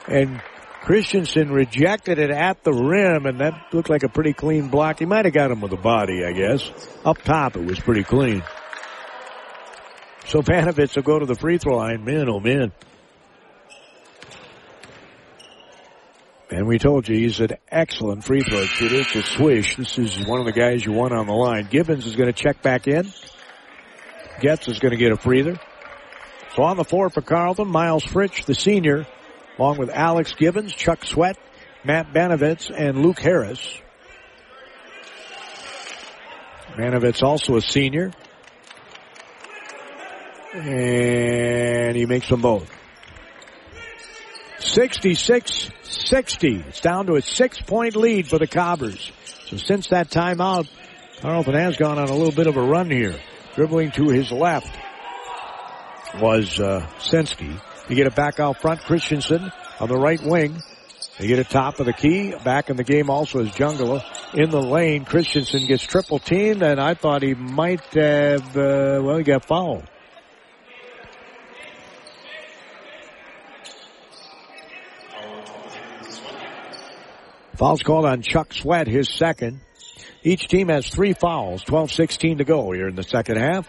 and 0.09 0.41
Christensen 0.83 1.51
rejected 1.51 2.19
it 2.19 2.31
at 2.31 2.65
the 2.65 2.73
rim, 2.73 3.27
and 3.27 3.41
that 3.41 3.75
looked 3.75 3.91
like 3.91 4.05
a 4.05 4.09
pretty 4.09 4.33
clean 4.33 4.69
block. 4.69 5.01
He 5.01 5.05
might 5.05 5.27
have 5.27 5.35
got 5.35 5.51
him 5.51 5.61
with 5.61 5.71
the 5.71 5.77
body, 5.77 6.25
I 6.25 6.33
guess. 6.33 6.71
Up 7.05 7.19
top, 7.23 7.57
it 7.57 7.65
was 7.65 7.79
pretty 7.79 8.05
clean. 8.05 8.43
So 10.29 10.43
Banovets 10.43 10.95
will 10.95 11.03
go 11.03 11.19
to 11.19 11.25
the 11.25 11.35
free 11.35 11.57
throw 11.57 11.79
line. 11.79 12.05
Man, 12.05 12.29
oh 12.29 12.39
man. 12.39 12.71
And 16.51 16.67
we 16.67 16.79
told 16.79 17.09
you 17.09 17.17
he's 17.17 17.41
an 17.41 17.53
excellent 17.71 18.25
free 18.25 18.43
throw 18.43 18.65
shooter. 18.65 18.97
It's 18.97 19.15
a 19.15 19.23
swish. 19.23 19.77
This 19.77 19.99
is 19.99 20.27
one 20.27 20.39
of 20.41 20.45
the 20.45 20.53
guys 20.53 20.85
you 20.85 20.93
want 20.93 21.15
on 21.15 21.27
the 21.27 21.33
line. 21.33 21.69
Gibbons 21.71 22.07
is 22.07 22.15
going 22.15 22.31
to 22.31 22.35
check 22.35 22.61
back 22.61 22.87
in. 22.87 23.11
Getz 24.41 24.69
is 24.69 24.79
going 24.79 24.93
to 24.93 24.99
get 24.99 25.13
a 25.13 25.17
breather. 25.17 25.59
So 26.55 26.63
on 26.63 26.77
the 26.77 26.85
floor 26.85 27.09
for 27.09 27.23
Carleton, 27.23 27.69
Miles 27.69 28.05
Fritsch, 28.05 28.45
the 28.45 28.55
senior, 28.55 29.07
along 29.59 29.79
with 29.79 29.89
Alex 29.89 30.35
Gibbons, 30.35 30.75
Chuck 30.75 31.07
Sweat, 31.07 31.39
Matt 31.85 32.13
Banovitz, 32.13 32.71
and 32.75 33.01
Luke 33.01 33.21
Harris. 33.21 33.81
Banovitz 36.77 37.23
also 37.23 37.57
a 37.57 37.63
senior. 37.63 38.13
And 40.55 41.97
he 41.97 42.07
makes 42.07 42.29
them 42.29 42.41
both. 42.41 42.71
66-60. 44.59 46.69
It's 46.69 46.81
down 46.81 47.07
to 47.07 47.17
a 47.17 47.23
six-point 47.23 47.97
lead 47.97 48.29
for 48.29 48.39
the 48.39 48.47
Cobbers. 48.47 49.11
So 49.47 49.57
since 49.57 49.89
that 49.89 50.11
timeout, 50.11 50.69
Carleton 51.21 51.55
has 51.55 51.77
gone 51.77 51.99
on 51.99 52.09
a 52.09 52.15
little 52.15 52.33
bit 52.33 52.47
of 52.47 52.57
a 52.57 52.63
run 52.63 52.91
here. 52.91 53.19
Dribbling 53.55 53.91
to 53.93 54.09
his 54.09 54.31
left 54.31 54.77
was 56.17 56.61
uh, 56.61 56.87
Sensky. 56.99 57.61
You 57.89 57.97
get 57.97 58.07
it 58.07 58.15
back 58.15 58.41
out 58.41 58.61
front. 58.61 58.83
Christensen 58.83 59.51
on 59.81 59.89
the 59.89 59.97
right 59.97 60.23
wing. 60.23 60.63
They 61.19 61.27
get 61.27 61.41
it 61.41 61.51
top 61.51 61.81
of 61.81 61.87
the 61.87 61.93
key. 61.93 62.33
Back 62.45 62.71
in 62.71 62.77
the 62.77 62.85
game 62.85 63.11
also 63.11 63.41
is 63.41 63.51
Jungala. 63.51 64.05
In 64.35 64.51
the 64.51 64.63
lane, 64.63 65.05
Christensen 65.05 65.67
gets 65.67 65.83
triple 65.83 66.21
teamed, 66.21 66.63
and 66.63 66.81
I 66.81 66.95
thought 66.95 67.23
he 67.23 67.35
might 67.35 67.83
have, 67.95 68.57
uh, 68.57 69.01
well, 69.03 69.17
he 69.17 69.25
got 69.25 69.45
fouled. 69.45 69.85
Foul's 77.59 77.83
called 77.83 78.05
on 78.05 78.23
Chuck 78.23 78.55
Sweat, 78.55 78.87
his 78.87 79.13
second. 79.13 79.61
Each 80.23 80.47
team 80.47 80.69
has 80.69 80.89
three 80.89 81.13
fouls, 81.13 81.65
12-16 81.65 82.39
to 82.39 82.45
go 82.45 82.71
here 82.71 82.87
in 82.87 82.95
the 82.95 83.03
second 83.03 83.37
half. 83.37 83.69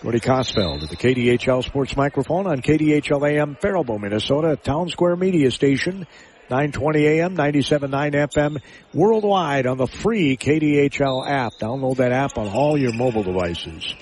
Gordy 0.00 0.20
Kosfeld 0.20 0.84
at 0.84 0.88
the 0.88 0.96
KDHL 0.96 1.64
Sports 1.64 1.96
Microphone 1.96 2.46
on 2.46 2.62
KDHL 2.62 3.28
AM 3.28 3.56
Faribault, 3.56 4.00
Minnesota, 4.00 4.54
Town 4.54 4.88
Square 4.90 5.16
Media 5.16 5.50
Station, 5.50 6.06
920 6.50 7.04
AM, 7.04 7.36
97.9 7.36 8.12
FM, 8.32 8.62
worldwide 8.94 9.66
on 9.66 9.76
the 9.76 9.88
free 9.88 10.36
KDHL 10.36 11.28
app. 11.28 11.54
Download 11.60 11.96
that 11.96 12.12
app 12.12 12.38
on 12.38 12.46
all 12.46 12.78
your 12.78 12.92
mobile 12.92 13.24
devices. 13.24 13.92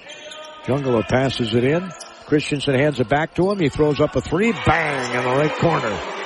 Jungler 0.65 1.09
passes 1.09 1.55
it 1.55 1.65
in. 1.65 1.90
Christensen 2.27 2.74
hands 2.74 3.01
it 3.01 3.09
back 3.09 3.35
to 3.36 3.51
him. 3.51 3.59
He 3.59 3.70
throws 3.70 4.01
up 4.01 4.16
a 4.16 4.20
three. 4.20 4.53
Bang 4.53 5.16
in 5.16 5.24
the 5.24 5.31
right 5.31 5.53
corner. 5.53 6.26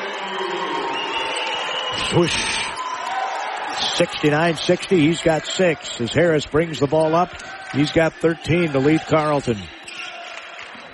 Swoosh. 2.10 2.66
69-60. 4.00 4.98
He's 4.98 5.22
got 5.22 5.46
six 5.46 6.00
as 6.00 6.12
Harris 6.12 6.46
brings 6.46 6.80
the 6.80 6.86
ball 6.86 7.14
up. 7.14 7.30
He's 7.72 7.90
got 7.92 8.14
13 8.14 8.72
to 8.72 8.78
lead 8.78 9.00
Carleton. 9.02 9.58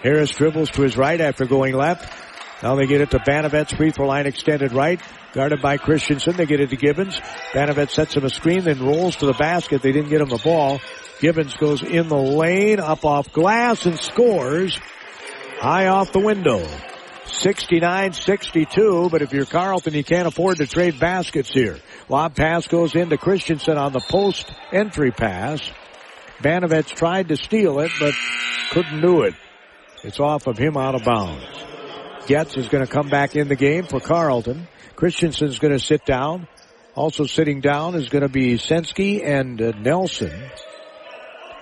Harris 0.03 0.31
dribbles 0.31 0.71
to 0.73 0.83
his 0.83 0.97
right 0.97 1.21
after 1.21 1.47
going 1.47 1.75
left. 1.75 2.13
Now 2.63 2.75
they 2.75 2.87
get 2.87 3.01
it 3.01 3.11
to 3.11 3.19
Banovets, 3.19 3.77
free 3.77 3.91
throw 3.91 4.07
line 4.07 4.27
extended 4.27 4.73
right. 4.73 5.01
Guarded 5.33 5.61
by 5.61 5.77
Christensen. 5.77 6.37
They 6.37 6.47
get 6.47 6.61
it 6.61 6.71
to 6.71 6.77
Gibbons. 6.77 7.21
Banovets 7.53 7.91
sets 7.91 8.15
him 8.15 8.25
a 8.25 8.31
screen, 8.31 8.65
then 8.65 8.85
rolls 8.85 9.17
to 9.17 9.27
the 9.27 9.35
basket. 9.35 9.83
They 9.83 9.93
didn't 9.93 10.09
get 10.09 10.23
him 10.23 10.29
the 10.29 10.39
ball. 10.39 10.81
Gibbons 11.21 11.55
goes 11.57 11.83
in 11.83 12.09
the 12.09 12.17
lane, 12.17 12.81
up 12.81 13.05
off 13.05 13.33
glass, 13.33 13.85
and 13.85 13.99
scores. 13.99 14.79
High 15.59 15.89
off 15.89 16.13
the 16.13 16.21
window. 16.21 16.67
69-62, 17.27 19.11
but 19.11 19.23
if 19.23 19.33
you're 19.33 19.47
Carleton, 19.47 19.95
you 19.95 20.05
can't 20.05 20.27
afford 20.27 20.59
to 20.59 20.67
trade 20.67 20.99
baskets 21.01 21.51
here. 21.51 21.79
Lob 22.09 22.35
pass 22.35 22.67
goes 22.67 22.95
into 22.95 23.17
Christensen 23.19 23.77
on 23.77 23.93
the 23.93 24.01
post 24.01 24.51
entry 24.73 25.11
pass. 25.11 25.61
Banovets 26.39 26.95
tried 26.95 27.29
to 27.29 27.37
steal 27.37 27.81
it, 27.81 27.91
but 27.99 28.15
couldn't 28.71 29.01
do 29.01 29.23
it. 29.23 29.35
It's 30.05 30.21
off 30.21 30.47
of 30.47 30.59
him 30.59 30.77
out 30.77 30.95
of 30.95 31.05
bounds. 31.05 31.45
Getz 32.27 32.57
is 32.57 32.69
going 32.69 32.85
to 32.85 32.93
come 32.93 33.09
back 33.09 33.37
in 33.37 33.49
the 33.49 33.57
game 33.57 33.85
for 33.85 34.01
Carleton. 34.01 34.69
Christensen's 34.95 35.59
going 35.59 35.73
to 35.73 35.81
sit 35.85 36.05
down. 36.05 36.49
Also 36.95 37.25
sitting 37.25 37.61
down 37.61 37.95
is 37.95 38.09
going 38.09 38.23
to 38.23 38.29
be 38.29 38.55
Sensky 38.55 39.25
and 39.25 39.61
uh, 39.61 39.73
Nelson. 39.73 40.33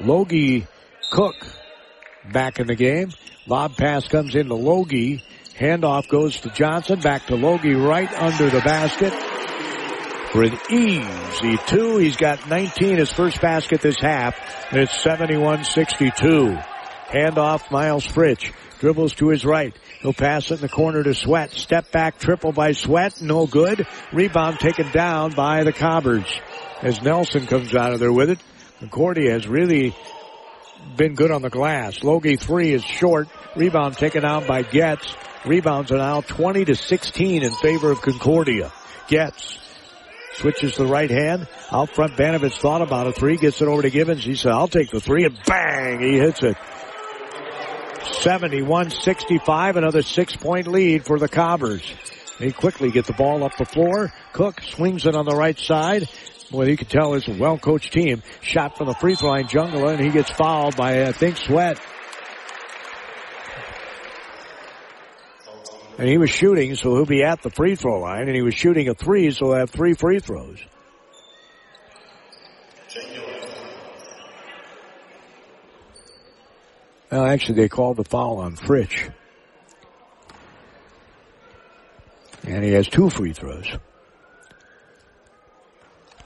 Logie 0.01 0.67
Cook 1.11 1.37
back 2.33 2.59
in 2.59 2.67
the 2.67 2.75
game. 2.75 3.11
Lob 3.47 3.77
pass 3.77 4.09
comes 4.09 4.35
into 4.35 4.55
Logie. 4.55 5.23
Handoff 5.59 6.09
goes 6.09 6.41
to 6.41 6.51
Johnson. 6.51 7.01
Back 7.01 7.27
to 7.27 7.37
Logie 7.37 7.75
right 7.75 8.13
under 8.13 8.51
the 8.51 8.61
basket 8.61 9.13
for 10.33 10.43
an 10.43 10.59
easy 10.69 11.57
two. 11.69 11.99
He's 11.99 12.17
got 12.17 12.49
19 12.49 12.97
his 12.97 13.13
first 13.13 13.41
basket 13.41 13.81
this 13.81 14.01
half. 14.01 14.35
And 14.73 14.81
it's 14.81 14.93
71-62. 15.05 16.61
Handoff 17.07 17.71
Miles 17.71 18.05
Fritsch. 18.05 18.53
Dribbles 18.81 19.15
to 19.15 19.29
his 19.29 19.45
right. 19.45 19.73
He'll 20.01 20.13
pass 20.13 20.51
it 20.51 20.55
in 20.57 20.61
the 20.61 20.69
corner 20.69 21.05
to 21.05 21.15
Sweat. 21.15 21.53
Step 21.53 21.93
back 21.93 22.19
triple 22.19 22.51
by 22.51 22.73
Sweat. 22.73 23.23
No 23.23 23.47
good. 23.47 23.87
Rebound 24.13 24.59
taken 24.59 24.91
down 24.91 25.31
by 25.31 25.63
the 25.63 25.73
Cobbers. 25.73 26.27
As 26.83 27.01
Nelson 27.01 27.47
comes 27.47 27.75
out 27.75 27.93
of 27.93 28.01
there 28.01 28.13
with 28.13 28.31
it. 28.31 28.41
Concordia 28.81 29.31
has 29.31 29.47
really 29.47 29.95
been 30.97 31.15
good 31.15 31.31
on 31.31 31.43
the 31.43 31.49
glass. 31.49 32.03
Logie 32.03 32.37
three 32.37 32.73
is 32.73 32.85
short. 32.85 33.29
Rebound 33.55 33.97
taken 33.97 34.25
out 34.25 34.49
by 34.49 34.63
Getz. 34.63 35.15
Rebounds 35.47 35.93
are 35.93 35.99
now 35.99 36.23
20 36.23 36.65
to 36.67 36.75
16 36.75 37.43
in 37.43 37.53
favor 37.57 37.91
of 37.91 38.01
Concordia. 38.01 38.73
Getz. 39.09 39.59
Switches 40.35 40.77
the 40.77 40.87
right 40.87 41.11
hand. 41.11 41.47
Out 41.71 41.91
front, 41.91 42.17
Banovitz 42.17 42.59
thought 42.59 42.83
about 42.83 43.07
a 43.07 43.13
three, 43.13 43.37
gets 43.37 43.61
it 43.61 43.69
over 43.69 43.83
to 43.83 43.91
Gibbons. 43.91 44.25
He 44.25 44.35
said, 44.35 44.53
I'll 44.53 44.69
take 44.69 44.91
the 44.91 45.01
three, 45.01 45.25
and 45.25 45.39
bang, 45.47 46.01
he 46.01 46.19
hits 46.19 46.43
it. 46.43 46.57
71-65, 48.25 49.77
another 49.77 50.03
six-point 50.03 50.67
lead 50.67 51.05
for 51.05 51.19
the 51.19 51.29
Cobbers. 51.29 51.83
They 52.39 52.51
quickly 52.51 52.91
get 52.91 53.07
the 53.07 53.13
ball 53.13 53.45
up 53.45 53.57
the 53.57 53.65
floor. 53.65 54.13
Cook 54.33 54.61
swings 54.63 55.07
it 55.07 55.15
on 55.15 55.25
the 55.25 55.37
right 55.37 55.59
side. 55.59 56.09
Well, 56.51 56.69
you 56.69 56.77
can 56.77 56.89
tell 56.89 57.15
it's 57.15 57.29
a 57.29 57.33
well-coached 57.33 57.93
team. 57.93 58.23
Shot 58.41 58.77
from 58.77 58.89
the 58.89 58.95
free 58.95 59.15
throw 59.15 59.31
line, 59.31 59.45
Jungler, 59.45 59.95
and 59.95 60.05
he 60.05 60.11
gets 60.11 60.31
fouled 60.31 60.77
by, 60.77 61.07
I 61.07 61.13
think, 61.13 61.37
Sweat. 61.37 61.79
And 65.97 66.09
he 66.09 66.19
was 66.19 66.31
shooting, 66.31 66.75
so 66.75 66.97
he'll 66.97 67.07
be 67.07 67.23
at 67.23 67.43
the 67.43 67.51
free 67.51 67.77
throw 67.77 68.01
line, 68.01 68.27
and 68.27 68.35
he 68.35 68.43
was 68.43 68.55
shooting 68.55 68.89
a 68.89 68.95
three, 68.95 69.31
so 69.31 69.47
he'll 69.47 69.55
have 69.57 69.71
three 69.71 69.95
free 69.95 70.19
throws. 70.19 70.59
Well, 77.13 77.27
actually, 77.27 77.55
they 77.55 77.69
called 77.69 77.97
the 77.97 78.05
foul 78.05 78.39
on 78.39 78.57
Fritsch. 78.57 79.09
And 82.43 82.65
he 82.65 82.73
has 82.73 82.89
two 82.89 83.09
free 83.09 83.33
throws. 83.33 83.67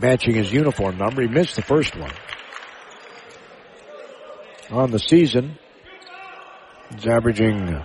Matching 0.01 0.35
his 0.35 0.51
uniform 0.51 0.97
number. 0.97 1.21
He 1.21 1.29
missed 1.29 1.57
the 1.57 1.63
first 1.63 1.95
one. 1.95 2.13
On 4.71 4.91
the 4.91 4.99
season, 4.99 5.59
he's 6.95 7.07
averaging 7.07 7.83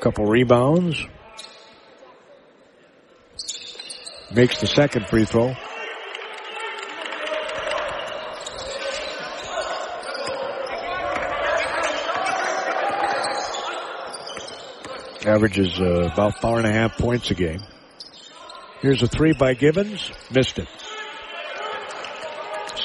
couple 0.00 0.24
rebounds. 0.24 1.06
Makes 4.32 4.60
the 4.60 4.66
second 4.66 5.06
free 5.06 5.24
throw. 5.24 5.54
Averages 15.26 15.78
uh, 15.78 16.10
about 16.12 16.40
four 16.40 16.58
and 16.58 16.66
a 16.66 16.72
half 16.72 16.96
points 16.96 17.30
a 17.30 17.34
game. 17.34 17.60
Here's 18.80 19.02
a 19.02 19.06
three 19.06 19.34
by 19.34 19.52
Gibbons. 19.54 20.10
Missed 20.30 20.58
it. 20.58 20.68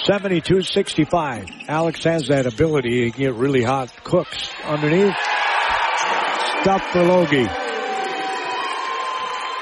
72-65. 0.05 1.69
Alex 1.69 2.03
has 2.03 2.27
that 2.27 2.45
ability 2.45 3.09
to 3.09 3.17
get 3.17 3.33
really 3.35 3.63
hot 3.63 3.91
cooks 4.03 4.49
underneath. 4.65 5.15
Stuff 6.65 6.81
for 6.93 7.03
Logie. 7.03 7.47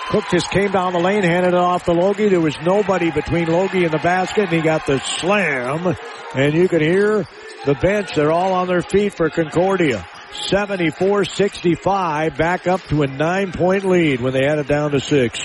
Cook 0.07 0.23
just 0.31 0.49
came 0.51 0.71
down 0.71 0.93
the 0.93 0.99
lane, 0.99 1.21
handed 1.21 1.49
it 1.49 1.53
off 1.53 1.83
to 1.83 1.91
Logie. 1.91 2.29
There 2.29 2.39
was 2.39 2.55
nobody 2.61 3.11
between 3.11 3.47
Logie 3.47 3.83
and 3.83 3.91
the 3.93 3.97
basket, 3.97 4.43
and 4.45 4.53
he 4.53 4.61
got 4.61 4.85
the 4.85 4.99
slam. 4.99 5.97
And 6.33 6.53
you 6.53 6.69
could 6.69 6.79
hear 6.79 7.27
the 7.65 7.73
bench. 7.73 8.15
They're 8.15 8.31
all 8.31 8.53
on 8.53 8.67
their 8.67 8.81
feet 8.81 9.15
for 9.15 9.29
Concordia. 9.29 10.07
74-65, 10.49 12.37
back 12.37 12.67
up 12.67 12.79
to 12.83 13.01
a 13.01 13.07
nine-point 13.07 13.83
lead 13.83 14.21
when 14.21 14.31
they 14.31 14.45
had 14.45 14.59
it 14.59 14.67
down 14.67 14.91
to 14.91 15.01
six. 15.01 15.41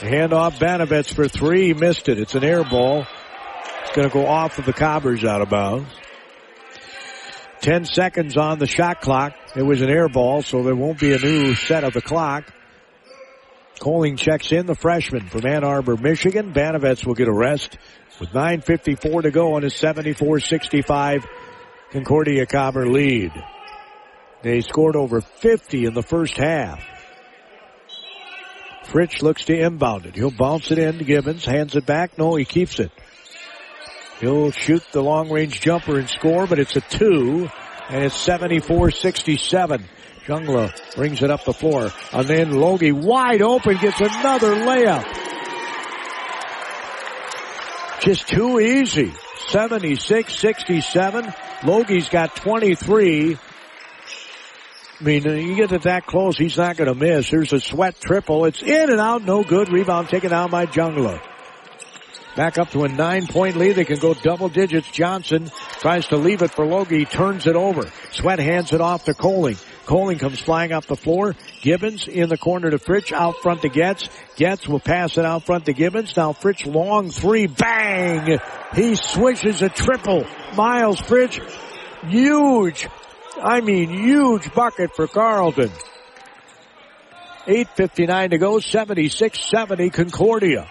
Hand 0.00 0.34
off 0.34 0.58
Banovitz 0.58 1.14
for 1.14 1.26
three. 1.26 1.72
Missed 1.72 2.10
it. 2.10 2.18
It's 2.18 2.34
an 2.34 2.44
air 2.44 2.64
ball. 2.64 3.06
It's 3.84 3.96
going 3.96 4.06
to 4.06 4.12
go 4.12 4.26
off 4.26 4.58
of 4.58 4.66
the 4.66 4.74
Cobbers 4.74 5.24
out 5.24 5.40
of 5.40 5.48
bounds. 5.48 5.88
Ten 7.62 7.86
seconds 7.86 8.36
on 8.36 8.58
the 8.58 8.66
shot 8.66 9.00
clock. 9.00 9.32
It 9.56 9.62
was 9.62 9.82
an 9.82 9.90
air 9.90 10.08
ball, 10.08 10.42
so 10.42 10.62
there 10.62 10.76
won't 10.76 11.00
be 11.00 11.12
a 11.12 11.18
new 11.18 11.54
set 11.54 11.82
of 11.82 11.92
the 11.92 12.00
clock. 12.00 12.52
Coling 13.80 14.16
checks 14.16 14.52
in 14.52 14.66
the 14.66 14.74
freshman 14.74 15.26
from 15.28 15.46
Ann 15.46 15.64
Arbor, 15.64 15.96
Michigan. 15.96 16.52
Banovitz 16.52 17.04
will 17.04 17.14
get 17.14 17.28
a 17.28 17.32
rest 17.32 17.78
with 18.20 18.28
9.54 18.30 19.22
to 19.22 19.30
go 19.30 19.54
on 19.54 19.64
a 19.64 19.68
74-65 19.68 21.24
Concordia 21.90 22.46
Cobber 22.46 22.86
lead. 22.86 23.32
They 24.42 24.60
scored 24.60 24.96
over 24.96 25.20
50 25.20 25.86
in 25.86 25.94
the 25.94 26.02
first 26.02 26.36
half. 26.36 26.84
Fritsch 28.84 29.22
looks 29.22 29.44
to 29.46 29.58
inbound 29.58 30.06
it. 30.06 30.14
He'll 30.14 30.30
bounce 30.30 30.70
it 30.70 30.78
in 30.78 30.98
to 30.98 31.04
Gibbons, 31.04 31.44
hands 31.44 31.74
it 31.74 31.86
back. 31.86 32.18
No, 32.18 32.36
he 32.36 32.44
keeps 32.44 32.78
it. 32.78 32.92
He'll 34.20 34.50
shoot 34.50 34.82
the 34.92 35.02
long 35.02 35.30
range 35.30 35.60
jumper 35.60 35.98
and 35.98 36.08
score, 36.08 36.46
but 36.46 36.58
it's 36.58 36.76
a 36.76 36.80
two, 36.80 37.48
and 37.90 38.04
it's 38.04 38.16
74-67. 38.26 39.84
Jungla 40.24 40.94
brings 40.94 41.22
it 41.22 41.30
up 41.30 41.44
the 41.44 41.52
floor, 41.52 41.90
and 42.12 42.26
then 42.26 42.52
Logie 42.52 42.92
wide 42.92 43.42
open 43.42 43.76
gets 43.78 44.00
another 44.00 44.54
layup. 44.54 45.04
Just 48.00 48.28
too 48.28 48.60
easy. 48.60 49.12
76-67. 49.48 51.34
Logie's 51.64 52.08
got 52.08 52.36
23. 52.36 53.36
I 53.36 53.38
mean, 55.02 55.26
uh, 55.26 55.32
you 55.32 55.56
get 55.56 55.72
it 55.72 55.82
that 55.82 56.06
close, 56.06 56.38
he's 56.38 56.56
not 56.56 56.76
going 56.76 56.88
to 56.88 56.94
miss. 56.94 57.30
There's 57.30 57.52
a 57.52 57.60
sweat 57.60 58.00
triple. 58.00 58.44
It's 58.44 58.62
in 58.62 58.90
and 58.90 59.00
out, 59.00 59.24
no 59.24 59.42
good. 59.42 59.72
Rebound 59.72 60.08
taken 60.08 60.30
down 60.30 60.50
by 60.50 60.66
Jungla. 60.66 61.20
Back 62.36 62.58
up 62.58 62.70
to 62.70 62.84
a 62.84 62.88
nine 62.88 63.26
point 63.26 63.56
lead. 63.56 63.76
They 63.76 63.84
can 63.84 63.98
go 63.98 64.14
double 64.14 64.48
digits. 64.48 64.88
Johnson 64.90 65.50
tries 65.80 66.06
to 66.08 66.16
leave 66.16 66.42
it 66.42 66.52
for 66.52 66.64
Logie, 66.64 67.04
turns 67.04 67.46
it 67.46 67.56
over. 67.56 67.90
Sweat 68.12 68.38
hands 68.38 68.72
it 68.72 68.80
off 68.80 69.04
to 69.06 69.14
Coling. 69.14 69.56
Coling 69.84 70.18
comes 70.18 70.38
flying 70.38 70.70
up 70.70 70.86
the 70.86 70.96
floor. 70.96 71.34
Gibbons 71.62 72.06
in 72.06 72.28
the 72.28 72.38
corner 72.38 72.70
to 72.70 72.78
Fritsch, 72.78 73.12
out 73.12 73.36
front 73.42 73.62
to 73.62 73.68
Getz. 73.68 74.08
Getz 74.36 74.68
will 74.68 74.78
pass 74.78 75.18
it 75.18 75.24
out 75.24 75.44
front 75.44 75.66
to 75.66 75.72
Gibbons. 75.72 76.16
Now 76.16 76.32
Fritsch 76.32 76.64
long 76.64 77.10
three, 77.10 77.48
bang! 77.48 78.38
He 78.74 78.94
swishes 78.94 79.62
a 79.62 79.68
triple. 79.68 80.24
Miles 80.54 81.00
Fritsch, 81.00 81.40
huge, 82.06 82.88
I 83.42 83.60
mean 83.60 83.90
huge 83.90 84.54
bucket 84.54 84.94
for 84.94 85.08
Carleton. 85.08 85.70
8.59 87.46 88.30
to 88.30 88.38
go, 88.38 88.56
76-70 88.58 89.92
Concordia. 89.92 90.68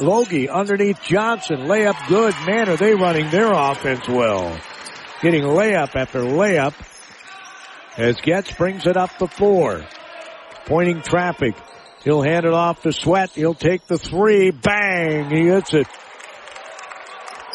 Logie 0.00 0.48
underneath 0.48 1.02
Johnson, 1.02 1.66
layup 1.66 2.08
good. 2.08 2.34
Man, 2.46 2.68
are 2.68 2.76
they 2.76 2.94
running 2.94 3.30
their 3.30 3.52
offense 3.52 4.08
well. 4.08 4.58
Getting 5.22 5.42
layup 5.42 5.94
after 5.94 6.20
layup 6.20 6.74
as 7.96 8.20
Getz 8.20 8.52
brings 8.52 8.86
it 8.86 8.96
up 8.96 9.10
the 9.18 9.28
floor. 9.28 9.84
Pointing 10.64 11.02
traffic. 11.02 11.54
He'll 12.02 12.22
hand 12.22 12.46
it 12.46 12.54
off 12.54 12.82
to 12.82 12.92
Sweat. 12.92 13.30
He'll 13.30 13.54
take 13.54 13.86
the 13.86 13.98
three. 13.98 14.50
Bang! 14.50 15.30
He 15.30 15.48
hits 15.48 15.74
it. 15.74 15.86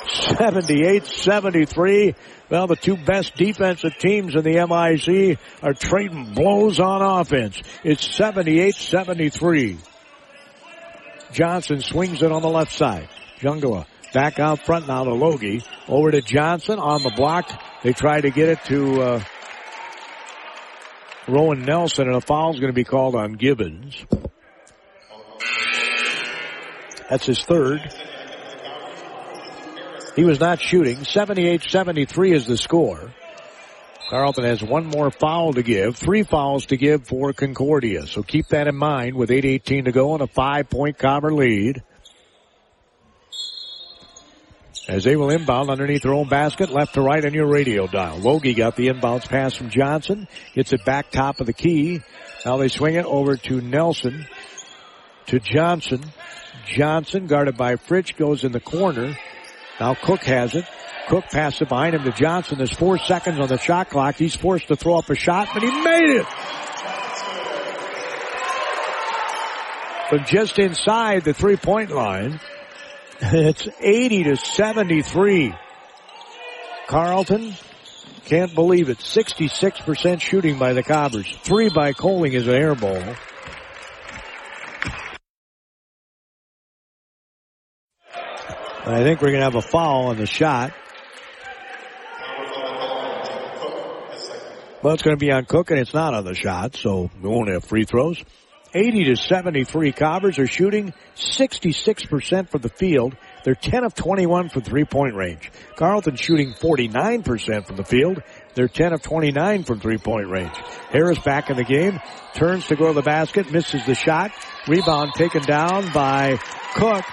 78-73. 0.05 2.15
Well, 2.49 2.67
the 2.67 2.75
two 2.75 2.95
best 2.95 3.35
defensive 3.35 3.97
teams 3.97 4.35
in 4.35 4.43
the 4.43 4.67
MIC 4.67 5.39
are 5.63 5.73
trading 5.73 6.35
blows 6.35 6.79
on 6.79 7.01
offense. 7.01 7.59
It's 7.83 8.07
78-73. 8.07 9.79
Johnson 11.35 11.81
swings 11.81 12.23
it 12.23 12.31
on 12.31 12.41
the 12.41 12.49
left 12.49 12.71
side. 12.71 13.09
Jungla 13.39 13.85
back 14.13 14.39
out 14.39 14.65
front 14.65 14.87
now 14.87 15.03
to 15.03 15.13
Logie. 15.13 15.61
Over 15.89 16.09
to 16.11 16.21
Johnson 16.21 16.79
on 16.79 17.03
the 17.03 17.11
block. 17.11 17.51
They 17.83 17.91
try 17.91 18.21
to 18.21 18.29
get 18.29 18.47
it 18.47 18.63
to 18.65 19.01
uh, 19.01 19.23
Rowan 21.27 21.63
Nelson, 21.63 22.07
and 22.07 22.15
a 22.15 22.21
foul 22.21 22.53
is 22.53 22.61
going 22.61 22.71
to 22.71 22.75
be 22.75 22.85
called 22.85 23.15
on 23.15 23.33
Gibbons. 23.33 24.05
That's 27.09 27.25
his 27.25 27.43
third. 27.43 27.81
He 30.15 30.23
was 30.23 30.39
not 30.39 30.61
shooting. 30.61 30.99
78-73 30.99 32.33
is 32.33 32.47
the 32.47 32.57
score. 32.57 33.13
Carleton 34.09 34.43
has 34.43 34.61
one 34.63 34.85
more 34.85 35.09
foul 35.09 35.53
to 35.53 35.63
give, 35.63 35.95
three 35.95 36.23
fouls 36.23 36.67
to 36.67 36.77
give 36.77 37.07
for 37.07 37.33
Concordia. 37.33 38.05
So 38.05 38.21
keep 38.21 38.47
that 38.49 38.67
in 38.67 38.75
mind 38.75 39.15
with 39.15 39.29
8.18 39.29 39.85
to 39.85 39.91
go 39.91 40.13
and 40.13 40.21
a 40.21 40.27
five 40.27 40.69
point 40.69 40.97
Cobber 40.97 41.33
lead. 41.33 41.83
As 44.87 45.03
they 45.03 45.15
will 45.15 45.31
inbound 45.31 45.71
underneath 45.71 46.03
their 46.03 46.13
own 46.13 46.29
basket, 46.29 46.69
left 46.69 46.93
to 46.93 47.01
right 47.01 47.25
on 47.25 47.33
your 47.33 47.47
radio 47.47 47.87
dial. 47.87 48.17
Logie 48.17 48.53
got 48.53 48.75
the 48.75 48.89
inbounds 48.89 49.27
pass 49.27 49.55
from 49.55 49.71
Johnson, 49.71 50.27
gets 50.53 50.73
it 50.73 50.85
back 50.85 51.09
top 51.09 51.39
of 51.39 51.47
the 51.47 51.53
key. 51.53 52.01
Now 52.45 52.57
they 52.57 52.67
swing 52.67 52.93
it 52.93 53.05
over 53.05 53.35
to 53.35 53.61
Nelson, 53.61 54.27
to 55.27 55.39
Johnson. 55.39 56.03
Johnson 56.67 57.25
guarded 57.25 57.57
by 57.57 57.77
Fritsch 57.77 58.15
goes 58.15 58.43
in 58.43 58.51
the 58.51 58.59
corner. 58.59 59.17
Now 59.79 59.95
Cook 59.95 60.23
has 60.25 60.53
it. 60.53 60.65
Cook 61.07 61.25
passed 61.25 61.61
it 61.61 61.69
behind 61.69 61.95
him 61.95 62.03
to 62.03 62.11
Johnson. 62.11 62.57
There's 62.57 62.73
four 62.73 62.97
seconds 62.97 63.39
on 63.39 63.47
the 63.47 63.57
shot 63.57 63.89
clock. 63.89 64.15
He's 64.15 64.35
forced 64.35 64.67
to 64.69 64.75
throw 64.75 64.97
up 64.97 65.09
a 65.09 65.15
shot, 65.15 65.49
but 65.53 65.61
he 65.61 65.69
made 65.69 66.17
it. 66.17 66.25
From 70.09 70.25
just 70.25 70.59
inside 70.59 71.23
the 71.23 71.33
three 71.33 71.57
point 71.57 71.91
line, 71.91 72.39
it's 73.21 73.67
80 73.79 74.23
to 74.23 74.37
73. 74.37 75.53
Carleton 76.87 77.53
can't 78.25 78.53
believe 78.55 78.89
it. 78.89 78.97
66% 78.97 80.21
shooting 80.21 80.57
by 80.57 80.73
the 80.73 80.83
Cobbers. 80.83 81.31
Three 81.43 81.69
by 81.69 81.93
Coling 81.93 82.33
is 82.33 82.47
an 82.47 82.55
air 82.55 82.75
ball. 82.75 83.01
I 88.87 89.01
think 89.01 89.21
we're 89.21 89.29
going 89.29 89.39
to 89.39 89.45
have 89.45 89.55
a 89.55 89.63
foul 89.63 90.07
on 90.07 90.17
the 90.17 90.27
shot. 90.27 90.71
Well, 94.85 94.93
it's 94.93 95.01
going 95.01 95.17
to 95.17 95.19
be 95.19 95.31
on 95.31 95.45
Cook 95.45 95.71
and 95.71 95.79
it's 95.79 95.95
not 95.95 96.13
on 96.13 96.25
the 96.25 96.35
shot, 96.35 96.75
so 96.75 97.09
we 97.19 97.27
won't 97.27 97.49
have 97.49 97.65
free 97.65 97.85
throws. 97.85 98.23
80 98.75 99.05
to 99.05 99.15
73 99.15 99.91
Cobbers 99.91 100.37
are 100.37 100.45
shooting 100.45 100.93
66% 101.15 102.51
for 102.51 102.59
the 102.59 102.69
field. 102.69 103.17
They're 103.43 103.55
10 103.55 103.83
of 103.83 103.95
21 103.95 104.49
from 104.49 104.61
three 104.61 104.85
point 104.85 105.15
range. 105.15 105.51
Carleton 105.75 106.17
shooting 106.17 106.53
49% 106.53 107.65
from 107.65 107.77
the 107.77 107.83
field. 107.83 108.21
They're 108.53 108.67
10 108.67 108.93
of 108.93 109.01
29 109.01 109.63
from 109.63 109.79
three 109.79 109.97
point 109.97 110.29
range. 110.29 110.55
Harris 110.91 111.17
back 111.17 111.49
in 111.49 111.57
the 111.57 111.63
game, 111.63 111.99
turns 112.35 112.67
to 112.67 112.75
go 112.75 112.89
to 112.89 112.93
the 112.93 113.01
basket, 113.01 113.51
misses 113.51 113.83
the 113.87 113.95
shot. 113.95 114.29
Rebound 114.67 115.13
taken 115.15 115.41
down 115.41 115.91
by 115.93 116.37
Cook. 116.75 117.03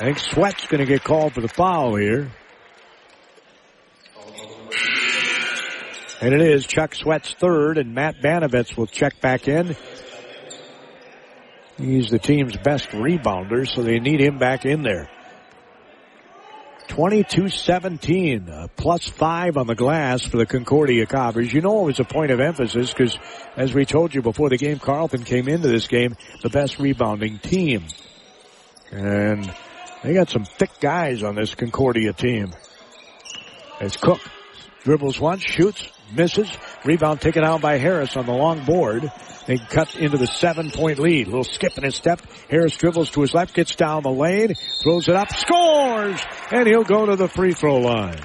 I 0.00 0.04
think 0.04 0.18
Sweat's 0.18 0.66
going 0.66 0.84
to 0.84 0.86
get 0.86 1.02
called 1.02 1.32
for 1.32 1.40
the 1.40 1.48
foul 1.48 1.94
here. 1.94 2.30
And 6.20 6.34
it 6.34 6.42
is 6.42 6.66
Chuck 6.66 6.94
Sweat's 6.94 7.32
third, 7.32 7.78
and 7.78 7.94
Matt 7.94 8.20
Banovitz 8.20 8.76
will 8.76 8.86
check 8.86 9.20
back 9.20 9.48
in. 9.48 9.74
He's 11.78 12.10
the 12.10 12.18
team's 12.18 12.58
best 12.58 12.90
rebounder, 12.90 13.66
so 13.66 13.82
they 13.82 14.00
need 14.00 14.20
him 14.20 14.38
back 14.38 14.66
in 14.66 14.82
there. 14.82 15.08
22-17, 16.88 18.50
uh, 18.50 18.68
plus 18.76 19.08
five 19.08 19.56
on 19.56 19.66
the 19.66 19.74
glass 19.74 20.22
for 20.22 20.36
the 20.36 20.44
Concordia 20.44 21.06
Cobbers. 21.06 21.52
You 21.52 21.62
know 21.62 21.82
it 21.82 21.86
was 21.86 22.00
a 22.00 22.04
point 22.04 22.32
of 22.32 22.40
emphasis 22.40 22.92
because, 22.92 23.16
as 23.56 23.72
we 23.72 23.86
told 23.86 24.14
you 24.14 24.20
before 24.20 24.50
the 24.50 24.58
game, 24.58 24.78
Carleton 24.78 25.24
came 25.24 25.48
into 25.48 25.68
this 25.68 25.86
game 25.86 26.16
the 26.42 26.50
best 26.50 26.78
rebounding 26.78 27.38
team. 27.38 27.84
And 28.90 29.50
they 30.02 30.12
got 30.14 30.28
some 30.28 30.44
thick 30.44 30.80
guys 30.80 31.22
on 31.22 31.36
this 31.36 31.54
Concordia 31.54 32.12
team. 32.12 32.52
As 33.80 33.96
Cook 33.96 34.20
dribbles 34.82 35.20
once, 35.20 35.42
shoots, 35.42 35.88
misses. 36.12 36.50
Rebound 36.84 37.20
taken 37.20 37.44
out 37.44 37.60
by 37.60 37.78
Harris 37.78 38.16
on 38.16 38.26
the 38.26 38.32
long 38.32 38.64
board. 38.64 39.10
They 39.46 39.58
cut 39.58 39.96
into 39.96 40.16
the 40.16 40.26
seven 40.26 40.70
point 40.70 40.98
lead. 40.98 41.26
A 41.26 41.30
little 41.30 41.44
skip 41.44 41.76
in 41.76 41.84
his 41.84 41.96
step. 41.96 42.20
Harris 42.48 42.76
dribbles 42.76 43.10
to 43.12 43.22
his 43.22 43.34
left, 43.34 43.54
gets 43.54 43.74
down 43.74 44.02
the 44.02 44.10
lane, 44.10 44.54
throws 44.82 45.08
it 45.08 45.16
up, 45.16 45.32
scores! 45.32 46.20
And 46.50 46.66
he'll 46.66 46.84
go 46.84 47.06
to 47.06 47.16
the 47.16 47.28
free 47.28 47.52
throw 47.52 47.78
line. 47.78 48.20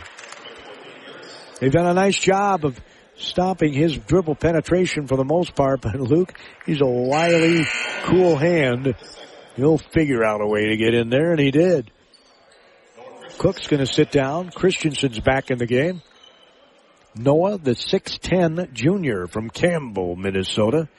They've 1.59 1.71
done 1.71 1.87
a 1.87 1.93
nice 1.93 2.19
job 2.19 2.65
of 2.65 2.79
stopping 3.17 3.73
his 3.73 3.97
dribble 3.97 4.35
penetration 4.35 5.07
for 5.07 5.15
the 5.15 5.23
most 5.23 5.55
part, 5.55 5.81
but 5.81 5.95
Luke, 5.95 6.37
he's 6.65 6.81
a 6.81 6.85
wily, 6.85 7.65
cool 8.03 8.35
hand. 8.35 8.93
He'll 9.55 9.77
figure 9.77 10.23
out 10.23 10.41
a 10.41 10.47
way 10.47 10.67
to 10.67 10.77
get 10.77 10.93
in 10.93 11.09
there, 11.09 11.31
and 11.31 11.39
he 11.39 11.51
did. 11.51 11.91
Cook's 13.37 13.67
gonna 13.67 13.85
sit 13.85 14.11
down. 14.11 14.49
Christensen's 14.49 15.19
back 15.19 15.49
in 15.49 15.57
the 15.57 15.65
game. 15.65 16.01
Noah, 17.15 17.57
the 17.57 17.71
6'10 17.71 18.73
junior 18.73 19.27
from 19.27 19.49
Campbell, 19.49 20.15
Minnesota. 20.15 20.89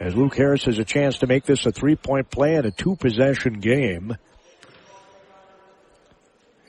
As 0.00 0.14
Luke 0.14 0.34
Harris 0.34 0.64
has 0.64 0.78
a 0.78 0.84
chance 0.84 1.18
to 1.18 1.26
make 1.26 1.44
this 1.44 1.66
a 1.66 1.72
three 1.72 1.96
point 1.96 2.30
play 2.30 2.54
and 2.54 2.66
a 2.66 2.70
two 2.70 2.96
possession 2.96 3.54
game. 3.54 4.16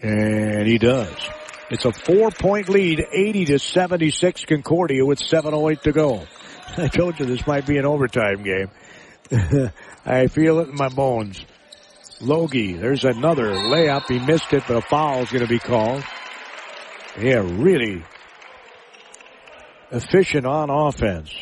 And 0.02 0.68
he 0.68 0.78
does. 0.78 1.16
It's 1.70 1.86
a 1.86 1.94
four 1.94 2.32
point 2.32 2.68
lead, 2.68 3.06
80 3.14 3.46
to 3.46 3.60
76 3.60 4.46
Concordia 4.46 5.06
with 5.06 5.20
7.08 5.20 5.82
to 5.84 5.92
go. 5.92 6.24
I 6.78 6.88
told 6.88 7.20
you 7.20 7.26
this 7.26 7.46
might 7.46 7.66
be 7.66 7.78
an 7.78 7.86
overtime 7.86 8.44
game. 8.44 8.70
I 10.06 10.28
feel 10.28 10.60
it 10.60 10.70
in 10.70 10.76
my 10.76 10.90
bones. 10.90 11.46
Logie, 12.20 12.74
there's 12.74 13.06
another 13.06 13.54
layup. 13.54 14.08
He 14.08 14.20
missed 14.20 14.52
it, 14.52 14.64
but 14.68 14.78
a 14.78 14.82
foul 14.82 15.22
is 15.22 15.30
going 15.30 15.44
to 15.44 15.50
be 15.50 15.60
called. 15.60 16.04
Yeah, 17.18 17.44
really 17.46 18.04
efficient 19.91 20.45
on 20.45 20.70
offense. 20.70 21.34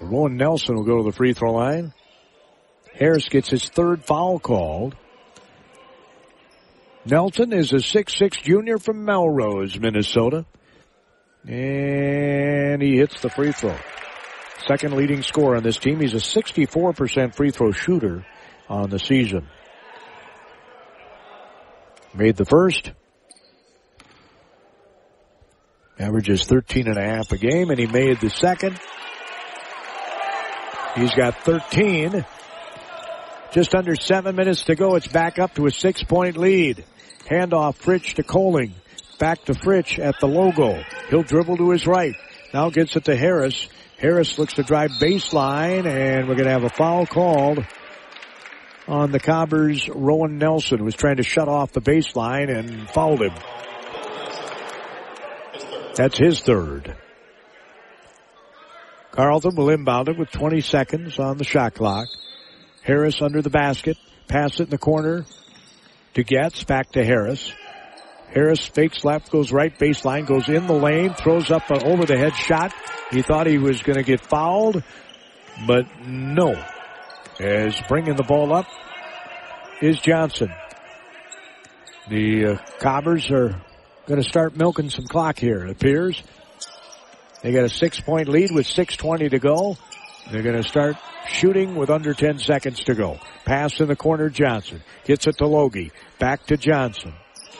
Rowan 0.00 0.36
Nelson 0.36 0.76
will 0.76 0.84
go 0.84 0.98
to 0.98 1.04
the 1.04 1.12
free 1.12 1.32
throw 1.32 1.52
line. 1.52 1.92
Harris 2.94 3.28
gets 3.28 3.50
his 3.50 3.68
third 3.68 4.04
foul 4.04 4.38
called. 4.38 4.96
Nelson 7.04 7.52
is 7.52 7.72
a 7.72 7.76
6'6 7.76 8.42
junior 8.42 8.78
from 8.78 9.04
Melrose, 9.04 9.78
Minnesota. 9.78 10.44
And 11.46 12.82
he 12.82 12.96
hits 12.96 13.20
the 13.20 13.30
free 13.30 13.52
throw. 13.52 13.76
Second 14.66 14.94
leading 14.94 15.22
scorer 15.22 15.56
on 15.56 15.62
this 15.62 15.78
team. 15.78 16.00
He's 16.00 16.14
a 16.14 16.18
64% 16.18 17.34
free 17.34 17.50
throw 17.50 17.72
shooter 17.72 18.26
on 18.68 18.90
the 18.90 18.98
season. 18.98 19.48
Made 22.14 22.36
the 22.36 22.44
first. 22.44 22.92
Averages 25.98 26.44
13 26.44 26.86
and 26.86 26.96
a 26.96 27.02
half 27.02 27.32
a 27.32 27.38
game 27.38 27.70
and 27.70 27.78
he 27.78 27.86
made 27.86 28.20
the 28.20 28.30
second. 28.30 28.78
He's 30.94 31.14
got 31.14 31.42
13. 31.44 32.24
Just 33.52 33.74
under 33.74 33.96
seven 33.96 34.36
minutes 34.36 34.64
to 34.64 34.74
go. 34.74 34.94
It's 34.94 35.08
back 35.08 35.38
up 35.38 35.54
to 35.54 35.66
a 35.66 35.70
six 35.70 36.02
point 36.02 36.36
lead. 36.36 36.84
Handoff 37.28 37.76
Fritsch 37.76 38.14
to 38.14 38.22
Coling. 38.22 38.74
Back 39.18 39.44
to 39.46 39.54
Fritsch 39.54 39.98
at 39.98 40.20
the 40.20 40.26
logo. 40.26 40.82
He'll 41.10 41.22
dribble 41.22 41.56
to 41.56 41.70
his 41.70 41.86
right. 41.86 42.14
Now 42.54 42.70
gets 42.70 42.94
it 42.94 43.04
to 43.06 43.16
Harris. 43.16 43.68
Harris 43.98 44.38
looks 44.38 44.54
to 44.54 44.62
drive 44.62 44.90
baseline 45.00 45.86
and 45.86 46.28
we're 46.28 46.36
going 46.36 46.46
to 46.46 46.52
have 46.52 46.64
a 46.64 46.70
foul 46.70 47.06
called 47.06 47.64
on 48.86 49.10
the 49.10 49.18
Cobbers. 49.18 49.88
Rowan 49.88 50.38
Nelson 50.38 50.84
was 50.84 50.94
trying 50.94 51.16
to 51.16 51.24
shut 51.24 51.48
off 51.48 51.72
the 51.72 51.80
baseline 51.80 52.54
and 52.54 52.88
fouled 52.88 53.22
him. 53.22 53.34
That's 55.98 56.16
his 56.16 56.38
third. 56.38 56.94
Carleton 59.10 59.56
will 59.56 59.70
inbound 59.70 60.08
it 60.08 60.16
with 60.16 60.30
20 60.30 60.60
seconds 60.60 61.18
on 61.18 61.38
the 61.38 61.44
shot 61.44 61.74
clock. 61.74 62.06
Harris 62.84 63.20
under 63.20 63.42
the 63.42 63.50
basket. 63.50 63.96
Pass 64.28 64.60
it 64.60 64.64
in 64.64 64.70
the 64.70 64.78
corner 64.78 65.26
to 66.14 66.22
Getz. 66.22 66.62
Back 66.62 66.92
to 66.92 67.04
Harris. 67.04 67.52
Harris 68.32 68.64
fakes 68.64 69.04
left, 69.04 69.32
goes 69.32 69.50
right 69.50 69.76
baseline, 69.76 70.24
goes 70.24 70.48
in 70.48 70.68
the 70.68 70.72
lane, 70.72 71.14
throws 71.14 71.50
up 71.50 71.68
an 71.68 71.82
over 71.82 72.06
the 72.06 72.16
head 72.16 72.36
shot. 72.36 72.72
He 73.10 73.22
thought 73.22 73.48
he 73.48 73.58
was 73.58 73.82
going 73.82 73.98
to 73.98 74.04
get 74.04 74.20
fouled, 74.20 74.84
but 75.66 75.84
no. 76.06 76.64
As 77.40 77.74
bringing 77.88 78.14
the 78.14 78.22
ball 78.22 78.52
up 78.52 78.66
is 79.82 79.98
Johnson. 79.98 80.54
The 82.08 82.46
uh, 82.46 82.56
Cobbers 82.78 83.32
are 83.32 83.60
going 84.08 84.22
to 84.22 84.28
start 84.28 84.56
milking 84.56 84.88
some 84.88 85.04
clock 85.04 85.38
here, 85.38 85.66
it 85.66 85.70
appears. 85.70 86.22
They 87.42 87.52
got 87.52 87.64
a 87.64 87.68
six 87.68 88.00
point 88.00 88.28
lead 88.28 88.50
with 88.50 88.66
6.20 88.66 89.30
to 89.30 89.38
go. 89.38 89.76
They're 90.30 90.42
going 90.42 90.60
to 90.60 90.68
start 90.68 90.96
shooting 91.28 91.76
with 91.76 91.90
under 91.90 92.14
10 92.14 92.38
seconds 92.38 92.80
to 92.84 92.94
go. 92.94 93.20
Pass 93.44 93.80
in 93.80 93.86
the 93.86 93.96
corner, 93.96 94.30
Johnson. 94.30 94.82
Gets 95.04 95.26
it 95.26 95.38
to 95.38 95.46
Logie. 95.46 95.92
Back 96.18 96.46
to 96.46 96.56
Johnson. 96.56 97.12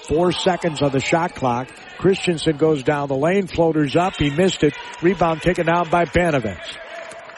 Four 0.08 0.32
seconds 0.32 0.80
on 0.80 0.90
the 0.90 1.00
shot 1.00 1.34
clock. 1.34 1.68
Christensen 1.98 2.56
goes 2.56 2.82
down 2.82 3.08
the 3.08 3.16
lane. 3.16 3.46
Floaters 3.46 3.94
up. 3.94 4.14
He 4.16 4.30
missed 4.30 4.64
it. 4.64 4.74
Rebound 5.02 5.42
taken 5.42 5.66
down 5.66 5.90
by 5.90 6.06
Banovitz. 6.06 6.76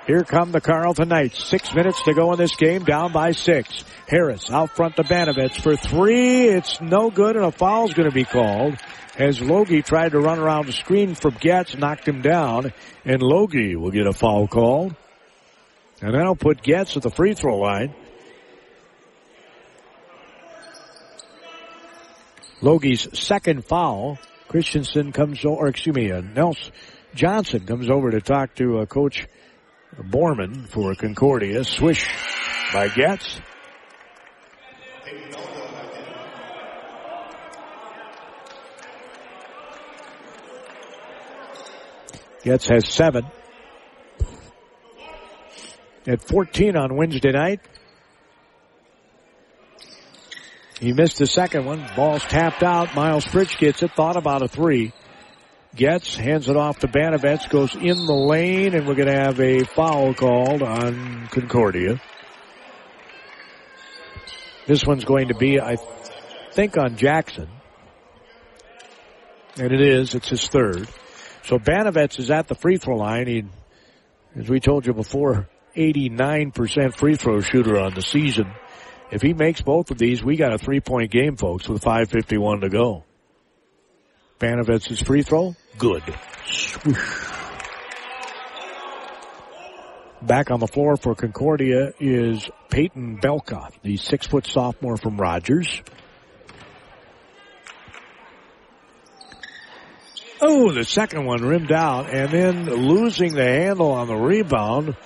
Here 0.06 0.24
come 0.24 0.50
the 0.50 0.60
Carleton 0.60 1.08
Knights. 1.08 1.44
Six 1.44 1.74
minutes 1.74 2.02
to 2.02 2.14
go 2.14 2.32
in 2.32 2.38
this 2.38 2.56
game, 2.56 2.84
down 2.84 3.12
by 3.12 3.32
six. 3.32 3.84
Harris 4.08 4.50
out 4.50 4.74
front 4.74 4.96
to 4.96 5.04
Banovitz 5.04 5.60
for 5.60 5.76
three. 5.76 6.48
It's 6.48 6.80
no 6.80 7.10
good 7.10 7.36
and 7.36 7.44
a 7.44 7.52
foul's 7.52 7.92
going 7.92 8.08
to 8.08 8.14
be 8.14 8.24
called 8.24 8.76
as 9.18 9.40
Logie 9.40 9.82
tried 9.82 10.12
to 10.12 10.20
run 10.20 10.38
around 10.38 10.66
the 10.66 10.72
screen 10.72 11.14
from 11.14 11.36
Getz, 11.38 11.76
knocked 11.76 12.08
him 12.08 12.22
down, 12.22 12.72
and 13.04 13.22
Logie 13.22 13.76
will 13.76 13.90
get 13.90 14.06
a 14.06 14.12
foul 14.12 14.48
called. 14.48 14.94
And 16.00 16.14
that'll 16.14 16.36
put 16.36 16.62
Getz 16.62 16.96
at 16.96 17.02
the 17.02 17.10
free 17.10 17.34
throw 17.34 17.58
line. 17.58 17.94
Logie's 22.62 23.06
second 23.18 23.64
foul. 23.64 24.18
Christensen 24.48 25.12
comes 25.12 25.44
over, 25.44 25.68
excuse 25.68 25.94
me, 25.94 26.10
uh, 26.10 26.20
Nelson 26.20 26.72
Johnson 27.14 27.66
comes 27.66 27.90
over 27.90 28.10
to 28.10 28.20
talk 28.20 28.54
to 28.56 28.78
uh, 28.78 28.86
Coach 28.86 29.26
Borman 29.96 30.68
for 30.68 30.94
Concordia. 30.94 31.64
Swish 31.64 32.06
by 32.72 32.88
Getz. 32.88 33.40
Getz 42.42 42.68
has 42.68 42.88
seven. 42.88 43.26
At 46.06 46.22
14 46.22 46.76
on 46.76 46.96
Wednesday 46.96 47.32
night. 47.32 47.60
He 50.80 50.94
missed 50.94 51.18
the 51.18 51.26
second 51.26 51.66
one. 51.66 51.84
Ball's 51.94 52.22
tapped 52.22 52.62
out. 52.62 52.94
Miles 52.94 53.26
Fritsch 53.26 53.58
gets 53.58 53.82
it. 53.82 53.92
Thought 53.92 54.16
about 54.16 54.42
a 54.42 54.48
three. 54.48 54.94
Getz, 55.74 56.16
hands 56.16 56.48
it 56.48 56.56
off 56.56 56.80
to 56.80 56.88
Banovitz, 56.88 57.48
goes 57.48 57.74
in 57.76 58.06
the 58.06 58.14
lane, 58.14 58.74
and 58.74 58.88
we're 58.88 58.96
going 58.96 59.06
to 59.06 59.14
have 59.14 59.40
a 59.40 59.64
foul 59.64 60.14
called 60.14 60.62
on 60.62 61.28
Concordia. 61.28 62.00
This 64.66 64.84
one's 64.84 65.04
going 65.04 65.28
to 65.28 65.34
be, 65.34 65.60
I 65.60 65.76
think 66.52 66.76
on 66.76 66.96
Jackson. 66.96 67.48
And 69.56 69.72
it 69.72 69.80
is, 69.80 70.14
it's 70.14 70.28
his 70.28 70.48
third. 70.48 70.88
So 71.44 71.58
Banovets 71.58 72.18
is 72.18 72.30
at 72.30 72.48
the 72.48 72.54
free 72.54 72.76
throw 72.76 72.96
line. 72.96 73.26
He, 73.26 73.44
as 74.36 74.48
we 74.48 74.58
told 74.58 74.86
you 74.86 74.92
before, 74.92 75.48
89% 75.76 76.96
free 76.96 77.14
throw 77.14 77.40
shooter 77.40 77.78
on 77.78 77.94
the 77.94 78.02
season. 78.02 78.52
If 79.10 79.22
he 79.22 79.34
makes 79.34 79.60
both 79.60 79.90
of 79.90 79.98
these, 79.98 80.22
we 80.22 80.36
got 80.36 80.52
a 80.52 80.58
three 80.58 80.80
point 80.80 81.10
game, 81.10 81.36
folks, 81.36 81.68
with 81.68 81.82
5.51 81.82 82.62
to 82.62 82.68
go. 82.68 83.04
Banovets' 84.38 85.04
free 85.04 85.22
throw, 85.22 85.54
good. 85.80 86.02
Swoosh. 86.46 87.26
Back 90.22 90.50
on 90.50 90.60
the 90.60 90.66
floor 90.66 90.98
for 90.98 91.14
Concordia 91.14 91.92
is 91.98 92.48
Peyton 92.68 93.18
Belka, 93.22 93.70
the 93.82 93.96
six 93.96 94.26
foot 94.26 94.46
sophomore 94.46 94.98
from 94.98 95.16
Rogers. 95.16 95.82
Oh, 100.42 100.72
the 100.72 100.84
second 100.84 101.24
one 101.24 101.42
rimmed 101.42 101.72
out 101.72 102.12
and 102.14 102.30
then 102.30 102.66
losing 102.66 103.34
the 103.34 103.44
handle 103.44 103.92
on 103.92 104.08
the 104.08 104.16
rebound 104.16 104.96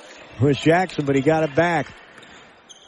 was 0.41 0.59
Jackson, 0.59 1.07
but 1.07 1.15
he 1.15 1.23
got 1.23 1.45
it 1.45 1.55
back. 1.55 1.87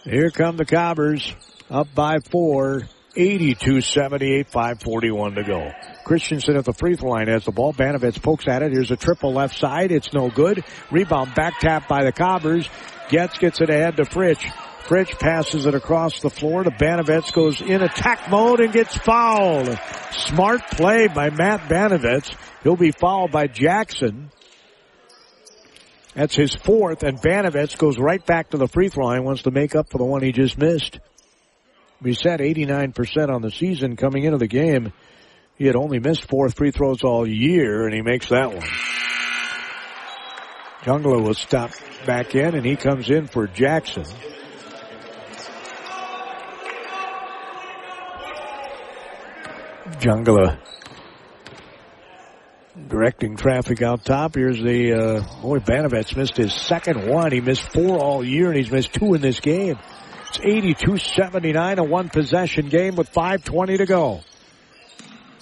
Here 0.03 0.31
come 0.31 0.57
the 0.57 0.65
Cobbers 0.65 1.33
up 1.71 1.95
by 1.95 2.19
four. 2.31 2.83
82-78, 3.17 4.47
541 4.49 5.35
to 5.35 5.43
go. 5.43 5.73
Christensen 6.05 6.57
at 6.57 6.65
the 6.65 6.73
free 6.73 6.95
throw 6.95 7.11
line 7.11 7.29
has 7.29 7.45
the 7.45 7.51
ball. 7.51 7.73
Banovets 7.73 8.23
pokes 8.23 8.47
at 8.47 8.63
it. 8.63 8.73
Here's 8.73 8.91
a 8.91 8.97
triple 8.97 9.33
left 9.33 9.57
side. 9.57 9.91
It's 9.91 10.13
no 10.13 10.31
good. 10.31 10.65
Rebound 10.91 11.35
back 11.35 11.59
tap 11.61 11.89
by 11.89 12.05
the 12.05 12.13
Cobbers. 12.13 12.69
Getz 13.09 13.39
gets 13.39 13.61
it 13.61 13.71
ahead 13.71 13.97
to 13.97 14.05
Fritsch. 14.05 14.45
Fritsch 14.87 15.19
passes 15.19 15.67
it 15.67 15.75
across 15.75 16.21
the 16.21 16.31
floor 16.31 16.63
to 16.63 16.71
Banovets, 16.71 17.33
goes 17.33 17.61
in 17.61 17.83
attack 17.83 18.31
mode 18.31 18.61
and 18.61 18.73
gets 18.73 18.97
fouled. 18.97 19.77
Smart 20.13 20.61
play 20.71 21.09
by 21.09 21.31
Matt 21.31 21.63
Banovets. 21.63 22.33
He'll 22.63 22.77
be 22.77 22.93
fouled 22.93 23.33
by 23.33 23.49
Jackson. 23.49 24.31
That's 26.15 26.37
his 26.37 26.55
fourth, 26.55 27.03
and 27.03 27.19
Banovets 27.21 27.77
goes 27.77 27.99
right 27.99 28.25
back 28.25 28.51
to 28.51 28.59
the 28.59 28.69
free 28.69 28.89
throw 28.89 29.07
line, 29.07 29.25
wants 29.25 29.43
to 29.43 29.51
make 29.51 29.75
up 29.75 29.91
for 29.91 29.99
the 29.99 30.05
one 30.05 30.23
he 30.23 30.33
just 30.33 30.57
missed. 30.57 31.01
We 32.02 32.12
said 32.12 32.40
89% 32.40 33.31
on 33.31 33.43
the 33.43 33.51
season 33.51 33.97
coming 33.97 34.24
into 34.24 34.39
the 34.39 34.47
game. 34.47 34.93
He 35.56 35.66
had 35.66 35.77
only 35.77 35.98
missed 35.98 36.28
four 36.28 36.51
free 36.51 36.70
throws 36.70 37.02
all 37.02 37.27
year, 37.27 37.86
and 37.86 37.94
he 37.94 38.02
makes 38.02 38.28
that 38.28 38.52
one. 38.52 38.68
Jungler 40.82 41.23
will 41.23 41.35
stop 41.35 41.70
back 42.05 42.35
in, 42.35 42.55
and 42.55 42.64
he 42.64 42.77
comes 42.77 43.09
in 43.09 43.27
for 43.27 43.47
Jackson. 43.47 44.05
Jungler 49.98 50.60
directing 52.89 53.36
traffic 53.36 53.82
out 53.82 54.05
top. 54.05 54.35
Here's 54.35 54.62
the, 54.62 54.93
uh, 54.93 55.40
boy, 55.43 55.59
Banovets 55.59 56.14
missed 56.16 56.36
his 56.36 56.52
second 56.52 57.09
one. 57.09 57.32
He 57.32 57.40
missed 57.40 57.73
four 57.73 57.98
all 57.98 58.24
year, 58.24 58.48
and 58.48 58.56
he's 58.56 58.70
missed 58.70 58.93
two 58.93 59.14
in 59.14 59.20
this 59.20 59.40
game. 59.40 59.78
It's 60.39 60.83
82-79, 60.83 61.79
a 61.79 61.85
one 61.85 62.11
possession 62.11 62.69
game 62.69 62.97
with 62.97 63.11
5.20 63.13 63.79
to 63.79 63.87
go. 63.87 64.21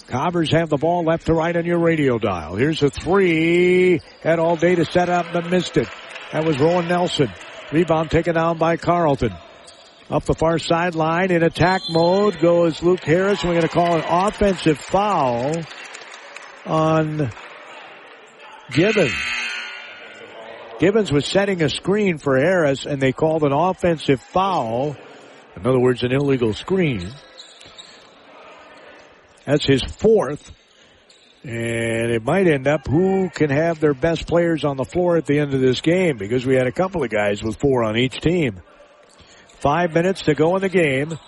Cobbers 0.06 0.52
have 0.52 0.68
the 0.68 0.76
ball 0.76 1.04
left 1.04 1.26
to 1.26 1.34
right 1.34 1.56
on 1.56 1.64
your 1.64 1.78
radio 1.78 2.18
dial. 2.18 2.54
Here's 2.54 2.82
a 2.82 2.90
three. 2.90 4.00
Had 4.22 4.38
all 4.38 4.56
day 4.56 4.76
to 4.76 4.84
set 4.84 5.08
up, 5.08 5.26
but 5.32 5.48
missed 5.50 5.76
it. 5.78 5.88
That 6.32 6.44
was 6.44 6.60
Rowan 6.60 6.86
Nelson. 6.86 7.32
Rebound 7.72 8.10
taken 8.10 8.34
down 8.34 8.58
by 8.58 8.76
Carleton. 8.76 9.34
Up 10.10 10.24
the 10.24 10.34
far 10.34 10.58
sideline 10.58 11.30
in 11.30 11.42
attack 11.42 11.80
mode 11.90 12.38
goes 12.38 12.82
Luke 12.82 13.02
Harris. 13.02 13.42
We're 13.42 13.52
going 13.52 13.62
to 13.62 13.68
call 13.68 13.96
an 13.96 14.04
offensive 14.06 14.78
foul 14.78 15.60
on 16.66 17.32
Gibbons. 18.70 19.33
Gibbons 20.80 21.12
was 21.12 21.26
setting 21.26 21.62
a 21.62 21.68
screen 21.68 22.18
for 22.18 22.36
Harris 22.36 22.84
and 22.84 23.00
they 23.00 23.12
called 23.12 23.44
an 23.44 23.52
offensive 23.52 24.20
foul. 24.20 24.96
In 25.56 25.66
other 25.66 25.78
words, 25.78 26.02
an 26.02 26.12
illegal 26.12 26.52
screen. 26.52 27.12
That's 29.46 29.64
his 29.64 29.82
fourth. 29.82 30.52
And 31.44 32.10
it 32.10 32.24
might 32.24 32.48
end 32.48 32.66
up 32.66 32.86
who 32.88 33.28
can 33.28 33.50
have 33.50 33.78
their 33.78 33.94
best 33.94 34.26
players 34.26 34.64
on 34.64 34.76
the 34.76 34.84
floor 34.84 35.16
at 35.16 35.26
the 35.26 35.38
end 35.38 35.54
of 35.54 35.60
this 35.60 35.80
game 35.80 36.16
because 36.16 36.46
we 36.46 36.54
had 36.54 36.66
a 36.66 36.72
couple 36.72 37.04
of 37.04 37.10
guys 37.10 37.42
with 37.42 37.56
four 37.56 37.84
on 37.84 37.96
each 37.96 38.20
team. 38.20 38.60
Five 39.60 39.92
minutes 39.94 40.22
to 40.22 40.34
go 40.34 40.56
in 40.56 40.62
the 40.62 40.68
game. 40.68 41.18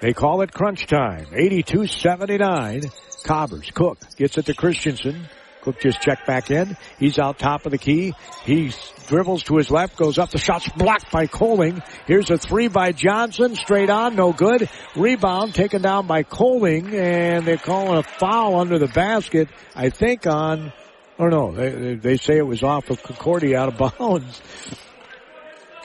They 0.00 0.12
call 0.12 0.42
it 0.42 0.52
crunch 0.52 0.86
time. 0.86 1.26
82-79. 1.26 2.92
Cobbers. 3.24 3.70
Cook 3.72 3.98
gets 4.16 4.38
it 4.38 4.46
to 4.46 4.54
Christensen. 4.54 5.26
Cook 5.66 5.80
just 5.80 6.00
checked 6.00 6.26
back 6.28 6.52
in. 6.52 6.76
He's 6.96 7.18
out 7.18 7.40
top 7.40 7.66
of 7.66 7.72
the 7.72 7.78
key. 7.78 8.14
He 8.44 8.72
dribbles 9.08 9.42
to 9.44 9.56
his 9.56 9.68
left, 9.68 9.96
goes 9.96 10.16
up. 10.16 10.30
The 10.30 10.38
shot's 10.38 10.68
blocked 10.68 11.10
by 11.10 11.26
Coling. 11.26 11.82
Here's 12.06 12.30
a 12.30 12.38
three 12.38 12.68
by 12.68 12.92
Johnson. 12.92 13.56
Straight 13.56 13.90
on, 13.90 14.14
no 14.14 14.32
good. 14.32 14.70
Rebound 14.94 15.56
taken 15.56 15.82
down 15.82 16.06
by 16.06 16.22
Coling, 16.22 16.94
and 16.94 17.44
they're 17.44 17.56
calling 17.56 17.98
a 17.98 18.04
foul 18.04 18.60
under 18.60 18.78
the 18.78 18.86
basket. 18.86 19.48
I 19.74 19.90
think 19.90 20.24
on, 20.28 20.72
or 21.18 21.30
no, 21.30 21.50
they, 21.50 21.96
they 21.96 22.16
say 22.16 22.36
it 22.36 22.46
was 22.46 22.62
off 22.62 22.88
of 22.90 23.02
Concordia 23.02 23.58
out 23.58 23.74
of 23.74 23.78
bounds. 23.98 24.40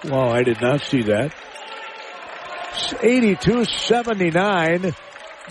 Well, 0.04 0.32
I 0.32 0.44
did 0.44 0.62
not 0.62 0.82
see 0.82 1.02
that. 1.02 1.34
82-79. 2.72 4.96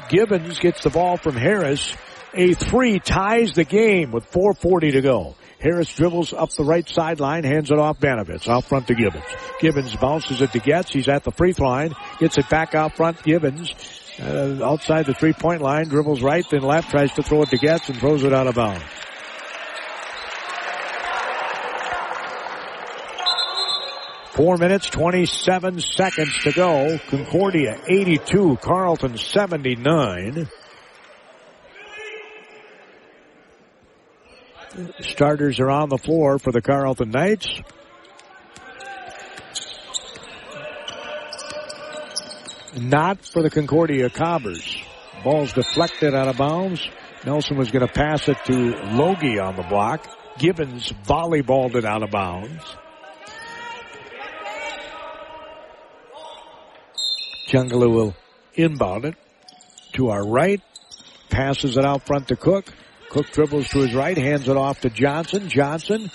Gibbons 0.09 0.61
gets 0.61 0.85
the 0.85 0.91
ball 0.91 1.17
from 1.17 1.35
Harris. 1.35 1.97
A 2.33 2.55
three 2.55 3.01
ties 3.01 3.53
the 3.53 3.65
game 3.65 4.13
with 4.13 4.31
4.40 4.31 4.93
to 4.93 5.01
go. 5.01 5.35
Harris 5.59 5.93
dribbles 5.95 6.33
up 6.33 6.51
the 6.53 6.65
right 6.65 6.89
sideline, 6.89 7.45
hands 7.45 7.71
it 7.71 7.79
off 7.79 7.99
Banovets, 7.99 8.49
out 8.49 8.65
front 8.65 8.87
to 8.87 8.95
Gibbons. 8.95 9.25
Gibbons 9.61 9.95
bounces 9.97 10.41
it 10.41 10.53
to 10.53 10.59
Getz. 10.59 10.93
He's 10.93 11.09
at 11.09 11.25
the 11.25 11.33
free 11.33 11.53
throw 11.53 11.69
line, 11.69 11.95
gets 12.19 12.39
it 12.39 12.49
back 12.49 12.75
out 12.75 12.97
front. 12.97 13.23
Gibbons, 13.23 13.75
uh, 14.21 14.59
outside 14.65 15.07
the 15.07 15.15
three 15.15 15.35
point 15.35 15.61
line, 15.61 15.89
dribbles 15.89 16.23
right, 16.23 16.45
then 16.51 16.63
left, 16.63 16.91
tries 16.91 17.13
to 17.13 17.23
throw 17.23 17.43
it 17.43 17.51
to 17.51 17.59
Getz 17.59 17.89
and 17.89 17.99
throws 17.99 18.23
it 18.25 18.33
out 18.33 18.47
of 18.47 18.55
bounds. 18.55 18.83
Four 24.33 24.57
minutes, 24.57 24.89
27 24.89 25.81
seconds 25.81 26.39
to 26.45 26.53
go. 26.53 26.99
Concordia 27.09 27.79
82, 27.87 28.57
Carleton 28.63 29.19
79. 29.19 30.49
Starters 35.01 35.59
are 35.59 35.71
on 35.71 35.89
the 35.89 35.99
floor 35.99 36.39
for 36.39 36.53
the 36.53 36.63
Carleton 36.63 37.11
Knights. 37.11 37.49
Not 42.77 43.25
for 43.25 43.43
the 43.43 43.51
Concordia 43.51 44.09
Cobbers. 44.11 44.77
Ball's 45.25 45.53
deflected 45.53 46.15
out 46.15 46.29
of 46.29 46.37
bounds. 46.37 46.89
Nelson 47.27 47.57
was 47.57 47.71
going 47.71 47.87
to 47.87 47.93
pass 47.93 48.29
it 48.29 48.39
to 48.47 48.77
Logie 48.93 49.39
on 49.39 49.57
the 49.57 49.65
block. 49.65 50.07
Gibbons 50.39 50.93
volleyballed 51.05 51.75
it 51.75 51.85
out 51.85 52.03
of 52.03 52.11
bounds. 52.11 52.63
Jungler 57.49 57.93
will 57.93 58.15
inbound 58.55 59.05
it 59.05 59.17
to 59.95 60.11
our 60.11 60.25
right. 60.25 60.63
Passes 61.29 61.77
it 61.77 61.85
out 61.85 62.07
front 62.07 62.29
to 62.29 62.37
Cook. 62.37 62.73
Cook 63.11 63.31
dribbles 63.33 63.69
to 63.71 63.81
his 63.81 63.93
right, 63.93 64.17
hands 64.17 64.49
it 64.49 64.57
off 64.57 64.81
to 64.83 64.89
Johnson. 64.89 65.49
Johnson 65.49 66.11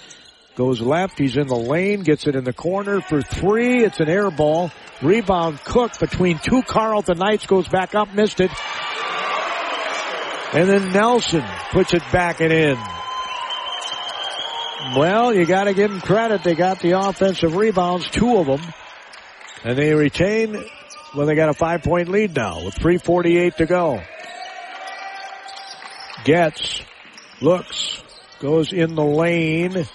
goes 0.56 0.80
left. 0.80 1.20
He's 1.20 1.36
in 1.36 1.48
the 1.48 1.56
lane, 1.56 2.04
gets 2.04 2.26
it 2.26 2.36
in 2.36 2.46
the 2.46 2.54
corner 2.54 3.02
for 3.02 3.22
three. 3.22 3.84
It's 3.84 4.00
an 4.00 4.08
air 4.08 4.32
ball. 4.32 4.72
Rebound 5.02 5.62
Cook 5.66 6.00
between 6.00 6.40
two 6.40 6.62
Carleton 6.62 7.18
Knights 7.18 7.48
goes 7.48 7.68
back 7.68 7.96
up, 7.96 8.14
missed 8.14 8.40
it. 8.40 8.50
And 10.54 10.70
then 10.70 10.94
Nelson 10.94 11.44
puts 11.72 11.94
it 11.94 12.04
back 12.14 12.40
and 12.40 12.54
in. 12.54 12.78
Well, 14.96 15.34
you 15.34 15.46
gotta 15.46 15.74
give 15.74 15.92
them 15.92 16.00
credit. 16.00 16.44
They 16.46 16.56
got 16.56 16.80
the 16.80 16.92
offensive 16.92 17.58
rebounds, 17.58 18.10
two 18.10 18.38
of 18.38 18.46
them. 18.46 18.62
And 19.66 19.78
they 19.78 19.94
retain, 19.94 20.64
well, 21.14 21.26
they 21.26 21.36
got 21.36 21.50
a 21.50 21.54
five 21.54 21.84
point 21.84 22.08
lead 22.08 22.36
now 22.36 22.64
with 22.64 22.76
348 22.76 23.58
to 23.58 23.66
go. 23.66 24.02
Getz, 26.26 26.82
looks, 27.40 28.02
goes 28.40 28.74
in 28.74 28.96
the 28.96 29.06
lane. 29.06 29.86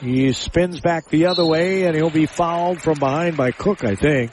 He 0.00 0.32
spins 0.32 0.80
back 0.80 1.08
the 1.08 1.26
other 1.26 1.44
way 1.44 1.84
and 1.84 1.96
he'll 1.96 2.10
be 2.10 2.26
fouled 2.26 2.82
from 2.82 2.98
behind 2.98 3.36
by 3.36 3.50
Cook, 3.50 3.82
I 3.82 3.94
think. 3.94 4.32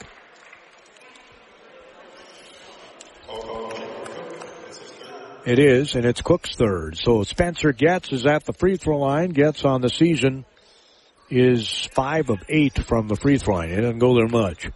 It 5.46 5.58
is, 5.58 5.94
and 5.94 6.04
it's 6.04 6.20
Cook's 6.20 6.54
third. 6.54 6.98
So 6.98 7.22
Spencer 7.22 7.72
Getz 7.72 8.12
is 8.12 8.26
at 8.26 8.44
the 8.44 8.52
free 8.52 8.76
throw 8.76 8.98
line. 8.98 9.30
Getz 9.30 9.64
on 9.64 9.80
the 9.80 9.88
season 9.88 10.44
is 11.30 11.88
five 11.92 12.28
of 12.28 12.40
eight 12.48 12.78
from 12.84 13.08
the 13.08 13.16
free 13.16 13.38
throw 13.38 13.54
line. 13.54 13.70
It 13.70 13.80
doesn't 13.80 14.00
go 14.00 14.14
there 14.16 14.28
much. 14.28 14.68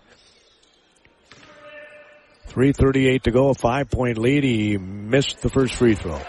3.38 2.50 3.22
to 3.22 3.30
go, 3.30 3.48
a 3.50 3.54
five 3.54 3.90
point 3.90 4.18
lead. 4.18 4.42
He 4.44 4.76
missed 4.76 5.40
the 5.40 5.48
first 5.48 5.74
free 5.74 5.94
throw. 5.94 6.20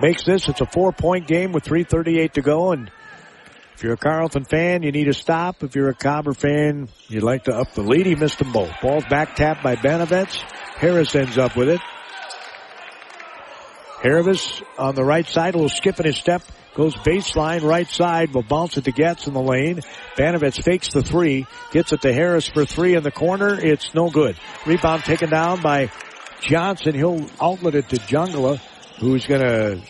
Makes 0.00 0.24
this, 0.24 0.48
it's 0.48 0.60
a 0.60 0.66
four 0.66 0.92
point 0.92 1.28
game 1.28 1.52
with 1.52 1.64
3.38 1.64 2.32
to 2.32 2.42
go. 2.42 2.72
And 2.72 2.90
if 3.74 3.84
you're 3.84 3.92
a 3.92 3.96
Carleton 3.96 4.44
fan, 4.44 4.82
you 4.82 4.90
need 4.90 5.06
a 5.06 5.14
stop. 5.14 5.62
If 5.62 5.76
you're 5.76 5.90
a 5.90 5.94
Cobber 5.94 6.32
fan, 6.32 6.88
you'd 7.08 7.22
like 7.22 7.44
to 7.44 7.54
up 7.56 7.72
the 7.74 7.82
lead. 7.82 8.06
He 8.06 8.16
missed 8.16 8.38
them 8.38 8.52
both. 8.52 8.72
Ball's 8.82 9.04
back 9.04 9.36
tapped 9.36 9.62
by 9.62 9.76
Benevitz. 9.76 10.42
Harris 10.76 11.14
ends 11.14 11.38
up 11.38 11.56
with 11.56 11.68
it. 11.68 11.80
Harris 14.02 14.62
on 14.78 14.94
the 14.94 15.04
right 15.04 15.26
side 15.26 15.54
will 15.54 15.68
skip 15.68 15.98
in 16.00 16.06
his 16.06 16.16
step 16.16 16.42
Goes 16.74 16.94
baseline 16.94 17.62
right 17.62 17.86
side, 17.86 18.32
will 18.32 18.42
bounce 18.42 18.78
it 18.78 18.84
to 18.84 18.92
Getz 18.92 19.26
in 19.26 19.34
the 19.34 19.42
lane. 19.42 19.80
Banovitz 20.16 20.62
fakes 20.62 20.88
the 20.88 21.02
three, 21.02 21.46
gets 21.70 21.92
it 21.92 22.00
to 22.00 22.12
Harris 22.14 22.48
for 22.48 22.64
three 22.64 22.94
in 22.94 23.02
the 23.02 23.10
corner. 23.10 23.58
It's 23.60 23.94
no 23.94 24.08
good. 24.08 24.36
Rebound 24.64 25.04
taken 25.04 25.28
down 25.28 25.60
by 25.60 25.90
Johnson. 26.40 26.94
He'll 26.94 27.28
outlet 27.38 27.74
it 27.74 27.90
to 27.90 27.96
Jungala, 27.96 28.58
who's 28.98 29.26
gonna 29.26 29.82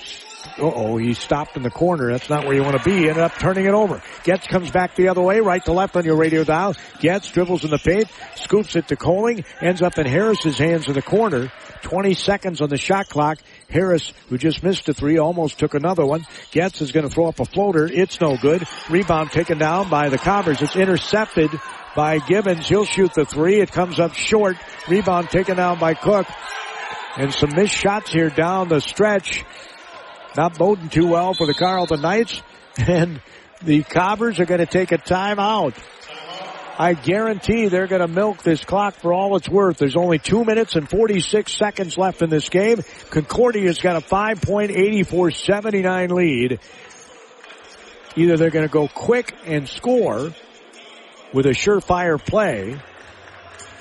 oh, 0.58 0.96
he 0.96 1.14
stopped 1.14 1.56
in 1.56 1.62
the 1.62 1.70
corner. 1.70 2.10
That's 2.10 2.28
not 2.28 2.44
where 2.44 2.54
you 2.54 2.62
want 2.62 2.82
to 2.82 2.84
be. 2.84 3.08
Ended 3.08 3.18
up 3.18 3.34
turning 3.38 3.66
it 3.66 3.74
over. 3.74 4.02
Getz 4.24 4.46
comes 4.46 4.70
back 4.70 4.96
the 4.96 5.08
other 5.08 5.22
way, 5.22 5.40
right 5.40 5.64
to 5.64 5.72
left 5.72 5.96
on 5.96 6.04
your 6.04 6.16
radio 6.16 6.42
dial. 6.42 6.74
Getz 6.98 7.30
dribbles 7.30 7.64
in 7.64 7.70
the 7.70 7.78
paint, 7.78 8.08
scoops 8.34 8.76
it 8.76 8.88
to 8.88 8.96
Coling, 8.96 9.44
ends 9.60 9.82
up 9.82 9.98
in 9.98 10.06
Harris's 10.06 10.58
hands 10.58 10.88
in 10.88 10.94
the 10.94 11.02
corner. 11.02 11.52
20 11.82 12.14
seconds 12.14 12.60
on 12.60 12.68
the 12.68 12.78
shot 12.78 13.08
clock. 13.08 13.38
Harris, 13.68 14.12
who 14.28 14.38
just 14.38 14.62
missed 14.62 14.88
a 14.88 14.94
three, 14.94 15.18
almost 15.18 15.58
took 15.58 15.74
another 15.74 16.06
one. 16.06 16.26
Getz 16.50 16.80
is 16.80 16.92
going 16.92 17.08
to 17.08 17.14
throw 17.14 17.26
up 17.26 17.40
a 17.40 17.44
floater. 17.44 17.86
It's 17.86 18.20
no 18.20 18.36
good. 18.36 18.66
Rebound 18.88 19.30
taken 19.30 19.58
down 19.58 19.90
by 19.90 20.08
the 20.08 20.18
Cobbers. 20.18 20.62
It's 20.62 20.76
intercepted 20.76 21.50
by 21.94 22.18
Gibbons. 22.18 22.68
He'll 22.68 22.84
shoot 22.84 23.12
the 23.14 23.24
three. 23.24 23.60
It 23.60 23.70
comes 23.70 24.00
up 24.00 24.14
short. 24.14 24.56
Rebound 24.88 25.30
taken 25.30 25.56
down 25.56 25.78
by 25.78 25.94
Cook. 25.94 26.26
And 27.16 27.32
some 27.32 27.54
missed 27.54 27.74
shots 27.74 28.10
here 28.10 28.30
down 28.30 28.68
the 28.68 28.80
stretch. 28.80 29.44
Not 30.36 30.56
boding 30.56 30.88
too 30.88 31.08
well 31.08 31.34
for 31.34 31.46
the 31.46 31.54
Carleton 31.54 32.00
Knights. 32.00 32.42
And 32.78 33.20
the 33.62 33.82
Cobbers 33.82 34.40
are 34.40 34.46
going 34.46 34.60
to 34.60 34.66
take 34.66 34.92
a 34.92 34.98
timeout. 34.98 35.74
I 36.78 36.94
guarantee 36.94 37.68
they're 37.68 37.86
going 37.86 38.00
to 38.00 38.08
milk 38.08 38.42
this 38.42 38.64
clock 38.64 38.94
for 38.94 39.12
all 39.12 39.36
it's 39.36 39.48
worth. 39.48 39.76
There's 39.76 39.96
only 39.96 40.18
two 40.18 40.42
minutes 40.44 40.74
and 40.74 40.88
46 40.88 41.52
seconds 41.52 41.98
left 41.98 42.22
in 42.22 42.30
this 42.30 42.48
game. 42.48 42.80
Concordia's 43.10 43.78
got 43.78 43.96
a 43.96 44.00
5.8479 44.00 46.12
lead. 46.12 46.60
Either 48.16 48.36
they're 48.36 48.50
going 48.50 48.66
to 48.66 48.72
go 48.72 48.88
quick 48.88 49.36
and 49.44 49.68
score 49.68 50.32
with 51.32 51.46
a 51.46 51.50
surefire 51.50 52.20
play, 52.22 52.78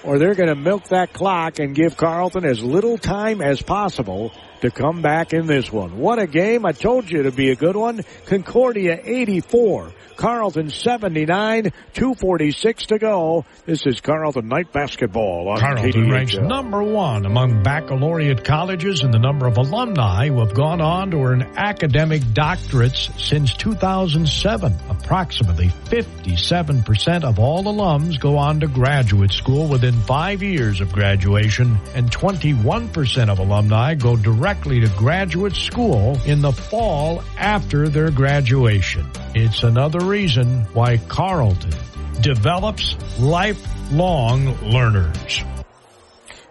or 0.03 0.19
they're 0.19 0.35
going 0.35 0.49
to 0.49 0.55
milk 0.55 0.89
that 0.89 1.13
clock 1.13 1.59
and 1.59 1.76
give 1.76 1.97
Carleton 1.97 2.45
as 2.45 2.63
little 2.63 2.97
time 2.97 3.41
as 3.41 3.61
possible 3.61 4.31
to 4.61 4.71
come 4.71 5.01
back 5.01 5.33
in 5.33 5.47
this 5.47 5.71
one. 5.71 5.97
What 5.97 6.19
a 6.19 6.27
game. 6.27 6.65
I 6.65 6.71
told 6.71 7.09
you 7.09 7.23
to 7.23 7.31
be 7.31 7.51
a 7.51 7.55
good 7.55 7.75
one. 7.75 8.03
Concordia 8.25 8.99
84. 9.03 9.91
Carleton 10.15 10.69
79, 10.69 11.71
246 11.93 12.85
to 12.88 12.99
go. 12.99 13.43
This 13.65 13.88
is 13.88 14.01
Carleton 14.01 14.47
Knight 14.49 14.71
Basketball 14.71 15.49
on 15.49 15.59
Carleton 15.59 15.91
KDHL. 15.91 16.11
ranks 16.11 16.38
number 16.38 16.83
one 16.83 17.25
among 17.25 17.63
baccalaureate 17.63 18.43
colleges 18.43 19.01
in 19.01 19.09
the 19.09 19.17
number 19.17 19.47
of 19.47 19.57
alumni 19.57 20.27
who 20.27 20.39
have 20.39 20.53
gone 20.53 20.79
on 20.79 21.09
to 21.09 21.17
earn 21.17 21.41
academic 21.57 22.21
doctorates 22.21 23.19
since 23.19 23.55
2007. 23.55 24.75
Approximately 24.89 25.69
57% 25.85 27.23
of 27.23 27.39
all 27.39 27.63
alums 27.63 28.19
go 28.19 28.38
on 28.38 28.59
to 28.59 28.67
graduate 28.67 29.31
school 29.31 29.67
within 29.67 29.93
five 30.01 30.43
years 30.43 30.81
of 30.81 30.91
graduation, 30.91 31.79
and 31.95 32.11
21% 32.11 33.29
of 33.29 33.39
alumni 33.39 33.95
go 33.95 34.15
directly 34.15 34.50
to 34.59 34.91
graduate 34.97 35.55
school 35.55 36.19
in 36.25 36.41
the 36.41 36.51
fall 36.51 37.23
after 37.37 37.87
their 37.87 38.11
graduation. 38.11 39.09
It's 39.33 39.63
another 39.63 40.01
reason 40.01 40.65
why 40.73 40.97
Carleton 40.97 41.71
develops 42.19 42.97
lifelong 43.17 44.57
learners. 44.61 45.43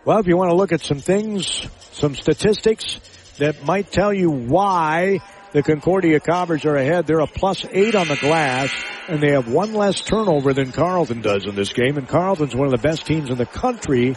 Well, 0.05 0.18
if 0.18 0.27
you 0.27 0.36
want 0.36 0.51
to 0.51 0.56
look 0.56 0.72
at 0.72 0.81
some 0.81 1.01
things, 1.01 1.68
some 1.93 2.14
statistics 2.14 3.01
that 3.36 3.64
might 3.64 3.93
tell 3.93 4.14
you 4.14 4.31
why 4.31 5.20
the 5.52 5.62
Concordia 5.62 6.20
Cobbers 6.20 6.64
are 6.64 6.77
ahead, 6.77 7.06
they're 7.06 7.20
a 7.20 7.27
plus 7.27 7.66
eight 7.70 7.94
on 7.94 8.09
the 8.09 8.16
glass, 8.16 8.72
and 9.09 9.22
they 9.22 9.32
have 9.32 9.47
one 9.47 9.74
less 9.74 10.01
turnover 10.01 10.55
than 10.55 10.72
Carleton 10.72 11.20
does 11.20 11.44
in 11.44 11.55
this 11.55 11.74
game. 11.74 11.98
And 11.98 12.09
Carleton's 12.09 12.56
one 12.56 12.66
of 12.66 12.72
the 12.72 12.89
best 12.89 13.05
teams 13.05 13.28
in 13.28 13.36
the 13.36 13.47
country 13.47 14.16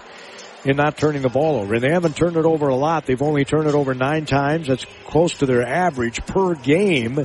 in 0.66 0.78
not 0.78 0.98
turning 0.98 1.22
the 1.22 1.30
ball 1.30 1.60
over. 1.60 1.76
And 1.76 1.84
they 1.84 1.92
haven't 1.92 2.16
turned 2.16 2.38
it 2.38 2.46
over 2.46 2.68
a 2.68 2.76
lot. 2.76 3.06
They've 3.06 3.22
only 3.22 3.46
turned 3.46 3.68
it 3.68 3.76
over 3.76 3.94
nine 3.94 4.26
times. 4.26 4.68
That's 4.68 4.86
close 5.06 5.36
to 5.36 5.46
their 5.46 5.66
average 5.66 6.26
per 6.26 6.56
game. 6.56 7.16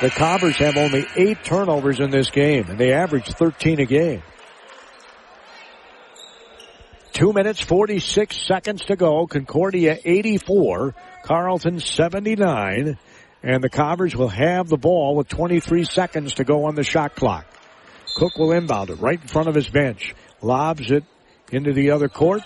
The 0.00 0.10
Cobbers 0.10 0.56
have 0.56 0.76
only 0.76 1.06
eight 1.16 1.44
turnovers 1.44 2.00
in 2.00 2.10
this 2.10 2.30
game, 2.30 2.70
and 2.70 2.78
they 2.78 2.92
average 2.92 3.26
13 3.26 3.80
a 3.80 3.84
game. 3.84 4.22
Two 7.12 7.32
minutes, 7.34 7.60
46 7.60 8.34
seconds 8.46 8.84
to 8.86 8.96
go. 8.96 9.26
Concordia 9.26 9.98
84, 10.02 10.94
Carleton 11.24 11.80
79, 11.80 12.96
and 13.42 13.62
the 13.62 13.68
Cobbers 13.68 14.16
will 14.16 14.28
have 14.28 14.68
the 14.68 14.78
ball 14.78 15.16
with 15.16 15.28
23 15.28 15.84
seconds 15.84 16.34
to 16.34 16.44
go 16.44 16.64
on 16.64 16.76
the 16.76 16.84
shot 16.84 17.14
clock. 17.14 17.44
Cook 18.16 18.38
will 18.38 18.52
inbound 18.52 18.90
it 18.90 19.00
right 19.00 19.20
in 19.20 19.28
front 19.28 19.48
of 19.48 19.54
his 19.54 19.68
bench. 19.68 20.14
Lobs 20.40 20.90
it 20.90 21.04
into 21.52 21.72
the 21.72 21.90
other 21.90 22.08
court. 22.08 22.42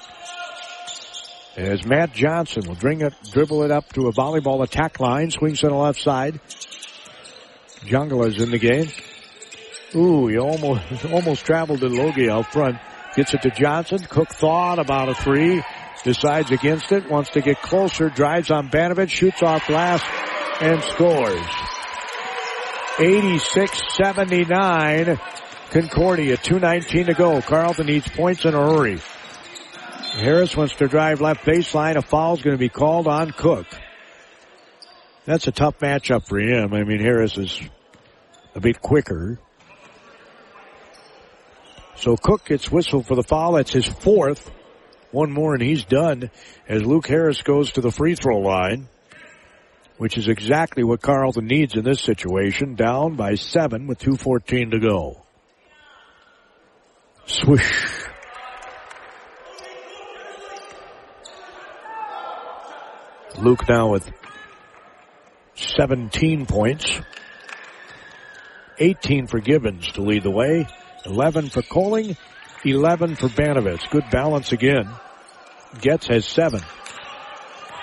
As 1.57 1.87
Matt 1.87 2.13
Johnson 2.13 2.65
will 2.67 2.75
bring 2.75 3.01
it, 3.01 3.15
dribble 3.33 3.63
it 3.63 3.71
up 3.71 3.93
to 3.93 4.09
a 4.09 4.13
volleyball 4.13 4.65
attack 4.65 4.99
line, 4.99 5.31
swings 5.31 5.61
to 5.61 5.69
the 5.69 5.75
left 5.75 6.01
side. 6.01 6.41
Jungala's 7.83 8.41
in 8.41 8.51
the 8.51 8.59
game. 8.59 8.89
Ooh, 9.95 10.27
he 10.27 10.37
almost 10.39 11.05
almost 11.13 11.47
traveled 11.47 11.79
to 11.81 11.89
Logie 11.89 12.29
out 12.29 12.53
front. 12.53 12.79
Gets 13.15 13.35
it 13.35 13.43
to 13.43 13.51
Johnson. 13.51 14.01
Cook 14.01 14.31
thought 14.31 14.81
about 14.81 15.09
a 15.09 15.15
three. 15.15 15.63
Decides 16.03 16.51
against 16.51 16.91
it. 16.91 17.09
Wants 17.09 17.31
to 17.31 17.41
get 17.41 17.63
closer. 17.63 18.09
Drives 18.09 18.51
on 18.51 18.71
Banovich. 18.71 19.11
Shoots 19.11 19.41
off 19.43 19.69
glass 19.69 20.03
and 20.61 20.83
scores. 20.83 21.39
86-79. 22.97 25.21
Concordia. 25.75 26.37
2.19 26.37 27.07
to 27.07 27.15
go. 27.15 27.43
Carleton 27.43 27.87
needs 27.87 28.07
points 28.07 28.45
in 28.45 28.55
a 28.55 28.59
hurry. 28.59 29.01
Harris 30.13 30.57
wants 30.57 30.77
to 30.77 30.87
drive 30.87 31.21
left 31.21 31.45
baseline. 31.45 31.97
A 31.97 32.03
foul's 32.03 32.43
going 32.43 32.55
to 32.55 32.61
be 32.61 32.69
called 32.69 33.09
on 33.09 33.33
Cook. 33.33 33.67
That's 35.25 35.49
a 35.49 35.51
tough 35.51 35.81
matchup 35.81 36.29
for 36.29 36.39
him. 36.39 36.73
I 36.73 36.85
mean, 36.85 37.01
Harris 37.01 37.37
is 37.37 37.61
a 38.55 38.61
bit 38.61 38.81
quicker. 38.81 39.41
So 41.97 42.17
Cook 42.17 42.45
gets 42.45 42.71
whistled 42.71 43.07
for 43.07 43.17
the 43.17 43.25
foul. 43.25 43.55
That's 43.55 43.73
his 43.73 43.87
fourth. 43.87 44.53
One 45.11 45.33
more 45.33 45.55
and 45.55 45.63
he's 45.63 45.85
done 45.85 46.31
as 46.69 46.85
Luke 46.85 47.09
Harris 47.09 47.43
goes 47.43 47.73
to 47.73 47.81
the 47.81 47.91
free 47.91 48.15
throw 48.15 48.39
line, 48.39 48.87
which 49.97 50.19
is 50.19 50.29
exactly 50.29 50.85
what 50.85 51.03
Carleton 51.03 51.49
needs 51.49 51.75
in 51.75 51.83
this 51.83 52.01
situation. 52.01 52.77
Down 52.77 53.17
by 53.17 53.35
seven 53.35 53.89
with 53.89 53.99
2.14 53.99 54.71
to 54.71 54.79
go. 54.79 55.24
Swish. 57.27 57.85
Luke 63.39 63.69
now 63.69 63.91
with 63.91 64.11
17 65.57 66.47
points. 66.47 67.01
18 68.79 69.27
for 69.27 69.41
Gibbons 69.41 69.91
to 69.93 70.03
lead 70.03 70.23
the 70.23 70.31
way. 70.31 70.67
11 71.07 71.51
for 71.51 71.63
Coling. 71.63 72.17
11 72.65 73.17
for 73.17 73.29
Banovitz. 73.29 73.89
Good 73.91 74.05
balance 74.11 74.53
again. 74.53 74.89
Getz 75.81 76.07
has 76.07 76.27
seven. 76.27 76.61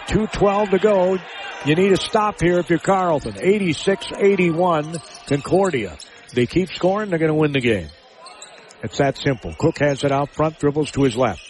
2.12 0.08 0.72
to 0.72 0.80
go. 0.80 1.18
You 1.66 1.76
need 1.76 1.92
a 1.92 1.98
stop 1.98 2.42
here 2.42 2.60
if 2.60 2.70
you're 2.70 2.80
Carleton. 2.80 3.34
86-81 3.34 5.28
Concordia. 5.28 5.98
They 6.34 6.46
keep 6.46 6.70
scoring, 6.70 7.10
they're 7.10 7.20
going 7.20 7.30
to 7.30 7.36
win 7.36 7.52
the 7.52 7.60
game. 7.60 7.90
It's 8.84 8.98
that 8.98 9.18
simple. 9.18 9.54
Cook 9.58 9.80
has 9.80 10.04
it 10.04 10.12
out 10.12 10.34
front, 10.34 10.60
dribbles 10.60 10.92
to 10.92 11.04
his 11.04 11.16
left. 11.16 11.42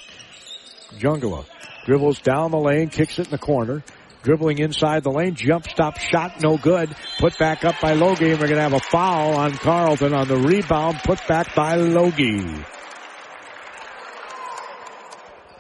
Jungala 0.99 1.45
dribbles 1.85 2.19
down 2.19 2.51
the 2.51 2.59
lane, 2.59 2.89
kicks 2.89 3.19
it 3.19 3.27
in 3.27 3.31
the 3.31 3.37
corner. 3.37 3.83
Dribbling 4.23 4.59
inside 4.59 5.03
the 5.03 5.09
lane, 5.11 5.33
jump 5.33 5.67
stop 5.67 5.97
shot, 5.97 6.41
no 6.41 6.55
good. 6.55 6.95
Put 7.17 7.39
back 7.39 7.65
up 7.65 7.75
by 7.81 7.93
Logie, 7.93 8.29
and 8.29 8.39
we're 8.39 8.47
going 8.47 8.57
to 8.57 8.61
have 8.61 8.73
a 8.73 8.79
foul 8.79 9.33
on 9.35 9.53
Carleton 9.53 10.13
on 10.13 10.27
the 10.27 10.37
rebound, 10.37 10.99
put 11.03 11.25
back 11.27 11.55
by 11.55 11.75
Logie. 11.75 12.63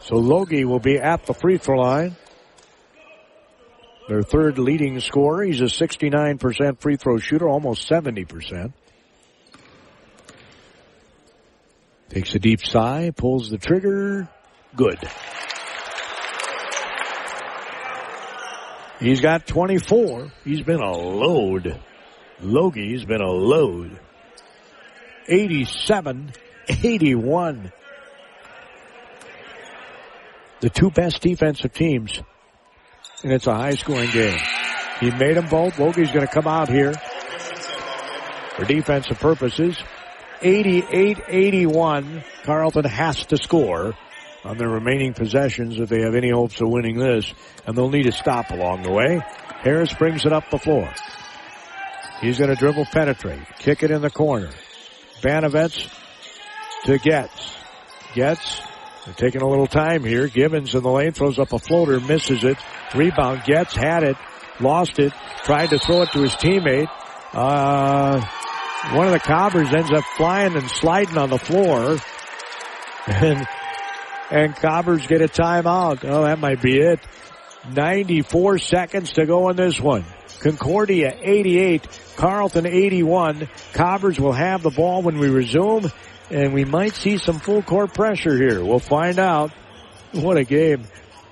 So 0.01 0.17
Logie 0.17 0.65
will 0.65 0.79
be 0.79 0.97
at 0.97 1.25
the 1.25 1.33
free 1.33 1.57
throw 1.57 1.79
line. 1.79 2.15
Their 4.07 4.21
third 4.21 4.59
leading 4.59 4.99
scorer. 4.99 5.43
He's 5.43 5.61
a 5.61 5.65
69% 5.65 6.81
free 6.81 6.97
throw 6.97 7.17
shooter, 7.17 7.47
almost 7.47 7.89
70%. 7.89 8.73
Takes 12.11 12.35
a 12.35 12.39
deep 12.39 12.59
sigh, 12.61 13.13
pulls 13.15 13.49
the 13.49 13.57
trigger. 13.57 14.27
Good. 14.75 14.99
He's 18.99 19.21
got 19.21 19.47
24. 19.47 20.29
He's 20.43 20.61
been 20.61 20.81
a 20.81 20.91
load. 20.91 21.79
Logie's 22.41 23.05
been 23.05 23.21
a 23.21 23.31
load. 23.31 23.97
87, 25.29 26.33
81. 26.83 27.71
The 30.59 30.69
two 30.69 30.91
best 30.91 31.21
defensive 31.21 31.73
teams. 31.73 32.21
And 33.23 33.31
it's 33.31 33.47
a 33.47 33.55
high 33.55 33.75
scoring 33.75 34.11
game. 34.11 34.37
He 34.99 35.11
made 35.11 35.37
them 35.37 35.47
both. 35.47 35.79
Logie's 35.79 36.11
going 36.11 36.27
to 36.27 36.33
come 36.33 36.47
out 36.47 36.67
here 36.67 36.93
for 38.57 38.65
defensive 38.65 39.17
purposes. 39.17 39.81
88-81. 40.41 42.23
Carleton 42.43 42.85
has 42.85 43.25
to 43.27 43.37
score 43.37 43.93
on 44.43 44.57
their 44.57 44.69
remaining 44.69 45.13
possessions 45.13 45.79
if 45.79 45.89
they 45.89 46.01
have 46.01 46.15
any 46.15 46.29
hopes 46.31 46.59
of 46.61 46.69
winning 46.69 46.97
this. 46.97 47.31
And 47.65 47.77
they'll 47.77 47.89
need 47.89 48.07
a 48.07 48.11
stop 48.11 48.49
along 48.49 48.83
the 48.83 48.91
way. 48.91 49.21
Harris 49.61 49.93
brings 49.93 50.25
it 50.25 50.33
up 50.33 50.49
the 50.49 50.57
floor. 50.57 50.91
He's 52.21 52.37
going 52.37 52.49
to 52.49 52.55
dribble 52.55 52.85
penetrate. 52.85 53.41
Kick 53.59 53.83
it 53.83 53.91
in 53.91 54.01
the 54.01 54.09
corner. 54.09 54.49
Banovets 55.21 55.87
to 56.85 56.97
Getz. 56.97 57.55
Getz 58.15 58.61
taking 59.17 59.41
a 59.41 59.47
little 59.47 59.67
time 59.67 60.03
here. 60.03 60.27
Gibbons 60.27 60.75
in 60.75 60.83
the 60.83 60.89
lane 60.89 61.11
throws 61.11 61.39
up 61.39 61.53
a 61.53 61.59
floater, 61.59 61.99
misses 61.99 62.43
it. 62.43 62.57
Rebound 62.93 63.43
Getz, 63.45 63.75
had 63.75 64.03
it, 64.03 64.17
lost 64.59 64.99
it, 64.99 65.13
tried 65.43 65.69
to 65.71 65.79
throw 65.79 66.03
it 66.03 66.11
to 66.11 66.19
his 66.19 66.33
teammate. 66.33 66.89
Uh, 67.33 68.21
one 68.89 69.07
of 69.07 69.13
the 69.13 69.19
Cobbers 69.19 69.73
ends 69.73 69.91
up 69.91 70.03
flying 70.17 70.55
and 70.55 70.69
sliding 70.69 71.17
on 71.17 71.29
the 71.29 71.37
floor. 71.37 71.97
And, 73.07 73.47
and 74.31 74.55
Cobbers 74.55 75.07
get 75.07 75.21
a 75.21 75.27
timeout. 75.27 76.03
Oh, 76.03 76.23
that 76.23 76.39
might 76.39 76.61
be 76.61 76.79
it. 76.79 76.99
94 77.73 78.57
seconds 78.57 79.13
to 79.13 79.25
go 79.25 79.49
in 79.49 79.55
this 79.55 79.79
one. 79.79 80.03
Concordia 80.39 81.15
88, 81.21 81.87
Carleton 82.15 82.65
81. 82.65 83.47
Cobbers 83.73 84.19
will 84.19 84.33
have 84.33 84.63
the 84.63 84.71
ball 84.71 85.03
when 85.03 85.19
we 85.19 85.29
resume, 85.29 85.91
and 86.31 86.53
we 86.53 86.65
might 86.65 86.95
see 86.95 87.17
some 87.17 87.39
full 87.39 87.61
court 87.61 87.93
pressure 87.93 88.35
here. 88.35 88.63
We'll 88.63 88.79
find 88.79 89.19
out. 89.19 89.51
What 90.11 90.37
a 90.37 90.43
game. 90.43 90.85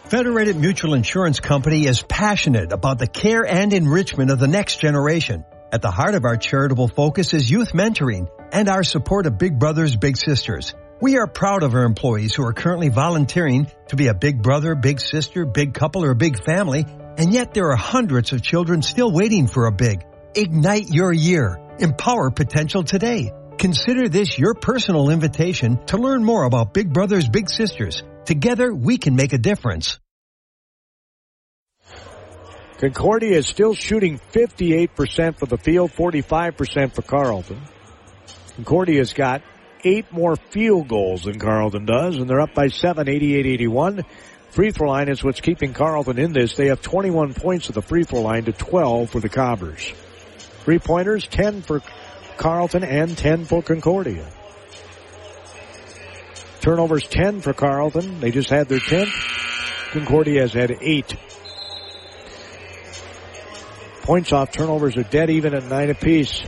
Federated 0.05 0.55
Mutual 0.55 0.93
Insurance 0.93 1.39
Company 1.39 1.85
is 1.85 2.01
passionate 2.01 2.71
about 2.71 2.99
the 2.99 3.07
care 3.07 3.45
and 3.45 3.73
enrichment 3.73 4.31
of 4.31 4.39
the 4.39 4.47
next 4.47 4.79
generation. 4.79 5.43
At 5.71 5.83
the 5.83 5.91
heart 5.91 6.15
of 6.15 6.25
our 6.25 6.35
charitable 6.35 6.87
focus 6.87 7.31
is 7.35 7.49
youth 7.49 7.73
mentoring 7.73 8.27
and 8.51 8.67
our 8.67 8.83
support 8.83 9.27
of 9.27 9.37
Big 9.37 9.59
Brothers 9.59 9.95
Big 9.95 10.17
Sisters. 10.17 10.73
We 10.99 11.19
are 11.19 11.27
proud 11.27 11.61
of 11.61 11.75
our 11.75 11.83
employees 11.83 12.33
who 12.33 12.43
are 12.43 12.53
currently 12.53 12.89
volunteering 12.89 13.67
to 13.89 13.95
be 13.95 14.07
a 14.07 14.15
big 14.15 14.41
brother, 14.41 14.73
big 14.73 14.99
sister, 14.99 15.45
big 15.45 15.75
couple, 15.75 16.03
or 16.03 16.15
big 16.15 16.43
family, 16.43 16.87
and 17.17 17.31
yet 17.31 17.53
there 17.53 17.69
are 17.69 17.75
hundreds 17.75 18.33
of 18.33 18.41
children 18.41 18.81
still 18.81 19.11
waiting 19.11 19.45
for 19.45 19.67
a 19.67 19.71
big. 19.71 20.03
Ignite 20.33 20.89
your 20.89 21.13
year. 21.13 21.59
Empower 21.77 22.31
potential 22.31 22.83
today. 22.83 23.31
Consider 23.59 24.09
this 24.09 24.39
your 24.39 24.55
personal 24.55 25.11
invitation 25.11 25.85
to 25.85 25.97
learn 25.97 26.23
more 26.23 26.45
about 26.45 26.73
Big 26.73 26.91
Brothers 26.91 27.29
Big 27.29 27.47
Sisters. 27.47 28.01
Together 28.25 28.73
we 28.73 28.97
can 28.97 29.15
make 29.15 29.33
a 29.33 29.37
difference. 29.37 29.99
Concordia 32.79 33.37
is 33.37 33.45
still 33.45 33.73
shooting 33.73 34.19
58% 34.31 35.37
for 35.37 35.45
the 35.45 35.57
field, 35.57 35.91
45% 35.91 36.93
for 36.93 37.01
Carleton. 37.01 37.61
Concordia's 38.55 39.11
got 39.11 39.41
eight 39.83 40.09
more 40.13 40.37
field 40.37 40.87
goals 40.87 41.23
than 41.23 41.39
Carleton 41.39 41.85
does, 41.85 42.15
and 42.15 42.29
they're 42.29 42.39
up 42.39 42.53
by 42.53 42.67
seven, 42.67 43.07
88-81. 43.07 44.05
Free 44.51 44.71
throw 44.71 44.87
line 44.87 45.09
is 45.09 45.21
what's 45.21 45.41
keeping 45.41 45.73
Carleton 45.73 46.17
in 46.17 46.31
this. 46.31 46.55
They 46.55 46.67
have 46.67 46.81
21 46.81 47.33
points 47.33 47.67
at 47.67 47.75
the 47.75 47.81
free 47.81 48.05
throw 48.05 48.21
line 48.21 48.45
to 48.45 48.53
12 48.53 49.09
for 49.09 49.19
the 49.19 49.29
Cobbers. 49.29 49.91
Three 50.63 50.79
pointers, 50.79 51.27
10 51.27 51.61
for 51.63 51.81
Carleton 52.37 52.85
and 52.85 53.17
10 53.17 53.43
for 53.43 53.61
Concordia. 53.61 54.25
Turnovers 56.61 57.05
10 57.07 57.41
for 57.41 57.51
Carleton. 57.51 58.21
They 58.21 58.31
just 58.31 58.49
had 58.49 58.69
their 58.69 58.79
10th. 58.79 59.91
Concordia 59.91 60.41
has 60.41 60.53
had 60.53 60.77
eight. 60.79 61.13
Points 64.09 64.33
off 64.33 64.51
turnovers 64.51 64.97
are 64.97 65.03
dead 65.03 65.29
even 65.29 65.53
at 65.53 65.65
nine 65.65 65.91
apiece. 65.91 66.43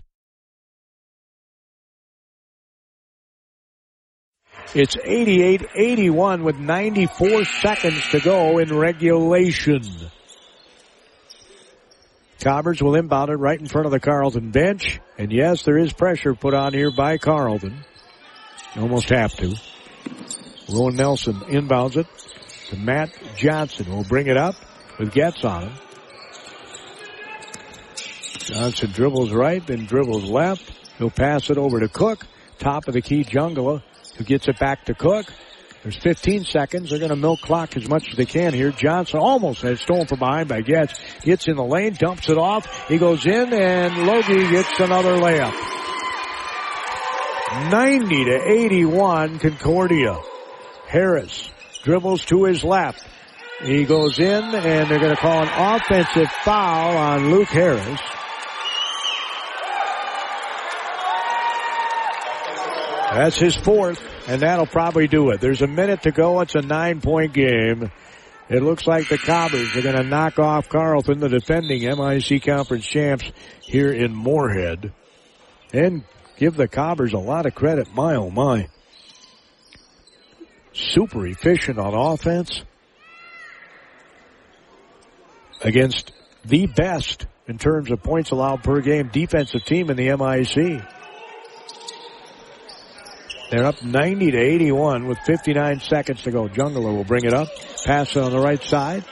It's 4.73 4.95
88-81 4.95 6.41
with 6.41 6.57
94 6.57 7.45
seconds 7.45 8.01
to 8.09 8.19
go 8.19 8.57
in 8.57 8.75
regulation. 8.75 9.83
Cobbers 12.43 12.81
will 12.81 12.95
inbound 12.95 13.29
it 13.29 13.35
right 13.35 13.59
in 13.59 13.67
front 13.67 13.85
of 13.85 13.91
the 13.91 13.99
Carleton 13.99 14.49
bench. 14.49 14.99
And 15.19 15.31
yes, 15.31 15.61
there 15.61 15.77
is 15.77 15.93
pressure 15.93 16.33
put 16.33 16.55
on 16.55 16.73
here 16.73 16.89
by 16.89 17.19
Carleton. 17.19 17.85
You 18.75 18.81
almost 18.81 19.09
have 19.09 19.35
to. 19.35 19.55
Rowan 20.67 20.95
Nelson 20.95 21.35
inbounds 21.41 21.95
it 21.95 22.07
to 22.69 22.77
Matt 22.77 23.11
Johnson 23.35 23.87
will 23.87 24.03
bring 24.03 24.25
it 24.25 24.37
up 24.37 24.55
with 24.97 25.13
Getz 25.13 25.45
on 25.45 25.69
him. 25.69 25.73
Uh, 28.51 28.55
Johnson 28.55 28.91
dribbles 28.91 29.31
right, 29.31 29.65
then 29.65 29.85
dribbles 29.85 30.25
left. 30.25 30.71
He'll 30.97 31.09
pass 31.09 31.49
it 31.49 31.57
over 31.57 31.79
to 31.79 31.87
Cook. 31.87 32.25
Top 32.59 32.87
of 32.87 32.93
the 32.93 33.01
key, 33.01 33.23
Jungala, 33.23 33.81
who 34.17 34.23
gets 34.23 34.47
it 34.47 34.59
back 34.59 34.85
to 34.85 34.93
Cook. 34.93 35.25
There's 35.83 35.97
15 35.97 36.45
seconds. 36.45 36.89
They're 36.89 36.99
going 36.99 37.09
to 37.09 37.15
milk 37.15 37.41
clock 37.41 37.75
as 37.75 37.89
much 37.89 38.09
as 38.09 38.15
they 38.15 38.25
can 38.25 38.53
here. 38.53 38.71
Johnson 38.71 39.19
almost 39.19 39.61
has 39.61 39.81
stolen 39.81 40.05
from 40.05 40.19
behind 40.19 40.47
by 40.47 40.61
Getz. 40.61 40.99
Gets 41.21 41.47
in 41.47 41.55
the 41.55 41.63
lane, 41.63 41.93
dumps 41.93 42.29
it 42.29 42.37
off. 42.37 42.87
He 42.87 42.99
goes 42.99 43.25
in 43.25 43.51
and 43.51 44.05
Logie 44.05 44.47
gets 44.51 44.79
another 44.79 45.15
layup. 45.15 45.53
90 47.71 48.25
to 48.25 48.41
81 48.47 49.39
Concordia. 49.39 50.19
Harris 50.87 51.51
dribbles 51.83 52.25
to 52.25 52.43
his 52.43 52.63
left. 52.63 53.07
He 53.63 53.85
goes 53.85 54.19
in 54.19 54.43
and 54.43 54.89
they're 54.89 54.99
going 54.99 55.15
to 55.15 55.21
call 55.21 55.41
an 55.41 55.49
offensive 55.49 56.29
foul 56.43 56.95
on 56.95 57.31
Luke 57.31 57.49
Harris. 57.49 57.99
That's 63.13 63.37
his 63.37 63.55
fourth, 63.57 64.01
and 64.29 64.41
that'll 64.41 64.65
probably 64.65 65.07
do 65.07 65.31
it. 65.31 65.41
There's 65.41 65.61
a 65.61 65.67
minute 65.67 66.03
to 66.03 66.11
go. 66.11 66.39
It's 66.39 66.55
a 66.55 66.61
nine 66.61 67.01
point 67.01 67.33
game. 67.33 67.91
It 68.47 68.63
looks 68.63 68.87
like 68.87 69.09
the 69.09 69.17
Cobbers 69.17 69.75
are 69.75 69.81
going 69.81 69.97
to 69.97 70.03
knock 70.03 70.39
off 70.39 70.69
Carleton, 70.69 71.19
the 71.19 71.27
defending 71.27 71.83
MIC 71.83 72.43
conference 72.43 72.85
champs 72.85 73.29
here 73.61 73.91
in 73.91 74.15
Moorhead. 74.15 74.93
And 75.73 76.03
give 76.37 76.55
the 76.55 76.69
Cobbers 76.69 77.11
a 77.11 77.17
lot 77.17 77.45
of 77.45 77.53
credit. 77.53 77.93
My 77.93 78.15
oh 78.15 78.29
my. 78.29 78.69
Super 80.73 81.27
efficient 81.27 81.79
on 81.79 81.93
offense 81.93 82.63
against 85.61 86.13
the 86.45 86.65
best 86.67 87.25
in 87.47 87.57
terms 87.57 87.91
of 87.91 88.01
points 88.01 88.31
allowed 88.31 88.63
per 88.63 88.79
game 88.79 89.09
defensive 89.09 89.65
team 89.65 89.89
in 89.89 89.97
the 89.97 90.15
MIC. 90.15 90.81
They're 93.51 93.65
up 93.65 93.83
90 93.83 94.31
to 94.31 94.37
81 94.37 95.07
with 95.07 95.19
59 95.25 95.81
seconds 95.81 96.21
to 96.21 96.31
go. 96.31 96.47
Jungler 96.47 96.95
will 96.95 97.03
bring 97.03 97.25
it 97.25 97.33
up. 97.33 97.49
Pass 97.83 98.15
it 98.15 98.23
on 98.23 98.31
the 98.31 98.39
right 98.39 98.63
side. 98.63 99.03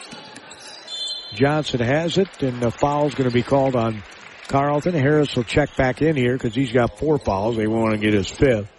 Johnson 1.34 1.82
has 1.82 2.18
it, 2.18 2.42
and 2.42 2.62
the 2.62 2.72
foul's 2.72 3.14
going 3.16 3.30
to 3.30 3.34
be 3.34 3.44
called 3.44 3.76
on 3.76 4.02
Carleton. 4.48 4.94
Harris 4.94 5.36
will 5.36 5.44
check 5.44 5.76
back 5.76 6.02
in 6.02 6.16
here 6.16 6.34
because 6.34 6.56
he's 6.56 6.72
got 6.72 6.98
four 6.98 7.20
fouls. 7.20 7.58
They 7.58 7.68
want 7.68 7.92
to 7.92 8.00
get 8.00 8.14
his 8.14 8.30
fifth. 8.30 8.72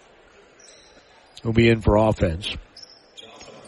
He'll 1.43 1.53
be 1.53 1.69
in 1.69 1.81
for 1.81 1.95
offense. 1.95 2.55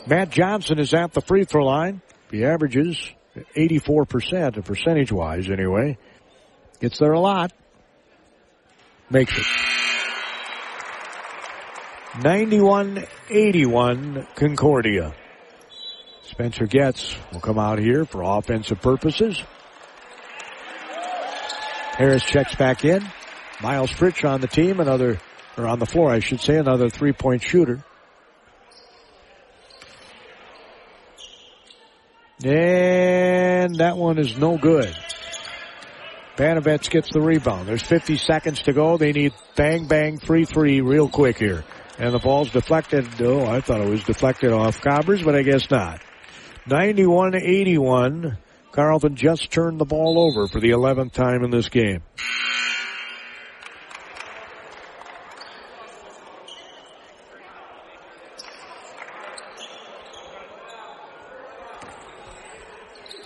Matt 0.07 0.31
Johnson 0.31 0.79
is 0.79 0.95
at 0.95 1.13
the 1.13 1.21
free 1.21 1.45
throw 1.45 1.63
line. 1.63 2.01
He 2.31 2.43
averages 2.43 2.97
84% 3.55 4.65
percentage 4.65 5.11
wise 5.11 5.47
anyway. 5.47 5.99
Gets 6.79 6.97
there 6.97 7.11
a 7.11 7.19
lot. 7.19 7.53
Makes 9.11 9.37
it. 9.37 9.72
91-81 12.13 14.35
Concordia. 14.35 15.15
Spencer 16.21 16.67
Getz 16.67 17.17
will 17.31 17.39
come 17.39 17.57
out 17.57 17.79
here 17.79 18.05
for 18.05 18.21
offensive 18.21 18.79
purposes. 18.81 19.41
Harris 21.97 22.23
checks 22.23 22.53
back 22.55 22.85
in. 22.85 23.03
Miles 23.63 23.89
Fritsch 23.91 24.29
on 24.29 24.41
the 24.41 24.47
team, 24.47 24.79
another, 24.79 25.19
or 25.57 25.67
on 25.67 25.79
the 25.79 25.87
floor, 25.87 26.11
I 26.11 26.19
should 26.19 26.39
say, 26.39 26.57
another 26.57 26.87
three-point 26.87 27.41
shooter. 27.41 27.83
And 32.43 33.77
that 33.77 33.97
one 33.97 34.19
is 34.19 34.37
no 34.37 34.59
good. 34.59 34.95
Banovets 36.35 36.91
gets 36.91 37.11
the 37.11 37.21
rebound. 37.21 37.67
There's 37.67 37.81
50 37.81 38.17
seconds 38.17 38.61
to 38.63 38.73
go. 38.73 38.97
They 38.97 39.13
need 39.13 39.33
bang 39.55 39.87
bang 39.87 40.19
three 40.19 40.45
three 40.45 40.81
real 40.81 41.07
quick 41.07 41.39
here. 41.39 41.63
And 42.03 42.13
the 42.13 42.19
ball's 42.19 42.51
deflected. 42.51 43.07
Oh, 43.21 43.45
I 43.45 43.61
thought 43.61 43.79
it 43.79 43.87
was 43.87 44.03
deflected 44.03 44.51
off 44.51 44.81
Cobbers, 44.81 45.23
but 45.23 45.35
I 45.35 45.41
guess 45.41 45.71
not. 45.71 46.01
91-81. 46.67 48.37
Carleton 48.73 49.15
just 49.15 49.49
turned 49.49 49.79
the 49.79 49.85
ball 49.85 50.19
over 50.19 50.49
for 50.49 50.59
the 50.59 50.71
11th 50.71 51.13
time 51.13 51.45
in 51.45 51.49
this 51.49 51.69
game. 51.69 52.01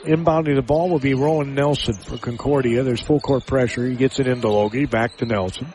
Inbounding 0.04 0.56
the 0.56 0.62
ball 0.62 0.91
will 0.91 0.99
be 0.99 1.16
Rowan 1.16 1.56
Nelson 1.56 1.95
for 1.95 2.20
Concordia. 2.20 2.84
There's 2.84 3.02
full 3.02 3.22
court 3.22 3.48
pressure. 3.48 3.88
He 3.88 3.95
gets 3.95 4.20
it 4.20 4.28
into 4.28 4.49
Logie. 4.49 4.86
Back 4.86 5.18
to 5.18 5.26
Nelson. 5.26 5.74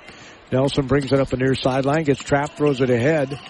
Nelson 0.52 0.86
brings 0.86 1.10
it 1.10 1.18
up 1.18 1.28
the 1.28 1.38
near 1.38 1.54
sideline, 1.54 2.04
gets 2.04 2.22
trapped, 2.22 2.58
throws 2.58 2.82
it 2.82 2.90
ahead. 2.90 3.40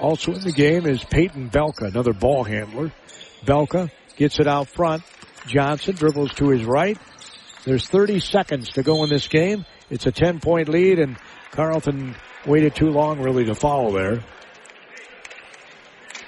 Also 0.00 0.32
in 0.32 0.40
the 0.40 0.52
game 0.52 0.86
is 0.86 1.04
Peyton 1.04 1.50
Belka, 1.50 1.88
another 1.88 2.14
ball 2.14 2.42
handler. 2.42 2.90
Belka 3.44 3.90
gets 4.16 4.40
it 4.40 4.46
out 4.46 4.68
front. 4.68 5.02
Johnson 5.46 5.94
dribbles 5.94 6.32
to 6.34 6.48
his 6.48 6.64
right. 6.64 6.98
There's 7.64 7.86
30 7.86 8.20
seconds 8.20 8.70
to 8.70 8.82
go 8.82 9.04
in 9.04 9.10
this 9.10 9.28
game. 9.28 9.66
It's 9.90 10.06
a 10.06 10.12
10 10.12 10.40
point 10.40 10.70
lead 10.70 10.98
and 10.98 11.18
Carleton 11.50 12.16
waited 12.46 12.74
too 12.74 12.88
long 12.88 13.20
really 13.20 13.44
to 13.44 13.54
follow 13.54 13.92
there. 13.92 14.24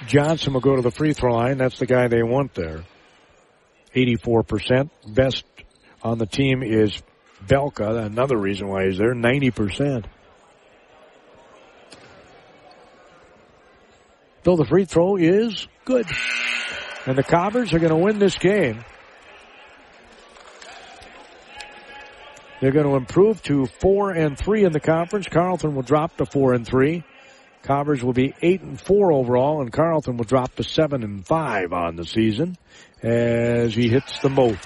Johnson 0.06 0.52
will 0.52 0.60
go 0.60 0.76
to 0.76 0.82
the 0.82 0.90
free 0.90 1.14
throw 1.14 1.32
line. 1.32 1.56
That's 1.56 1.78
the 1.78 1.86
guy 1.86 2.08
they 2.08 2.22
want 2.22 2.52
there. 2.54 2.84
84%. 3.94 4.90
Best 5.08 5.44
on 6.02 6.18
the 6.18 6.26
team 6.26 6.62
is 6.62 7.02
Belka. 7.46 8.06
Another 8.06 8.36
reason 8.36 8.68
why 8.68 8.86
he's 8.86 8.98
there. 8.98 9.14
90%. 9.14 10.04
Though 14.42 14.56
the 14.56 14.66
free 14.66 14.84
throw 14.84 15.16
is 15.16 15.66
good. 15.84 16.06
And 17.06 17.16
the 17.16 17.22
Cobbers 17.22 17.72
are 17.72 17.78
going 17.78 17.90
to 17.90 17.96
win 17.96 18.18
this 18.18 18.36
game. 18.36 18.84
They're 22.60 22.72
going 22.72 22.86
to 22.86 22.96
improve 22.96 23.42
to 23.42 23.66
four 23.66 24.10
and 24.12 24.38
three 24.38 24.64
in 24.64 24.72
the 24.72 24.80
conference. 24.80 25.26
Carleton 25.28 25.74
will 25.74 25.82
drop 25.82 26.16
to 26.18 26.26
four 26.26 26.54
and 26.54 26.66
three. 26.66 27.04
Cobbers 27.62 28.02
will 28.02 28.12
be 28.12 28.34
eight 28.42 28.60
and 28.60 28.80
four 28.80 29.12
overall, 29.12 29.62
and 29.62 29.72
Carleton 29.72 30.16
will 30.16 30.24
drop 30.24 30.54
to 30.56 30.64
seven 30.64 31.02
and 31.02 31.26
five 31.26 31.72
on 31.72 31.96
the 31.96 32.04
season 32.04 32.56
as 33.02 33.74
he 33.74 33.88
hits 33.88 34.18
the 34.20 34.28
moat. 34.28 34.58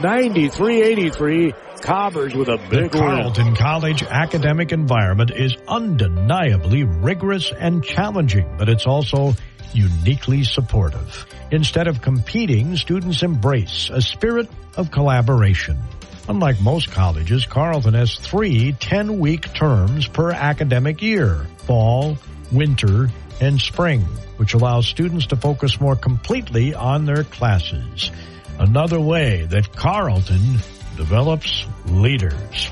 93-83. 0.00 1.54
Cobbers 1.82 2.34
with 2.34 2.48
a 2.48 2.56
big 2.70 2.92
the 2.92 2.98
Carleton 2.98 3.46
win. 3.46 3.56
College 3.56 4.02
academic 4.04 4.72
environment 4.72 5.32
is 5.34 5.56
undeniably 5.68 6.84
rigorous 6.84 7.52
and 7.52 7.84
challenging, 7.84 8.56
but 8.56 8.68
it's 8.68 8.86
also 8.86 9.34
uniquely 9.72 10.44
supportive. 10.44 11.26
Instead 11.50 11.88
of 11.88 12.00
competing, 12.00 12.76
students 12.76 13.22
embrace 13.22 13.90
a 13.92 14.00
spirit 14.00 14.48
of 14.76 14.90
collaboration. 14.90 15.78
Unlike 16.28 16.60
most 16.60 16.90
colleges, 16.92 17.46
Carleton 17.46 17.94
has 17.94 18.14
three 18.14 18.72
10-week 18.72 19.52
terms 19.54 20.06
per 20.06 20.30
academic 20.30 21.02
year, 21.02 21.46
fall, 21.66 22.16
winter, 22.52 23.10
and 23.40 23.60
spring, 23.60 24.02
which 24.36 24.54
allows 24.54 24.86
students 24.86 25.26
to 25.26 25.36
focus 25.36 25.80
more 25.80 25.96
completely 25.96 26.74
on 26.74 27.06
their 27.06 27.24
classes. 27.24 28.12
Another 28.58 29.00
way 29.00 29.46
that 29.46 29.74
Carleton 29.74 30.58
develops 30.96 31.66
leaders. 31.86 32.70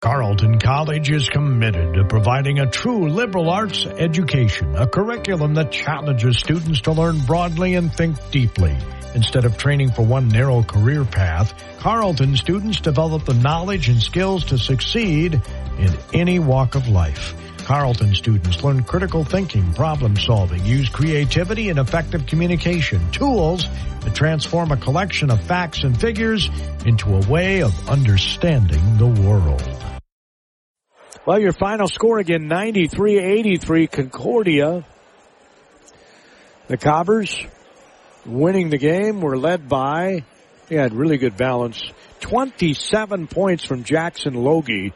Carleton 0.00 0.58
College 0.58 1.10
is 1.10 1.28
committed 1.28 1.94
to 1.94 2.04
providing 2.04 2.58
a 2.58 2.68
true 2.68 3.08
liberal 3.08 3.48
arts 3.48 3.86
education, 3.86 4.74
a 4.74 4.86
curriculum 4.86 5.54
that 5.54 5.70
challenges 5.70 6.38
students 6.38 6.82
to 6.82 6.92
learn 6.92 7.20
broadly 7.20 7.74
and 7.74 7.90
think 7.94 8.18
deeply. 8.30 8.76
Instead 9.14 9.44
of 9.44 9.56
training 9.56 9.92
for 9.92 10.02
one 10.02 10.28
narrow 10.28 10.62
career 10.62 11.04
path, 11.04 11.54
Carleton 11.78 12.36
students 12.36 12.80
develop 12.80 13.24
the 13.24 13.34
knowledge 13.34 13.88
and 13.88 14.00
skills 14.02 14.44
to 14.46 14.58
succeed 14.58 15.40
in 15.78 15.96
any 16.12 16.40
walk 16.40 16.74
of 16.74 16.88
life. 16.88 17.34
Carleton 17.58 18.14
students 18.14 18.62
learn 18.62 18.82
critical 18.82 19.24
thinking, 19.24 19.72
problem 19.72 20.16
solving, 20.16 20.64
use 20.64 20.88
creativity 20.88 21.70
and 21.70 21.78
effective 21.78 22.26
communication, 22.26 23.10
tools 23.10 23.64
that 24.00 24.14
transform 24.14 24.70
a 24.72 24.76
collection 24.76 25.30
of 25.30 25.42
facts 25.44 25.82
and 25.82 25.98
figures 25.98 26.50
into 26.84 27.14
a 27.14 27.26
way 27.26 27.62
of 27.62 27.88
understanding 27.88 28.98
the 28.98 29.06
world. 29.06 29.62
Well, 31.24 31.40
your 31.40 31.52
final 31.52 31.88
score 31.88 32.18
again, 32.18 32.50
93-83 32.50 33.90
Concordia. 33.90 34.84
The 36.66 36.76
Cobbers 36.76 37.34
winning 38.26 38.70
the 38.70 38.78
game 38.78 39.20
were 39.20 39.36
led 39.36 39.68
by, 39.68 40.24
he 40.68 40.74
had 40.74 40.94
really 40.94 41.18
good 41.18 41.36
balance, 41.36 41.82
27 42.20 43.26
points 43.26 43.64
from 43.64 43.84
Jackson 43.84 44.34
Logie. 44.34 44.92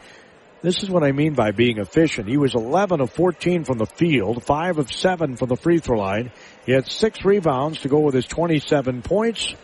This 0.60 0.82
is 0.82 0.90
what 0.90 1.04
I 1.04 1.12
mean 1.12 1.34
by 1.34 1.52
being 1.52 1.78
efficient. 1.78 2.28
He 2.28 2.36
was 2.36 2.54
11 2.54 3.00
of 3.00 3.10
14 3.12 3.64
from 3.64 3.78
the 3.78 3.86
field, 3.86 4.42
5 4.42 4.78
of 4.78 4.92
7 4.92 5.36
from 5.36 5.48
the 5.48 5.56
free 5.56 5.78
throw 5.78 5.98
line. 5.98 6.32
He 6.66 6.72
had 6.72 6.90
6 6.90 7.24
rebounds 7.24 7.80
to 7.80 7.88
go 7.88 8.00
with 8.00 8.14
his 8.14 8.26
27 8.26 9.02
points. 9.02 9.54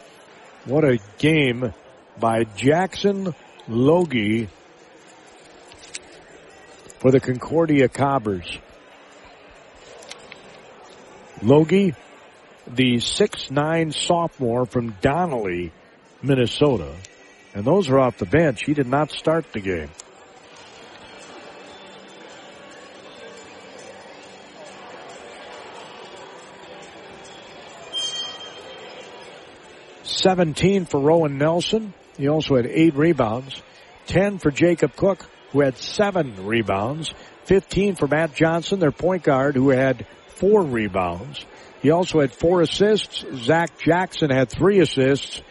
What 0.66 0.84
a 0.84 0.98
game 1.18 1.72
by 2.18 2.44
Jackson 2.44 3.34
Logie 3.66 4.48
for 7.00 7.10
the 7.10 7.20
Concordia 7.20 7.88
Cobbers. 7.88 8.58
Logie, 11.42 11.94
the 12.66 12.98
six-nine 12.98 13.92
sophomore 13.92 14.66
from 14.66 14.96
Donnelly, 15.00 15.72
Minnesota. 16.22 16.94
And 17.54 17.64
those 17.64 17.88
are 17.88 17.98
off 17.98 18.18
the 18.18 18.26
bench. 18.26 18.64
He 18.64 18.74
did 18.74 18.86
not 18.86 19.10
start 19.10 19.52
the 19.52 19.60
game. 19.60 19.90
Seventeen 30.02 30.86
for 30.86 31.00
Rowan 31.00 31.36
Nelson. 31.36 31.92
He 32.16 32.28
also 32.28 32.56
had 32.56 32.66
eight 32.66 32.94
rebounds. 32.94 33.60
Ten 34.06 34.38
for 34.38 34.50
Jacob 34.50 34.96
Cook, 34.96 35.26
who 35.50 35.60
had 35.60 35.76
seven 35.76 36.46
rebounds. 36.46 37.12
Fifteen 37.44 37.94
for 37.94 38.08
Matt 38.08 38.34
Johnson, 38.34 38.78
their 38.78 38.90
point 38.90 39.22
guard, 39.22 39.54
who 39.54 39.68
had 39.68 40.06
four 40.28 40.62
rebounds. 40.62 41.44
He 41.84 41.90
also 41.90 42.22
had 42.22 42.32
four 42.32 42.62
assists. 42.62 43.26
Zach 43.44 43.78
Jackson 43.78 44.30
had 44.30 44.48
three 44.48 44.80
assists. 44.80 45.42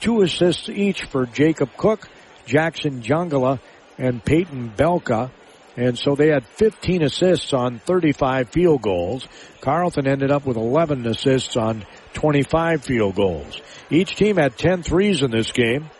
Two 0.00 0.22
assists 0.22 0.70
each 0.70 1.04
for 1.04 1.26
Jacob 1.26 1.76
Cook, 1.76 2.08
Jackson 2.46 3.02
Jungala, 3.02 3.60
and 3.98 4.24
Peyton 4.24 4.72
Belka. 4.74 5.30
And 5.76 5.98
so 5.98 6.14
they 6.14 6.28
had 6.28 6.46
15 6.46 7.02
assists 7.02 7.52
on 7.52 7.78
35 7.78 8.48
field 8.48 8.80
goals. 8.80 9.28
Carleton 9.60 10.06
ended 10.06 10.30
up 10.30 10.46
with 10.46 10.56
11 10.56 11.06
assists 11.06 11.58
on 11.58 11.84
25 12.14 12.82
field 12.82 13.14
goals. 13.14 13.60
Each 13.90 14.16
team 14.16 14.38
had 14.38 14.56
10 14.56 14.82
threes 14.82 15.22
in 15.22 15.30
this 15.30 15.52
game. 15.52 15.90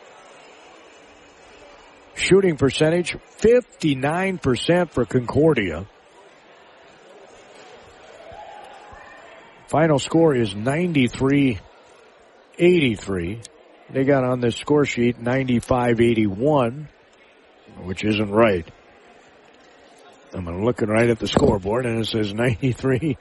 Shooting 2.15 2.57
percentage, 2.57 3.15
59% 3.41 4.91
for 4.91 5.05
Concordia. 5.05 5.87
Final 9.73 9.99
score 9.99 10.35
is 10.35 10.55
93 10.55 11.59
83. 12.59 13.41
They 13.89 14.05
got 14.05 14.23
on 14.23 14.41
this 14.41 14.57
score 14.57 14.85
sheet 14.85 15.19
95 15.19 15.99
81, 15.99 16.89
which 17.81 18.05
isn't 18.05 18.31
right. 18.31 18.71
I'm 20.35 20.63
looking 20.63 20.89
right 20.89 21.09
at 21.09 21.19
the 21.19 21.27
scoreboard 21.27 21.87
and 21.87 22.01
it 22.01 22.07
says 22.07 22.35
93 22.35 23.17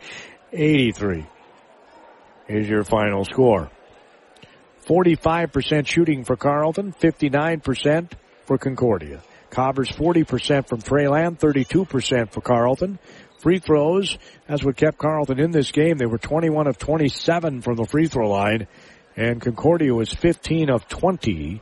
83 0.52 1.26
is 2.50 2.68
your 2.68 2.84
final 2.84 3.24
score. 3.24 3.72
45% 4.88 5.88
shooting 5.88 6.26
for 6.26 6.36
Carleton, 6.36 6.92
59% 6.92 8.12
for 8.44 8.58
Concordia. 8.58 9.22
Cobbers 9.52 9.90
40% 9.90 10.68
from 10.68 10.82
Treyland, 10.82 11.40
32% 11.40 12.32
for 12.32 12.42
Carleton. 12.42 13.00
Free 13.42 13.58
throws, 13.58 14.20
that's 14.48 14.64
what 14.64 14.78
kept 14.78 15.00
Carleton 15.00 15.40
in 15.40 15.50
this 15.50 15.72
game. 15.72 15.98
They 15.98 16.06
were 16.06 16.20
21 16.20 16.68
of 16.68 16.78
27 16.78 17.62
from 17.62 17.76
the 17.76 17.86
free 17.86 18.06
throw 18.06 18.30
line, 18.30 18.68
and 19.18 19.42
Concordia 19.42 19.96
was 19.96 20.14
15 20.14 20.70
of 20.70 20.88
20. 20.88 21.60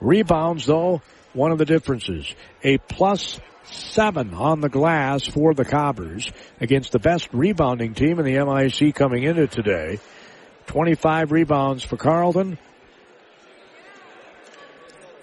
Rebounds, 0.00 0.64
though, 0.64 1.02
one 1.34 1.52
of 1.52 1.58
the 1.58 1.66
differences. 1.66 2.34
A 2.64 2.78
plus 2.78 3.38
seven 3.64 4.32
on 4.32 4.62
the 4.62 4.70
glass 4.70 5.26
for 5.26 5.52
the 5.52 5.66
Cobbers 5.66 6.32
against 6.58 6.92
the 6.92 6.98
best 6.98 7.28
rebounding 7.34 7.92
team 7.92 8.18
in 8.18 8.24
the 8.24 8.42
MIC 8.42 8.94
coming 8.94 9.22
into 9.22 9.46
today. 9.46 10.00
25 10.68 11.32
rebounds 11.32 11.84
for 11.84 11.98
Carleton 11.98 12.56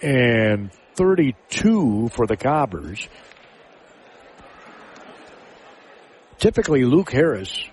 and 0.03 0.71
32 0.95 2.09
for 2.09 2.27
the 2.27 2.37
Cobbers. 2.37 3.07
Typically, 6.39 6.83
Luke 6.85 7.11
Harris 7.11 7.63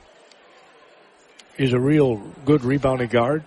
is 1.58 1.72
a 1.72 1.80
real 1.80 2.16
good 2.44 2.64
rebounding 2.64 3.08
guard, 3.08 3.44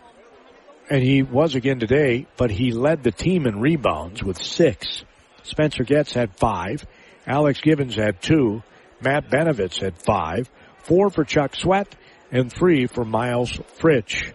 and 0.90 1.02
he 1.02 1.24
was 1.24 1.56
again 1.56 1.80
today, 1.80 2.28
but 2.38 2.52
he 2.52 2.72
led 2.72 3.04
the 3.04 3.12
team 3.12 3.48
in 3.48 3.60
rebounds 3.60 4.24
with 4.24 4.42
six. 4.42 5.04
Spencer 5.44 5.84
Getz 5.84 6.14
had 6.14 6.38
five. 6.38 6.86
Alex 7.26 7.60
Gibbons 7.62 7.96
had 7.96 8.22
two. 8.22 8.62
Matt 9.02 9.30
Benovitz 9.30 9.82
had 9.82 9.98
five. 10.02 10.50
Four 10.84 11.10
for 11.10 11.24
Chuck 11.24 11.56
Sweat 11.56 11.96
and 12.32 12.52
three 12.52 12.86
for 12.86 13.04
Miles 13.04 13.52
Fritsch. 13.80 14.32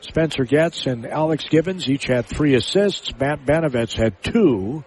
Spencer 0.00 0.44
Getz 0.44 0.86
and 0.86 1.06
Alex 1.06 1.44
Gibbons 1.48 1.88
each 1.88 2.04
had 2.04 2.26
three 2.26 2.54
assists. 2.54 3.12
Matt 3.18 3.44
Benovitz 3.44 3.96
had 3.96 4.22
two. 4.22 4.84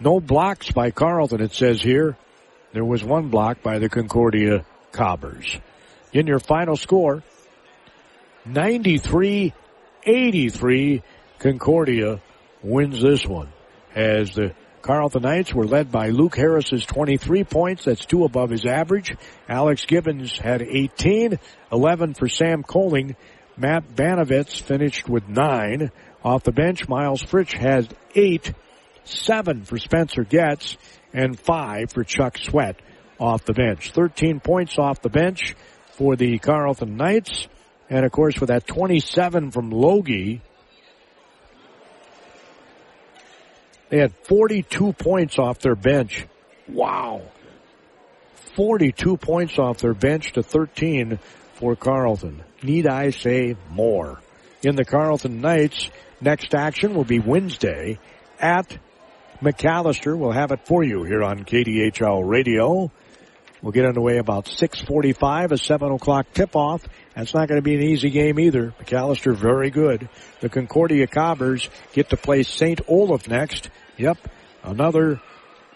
No 0.00 0.20
blocks 0.20 0.70
by 0.70 0.90
Carleton, 0.90 1.40
it 1.40 1.52
says 1.52 1.80
here. 1.80 2.16
There 2.72 2.84
was 2.84 3.04
one 3.04 3.28
block 3.28 3.62
by 3.62 3.78
the 3.78 3.90
Concordia 3.90 4.64
Cobbers. 4.92 5.58
In 6.12 6.26
your 6.26 6.38
final 6.38 6.76
score, 6.76 7.22
93-83, 8.48 11.02
Concordia 11.38 12.20
wins 12.62 13.02
this 13.02 13.26
one 13.26 13.52
as 13.94 14.34
the 14.34 14.54
Carleton 14.80 15.22
Knights 15.22 15.52
were 15.54 15.66
led 15.66 15.92
by 15.92 16.08
Luke 16.08 16.34
Harris's 16.34 16.86
23 16.86 17.44
points. 17.44 17.84
That's 17.84 18.06
two 18.06 18.24
above 18.24 18.48
his 18.50 18.64
average. 18.64 19.14
Alex 19.48 19.84
Gibbons 19.84 20.38
had 20.38 20.62
18, 20.62 21.38
11 21.70 22.14
for 22.14 22.28
Sam 22.28 22.62
Coling. 22.62 23.16
Matt 23.56 23.94
Banovitz 23.94 24.60
finished 24.60 25.08
with 25.08 25.28
nine. 25.28 25.92
Off 26.24 26.42
the 26.42 26.52
bench, 26.52 26.88
Miles 26.88 27.22
Fritsch 27.22 27.52
had 27.52 27.94
eight, 28.14 28.52
seven 29.04 29.64
for 29.64 29.78
Spencer 29.78 30.24
Getz, 30.24 30.76
and 31.12 31.38
five 31.38 31.92
for 31.92 32.04
Chuck 32.04 32.38
Sweat 32.38 32.76
off 33.18 33.44
the 33.44 33.52
bench. 33.52 33.92
13 33.92 34.40
points 34.40 34.78
off 34.78 35.02
the 35.02 35.10
bench 35.10 35.54
for 35.92 36.16
the 36.16 36.38
Carleton 36.38 36.96
Knights. 36.96 37.46
And 37.90 38.04
of 38.04 38.12
course, 38.12 38.40
with 38.40 38.48
that 38.48 38.66
27 38.66 39.50
from 39.50 39.70
Logie, 39.70 40.40
They 43.92 43.98
had 43.98 44.14
42 44.24 44.94
points 44.94 45.38
off 45.38 45.58
their 45.58 45.74
bench. 45.74 46.24
Wow. 46.66 47.24
42 48.56 49.18
points 49.18 49.58
off 49.58 49.80
their 49.80 49.92
bench 49.92 50.32
to 50.32 50.42
13 50.42 51.18
for 51.52 51.76
Carleton. 51.76 52.42
Need 52.62 52.86
I 52.86 53.10
say 53.10 53.54
more? 53.68 54.18
In 54.62 54.76
the 54.76 54.86
Carleton 54.86 55.42
Knights, 55.42 55.90
next 56.22 56.54
action 56.54 56.94
will 56.94 57.04
be 57.04 57.18
Wednesday 57.18 57.98
at 58.40 58.78
Macalester. 59.42 60.16
We'll 60.16 60.30
have 60.30 60.52
it 60.52 60.66
for 60.66 60.84
you 60.84 61.02
here 61.02 61.24
on 61.24 61.44
KDHL 61.44 62.22
Radio. 62.24 62.92
We'll 63.60 63.72
get 63.72 63.84
underway 63.84 64.18
about 64.18 64.46
6:45, 64.46 65.52
a 65.52 65.58
7 65.58 65.92
o'clock 65.92 66.26
tip-off. 66.32 66.86
That's 67.14 67.34
not 67.34 67.48
going 67.48 67.58
to 67.58 67.62
be 67.62 67.74
an 67.74 67.82
easy 67.82 68.10
game 68.10 68.38
either. 68.38 68.72
Macalester 68.80 69.34
very 69.34 69.70
good. 69.70 70.08
The 70.40 70.48
Concordia 70.48 71.06
Cobbers 71.06 71.68
get 71.92 72.10
to 72.10 72.16
play 72.16 72.44
St. 72.44 72.80
Olaf 72.86 73.28
next. 73.28 73.68
Yep, 73.96 74.18
another 74.62 75.20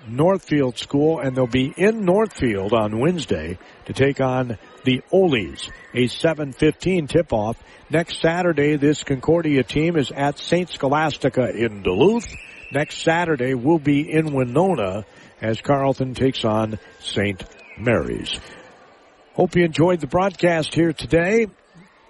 Northfield 0.09 0.79
school, 0.79 1.19
and 1.19 1.37
they'll 1.37 1.49
be 1.49 1.73
in 1.77 2.05
Northfield 2.05 2.73
on 2.73 3.01
Wednesday 3.01 3.59
to 3.87 3.93
take 3.93 4.21
on 4.21 4.59
the 4.85 5.03
Oles. 5.13 5.71
A 5.93 6.07
7:15 6.07 7.09
tip-off. 7.09 7.57
Next 7.91 8.21
Saturday, 8.21 8.77
this 8.77 9.03
Concordia 9.03 9.65
team 9.65 9.97
is 9.97 10.13
at 10.13 10.39
St. 10.39 10.71
Scholastica 10.71 11.51
in 11.51 11.83
Duluth. 11.83 12.29
Next 12.73 13.03
Saturday, 13.03 13.55
we'll 13.55 13.79
be 13.79 14.11
in 14.11 14.33
Winona 14.33 15.05
as 15.41 15.61
Carleton 15.61 16.15
takes 16.15 16.45
on 16.45 16.79
St. 17.01 17.43
Mary's. 17.79 18.39
Hope 19.35 19.55
you 19.55 19.65
enjoyed 19.65 20.01
the 20.01 20.07
broadcast 20.07 20.75
here 20.75 20.93
today. 20.93 21.47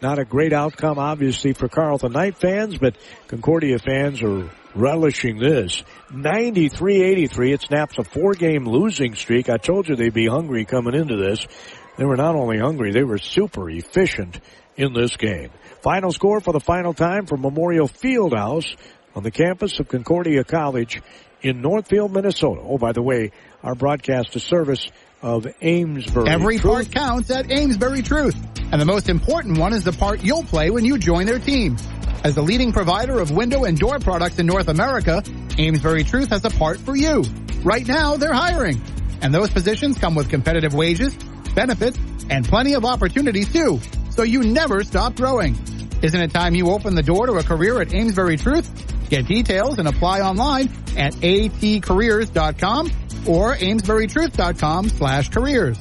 Not 0.01 0.19
a 0.19 0.25
great 0.25 0.53
outcome, 0.53 0.99
obviously, 0.99 1.53
for 1.53 1.69
Carleton 1.69 2.13
Knight 2.13 2.37
fans, 2.37 2.79
but 2.79 2.97
Concordia 3.29 3.79
fans 3.79 4.23
are 4.23 4.51
relishing 4.75 5.39
this. 5.39 5.83
93-83. 6.11 7.55
It 7.55 7.63
snaps 7.63 7.99
a 7.99 8.05
four-game 8.05 8.67
losing 8.67 9.15
streak. 9.15 9.49
I 9.49 9.57
told 9.57 9.89
you 9.89 9.97
they'd 9.97 10.13
be 10.13 10.29
hungry 10.29 10.65
coming 10.65 10.95
into 10.95 11.17
this. 11.17 11.47
They 11.97 12.05
were 12.05 12.17
not 12.17 12.37
only 12.37 12.59
hungry, 12.59 12.93
they 12.93 13.05
were 13.05 13.19
super 13.19 13.71
efficient 13.71 14.39
in 14.77 14.93
this 14.93 15.17
game. 15.17 15.51
Final 15.81 16.13
score 16.13 16.41
for 16.41 16.53
the 16.53 16.61
final 16.61 16.93
time 16.93 17.27
for 17.27 17.37
Memorial 17.39 17.89
Fieldhouse 17.89 18.77
on 19.17 19.23
the 19.23 19.31
campus 19.31 19.81
of 19.81 19.89
Concordia 19.89 20.45
College 20.45 21.03
in 21.41 21.63
Northfield, 21.63 22.13
Minnesota. 22.13 22.61
Oh, 22.63 22.77
by 22.77 22.93
the 22.93 23.03
way, 23.03 23.33
our 23.65 23.75
broadcast 23.75 24.37
is 24.37 24.43
service 24.43 24.87
of 25.23 25.47
Amesbury. 25.63 26.29
Every 26.29 26.59
Truth. 26.59 26.73
part 26.73 26.93
counts 26.93 27.31
at 27.31 27.51
Amesbury 27.51 28.03
Truth. 28.03 28.37
And 28.71 28.81
the 28.81 28.85
most 28.85 29.09
important 29.09 29.59
one 29.59 29.73
is 29.73 29.85
the 29.85 29.93
part 29.93 30.23
you'll 30.23 30.45
play 30.45 30.71
when 30.71 30.85
you 30.85 30.99
join 30.99 31.27
their 31.27 31.39
team. 31.39 31.77
As 32.25 32.35
the 32.35 32.43
leading 32.43 32.73
provider 32.73 33.19
of 33.19 33.31
window 33.31 33.65
and 33.65 33.79
door 33.79 33.99
products 33.99 34.39
in 34.39 34.47
North 34.47 34.69
America, 34.69 35.23
Amesbury 35.59 36.05
Truth 36.05 36.29
has 36.29 36.45
a 36.45 36.51
part 36.51 36.79
for 36.79 36.95
you. 36.95 37.25
Right 37.63 37.87
now, 37.87 38.17
they're 38.17 38.35
hiring. 38.35 38.83
And 39.23 39.33
those 39.33 39.49
positions 39.49 39.97
come 39.97 40.15
with 40.15 40.29
competitive 40.29 40.75
wages, 40.75 41.15
benefits, 41.55 41.99
and 42.29 42.47
plenty 42.47 42.75
of 42.75 42.85
opportunities 42.85 43.51
too. 43.51 43.81
So 44.11 44.25
you 44.25 44.43
never 44.43 44.85
stop 44.85 45.17
growing. 45.17 45.57
Isn't 46.03 46.21
it 46.21 46.33
time 46.33 46.55
you 46.55 46.71
open 46.71 46.95
the 46.95 47.03
door 47.03 47.27
to 47.27 47.35
a 47.35 47.43
career 47.43 47.81
at 47.81 47.95
Amesbury 47.95 48.37
Truth? 48.37 48.93
Get 49.09 49.27
details 49.27 49.79
and 49.79 49.89
apply 49.89 50.21
online 50.21 50.69
at 50.97 51.15
atcareers.com 51.15 52.91
or 53.27 53.55
amesburytruth.com 53.55 54.89
slash 54.89 55.31
careers. 55.31 55.79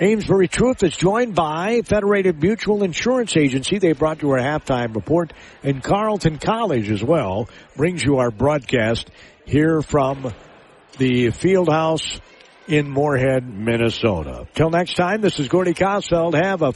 Amesbury 0.00 0.46
Truth 0.46 0.84
is 0.84 0.96
joined 0.96 1.34
by 1.34 1.82
Federated 1.82 2.40
Mutual 2.40 2.84
Insurance 2.84 3.36
Agency. 3.36 3.78
They 3.78 3.94
brought 3.94 4.22
you 4.22 4.30
our 4.30 4.38
halftime 4.38 4.94
report 4.94 5.32
and 5.64 5.82
Carleton 5.82 6.38
College 6.38 6.88
as 6.88 7.02
well 7.02 7.48
brings 7.76 8.04
you 8.04 8.18
our 8.18 8.30
broadcast 8.30 9.10
here 9.44 9.82
from 9.82 10.32
the 10.98 11.30
field 11.30 11.68
house 11.68 12.20
in 12.68 12.88
Moorhead, 12.88 13.48
Minnesota. 13.48 14.46
Till 14.54 14.70
next 14.70 14.94
time, 14.94 15.20
this 15.20 15.40
is 15.40 15.48
Gordy 15.48 15.74
Kosfeld. 15.74 16.34
Have 16.34 16.62
a 16.62 16.72